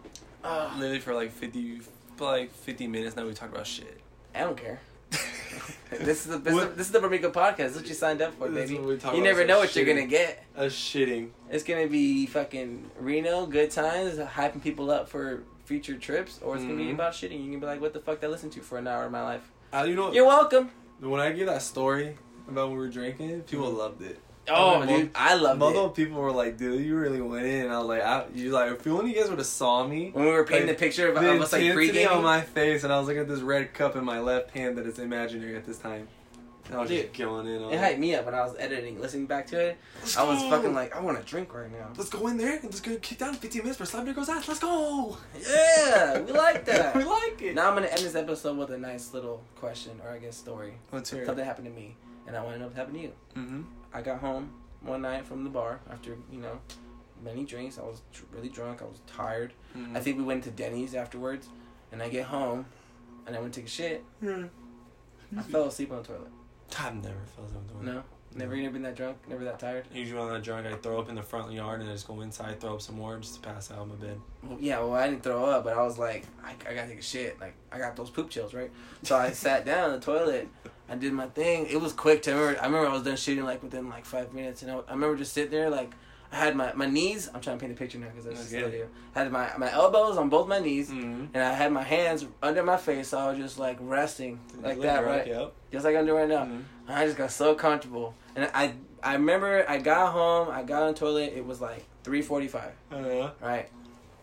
Ugh. 0.44 0.78
Literally 0.78 1.00
for 1.00 1.14
like 1.14 1.32
fifty, 1.32 1.80
like 2.18 2.52
fifty 2.52 2.86
minutes 2.86 3.16
now 3.16 3.26
we 3.26 3.32
talk 3.32 3.50
about 3.50 3.66
shit. 3.66 4.00
I 4.34 4.40
don't 4.40 4.56
care. 4.56 4.80
this 5.90 6.24
is 6.24 6.26
the 6.26 6.38
this, 6.38 6.52
is 6.52 6.54
What- 6.54 6.70
the, 6.70 6.76
this 6.76 6.86
is 6.86 6.92
the 6.92 7.00
Bermuda 7.00 7.30
podcast. 7.30 7.56
This 7.56 7.70
is 7.72 7.76
what 7.82 7.88
you 7.88 7.94
signed 7.94 8.22
up 8.22 8.34
for, 8.34 8.48
baby. 8.48 8.74
what 8.78 8.86
we 8.88 8.96
talk 8.96 9.14
You 9.14 9.22
never 9.22 9.44
know 9.44 9.58
what 9.58 9.74
you're 9.76 9.84
gonna 9.84 10.06
get. 10.06 10.44
A 10.56 10.64
shitting. 10.66 11.30
It's 11.50 11.64
gonna 11.64 11.86
be 11.86 12.26
fucking 12.26 12.90
Reno, 12.98 13.46
good 13.46 13.70
times, 13.70 14.18
hyping 14.18 14.62
people 14.62 14.90
up 14.90 15.08
for 15.08 15.42
future 15.64 15.96
trips, 15.96 16.40
or 16.42 16.56
it's 16.56 16.64
gonna 16.64 16.76
be 16.76 16.84
Mhm. 16.86 16.94
about 16.94 17.12
shitting. 17.12 17.44
You 17.44 17.50
can 17.50 17.60
be 17.60 17.66
like, 17.66 17.80
"What 17.80 17.92
the 17.92 18.00
fuck 18.00 18.20
did 18.20 18.26
I 18.26 18.30
listen 18.30 18.50
to 18.50 18.60
for 18.60 18.78
an 18.78 18.86
hour 18.88 19.04
of 19.04 19.12
my 19.12 19.22
life?" 19.22 19.50
Uh, 19.72 19.84
you 19.88 19.94
know, 19.94 20.12
You're 20.12 20.26
welcome. 20.26 20.70
when 21.00 21.20
I 21.20 21.30
give 21.32 21.46
that 21.46 21.62
story 21.62 22.16
about 22.48 22.68
when 22.68 22.78
we 22.78 22.84
were 22.84 22.88
drinking, 22.92 23.42
people 23.42 23.70
loved 23.70 24.02
it. 24.02 24.18
Oh, 24.48 24.80
Mother- 24.80 24.96
dude, 24.96 25.10
I 25.14 25.34
loved 25.34 25.60
Multiple 25.60 25.86
it. 25.86 25.94
people 25.94 26.20
were 26.20 26.32
like, 26.32 26.56
"Dude, 26.58 26.84
you 26.84 26.96
really 26.96 27.20
went 27.20 27.46
in." 27.46 27.66
And 27.66 27.72
I 27.72 27.78
was 27.78 27.86
like, 27.86 28.02
I, 28.02 28.24
"You 28.34 28.50
like, 28.50 28.72
if 28.72 28.86
only 28.88 29.14
you 29.14 29.20
guys 29.20 29.28
would 29.30 29.38
have 29.38 29.46
saw 29.46 29.86
me." 29.86 30.10
When 30.12 30.24
we 30.24 30.30
were 30.32 30.44
painting 30.44 30.66
Like, 30.68 30.78
the 30.78 30.84
picture 30.84 31.08
of, 31.08 31.14
the 31.14 31.32
of 31.32 31.40
us 31.42 31.52
like 31.52 32.08
on 32.10 32.22
my 32.24 32.40
face, 32.40 32.82
and 32.82 32.92
I 32.92 32.98
was 32.98 33.06
looking 33.06 33.22
at 33.22 33.28
this 33.28 33.40
red 33.40 33.72
cup 33.72 33.94
in 33.94 34.04
my 34.04 34.18
left 34.18 34.50
hand 34.50 34.76
that 34.78 34.86
is 34.86 34.98
imaginary 34.98 35.54
at 35.56 35.64
this 35.64 35.78
time. 35.78 36.08
And 36.66 36.76
I 36.76 36.80
was 36.80 36.90
Dude, 36.90 37.02
just 37.12 37.18
going 37.18 37.46
in 37.48 37.62
on 37.62 37.72
It 37.72 37.80
hyped 37.80 37.98
me 37.98 38.14
up 38.14 38.24
when 38.24 38.34
I 38.34 38.40
was 38.40 38.54
editing, 38.58 39.00
listening 39.00 39.26
back 39.26 39.48
to 39.48 39.58
it. 39.58 39.76
Let's 40.00 40.16
I 40.16 40.22
was 40.22 40.40
go. 40.42 40.50
fucking 40.50 40.74
like, 40.74 40.94
I 40.94 41.00
want 41.00 41.18
a 41.18 41.22
drink 41.22 41.52
right 41.52 41.70
now. 41.70 41.88
Let's 41.96 42.08
go 42.08 42.26
in 42.28 42.36
there 42.36 42.56
and 42.56 42.70
just 42.70 42.84
go 42.84 42.94
kick 42.96 43.18
down 43.18 43.34
15 43.34 43.62
minutes 43.62 43.78
for 43.78 43.84
slap 43.84 44.06
girl's 44.14 44.28
ass. 44.28 44.46
Let's 44.46 44.60
go. 44.60 45.16
Yeah, 45.40 46.20
we 46.20 46.32
like 46.32 46.64
that. 46.66 46.94
we 46.96 47.04
like 47.04 47.42
it. 47.42 47.54
Now 47.56 47.68
I'm 47.68 47.74
gonna 47.74 47.88
end 47.88 47.98
this 48.00 48.14
episode 48.14 48.56
with 48.58 48.70
a 48.70 48.78
nice 48.78 49.12
little 49.12 49.42
question, 49.56 50.00
or 50.04 50.10
I 50.10 50.18
guess 50.18 50.36
story. 50.36 50.74
Let's 50.92 51.10
hear 51.10 51.26
Something 51.26 51.44
happened 51.44 51.66
to 51.66 51.72
me, 51.72 51.96
and 52.28 52.36
I 52.36 52.42
want 52.42 52.54
to 52.56 52.60
know 52.60 52.68
it 52.68 52.74
happened 52.76 52.96
to 52.96 53.02
you. 53.02 53.12
Mm-hmm. 53.36 53.62
I 53.94 54.02
got 54.02 54.18
home 54.20 54.52
one 54.80 55.02
night 55.02 55.26
from 55.26 55.44
the 55.44 55.50
bar 55.50 55.80
after 55.90 56.16
you 56.30 56.38
know 56.40 56.60
many 57.22 57.44
drinks. 57.44 57.78
I 57.78 57.82
was 57.82 58.02
dr- 58.12 58.28
really 58.32 58.48
drunk. 58.48 58.82
I 58.82 58.86
was 58.86 59.00
tired. 59.06 59.52
Mm-hmm. 59.76 59.96
I 59.96 60.00
think 60.00 60.18
we 60.18 60.24
went 60.24 60.44
to 60.44 60.50
Denny's 60.50 60.94
afterwards, 60.94 61.48
and 61.92 62.02
I 62.02 62.08
get 62.08 62.26
home, 62.26 62.66
and 63.26 63.36
I 63.36 63.40
went 63.40 63.54
to 63.54 63.60
take 63.60 63.68
a 63.68 63.70
shit. 63.70 64.04
Yeah. 64.20 64.44
I 65.38 65.42
fell 65.42 65.64
asleep 65.66 65.90
on 65.92 65.98
the 65.98 66.04
toilet. 66.08 66.30
I've 66.78 66.94
never 67.02 67.24
felt 67.36 67.50
something. 67.50 67.84
No, 67.84 68.02
never, 68.34 68.56
never 68.56 68.72
been 68.72 68.82
that 68.82 68.96
drunk, 68.96 69.18
never 69.28 69.44
that 69.44 69.58
tired. 69.58 69.86
Usually 69.92 70.20
when 70.20 70.32
I'm 70.32 70.42
drunk, 70.42 70.66
I 70.66 70.74
throw 70.76 71.00
up 71.00 71.08
in 71.08 71.14
the 71.14 71.22
front 71.22 71.52
yard 71.52 71.80
and 71.80 71.90
I 71.90 71.92
just 71.92 72.06
go 72.06 72.20
inside, 72.20 72.60
throw 72.60 72.74
up 72.74 72.82
some 72.82 72.96
more 72.96 73.18
just 73.18 73.34
to 73.34 73.40
pass 73.40 73.70
out 73.70 73.82
in 73.82 73.88
my 73.88 73.94
bed. 73.94 74.20
Well, 74.42 74.58
yeah, 74.60 74.78
well, 74.80 74.94
I 74.94 75.08
didn't 75.08 75.22
throw 75.22 75.44
up, 75.44 75.64
but 75.64 75.76
I 75.76 75.82
was 75.82 75.98
like, 75.98 76.26
I, 76.44 76.54
I 76.68 76.74
gotta 76.74 76.88
take 76.88 76.98
a 76.98 77.02
shit. 77.02 77.40
Like, 77.40 77.54
I 77.70 77.78
got 77.78 77.96
those 77.96 78.10
poop 78.10 78.30
chills, 78.30 78.54
right? 78.54 78.70
So 79.02 79.16
I 79.16 79.30
sat 79.32 79.64
down 79.66 79.92
in 79.92 80.00
the 80.00 80.04
toilet. 80.04 80.48
I 80.88 80.96
did 80.96 81.12
my 81.12 81.26
thing. 81.26 81.66
It 81.66 81.80
was 81.80 81.92
quick. 81.92 82.22
To, 82.22 82.32
remember, 82.32 82.60
I 82.60 82.66
remember 82.66 82.88
I 82.88 82.92
was 82.92 83.02
done 83.02 83.16
shooting 83.16 83.44
like 83.44 83.62
within 83.62 83.88
like 83.88 84.04
five 84.04 84.32
minutes, 84.34 84.62
and 84.62 84.70
I, 84.70 84.76
I 84.76 84.92
remember 84.92 85.16
just 85.16 85.32
sitting 85.32 85.50
there 85.50 85.70
like. 85.70 85.92
I 86.32 86.36
had 86.36 86.56
my, 86.56 86.72
my 86.72 86.86
knees. 86.86 87.28
I'm 87.32 87.40
trying 87.42 87.58
to 87.58 87.60
paint 87.60 87.72
a 87.72 87.76
picture 87.76 87.98
now 87.98 88.06
because 88.08 88.24
that's 88.24 88.38
just 88.40 88.52
Okay. 88.54 88.62
the 88.64 88.70
video. 88.70 88.86
I 89.14 89.18
had 89.20 89.30
my 89.30 89.52
my 89.58 89.70
elbows 89.70 90.16
on 90.16 90.28
both 90.30 90.48
my 90.48 90.58
knees, 90.60 90.88
Mm-hmm. 90.90 91.26
and 91.34 91.42
I 91.42 91.52
had 91.52 91.70
my 91.72 91.82
hands 91.82 92.24
under 92.42 92.62
my 92.62 92.78
face. 92.78 93.08
So 93.08 93.18
I 93.18 93.28
was 93.28 93.38
just 93.38 93.58
like 93.58 93.76
resting 93.80 94.40
like 94.62 94.80
that, 94.80 95.04
right? 95.04 95.26
Yep. 95.26 95.52
Just 95.72 95.84
like 95.84 95.94
I'm 95.94 96.06
doing 96.06 96.20
right 96.20 96.28
now. 96.28 96.44
Mhm. 96.44 96.62
And 96.88 96.96
I 96.98 97.04
just 97.04 97.18
got 97.18 97.30
so 97.30 97.54
comfortable, 97.54 98.14
and 98.34 98.50
I 98.54 98.72
I 99.02 99.12
remember 99.14 99.64
I 99.68 99.78
got 99.78 100.12
home. 100.12 100.48
I 100.50 100.62
got 100.62 100.82
on 100.82 100.92
the 100.94 100.98
toilet. 100.98 101.32
It 101.36 101.44
was 101.44 101.60
like 101.60 101.84
3:45. 102.04 102.70
Uh, 102.90 103.30
Right. 103.42 103.68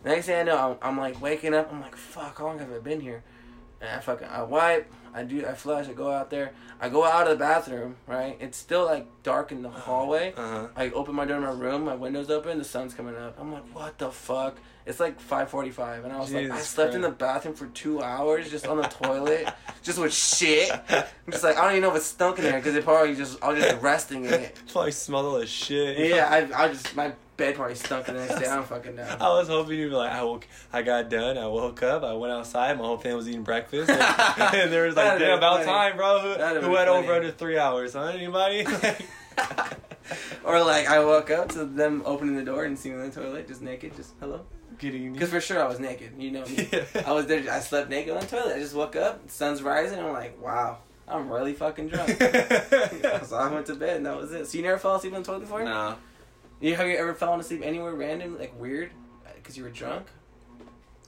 Next 0.03 0.28
thing 0.28 0.38
I 0.39 0.43
know, 0.43 0.57
I'm, 0.82 0.89
I'm 0.93 0.97
like 0.97 1.22
waking 1.22 1.53
up. 1.53 1.72
I'm 1.72 1.82
like, 1.82 1.95
fuck, 1.95 2.38
how 2.39 2.45
long 2.45 2.60
have 2.60 2.72
I 2.72 2.80
been 2.80 3.01
here? 3.01 3.22
And 3.82 3.89
I 3.89 3.99
fucking, 3.99 4.27
I 4.27 4.43
wipe, 4.43 4.91
I 5.13 5.23
do, 5.23 5.45
I 5.45 5.53
flush, 5.53 5.88
I 5.88 5.93
go 5.93 6.11
out 6.11 6.30
there. 6.30 6.51
I 6.82 6.89
go 6.89 7.03
out 7.03 7.23
of 7.23 7.38
the 7.38 7.43
bathroom, 7.43 7.95
right? 8.07 8.38
It's 8.39 8.57
still 8.57 8.86
like 8.86 9.05
dark 9.23 9.51
in 9.51 9.61
the 9.61 9.69
hallway. 9.69 10.34
uh-huh. 10.36 10.67
I 10.75 10.89
open 10.91 11.15
my 11.15 11.25
door 11.25 11.38
in 11.38 11.43
my 11.43 11.51
room, 11.51 11.86
my 11.86 11.95
window's 11.95 12.30
open, 12.30 12.57
the 12.57 12.63
sun's 12.63 12.93
coming 12.93 13.15
up. 13.15 13.38
I'm 13.39 13.51
like, 13.51 13.63
what 13.73 13.97
the 13.97 14.11
fuck? 14.11 14.57
It's 14.86 14.99
like 14.99 15.21
5:45, 15.21 16.05
and 16.05 16.13
I 16.13 16.19
was 16.19 16.32
like, 16.34 16.45
I 16.45 16.55
Jesus 16.55 16.67
slept 16.69 16.95
in 16.95 17.01
the 17.01 17.11
bathroom 17.11 17.53
for 17.53 17.67
two 17.67 18.01
hours 18.01 18.49
just 18.49 18.65
on 18.65 18.77
the 18.77 18.84
toilet, 19.03 19.47
just 19.84 19.99
with 19.99 20.13
shit. 20.13 20.71
I'm 20.89 21.03
just 21.32 21.43
like, 21.43 21.57
I 21.57 21.61
don't 21.63 21.71
even 21.71 21.84
know 21.84 21.91
if 21.91 21.97
it's 21.97 22.05
stunk 22.05 22.39
in 22.39 22.45
there 22.45 22.53
because 22.57 22.75
it 22.75 22.84
probably 22.86 23.15
just, 23.15 23.41
I 23.43 23.51
was 23.51 23.61
just 23.63 23.82
resting 23.82 24.25
in 24.25 24.34
it. 24.34 24.57
Probably 24.71 24.91
smell 24.91 25.36
of 25.36 25.47
shit. 25.47 25.99
Yeah, 25.99 26.27
I, 26.27 26.63
I 26.65 26.67
just, 26.69 26.95
my 26.95 27.11
bed 27.40 27.56
probably 27.56 27.76
stunk 27.76 28.06
the 28.06 28.14
next 28.14 28.36
day. 28.36 28.46
I 28.46 28.56
don't 28.56 28.68
fucking 28.68 28.96
know. 28.96 29.04
I 29.20 29.30
was 29.30 29.48
hoping 29.48 29.80
you'd 29.80 29.90
be 29.90 29.96
like, 29.96 30.12
I 30.12 30.24
woke, 30.24 30.46
I 30.72 30.84
got 30.84 31.10
done, 31.10 31.38
I 31.38 31.48
woke 31.48 31.82
up, 31.82 32.04
I 32.04 32.14
went 32.14 32.32
outside, 32.34 32.78
my 32.78 32.84
whole 32.86 32.98
family 32.98 33.16
was 33.18 33.30
eating 33.30 33.44
breakfast, 33.44 33.90
and, 33.90 34.02
and 34.56 34.72
there 34.72 34.86
was 34.86 34.96
like, 34.96 35.18
damn, 35.18 35.38
about 35.38 35.64
funny. 35.64 35.66
time, 35.66 35.98
bro. 35.98 36.20
Who, 36.20 36.38
That'd 36.38 36.62
who 36.62 36.70
be 36.70 36.76
went 36.76 36.90
over 36.90 37.14
under 37.14 37.32
three 37.32 37.58
hours? 37.58 37.94
Huh? 37.94 38.04
Anybody? 38.04 38.66
or 40.44 40.62
like 40.64 40.88
I 40.88 41.04
woke 41.04 41.32
up 41.32 41.50
to 41.50 41.66
them 41.66 42.04
opening 42.06 42.36
the 42.36 42.44
door 42.44 42.66
and 42.66 42.78
seeing 42.78 42.98
me 42.98 43.04
in 43.06 43.10
the 43.10 43.22
toilet, 43.22 43.48
just 43.48 43.62
naked, 43.62 43.96
just 43.96 44.12
hello. 44.20 44.46
Getting 44.78 45.14
Because 45.14 45.30
for 45.30 45.42
sure 45.42 45.62
I 45.62 45.68
was 45.68 45.80
naked. 45.80 46.14
You 46.18 46.32
know 46.32 46.46
me. 46.46 46.70
Yeah. 46.72 46.86
I 47.06 47.12
was 47.12 47.26
there. 47.26 47.44
I 47.52 47.60
slept 47.60 47.90
naked 47.90 48.14
on 48.14 48.22
the 48.22 48.28
toilet. 48.28 48.56
I 48.56 48.60
just 48.60 48.74
woke 48.74 48.96
up. 48.96 49.30
Sun's 49.30 49.62
rising. 49.62 50.00
I'm 50.00 50.14
like, 50.14 50.42
wow, 50.42 50.78
I'm 51.06 51.30
really 51.30 51.54
fucking 51.54 51.90
drunk. 51.90 52.12
so 52.18 53.36
I 53.36 53.50
went 53.52 53.66
to 53.66 53.76
bed 53.76 53.98
and 53.98 54.06
that 54.06 54.16
was 54.16 54.32
it. 54.32 54.48
So 54.48 54.58
you 54.58 54.64
never 54.64 54.78
fall 54.78 54.96
asleep 54.96 55.14
on 55.14 55.22
the 55.22 55.26
toilet 55.26 55.42
before? 55.42 55.64
Nah. 55.66 55.96
You 56.62 56.76
have 56.76 56.88
you 56.88 56.97
ever 56.97 57.14
fallen 57.14 57.39
asleep 57.39 57.62
anywhere 57.64 57.93
random, 57.93 58.38
like 58.38 58.57
weird, 58.60 58.91
because 59.36 59.57
you 59.57 59.64
were 59.64 59.70
drunk? 59.70 60.07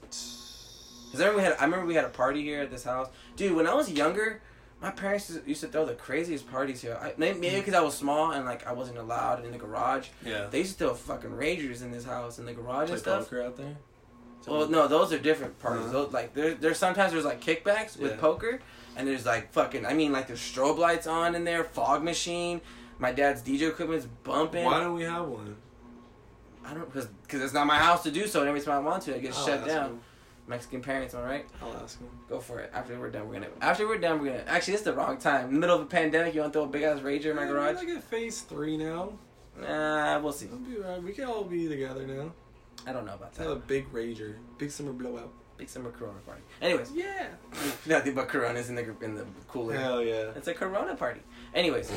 Cause 0.01 1.19
I 1.21 1.25
remember 1.27 1.37
we 1.37 1.43
had 1.43 1.53
I 1.59 1.63
remember 1.65 1.85
we 1.85 1.95
had 1.95 2.05
a 2.05 2.09
party 2.09 2.41
here 2.41 2.61
at 2.61 2.71
this 2.71 2.85
house, 2.85 3.09
dude. 3.35 3.53
When 3.53 3.67
I 3.67 3.73
was 3.73 3.91
younger, 3.91 4.41
my 4.81 4.91
parents 4.91 5.37
used 5.45 5.61
to 5.61 5.67
throw 5.67 5.85
the 5.85 5.93
craziest 5.93 6.49
parties 6.49 6.81
here. 6.81 6.97
I, 7.01 7.13
maybe 7.17 7.49
because 7.49 7.73
I 7.73 7.81
was 7.81 7.93
small 7.95 8.31
and 8.31 8.45
like 8.45 8.65
I 8.65 8.71
wasn't 8.71 8.97
allowed 8.97 9.43
in 9.43 9.51
the 9.51 9.57
garage. 9.57 10.07
Yeah. 10.25 10.47
They 10.49 10.59
used 10.59 10.77
to 10.79 10.85
throw 10.85 10.93
fucking 10.93 11.31
ragers 11.31 11.81
in 11.81 11.91
this 11.91 12.05
house 12.05 12.39
in 12.39 12.45
the 12.45 12.53
garage 12.53 12.85
Play 12.87 12.93
and 12.93 13.01
stuff. 13.01 13.23
poker 13.25 13.41
out 13.43 13.57
there. 13.57 13.75
Well, 14.47 14.67
no, 14.69 14.87
those 14.87 15.13
are 15.13 15.19
different 15.19 15.59
parties. 15.59 15.83
Uh-huh. 15.87 15.91
Those 15.91 16.13
like 16.13 16.33
there, 16.33 16.53
there's 16.55 16.77
sometimes 16.79 17.11
there's 17.11 17.25
like 17.25 17.41
kickbacks 17.41 17.97
with 17.99 18.11
Yeah. 18.11 18.17
poker, 18.17 18.59
and 18.95 19.05
there's 19.07 19.25
like 19.25 19.51
fucking. 19.51 19.85
I 19.85 19.93
mean, 19.93 20.11
like 20.13 20.27
there's 20.27 20.39
strobe 20.39 20.77
lights 20.79 21.05
on 21.07 21.35
in 21.35 21.43
there, 21.43 21.63
fog 21.65 22.03
machine. 22.03 22.61
My 23.01 23.11
dad's 23.11 23.41
DJ 23.41 23.69
equipment's 23.69 24.05
bumping. 24.23 24.63
Why 24.63 24.79
don't 24.79 24.93
we 24.93 25.03
have 25.03 25.27
one? 25.27 25.57
I 26.63 26.75
don't 26.75 26.85
because 26.85 27.07
because 27.23 27.41
it's 27.41 27.53
not 27.53 27.65
my 27.65 27.77
house 27.79 28.03
to 28.03 28.11
do 28.11 28.27
so. 28.27 28.41
And 28.41 28.47
every 28.49 28.61
time 28.61 28.75
I 28.75 28.79
want 28.87 29.01
to, 29.03 29.15
it 29.15 29.21
gets 29.23 29.37
I'll 29.39 29.47
shut 29.47 29.65
down. 29.67 29.85
him. 29.89 29.99
Mexican 30.47 30.81
parents, 30.81 31.13
all 31.15 31.23
right. 31.23 31.45
I'll 31.61 31.75
ask 31.77 31.99
him. 31.99 32.09
Go 32.29 32.39
for 32.39 32.59
it. 32.59 32.71
After 32.73 32.99
we're 32.99 33.09
done, 33.09 33.27
we're 33.27 33.33
gonna. 33.35 33.47
After 33.61 33.87
we're 33.87 33.97
done, 33.97 34.19
we're 34.19 34.27
gonna. 34.31 34.43
Actually, 34.47 34.75
it's 34.75 34.83
the 34.83 34.93
wrong 34.93 35.17
time. 35.17 35.47
In 35.47 35.53
the 35.55 35.59
middle 35.59 35.75
of 35.77 35.81
a 35.81 35.85
pandemic, 35.85 36.35
you 36.35 36.41
want 36.41 36.53
to 36.53 36.59
throw 36.59 36.65
a 36.65 36.69
big 36.69 36.83
ass 36.83 36.99
rager 36.99 37.27
in 37.31 37.35
my 37.37 37.43
Yeah, 37.43 37.49
garage? 37.49 37.75
Like 37.77 37.89
at 37.89 38.03
phase 38.03 38.41
three 38.41 38.77
now. 38.77 39.13
Nah, 39.59 40.19
we'll 40.19 40.31
see. 40.31 40.45
It'll 40.45 40.57
be 40.59 40.77
alright. 40.77 41.01
We 41.01 41.13
can 41.13 41.25
all 41.25 41.43
be 41.43 41.67
together 41.67 42.05
now. 42.05 42.31
I 42.85 42.93
don't 42.93 43.05
know 43.05 43.13
about 43.13 43.29
Let's 43.29 43.37
have 43.39 43.47
a 43.49 43.55
big 43.55 43.91
rager, 43.91 44.35
big 44.59 44.69
summer 44.71 44.93
blowout. 44.93 45.31
Big 45.57 45.69
summer 45.69 45.91
Corona 45.91 46.17
party. 46.25 46.41
Anyways, 46.61 46.91
Yeah. 46.91 47.27
nothing 47.85 48.15
but 48.15 48.27
Coronas 48.27 48.69
in 48.69 48.75
the 48.75 48.95
in 49.03 49.15
the 49.15 49.25
cooler. 49.47 49.75
Hell 49.77 50.03
yeah. 50.03 50.31
It's 50.35 50.47
a 50.47 50.53
Corona 50.53 50.95
party. 50.95 51.21
Anyways, 51.53 51.91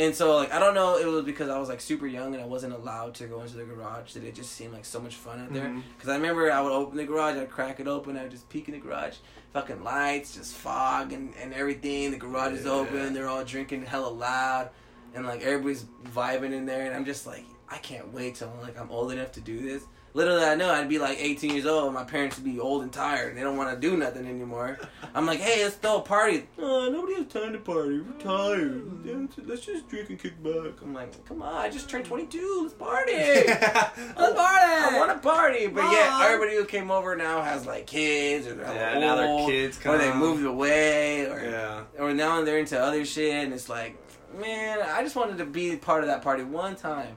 and 0.00 0.14
so 0.14 0.34
like 0.34 0.52
I 0.52 0.58
don't 0.58 0.74
know, 0.74 0.96
it 0.96 1.04
was 1.04 1.24
because 1.24 1.50
I 1.50 1.58
was 1.58 1.68
like 1.68 1.80
super 1.80 2.06
young 2.06 2.34
and 2.34 2.42
I 2.42 2.46
wasn't 2.46 2.72
allowed 2.72 3.14
to 3.16 3.26
go 3.26 3.42
into 3.42 3.56
the 3.56 3.64
garage. 3.64 4.14
That 4.14 4.24
it 4.24 4.34
just 4.34 4.52
seemed 4.52 4.72
like 4.72 4.86
so 4.86 4.98
much 4.98 5.14
fun 5.14 5.40
out 5.40 5.52
there. 5.52 5.66
Mm-hmm. 5.66 5.80
Because 5.94 6.08
I 6.08 6.16
remember 6.16 6.50
I 6.50 6.62
would 6.62 6.72
open 6.72 6.96
the 6.96 7.04
garage, 7.04 7.36
I'd 7.36 7.50
crack 7.50 7.80
it 7.80 7.86
open, 7.86 8.16
I'd 8.16 8.30
just 8.30 8.48
peek 8.48 8.68
in 8.68 8.74
the 8.74 8.80
garage, 8.80 9.16
fucking 9.52 9.84
lights, 9.84 10.34
just 10.34 10.54
fog 10.54 11.12
and 11.12 11.34
and 11.36 11.52
everything. 11.52 12.10
The 12.12 12.16
garage 12.16 12.54
is 12.54 12.66
open, 12.66 13.12
they're 13.12 13.28
all 13.28 13.44
drinking 13.44 13.84
hella 13.84 14.08
loud, 14.08 14.70
and 15.14 15.26
like 15.26 15.42
everybody's 15.42 15.84
vibing 16.14 16.52
in 16.52 16.64
there, 16.64 16.86
and 16.86 16.94
I'm 16.96 17.04
just 17.04 17.26
like, 17.26 17.44
I 17.68 17.76
can't 17.76 18.10
wait 18.12 18.36
till 18.36 18.50
like 18.62 18.80
I'm 18.80 18.90
old 18.90 19.12
enough 19.12 19.32
to 19.32 19.42
do 19.42 19.60
this. 19.60 19.84
Little 20.12 20.38
did 20.40 20.48
I 20.48 20.56
know 20.56 20.70
I'd 20.70 20.88
be 20.88 20.98
like 20.98 21.18
18 21.20 21.52
years 21.52 21.66
old. 21.66 21.84
and 21.86 21.94
My 21.94 22.02
parents 22.04 22.36
would 22.36 22.44
be 22.44 22.58
old 22.58 22.82
and 22.82 22.92
tired. 22.92 23.28
And 23.30 23.38
They 23.38 23.42
don't 23.42 23.56
want 23.56 23.72
to 23.72 23.80
do 23.88 23.96
nothing 23.96 24.26
anymore. 24.26 24.76
I'm 25.14 25.24
like, 25.24 25.38
hey, 25.38 25.62
let's 25.62 25.76
throw 25.76 25.98
a 25.98 26.02
party. 26.02 26.48
Oh, 26.58 26.88
nobody 26.90 27.14
has 27.14 27.26
time 27.26 27.52
to 27.52 27.58
party. 27.60 28.00
We're 28.00 28.12
tired. 28.18 29.06
Let's 29.46 29.64
just 29.64 29.88
drink 29.88 30.10
and 30.10 30.18
kick 30.18 30.42
back. 30.42 30.80
I'm 30.82 30.92
like, 30.94 31.24
come 31.26 31.42
on, 31.42 31.54
I 31.54 31.68
just 31.70 31.88
turned 31.88 32.04
22. 32.06 32.60
Let's 32.62 32.74
party. 32.74 33.12
Let's 33.14 33.94
party. 34.16 34.36
I 34.36 34.94
want 34.98 35.12
to 35.12 35.18
party. 35.28 35.66
But 35.68 35.84
yeah, 35.92 36.20
everybody 36.24 36.56
who 36.56 36.64
came 36.64 36.90
over 36.90 37.14
now 37.14 37.42
has 37.42 37.66
like 37.66 37.86
kids 37.86 38.46
or 38.48 38.54
they're 38.54 38.66
Yeah, 38.74 38.92
old, 38.94 39.00
now 39.00 39.14
their 39.16 39.46
kids 39.46 39.78
come, 39.78 39.94
or 39.94 39.98
they 39.98 40.12
moved 40.12 40.44
away 40.44 41.26
or 41.26 41.40
Yeah. 41.40 41.82
or 41.98 42.12
now 42.12 42.42
they're 42.42 42.58
into 42.58 42.80
other 42.80 43.04
shit 43.04 43.44
and 43.44 43.52
it's 43.52 43.68
like, 43.68 43.96
man, 44.40 44.78
I 44.82 45.02
just 45.02 45.14
wanted 45.16 45.38
to 45.38 45.44
be 45.44 45.76
part 45.76 46.02
of 46.02 46.08
that 46.08 46.22
party 46.22 46.42
one 46.42 46.74
time. 46.76 47.16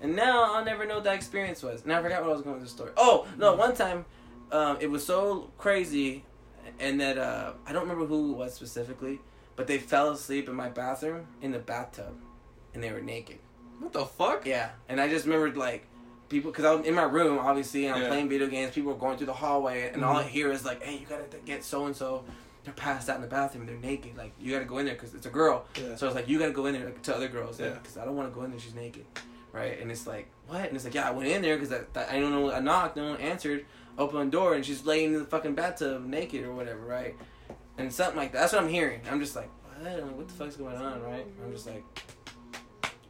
And 0.00 0.16
now 0.16 0.54
I'll 0.54 0.64
never 0.64 0.86
know 0.86 0.96
what 0.96 1.04
that 1.04 1.14
experience 1.14 1.62
was. 1.62 1.82
And 1.82 1.92
I 1.92 2.00
forgot 2.02 2.22
what 2.22 2.30
I 2.30 2.32
was 2.32 2.42
going 2.42 2.54
with 2.56 2.64
the 2.64 2.70
story. 2.70 2.92
Oh, 2.96 3.26
no, 3.38 3.54
one 3.54 3.74
time 3.74 4.04
um, 4.50 4.78
it 4.80 4.90
was 4.90 5.04
so 5.04 5.50
crazy 5.58 6.24
and 6.78 7.00
that 7.00 7.18
uh, 7.18 7.52
I 7.66 7.72
don't 7.72 7.82
remember 7.82 8.06
who 8.06 8.32
it 8.32 8.36
was 8.36 8.54
specifically, 8.54 9.20
but 9.56 9.66
they 9.66 9.78
fell 9.78 10.10
asleep 10.10 10.48
in 10.48 10.54
my 10.54 10.68
bathroom 10.68 11.26
in 11.42 11.52
the 11.52 11.58
bathtub 11.58 12.14
and 12.72 12.82
they 12.82 12.92
were 12.92 13.00
naked. 13.02 13.38
What 13.78 13.92
the 13.92 14.04
fuck? 14.06 14.46
Yeah, 14.46 14.70
and 14.88 15.00
I 15.00 15.08
just 15.08 15.24
remembered 15.26 15.56
like 15.56 15.86
people 16.28 16.50
because 16.50 16.64
I 16.64 16.72
was 16.74 16.86
in 16.86 16.94
my 16.94 17.02
room 17.02 17.38
obviously 17.38 17.86
and 17.86 17.96
I'm 17.96 18.02
Yeah. 18.02 18.08
playing 18.08 18.28
video 18.28 18.46
games. 18.46 18.74
People 18.74 18.92
were 18.92 18.98
going 18.98 19.16
through 19.16 19.26
the 19.26 19.32
hallway 19.34 19.90
and 19.92 20.04
all 20.04 20.16
I 20.16 20.24
Mhm. 20.24 20.28
hear 20.28 20.52
is 20.52 20.64
like, 20.64 20.82
"Hey, 20.82 20.96
you 20.98 21.06
gotta 21.06 21.24
get 21.44 21.64
so 21.64 21.86
and 21.86 21.94
so." 21.96 22.24
They're 22.62 22.74
passed 22.74 23.08
out 23.08 23.16
in 23.16 23.22
the 23.22 23.26
bathroom. 23.28 23.64
They're 23.64 23.74
naked. 23.76 24.18
Like 24.18 24.32
you 24.38 24.52
gotta 24.52 24.66
go 24.66 24.78
in 24.78 24.84
there 24.86 24.94
because 24.94 25.14
it's 25.14 25.24
a 25.24 25.30
girl. 25.30 25.64
Yeah. 25.80 25.96
So 25.96 26.06
was 26.06 26.14
like 26.14 26.28
you 26.28 26.38
gotta 26.38 26.52
go 26.52 26.66
in 26.66 26.74
there 26.74 26.84
like, 26.84 27.00
to 27.02 27.16
other 27.16 27.28
girls 27.28 27.58
Yeah. 27.58 27.70
because 27.70 27.96
I 27.96 28.04
don't 28.04 28.16
want 28.16 28.28
to 28.30 28.34
go 28.34 28.44
in 28.44 28.50
there. 28.50 28.60
She's 28.60 28.74
naked, 28.74 29.06
right? 29.52 29.80
And 29.80 29.90
it's 29.90 30.06
like 30.06 30.30
what? 30.46 30.66
And 30.66 30.74
it's 30.76 30.84
like 30.84 30.94
yeah, 30.94 31.08
I 31.08 31.12
went 31.12 31.28
in 31.28 31.42
there 31.42 31.56
because 31.58 31.72
I, 31.72 32.06
I 32.08 32.20
don't 32.20 32.30
know. 32.30 32.50
I 32.50 32.60
knocked, 32.60 32.96
no 32.96 33.10
one 33.10 33.20
answered. 33.20 33.66
Open 33.98 34.18
the 34.18 34.30
door 34.30 34.54
and 34.54 34.64
she's 34.64 34.84
laying 34.86 35.12
in 35.12 35.18
the 35.18 35.26
fucking 35.26 35.54
bathtub 35.54 36.06
naked 36.06 36.44
or 36.44 36.54
whatever, 36.54 36.80
right? 36.80 37.16
And 37.76 37.92
something 37.92 38.16
like 38.16 38.32
that. 38.32 38.40
That's 38.40 38.52
what 38.52 38.62
I'm 38.62 38.68
hearing. 38.68 39.00
I'm 39.10 39.20
just 39.20 39.36
like, 39.36 39.50
what? 39.62 39.86
I'm 39.86 40.06
like, 40.06 40.16
what 40.16 40.28
the 40.28 40.34
fuck's 40.34 40.56
going 40.56 40.76
on, 40.76 41.02
right? 41.02 41.26
I'm 41.44 41.52
just 41.52 41.66
like, 41.66 41.84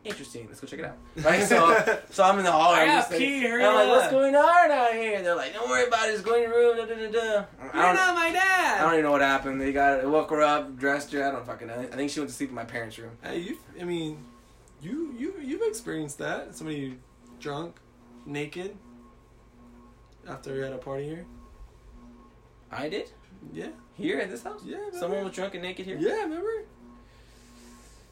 interesting. 0.05 0.47
Let's 0.49 0.61
go 0.61 0.66
check 0.66 0.78
it 0.78 0.84
out, 0.84 0.97
right? 1.16 1.43
So, 1.45 1.99
so 2.11 2.24
I'm 2.24 2.38
in 2.38 2.45
the 2.45 2.53
hallway. 2.53 2.78
I 2.78 2.82
I'm 2.82 2.88
got 2.88 2.97
just 2.97 3.11
like, 3.11 3.20
pee, 3.20 3.47
I'm 3.47 3.74
like, 3.74 3.88
what's 3.88 4.11
going 4.11 4.34
on 4.34 4.70
out 4.70 4.93
here? 4.93 5.16
And 5.16 5.26
they're 5.26 5.36
like, 5.36 5.53
don't 5.53 5.68
worry 5.68 5.86
about 5.86 6.09
it. 6.09 6.12
Just 6.12 6.24
go 6.24 6.34
in 6.36 6.43
your 6.43 6.55
room. 6.55 6.76
Da, 6.76 6.86
da, 6.86 6.95
da, 6.95 7.11
da. 7.11 7.45
I 7.72 7.95
don't, 7.95 8.14
my 8.14 8.32
dad. 8.32 8.80
I 8.80 8.82
don't 8.82 8.93
even 8.95 9.05
know 9.05 9.12
what 9.12 9.20
happened. 9.20 9.61
They 9.61 9.72
got 9.72 10.05
woke 10.09 10.30
her 10.30 10.43
up, 10.43 10.76
dressed 10.76 11.12
her. 11.12 11.26
I 11.26 11.30
don't 11.30 11.47
fucking 11.47 11.68
know. 11.68 11.78
I 11.80 11.97
think 11.97 12.11
she 12.11 12.20
went 12.20 12.30
to 12.30 12.36
sleep 12.36 12.49
in 12.49 12.55
my 12.55 12.64
parents' 12.64 12.99
room. 12.99 13.12
Hey, 13.22 13.38
you. 13.38 13.59
I 13.80 13.84
mean, 13.84 14.24
you 14.83 15.14
you 15.18 15.35
you've 15.43 15.62
experienced 15.62 16.18
that. 16.18 16.55
Somebody 16.55 16.99
drunk, 17.39 17.76
naked. 18.26 18.76
After 20.28 20.53
we 20.55 20.61
had 20.61 20.72
a 20.72 20.78
party 20.78 21.05
here. 21.05 21.26
I 22.70 22.89
did 22.89 23.11
Yeah. 23.53 23.68
here 23.95 24.18
at 24.20 24.31
this 24.31 24.43
house. 24.43 24.61
Yeah. 24.64 24.76
Remember? 24.76 24.99
Someone 24.99 25.24
was 25.24 25.33
drunk 25.35 25.55
and 25.55 25.62
naked 25.62 25.87
here. 25.87 25.97
Yeah. 25.99 26.22
Remember? 26.22 26.64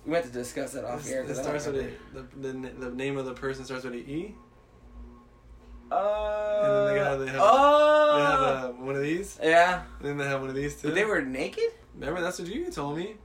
We 0.06 0.14
have 0.14 0.24
to 0.24 0.30
discuss 0.32 0.72
that 0.72 0.84
off 0.84 1.06
It, 1.06 1.12
air. 1.12 1.22
it 1.22 1.36
starts 1.36 1.66
with 1.66 1.76
a, 1.76 1.90
the, 2.14 2.52
the 2.52 2.68
the 2.86 2.90
name 2.90 3.18
of 3.18 3.26
the 3.26 3.34
person 3.34 3.64
starts 3.64 3.84
with 3.84 3.94
a 3.94 3.98
E. 3.98 4.34
Uh, 5.90 6.60
And 6.64 6.72
then 6.74 6.94
they 6.94 7.00
have- 7.00 7.20
they 7.20 7.26
have- 7.28 7.40
oh, 7.42 8.16
They 8.16 8.22
have 8.24 8.40
uh, 8.40 8.68
one 8.84 8.94
of 8.96 9.02
these. 9.02 9.38
yeah. 9.42 9.82
And 10.00 10.08
then 10.08 10.16
they 10.18 10.24
have 10.24 10.40
one 10.40 10.50
of 10.50 10.56
these 10.56 10.74
too. 10.80 10.88
But 10.88 10.94
they 10.94 11.04
were 11.04 11.22
naked. 11.22 11.70
Remember, 11.94 12.20
that's 12.20 12.38
what 12.38 12.48
you 12.48 12.70
told 12.70 12.96
me. 12.96 13.16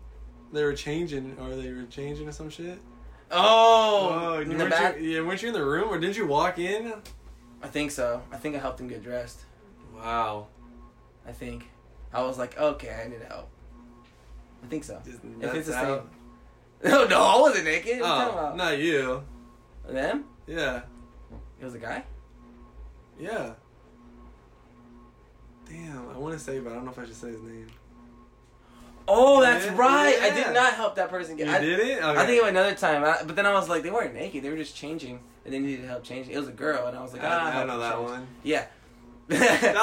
They 0.52 0.64
were 0.64 0.74
changing, 0.74 1.38
or 1.40 1.56
they 1.56 1.72
were 1.72 1.84
changing 1.86 2.28
or 2.28 2.32
some 2.32 2.50
shit. 2.50 2.80
Oh, 3.34 4.40
in 4.42 4.58
the 4.58 4.66
back. 4.68 5.00
you, 5.00 5.10
yeah, 5.10 5.22
weren't 5.22 5.42
you 5.42 5.48
in 5.50 5.54
the 5.54 5.66
room, 5.66 5.90
or 5.90 6.00
did 6.00 6.16
you 6.16 6.28
walk 6.28 6.60
in? 6.60 6.94
I 7.62 7.68
think 7.68 7.92
so. 7.92 8.22
I 8.32 8.38
think 8.38 8.56
I 8.56 8.60
helped 8.60 8.80
him 8.80 8.88
get 8.88 9.04
dressed. 9.04 9.46
Wow. 9.96 10.48
I 11.28 11.32
think. 11.32 11.70
I 12.14 12.22
was 12.22 12.38
like, 12.38 12.58
okay, 12.60 13.02
I 13.04 13.08
need 13.08 13.22
help. 13.28 13.50
I 14.64 14.68
think 14.68 14.84
so. 14.84 15.02
If 15.06 15.54
it's 15.56 15.68
the 15.68 15.74
same. 15.74 15.86
out. 15.86 16.10
No, 16.84 17.08
no, 17.08 17.22
I 17.22 17.40
wasn't 17.40 17.64
naked. 17.64 18.02
What 18.02 18.08
you 18.08 18.32
talking 18.34 18.40
Oh, 18.40 18.56
not 18.56 18.78
you. 18.78 19.24
Them? 19.88 20.26
Yeah. 20.46 20.82
It 21.62 21.64
was 21.64 21.76
a 21.76 21.80
guy? 21.80 22.04
Yeah. 23.18 23.54
Damn, 25.70 26.10
I 26.10 26.18
want 26.18 26.38
to 26.38 26.44
say, 26.44 26.60
but 26.60 26.74
I 26.74 26.76
don't 26.76 26.84
know 26.84 26.92
if 26.92 27.00
I 27.00 27.06
should 27.06 27.16
say 27.16 27.30
his 27.30 27.42
name. 27.42 27.68
Oh, 29.08 29.42
that's 29.42 29.66
Yeah, 29.66 29.76
right. 29.78 30.18
I 30.22 30.30
did 30.30 30.54
not 30.54 30.74
help 30.74 30.96
that 30.96 31.10
person 31.10 31.36
get. 31.36 31.48
You 31.48 31.54
I, 31.54 31.60
did 31.60 31.80
it? 31.80 32.04
I 32.04 32.26
think 32.26 32.42
of 32.42 32.48
another 32.48 32.74
time, 32.76 33.04
I, 33.04 33.24
but 33.26 33.36
then 33.36 33.46
I 33.46 33.54
was 33.54 33.68
like, 33.70 33.84
they 33.84 33.92
weren't 33.92 34.14
naked. 34.14 34.44
They 34.44 34.50
were 34.50 34.56
just 34.58 34.76
changing, 34.76 35.20
and 35.46 35.54
they 35.54 35.60
needed 35.60 35.86
help 35.86 36.04
changing. 36.04 36.34
It 36.34 36.38
was 36.40 36.48
a 36.48 36.52
girl, 36.54 36.88
and 36.88 36.98
I 36.98 37.02
was 37.02 37.14
like, 37.14 37.22
ah, 37.24 37.52
I, 37.58 37.62
I 37.62 37.66
know 37.66 37.80
that 37.80 37.96
change. 37.96 38.10
one. 38.10 38.28
Yeah. 38.44 38.66
I 39.32 39.36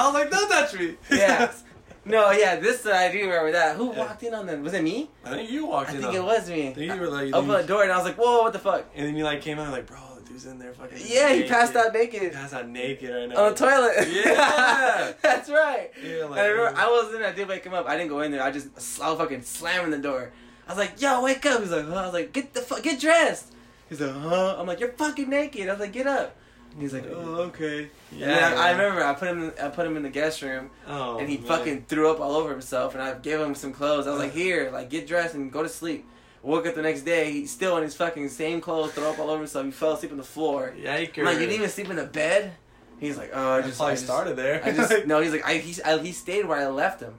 was 0.07 0.15
like, 0.15 0.31
don't 0.31 0.49
touch 0.49 0.75
me. 0.79 0.97
Yeah. 1.11 1.53
no, 2.07 2.31
yeah, 2.31 2.57
this 2.57 2.87
uh, 2.87 2.93
I 2.93 3.13
do 3.13 3.21
remember 3.21 3.53
that. 3.53 3.77
Who 3.77 3.93
Yeah. 3.93 3.99
walked 3.99 4.23
in 4.23 4.33
on 4.33 4.47
them? 4.47 4.63
Was 4.63 4.73
it 4.73 4.83
me? 4.83 5.11
I 5.25 5.31
think 5.31 5.51
you 5.51 5.67
walked 5.67 5.91
I 5.91 5.93
in. 5.93 5.99
I 5.99 6.01
think 6.01 6.11
on- 6.15 6.17
it 6.17 6.25
was 6.25 6.49
me. 6.51 6.69
I 6.69 6.73
think 6.73 6.95
you 6.95 7.01
were 7.01 7.09
like, 7.09 7.35
Opened 7.35 7.51
the 7.53 7.63
door, 7.65 7.83
and 7.83 7.93
I 7.93 7.97
was 7.97 8.07
like, 8.07 8.17
whoa, 8.17 8.43
what 8.43 8.53
the 8.55 8.59
fuck? 8.59 8.87
and 8.95 9.07
then 9.07 9.17
you 9.17 9.25
like 9.25 9.43
came 9.43 9.59
out 9.59 9.71
like, 9.71 9.87
bro, 9.87 9.99
dude's 10.31 10.47
in 10.47 10.59
there 10.59 10.73
fucking. 10.73 10.99
Yeah, 11.07 11.33
he 11.35 11.43
passed 11.45 11.75
out 11.77 11.93
He 11.95 11.99
naked 11.99 12.33
passed 12.33 12.55
out 12.55 12.69
naked 12.69 13.11
right 13.11 13.29
now. 13.29 13.45
on 13.47 13.51
the 13.53 13.57
toilet. 13.59 14.09
Yeah. 14.11 15.13
that's 15.23 15.51
right. 15.51 15.91
Yeah, 16.03 16.25
like, 16.27 16.39
I 16.41 16.47
remember 16.47 16.79
I 16.79 16.87
was 16.87 17.15
in. 17.15 17.23
I 17.23 17.33
did 17.33 17.49
wake 17.49 17.65
him 17.65 17.75
up. 17.75 17.87
I 17.89 17.97
didn't 17.97 18.11
go 18.11 18.21
in 18.21 18.31
there. 18.33 18.43
I 18.43 18.51
just 18.51 18.69
I 19.03 19.11
was 19.11 19.19
fucking 19.19 19.43
slamming 19.43 19.91
the 19.91 19.99
door. 19.99 20.33
I 20.67 20.73
was 20.73 20.79
like, 20.79 21.01
"Yo, 21.01 21.23
wake 21.23 21.45
up!" 21.47 21.61
He's 21.61 21.71
like, 21.71 21.85
huh? 21.87 21.95
"I 21.95 22.05
was 22.05 22.13
like, 22.13 22.33
get 22.33 22.55
the 22.55 22.61
fuck, 22.61 22.83
get 22.83 23.01
dressed." 23.01 23.53
He's 23.89 24.01
like, 24.01 24.13
"Huh?" 24.15 24.57
I'm 24.59 24.67
like, 24.67 24.79
"You're 24.81 24.93
fucking 24.93 25.29
naked." 25.29 25.69
I 25.69 25.73
was 25.73 25.81
like, 25.81 25.93
"Get 25.93 26.07
up." 26.07 26.37
And 26.73 26.83
he's 26.83 26.93
like, 26.95 27.07
"Oh, 27.11 27.51
okay." 27.51 27.89
yeah. 28.13 28.27
And 28.53 28.59
I, 28.61 28.69
I 28.69 28.71
remember 28.71 29.03
I 29.05 29.15
put 29.15 29.27
him 29.29 29.53
I 29.61 29.69
put 29.69 29.85
him 29.87 29.97
in 29.97 30.05
the 30.05 30.11
guest 30.11 30.41
room 30.43 30.71
Oh, 30.87 31.19
and 31.19 31.29
he 31.29 31.39
man. 31.39 31.47
fucking 31.47 31.85
threw 31.89 32.09
up 32.09 32.21
all 32.21 32.37
over 32.37 32.51
himself 32.51 32.95
and 32.95 33.03
I 33.03 33.15
gave 33.15 33.41
him 33.41 33.57
some 33.57 33.73
clothes. 33.73 34.07
I 34.07 34.11
was 34.11 34.21
like, 34.21 34.33
"Here, 34.33 34.71
like 34.73 34.89
get 34.91 35.09
dressed 35.09 35.35
and 35.35 35.51
go 35.51 35.63
to 35.65 35.69
sleep." 35.69 36.07
Woke 36.43 36.67
up 36.67 36.75
the 36.75 36.83
next 36.83 37.03
day, 37.03 37.33
he's 37.33 37.51
still 37.51 37.77
in 37.77 37.83
his 37.83 37.95
fucking 37.95 38.29
same 38.31 38.61
clothes, 38.63 38.93
throw 38.93 39.11
up 39.11 39.19
all 39.19 39.29
over 39.29 39.39
himself. 39.39 39.67
He 39.67 39.73
fell 39.73 39.93
asleep 39.93 40.11
on 40.13 40.17
the 40.17 40.23
floor. 40.25 40.73
Yikers. 40.77 41.19
I'm 41.19 41.25
like, 41.27 41.35
"You 41.35 41.41
didn't 41.41 41.55
even 41.57 41.69
sleep 41.69 41.91
in 41.91 41.97
the 41.97 42.07
bed?" 42.07 42.53
He's 42.99 43.19
like, 43.19 43.31
"Oh, 43.35 43.53
I 43.53 43.63
just 43.63 43.77
probably 43.77 43.93
I 43.93 43.95
just, 43.97 44.05
started 44.07 44.37
there. 44.37 44.63
I 44.65 44.73
just 44.73 45.07
no. 45.07 45.21
He's 45.21 45.33
like 45.33 45.45
I 45.47 45.59
he 45.59 45.83
I, 45.83 45.99
he 45.99 46.13
stayed 46.13 46.47
where 46.47 46.59
I 46.59 46.67
left 46.69 47.01
him. 47.01 47.15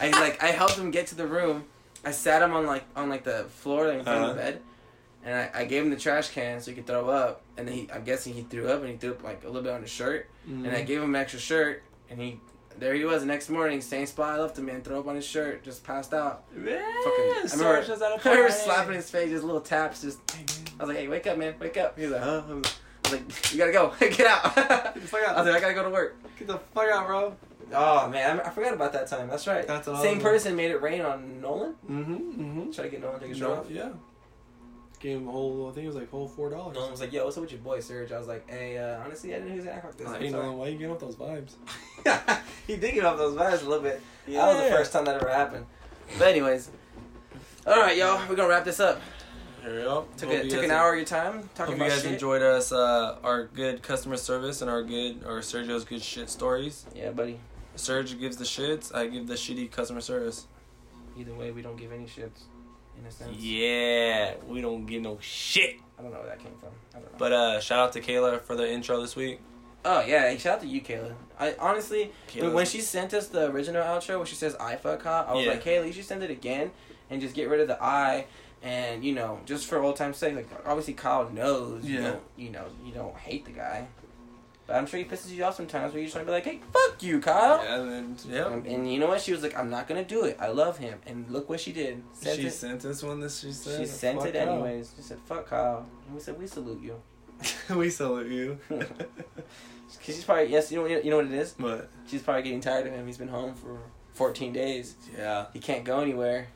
I 0.00 0.10
like 0.10 0.42
I 0.42 0.48
helped 0.48 0.76
him 0.76 0.90
get 0.90 1.06
to 1.08 1.14
the 1.14 1.26
room. 1.26 1.64
I 2.04 2.10
sat 2.10 2.42
him 2.42 2.52
on 2.52 2.66
like 2.66 2.84
on 2.96 3.08
like 3.08 3.22
the 3.24 3.44
floor 3.44 3.86
like, 3.88 3.98
in 3.98 4.04
front 4.04 4.24
of 4.24 4.36
the 4.36 4.42
Uh-huh. 4.42 4.50
bed, 4.52 4.60
and 5.24 5.34
I, 5.34 5.60
I 5.60 5.64
gave 5.64 5.82
him 5.84 5.90
the 5.90 5.96
trash 5.96 6.30
can 6.30 6.60
so 6.60 6.70
he 6.72 6.74
could 6.76 6.86
throw 6.86 7.08
up. 7.08 7.42
And 7.56 7.66
then 7.68 7.74
he 7.74 7.88
I'm 7.92 8.02
guessing 8.04 8.34
he 8.34 8.42
threw 8.42 8.68
up 8.68 8.80
and 8.82 8.90
he 8.90 8.96
threw 8.96 9.12
up 9.12 9.22
like 9.22 9.44
a 9.44 9.46
little 9.46 9.62
bit 9.62 9.72
on 9.72 9.82
his 9.82 9.90
shirt. 9.90 10.28
Mm-hmm. 10.48 10.64
And 10.66 10.76
I 10.76 10.82
gave 10.82 11.00
him 11.02 11.14
an 11.14 11.20
extra 11.20 11.38
shirt, 11.40 11.82
and 12.10 12.20
he 12.20 12.40
there 12.78 12.94
he 12.94 13.04
was 13.04 13.20
the 13.20 13.26
next 13.26 13.48
morning, 13.48 13.80
same 13.80 14.06
spot 14.06 14.38
I 14.38 14.40
left 14.42 14.58
him 14.58 14.68
in, 14.68 14.82
throw 14.82 15.00
up 15.00 15.06
on 15.06 15.14
his 15.16 15.26
shirt, 15.26 15.62
just 15.64 15.84
passed 15.84 16.12
out. 16.14 16.44
Yeah, 16.54 16.62
Fucking, 17.04 17.24
I 17.24 17.34
remember, 17.34 17.48
Sarge 17.48 17.88
was 17.88 18.02
at 18.02 18.12
a 18.12 18.28
I 18.28 18.30
remember 18.32 18.52
slapping 18.52 18.94
his 18.94 19.10
face, 19.10 19.30
just 19.30 19.44
little 19.44 19.60
taps, 19.60 20.02
just. 20.02 20.18
I 20.78 20.84
was 20.84 20.88
like, 20.88 20.98
"Hey, 20.98 21.08
wake 21.08 21.26
up, 21.26 21.38
man, 21.38 21.54
wake 21.58 21.76
up." 21.78 21.96
He 21.98 22.04
was 22.04 22.12
like, 22.12 22.22
"Huh?" 22.22 22.42
I 22.48 22.52
was 22.54 23.12
like, 23.12 23.52
"You 23.52 23.58
gotta 23.58 23.72
go, 23.72 23.92
get 24.00 24.20
out." 24.26 24.54
Get 24.54 24.94
the 24.94 25.00
fuck 25.00 25.20
I 25.26 25.30
out. 25.32 25.36
was 25.36 25.46
like, 25.46 25.56
"I 25.56 25.60
gotta 25.60 25.74
go 25.74 25.82
to 25.84 25.90
work." 25.90 26.16
Get 26.38 26.48
the 26.48 26.58
fuck 26.58 26.88
out, 26.90 27.06
bro. 27.06 27.34
Oh 27.72 28.08
man, 28.08 28.38
I, 28.40 28.44
I 28.44 28.50
forgot 28.50 28.74
about 28.74 28.92
that 28.92 29.08
time. 29.08 29.28
That's 29.28 29.46
right. 29.46 29.66
That's 29.66 29.86
Same 30.00 30.20
person 30.20 30.54
made 30.54 30.70
it 30.70 30.80
rain 30.82 31.00
on 31.00 31.40
Nolan. 31.40 31.74
Mm-hmm. 31.90 32.14
Mm-hmm. 32.14 32.70
Try 32.72 32.84
to 32.84 32.90
get 32.90 33.00
Nolan 33.00 33.20
to 33.20 33.26
take 33.26 33.36
a 33.36 33.40
No, 33.40 33.54
off. 33.54 33.66
yeah. 33.70 33.88
Gave 34.98 35.18
him 35.18 35.28
a 35.28 35.30
whole. 35.30 35.68
I 35.68 35.72
think 35.74 35.84
it 35.84 35.88
was 35.88 35.96
like 35.96 36.10
whole 36.10 36.26
four 36.26 36.48
dollars. 36.48 36.74
Nolan 36.74 36.90
was 36.90 37.00
like, 37.00 37.12
"Yo, 37.12 37.24
what's 37.24 37.36
up 37.36 37.42
with 37.42 37.52
your 37.52 37.60
boy 37.60 37.80
Serge?" 37.80 38.12
I 38.12 38.18
was 38.18 38.28
like, 38.28 38.48
"Hey, 38.48 38.78
uh, 38.78 39.00
honestly, 39.04 39.34
I 39.34 39.38
didn't 39.38 39.48
know 39.48 39.52
he 39.52 39.58
was 39.58 39.66
gonna 39.66 39.76
act 39.76 39.86
like 39.86 39.96
this." 39.98 40.22
Hey. 40.22 40.30
Nolan, 40.30 40.56
why 40.56 40.68
you 40.68 40.78
getting 40.78 40.94
off 40.94 41.00
those 41.00 41.16
vibes? 41.16 41.52
he 42.66 42.76
did 42.76 42.94
get 42.94 43.04
off 43.04 43.18
those 43.18 43.36
vibes 43.36 43.62
a 43.64 43.68
little 43.68 43.82
bit. 43.82 44.00
That 44.26 44.54
was 44.54 44.64
the 44.64 44.70
first 44.70 44.92
time 44.92 45.04
that 45.04 45.16
ever 45.16 45.28
happened. 45.28 45.66
But 46.18 46.28
anyways, 46.28 46.70
all 47.66 47.76
right, 47.76 47.96
y'all, 47.96 48.26
we're 48.28 48.36
gonna 48.36 48.48
wrap 48.48 48.64
this 48.64 48.80
up. 48.80 49.00
Hurry 49.62 49.84
up. 49.84 50.16
Took 50.16 50.30
Hope 50.30 50.44
it 50.44 50.50
took 50.50 50.64
an 50.64 50.70
hour 50.70 50.92
of 50.92 50.96
your 50.96 51.04
time 51.04 51.34
Hope 51.34 51.54
talking 51.54 51.76
you 51.76 51.80
guys 51.80 52.02
shit. 52.02 52.12
enjoyed 52.12 52.40
us, 52.40 52.70
uh, 52.70 53.18
our 53.24 53.46
good 53.46 53.82
customer 53.82 54.16
service 54.16 54.62
and 54.62 54.70
our 54.70 54.82
good, 54.82 55.24
or 55.26 55.40
Sergio's 55.40 55.84
good 55.84 56.02
shit 56.02 56.30
stories. 56.30 56.86
Yeah, 56.94 57.10
buddy. 57.10 57.40
Sergio 57.76 58.18
gives 58.18 58.36
the 58.36 58.44
shits. 58.44 58.94
I 58.94 59.08
give 59.08 59.26
the 59.26 59.34
shitty 59.34 59.70
customer 59.70 60.00
service. 60.00 60.46
Either 61.18 61.34
way, 61.34 61.50
we 61.50 61.62
don't 61.62 61.76
give 61.76 61.92
any 61.92 62.04
shits. 62.04 62.44
In 62.98 63.06
a 63.06 63.10
sense. 63.10 63.36
Yeah, 63.36 64.34
we 64.46 64.60
don't 64.60 64.86
get 64.86 65.02
no 65.02 65.18
shit. 65.20 65.76
I 65.98 66.02
don't 66.02 66.12
know 66.12 66.18
where 66.18 66.28
that 66.28 66.38
came 66.38 66.52
from. 66.60 66.70
I 66.94 66.98
don't 66.98 67.12
know. 67.12 67.18
But 67.18 67.32
uh, 67.32 67.60
shout 67.60 67.78
out 67.78 67.92
to 67.94 68.00
Kayla 68.00 68.40
for 68.42 68.54
the 68.56 68.70
intro 68.70 69.00
this 69.00 69.16
week. 69.16 69.40
oh 69.84 70.00
yeah, 70.00 70.28
hey, 70.30 70.38
shout 70.38 70.54
out 70.56 70.60
to 70.62 70.66
you, 70.66 70.80
Kayla. 70.80 71.12
I 71.38 71.54
honestly, 71.58 72.10
Kayla. 72.28 72.52
when 72.52 72.66
she 72.66 72.80
sent 72.80 73.14
us 73.14 73.28
the 73.28 73.50
original 73.50 73.82
outro, 73.82 74.16
where 74.18 74.26
she 74.26 74.34
says 74.34 74.54
"I 74.56 74.76
fuck 74.76 75.02
hot," 75.02 75.28
I 75.28 75.34
was 75.34 75.44
Yeah. 75.44 75.52
like, 75.52 75.64
Kayla, 75.64 75.86
you 75.86 75.92
should 75.92 76.04
send 76.04 76.22
it 76.22 76.30
again 76.30 76.70
and 77.10 77.20
just 77.20 77.34
get 77.34 77.48
rid 77.48 77.60
of 77.60 77.68
the 77.68 77.82
I. 77.82 78.26
And 78.62 79.04
you 79.04 79.14
know, 79.14 79.40
just 79.44 79.66
for 79.66 79.78
old 79.82 79.96
time's 79.96 80.16
sake, 80.16 80.34
like 80.34 80.48
obviously 80.66 80.94
Kyle 80.94 81.28
knows 81.30 81.84
you 81.84 81.96
Yeah. 82.00 82.10
don't, 82.12 82.22
you 82.36 82.50
know, 82.50 82.64
you 82.84 82.92
don't 82.92 83.16
hate 83.16 83.44
the 83.44 83.52
guy, 83.52 83.86
but 84.66 84.76
I'm 84.76 84.86
sure 84.86 84.98
he 84.98 85.04
pisses 85.04 85.30
you 85.30 85.44
off 85.44 85.56
sometimes. 85.56 85.92
Where 85.92 86.00
you 86.00 86.06
just 86.06 86.16
want 86.16 86.26
to 86.26 86.30
be 86.30 86.34
like, 86.34 86.44
"Hey, 86.44 86.60
fuck 86.72 87.02
you, 87.02 87.20
Kyle." 87.20 87.62
Yeah, 87.62 87.80
and 87.80 87.90
then 87.90 88.16
yeah, 88.28 88.52
And, 88.52 88.66
and 88.66 88.92
you 88.92 88.98
know 88.98 89.06
what? 89.08 89.20
She 89.20 89.32
was 89.32 89.42
like, 89.42 89.56
"I'm 89.58 89.70
not 89.70 89.86
gonna 89.88 90.04
do 90.04 90.24
it. 90.24 90.36
I 90.40 90.48
love 90.48 90.78
him." 90.78 90.98
And 91.06 91.28
look 91.30 91.48
what 91.48 91.60
she 91.60 91.72
did. 91.72 92.02
Sent 92.12 92.40
she 92.40 92.46
it. 92.46 92.52
sent 92.52 92.84
us 92.84 93.02
one 93.02 93.20
that 93.20 93.32
she 93.32 93.52
said. 93.52 93.80
She 93.80 93.86
sent 93.86 94.18
fuck 94.18 94.28
it 94.28 94.36
out. 94.36 94.48
anyways. 94.48 94.92
She 94.96 95.02
said, 95.02 95.18
"Fuck 95.26 95.46
Kyle." 95.48 95.86
And 96.06 96.14
we 96.14 96.20
said, 96.20 96.38
"We 96.38 96.46
salute 96.46 96.82
you." 96.82 97.00
we 97.76 97.90
salute 97.90 98.30
you. 98.30 98.58
'Cause 98.68 100.14
she's 100.14 100.24
probably 100.24 100.46
yes. 100.46 100.72
You 100.72 100.78
know 100.80 100.86
you 100.86 101.10
know 101.10 101.16
what 101.18 101.26
it 101.26 101.32
is. 101.32 101.54
but 101.58 101.88
She's 102.08 102.22
probably 102.22 102.42
getting 102.42 102.60
tired 102.60 102.86
of 102.86 102.92
him. 102.92 103.06
He's 103.06 103.18
been 103.18 103.28
home 103.28 103.54
for 103.54 103.78
14 104.14 104.52
days. 104.52 104.94
yeah, 105.16 105.46
He 105.52 105.58
can't 105.60 105.84
go 105.84 106.00
anywhere. 106.00 106.48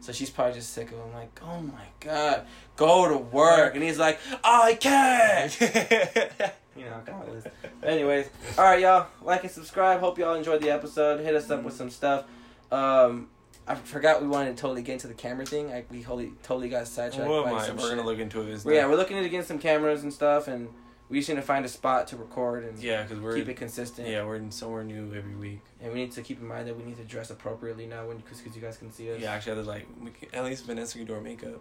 So 0.00 0.12
she's 0.12 0.28
probably 0.30 0.54
just 0.54 0.72
sick 0.74 0.92
of 0.92 0.98
him. 0.98 1.12
Like, 1.14 1.40
oh 1.42 1.60
my 1.62 1.86
god, 2.00 2.46
go 2.76 3.08
to 3.08 3.16
work. 3.16 3.74
And 3.74 3.82
he's 3.82 3.98
like, 3.98 4.18
I 4.44 4.74
can't. 4.74 6.52
You 6.76 6.84
know, 6.86 7.02
on. 7.12 7.32
Liz. 7.32 7.44
But 7.80 7.88
anyways, 7.88 8.28
all 8.58 8.64
right, 8.64 8.80
y'all. 8.80 9.06
Like 9.22 9.42
and 9.42 9.50
subscribe. 9.52 10.00
Hope 10.00 10.18
y'all 10.18 10.34
enjoyed 10.34 10.60
the 10.60 10.70
episode. 10.70 11.20
Hit 11.20 11.34
us 11.34 11.50
up 11.50 11.62
with 11.62 11.74
some 11.74 11.90
stuff. 11.90 12.24
Um, 12.72 13.28
I 13.66 13.74
forgot 13.76 14.20
we 14.20 14.28
wanted 14.28 14.56
to 14.56 14.60
totally 14.60 14.82
get 14.82 14.94
into 14.94 15.06
the 15.06 15.14
camera 15.14 15.46
thing. 15.46 15.72
I, 15.72 15.84
we 15.90 16.02
totally 16.02 16.32
totally 16.42 16.68
got 16.68 16.86
sidetracked 16.86 17.28
what 17.28 17.44
by 17.44 17.52
I? 17.52 17.66
some 17.66 17.76
We're 17.76 17.88
shit. 17.88 17.96
gonna 17.96 18.08
look 18.08 18.18
into 18.18 18.42
it. 18.42 18.64
Yeah, 18.66 18.88
we're 18.88 18.96
looking 18.96 19.16
to 19.16 19.28
getting 19.28 19.46
some 19.46 19.58
cameras 19.58 20.02
and 20.02 20.12
stuff, 20.12 20.48
and 20.48 20.68
we 21.08 21.18
just 21.18 21.28
need 21.28 21.36
to 21.36 21.42
find 21.42 21.64
a 21.64 21.68
spot 21.68 22.08
to 22.08 22.16
record 22.16 22.64
and 22.64 22.78
yeah, 22.82 23.02
because 23.02 23.20
we're 23.20 23.36
keep 23.36 23.48
it 23.48 23.56
consistent. 23.56 24.08
yeah 24.08 24.24
we're 24.24 24.36
in 24.36 24.50
somewhere 24.50 24.84
new 24.84 25.14
every 25.14 25.34
week. 25.34 25.60
And 25.80 25.92
we 25.92 26.00
need 26.00 26.12
to 26.12 26.22
keep 26.22 26.40
in 26.40 26.46
mind 26.46 26.66
that 26.68 26.76
we 26.76 26.84
need 26.84 26.96
to 26.96 27.04
dress 27.04 27.30
appropriately 27.30 27.86
now, 27.86 28.06
when 28.06 28.18
because 28.18 28.42
you 28.54 28.60
guys 28.60 28.76
can 28.76 28.90
see 28.90 29.12
us. 29.12 29.20
Yeah, 29.20 29.32
actually, 29.32 29.52
other 29.52 29.62
like 29.62 29.86
we 30.00 30.10
can, 30.10 30.34
at 30.34 30.44
least 30.44 30.66
Vanessa 30.66 30.98
can 30.98 31.06
do 31.06 31.14
our 31.14 31.20
makeup, 31.20 31.60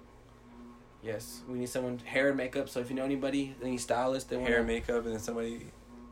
Yes, 1.03 1.41
we 1.49 1.59
need 1.59 1.69
someone 1.69 1.99
hair 1.99 2.29
and 2.29 2.37
makeup. 2.37 2.69
So 2.69 2.79
if 2.79 2.89
you 2.89 2.95
know 2.95 3.03
anybody, 3.03 3.55
any 3.61 3.77
stylist 3.77 4.29
that 4.29 4.39
hair, 4.39 4.57
want, 4.57 4.67
makeup, 4.67 5.03
and 5.03 5.13
then 5.13 5.19
somebody 5.19 5.67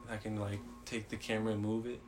that 0.10 0.22
can 0.22 0.38
like 0.38 0.60
take 0.86 1.08
the 1.10 1.16
camera 1.16 1.54
and 1.54 1.62
move 1.62 1.86
it. 1.86 2.02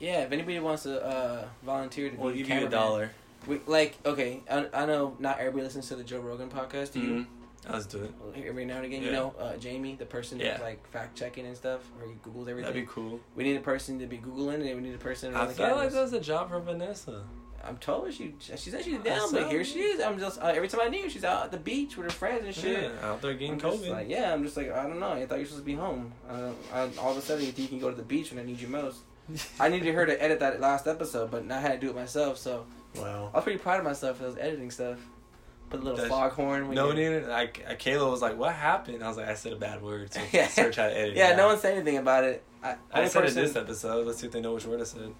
yeah, 0.00 0.22
if 0.24 0.32
anybody 0.32 0.58
wants 0.58 0.82
to 0.82 1.00
uh, 1.04 1.44
volunteer 1.62 2.10
to 2.10 2.16
We'll 2.16 2.32
be 2.32 2.38
give 2.42 2.48
you 2.48 2.66
a 2.66 2.70
dollar. 2.70 3.10
We, 3.46 3.60
like, 3.66 3.96
okay, 4.04 4.40
I, 4.50 4.66
I 4.74 4.86
know 4.86 5.16
not 5.18 5.38
everybody 5.38 5.64
listens 5.64 5.88
to 5.88 5.96
the 5.96 6.04
Joe 6.04 6.20
Rogan 6.20 6.48
podcast. 6.48 6.92
Do 6.92 7.00
you? 7.00 7.10
Mhm. 7.10 7.26
Let's 7.70 7.86
do 7.86 8.02
it. 8.02 8.44
Every 8.44 8.64
now 8.64 8.78
and 8.78 8.86
again, 8.86 9.04
you 9.04 9.12
know, 9.12 9.34
uh, 9.38 9.56
Jamie, 9.56 9.94
the 9.94 10.04
person 10.04 10.40
Yeah. 10.40 10.48
that's 10.50 10.62
like 10.62 10.84
fact 10.90 11.16
checking 11.16 11.46
and 11.46 11.56
stuff, 11.56 11.80
or 12.00 12.08
he 12.08 12.14
googles 12.14 12.48
everything. 12.48 12.62
That'd 12.72 12.74
be 12.74 12.86
cool. 12.92 13.20
we 13.36 13.44
need 13.44 13.56
a 13.56 13.60
person 13.60 14.00
to 14.00 14.06
be 14.06 14.18
googling, 14.18 14.54
and 14.68 14.82
we 14.82 14.88
need 14.88 14.96
a 14.96 14.98
person 14.98 15.32
to 15.32 15.38
I 15.38 15.46
feel 15.46 15.76
like 15.76 15.92
that's 15.92 16.12
a 16.12 16.20
job 16.20 16.48
for 16.50 16.58
Vanessa. 16.58 17.22
I'm 17.64 17.76
told 17.78 18.06
her 18.06 18.12
she 18.12 18.34
she 18.40 18.70
said 18.70 18.84
she's 18.84 18.94
I 18.98 19.02
down, 19.02 19.32
but 19.32 19.50
here 19.50 19.64
she 19.64 19.80
is. 19.80 20.00
I'm 20.00 20.18
just 20.18 20.40
uh, 20.40 20.46
every 20.46 20.68
time 20.68 20.80
I 20.82 20.88
knew 20.88 21.08
she's 21.08 21.24
out 21.24 21.44
at 21.44 21.50
the 21.52 21.58
beach 21.58 21.96
with 21.96 22.06
her 22.06 22.12
friends 22.12 22.44
and 22.44 22.54
shit. 22.54 22.82
Yeah, 23.00 23.08
out 23.10 23.20
there 23.22 23.34
getting 23.34 23.52
I'm 23.54 23.60
COVID. 23.60 23.88
like, 23.90 24.08
yeah, 24.08 24.32
I'm 24.32 24.42
just 24.44 24.56
like, 24.56 24.70
I 24.72 24.82
don't 24.84 24.98
know. 25.00 25.12
I 25.12 25.26
thought 25.26 25.36
you 25.36 25.40
were 25.42 25.46
supposed 25.46 25.62
to 25.62 25.64
be 25.64 25.74
home. 25.74 26.12
Uh, 26.28 26.50
I, 26.72 26.88
all 26.98 27.12
of 27.12 27.16
a 27.16 27.20
sudden, 27.22 27.44
you 27.44 27.52
think 27.52 27.70
you 27.70 27.78
can 27.78 27.80
go 27.80 27.90
to 27.90 27.96
the 27.96 28.02
beach 28.02 28.30
when 28.32 28.40
I 28.40 28.46
need 28.46 28.60
you 28.60 28.68
most. 28.68 28.98
I 29.60 29.68
needed 29.68 29.94
her 29.94 30.04
to 30.06 30.20
edit 30.22 30.40
that 30.40 30.60
last 30.60 30.86
episode, 30.88 31.30
but 31.30 31.50
I 31.50 31.60
had 31.60 31.72
to 31.72 31.78
do 31.78 31.90
it 31.90 31.94
myself. 31.94 32.38
So 32.38 32.66
wow. 32.96 33.30
I 33.32 33.36
was 33.36 33.44
pretty 33.44 33.58
proud 33.60 33.78
of 33.78 33.84
myself 33.84 34.16
for 34.18 34.24
those 34.24 34.36
editing 34.38 34.70
stuff. 34.70 34.98
Put 35.70 35.80
a 35.80 35.82
little 35.84 35.96
That's- 35.96 36.10
foghorn. 36.12 36.66
when 36.66 36.74
No 36.74 36.82
you- 36.82 36.88
one 36.88 36.98
even 36.98 37.28
like 37.28 37.64
uh, 37.66 37.72
Kayla 37.74 38.10
was 38.10 38.20
like, 38.20 38.36
"What 38.36 38.52
happened?" 38.52 39.02
I 39.02 39.08
was 39.08 39.16
like, 39.16 39.28
"I 39.28 39.34
said 39.34 39.52
a 39.52 39.56
bad 39.56 39.80
word." 39.80 40.12
So 40.12 40.20
Yeah. 40.32 40.48
search 40.48 40.76
how 40.76 40.88
to 40.88 40.94
edit. 40.98 41.16
Yeah, 41.16 41.30
it 41.32 41.36
no 41.36 41.46
one 41.46 41.58
said 41.58 41.74
anything 41.76 41.96
about 41.96 42.24
it. 42.24 42.42
I, 42.62 42.72
I 42.92 42.98
only 42.98 43.08
said 43.08 43.24
it 43.24 43.34
this 43.34 43.56
episode. 43.56 44.06
Let's 44.06 44.18
see 44.20 44.26
if 44.26 44.32
they 44.32 44.40
know 44.40 44.52
which 44.52 44.66
word 44.66 44.80
I 44.80 44.84
said. 44.84 45.14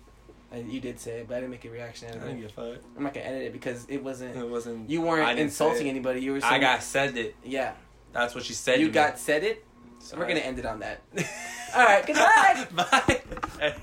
You 0.54 0.80
did 0.80 1.00
say 1.00 1.20
it, 1.20 1.28
but 1.28 1.36
I 1.36 1.40
didn't 1.40 1.50
make 1.52 1.64
a 1.64 1.70
reaction 1.70 2.08
out 2.08 2.14
I 2.14 2.16
of 2.18 2.22
didn't 2.24 2.38
it. 2.38 2.42
get 2.42 2.52
fucked. 2.52 2.84
I'm 2.96 3.02
not 3.04 3.14
gonna 3.14 3.26
edit 3.26 3.42
it 3.44 3.52
because 3.52 3.86
it 3.88 4.02
wasn't. 4.02 4.36
It 4.36 4.48
wasn't. 4.48 4.88
You 4.90 5.00
weren't 5.02 5.38
insulting 5.38 5.88
anybody. 5.88 6.20
You 6.20 6.32
were. 6.32 6.40
Saying, 6.40 6.48
I 6.48 6.50
Saying, 6.52 6.62
got 6.62 6.82
said 6.82 7.16
it. 7.16 7.36
Yeah, 7.44 7.72
That's 8.12 8.34
what 8.34 8.44
she 8.44 8.52
said. 8.52 8.80
you 8.80 8.86
to 8.88 8.92
got 8.92 9.14
Me. 9.14 9.18
said 9.20 9.44
it. 9.44 9.64
So 10.00 10.16
We're 10.18 10.26
gonna 10.26 10.40
end 10.40 10.58
it 10.58 10.66
on 10.66 10.80
that. 10.80 11.00
All 11.74 11.84
right, 11.84 12.04
good 12.06 12.16
night. 12.16 12.66
Bye. 12.74 13.74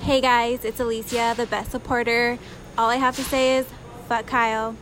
Hey 0.00 0.20
guys, 0.20 0.64
it's 0.64 0.80
Alicia, 0.80 1.34
the 1.36 1.46
best 1.46 1.70
supporter. 1.70 2.38
All 2.76 2.88
I 2.90 2.96
have 2.96 3.16
to 3.16 3.22
say 3.22 3.56
is, 3.58 3.66
fuck 4.08 4.26
Kyle. 4.26 4.76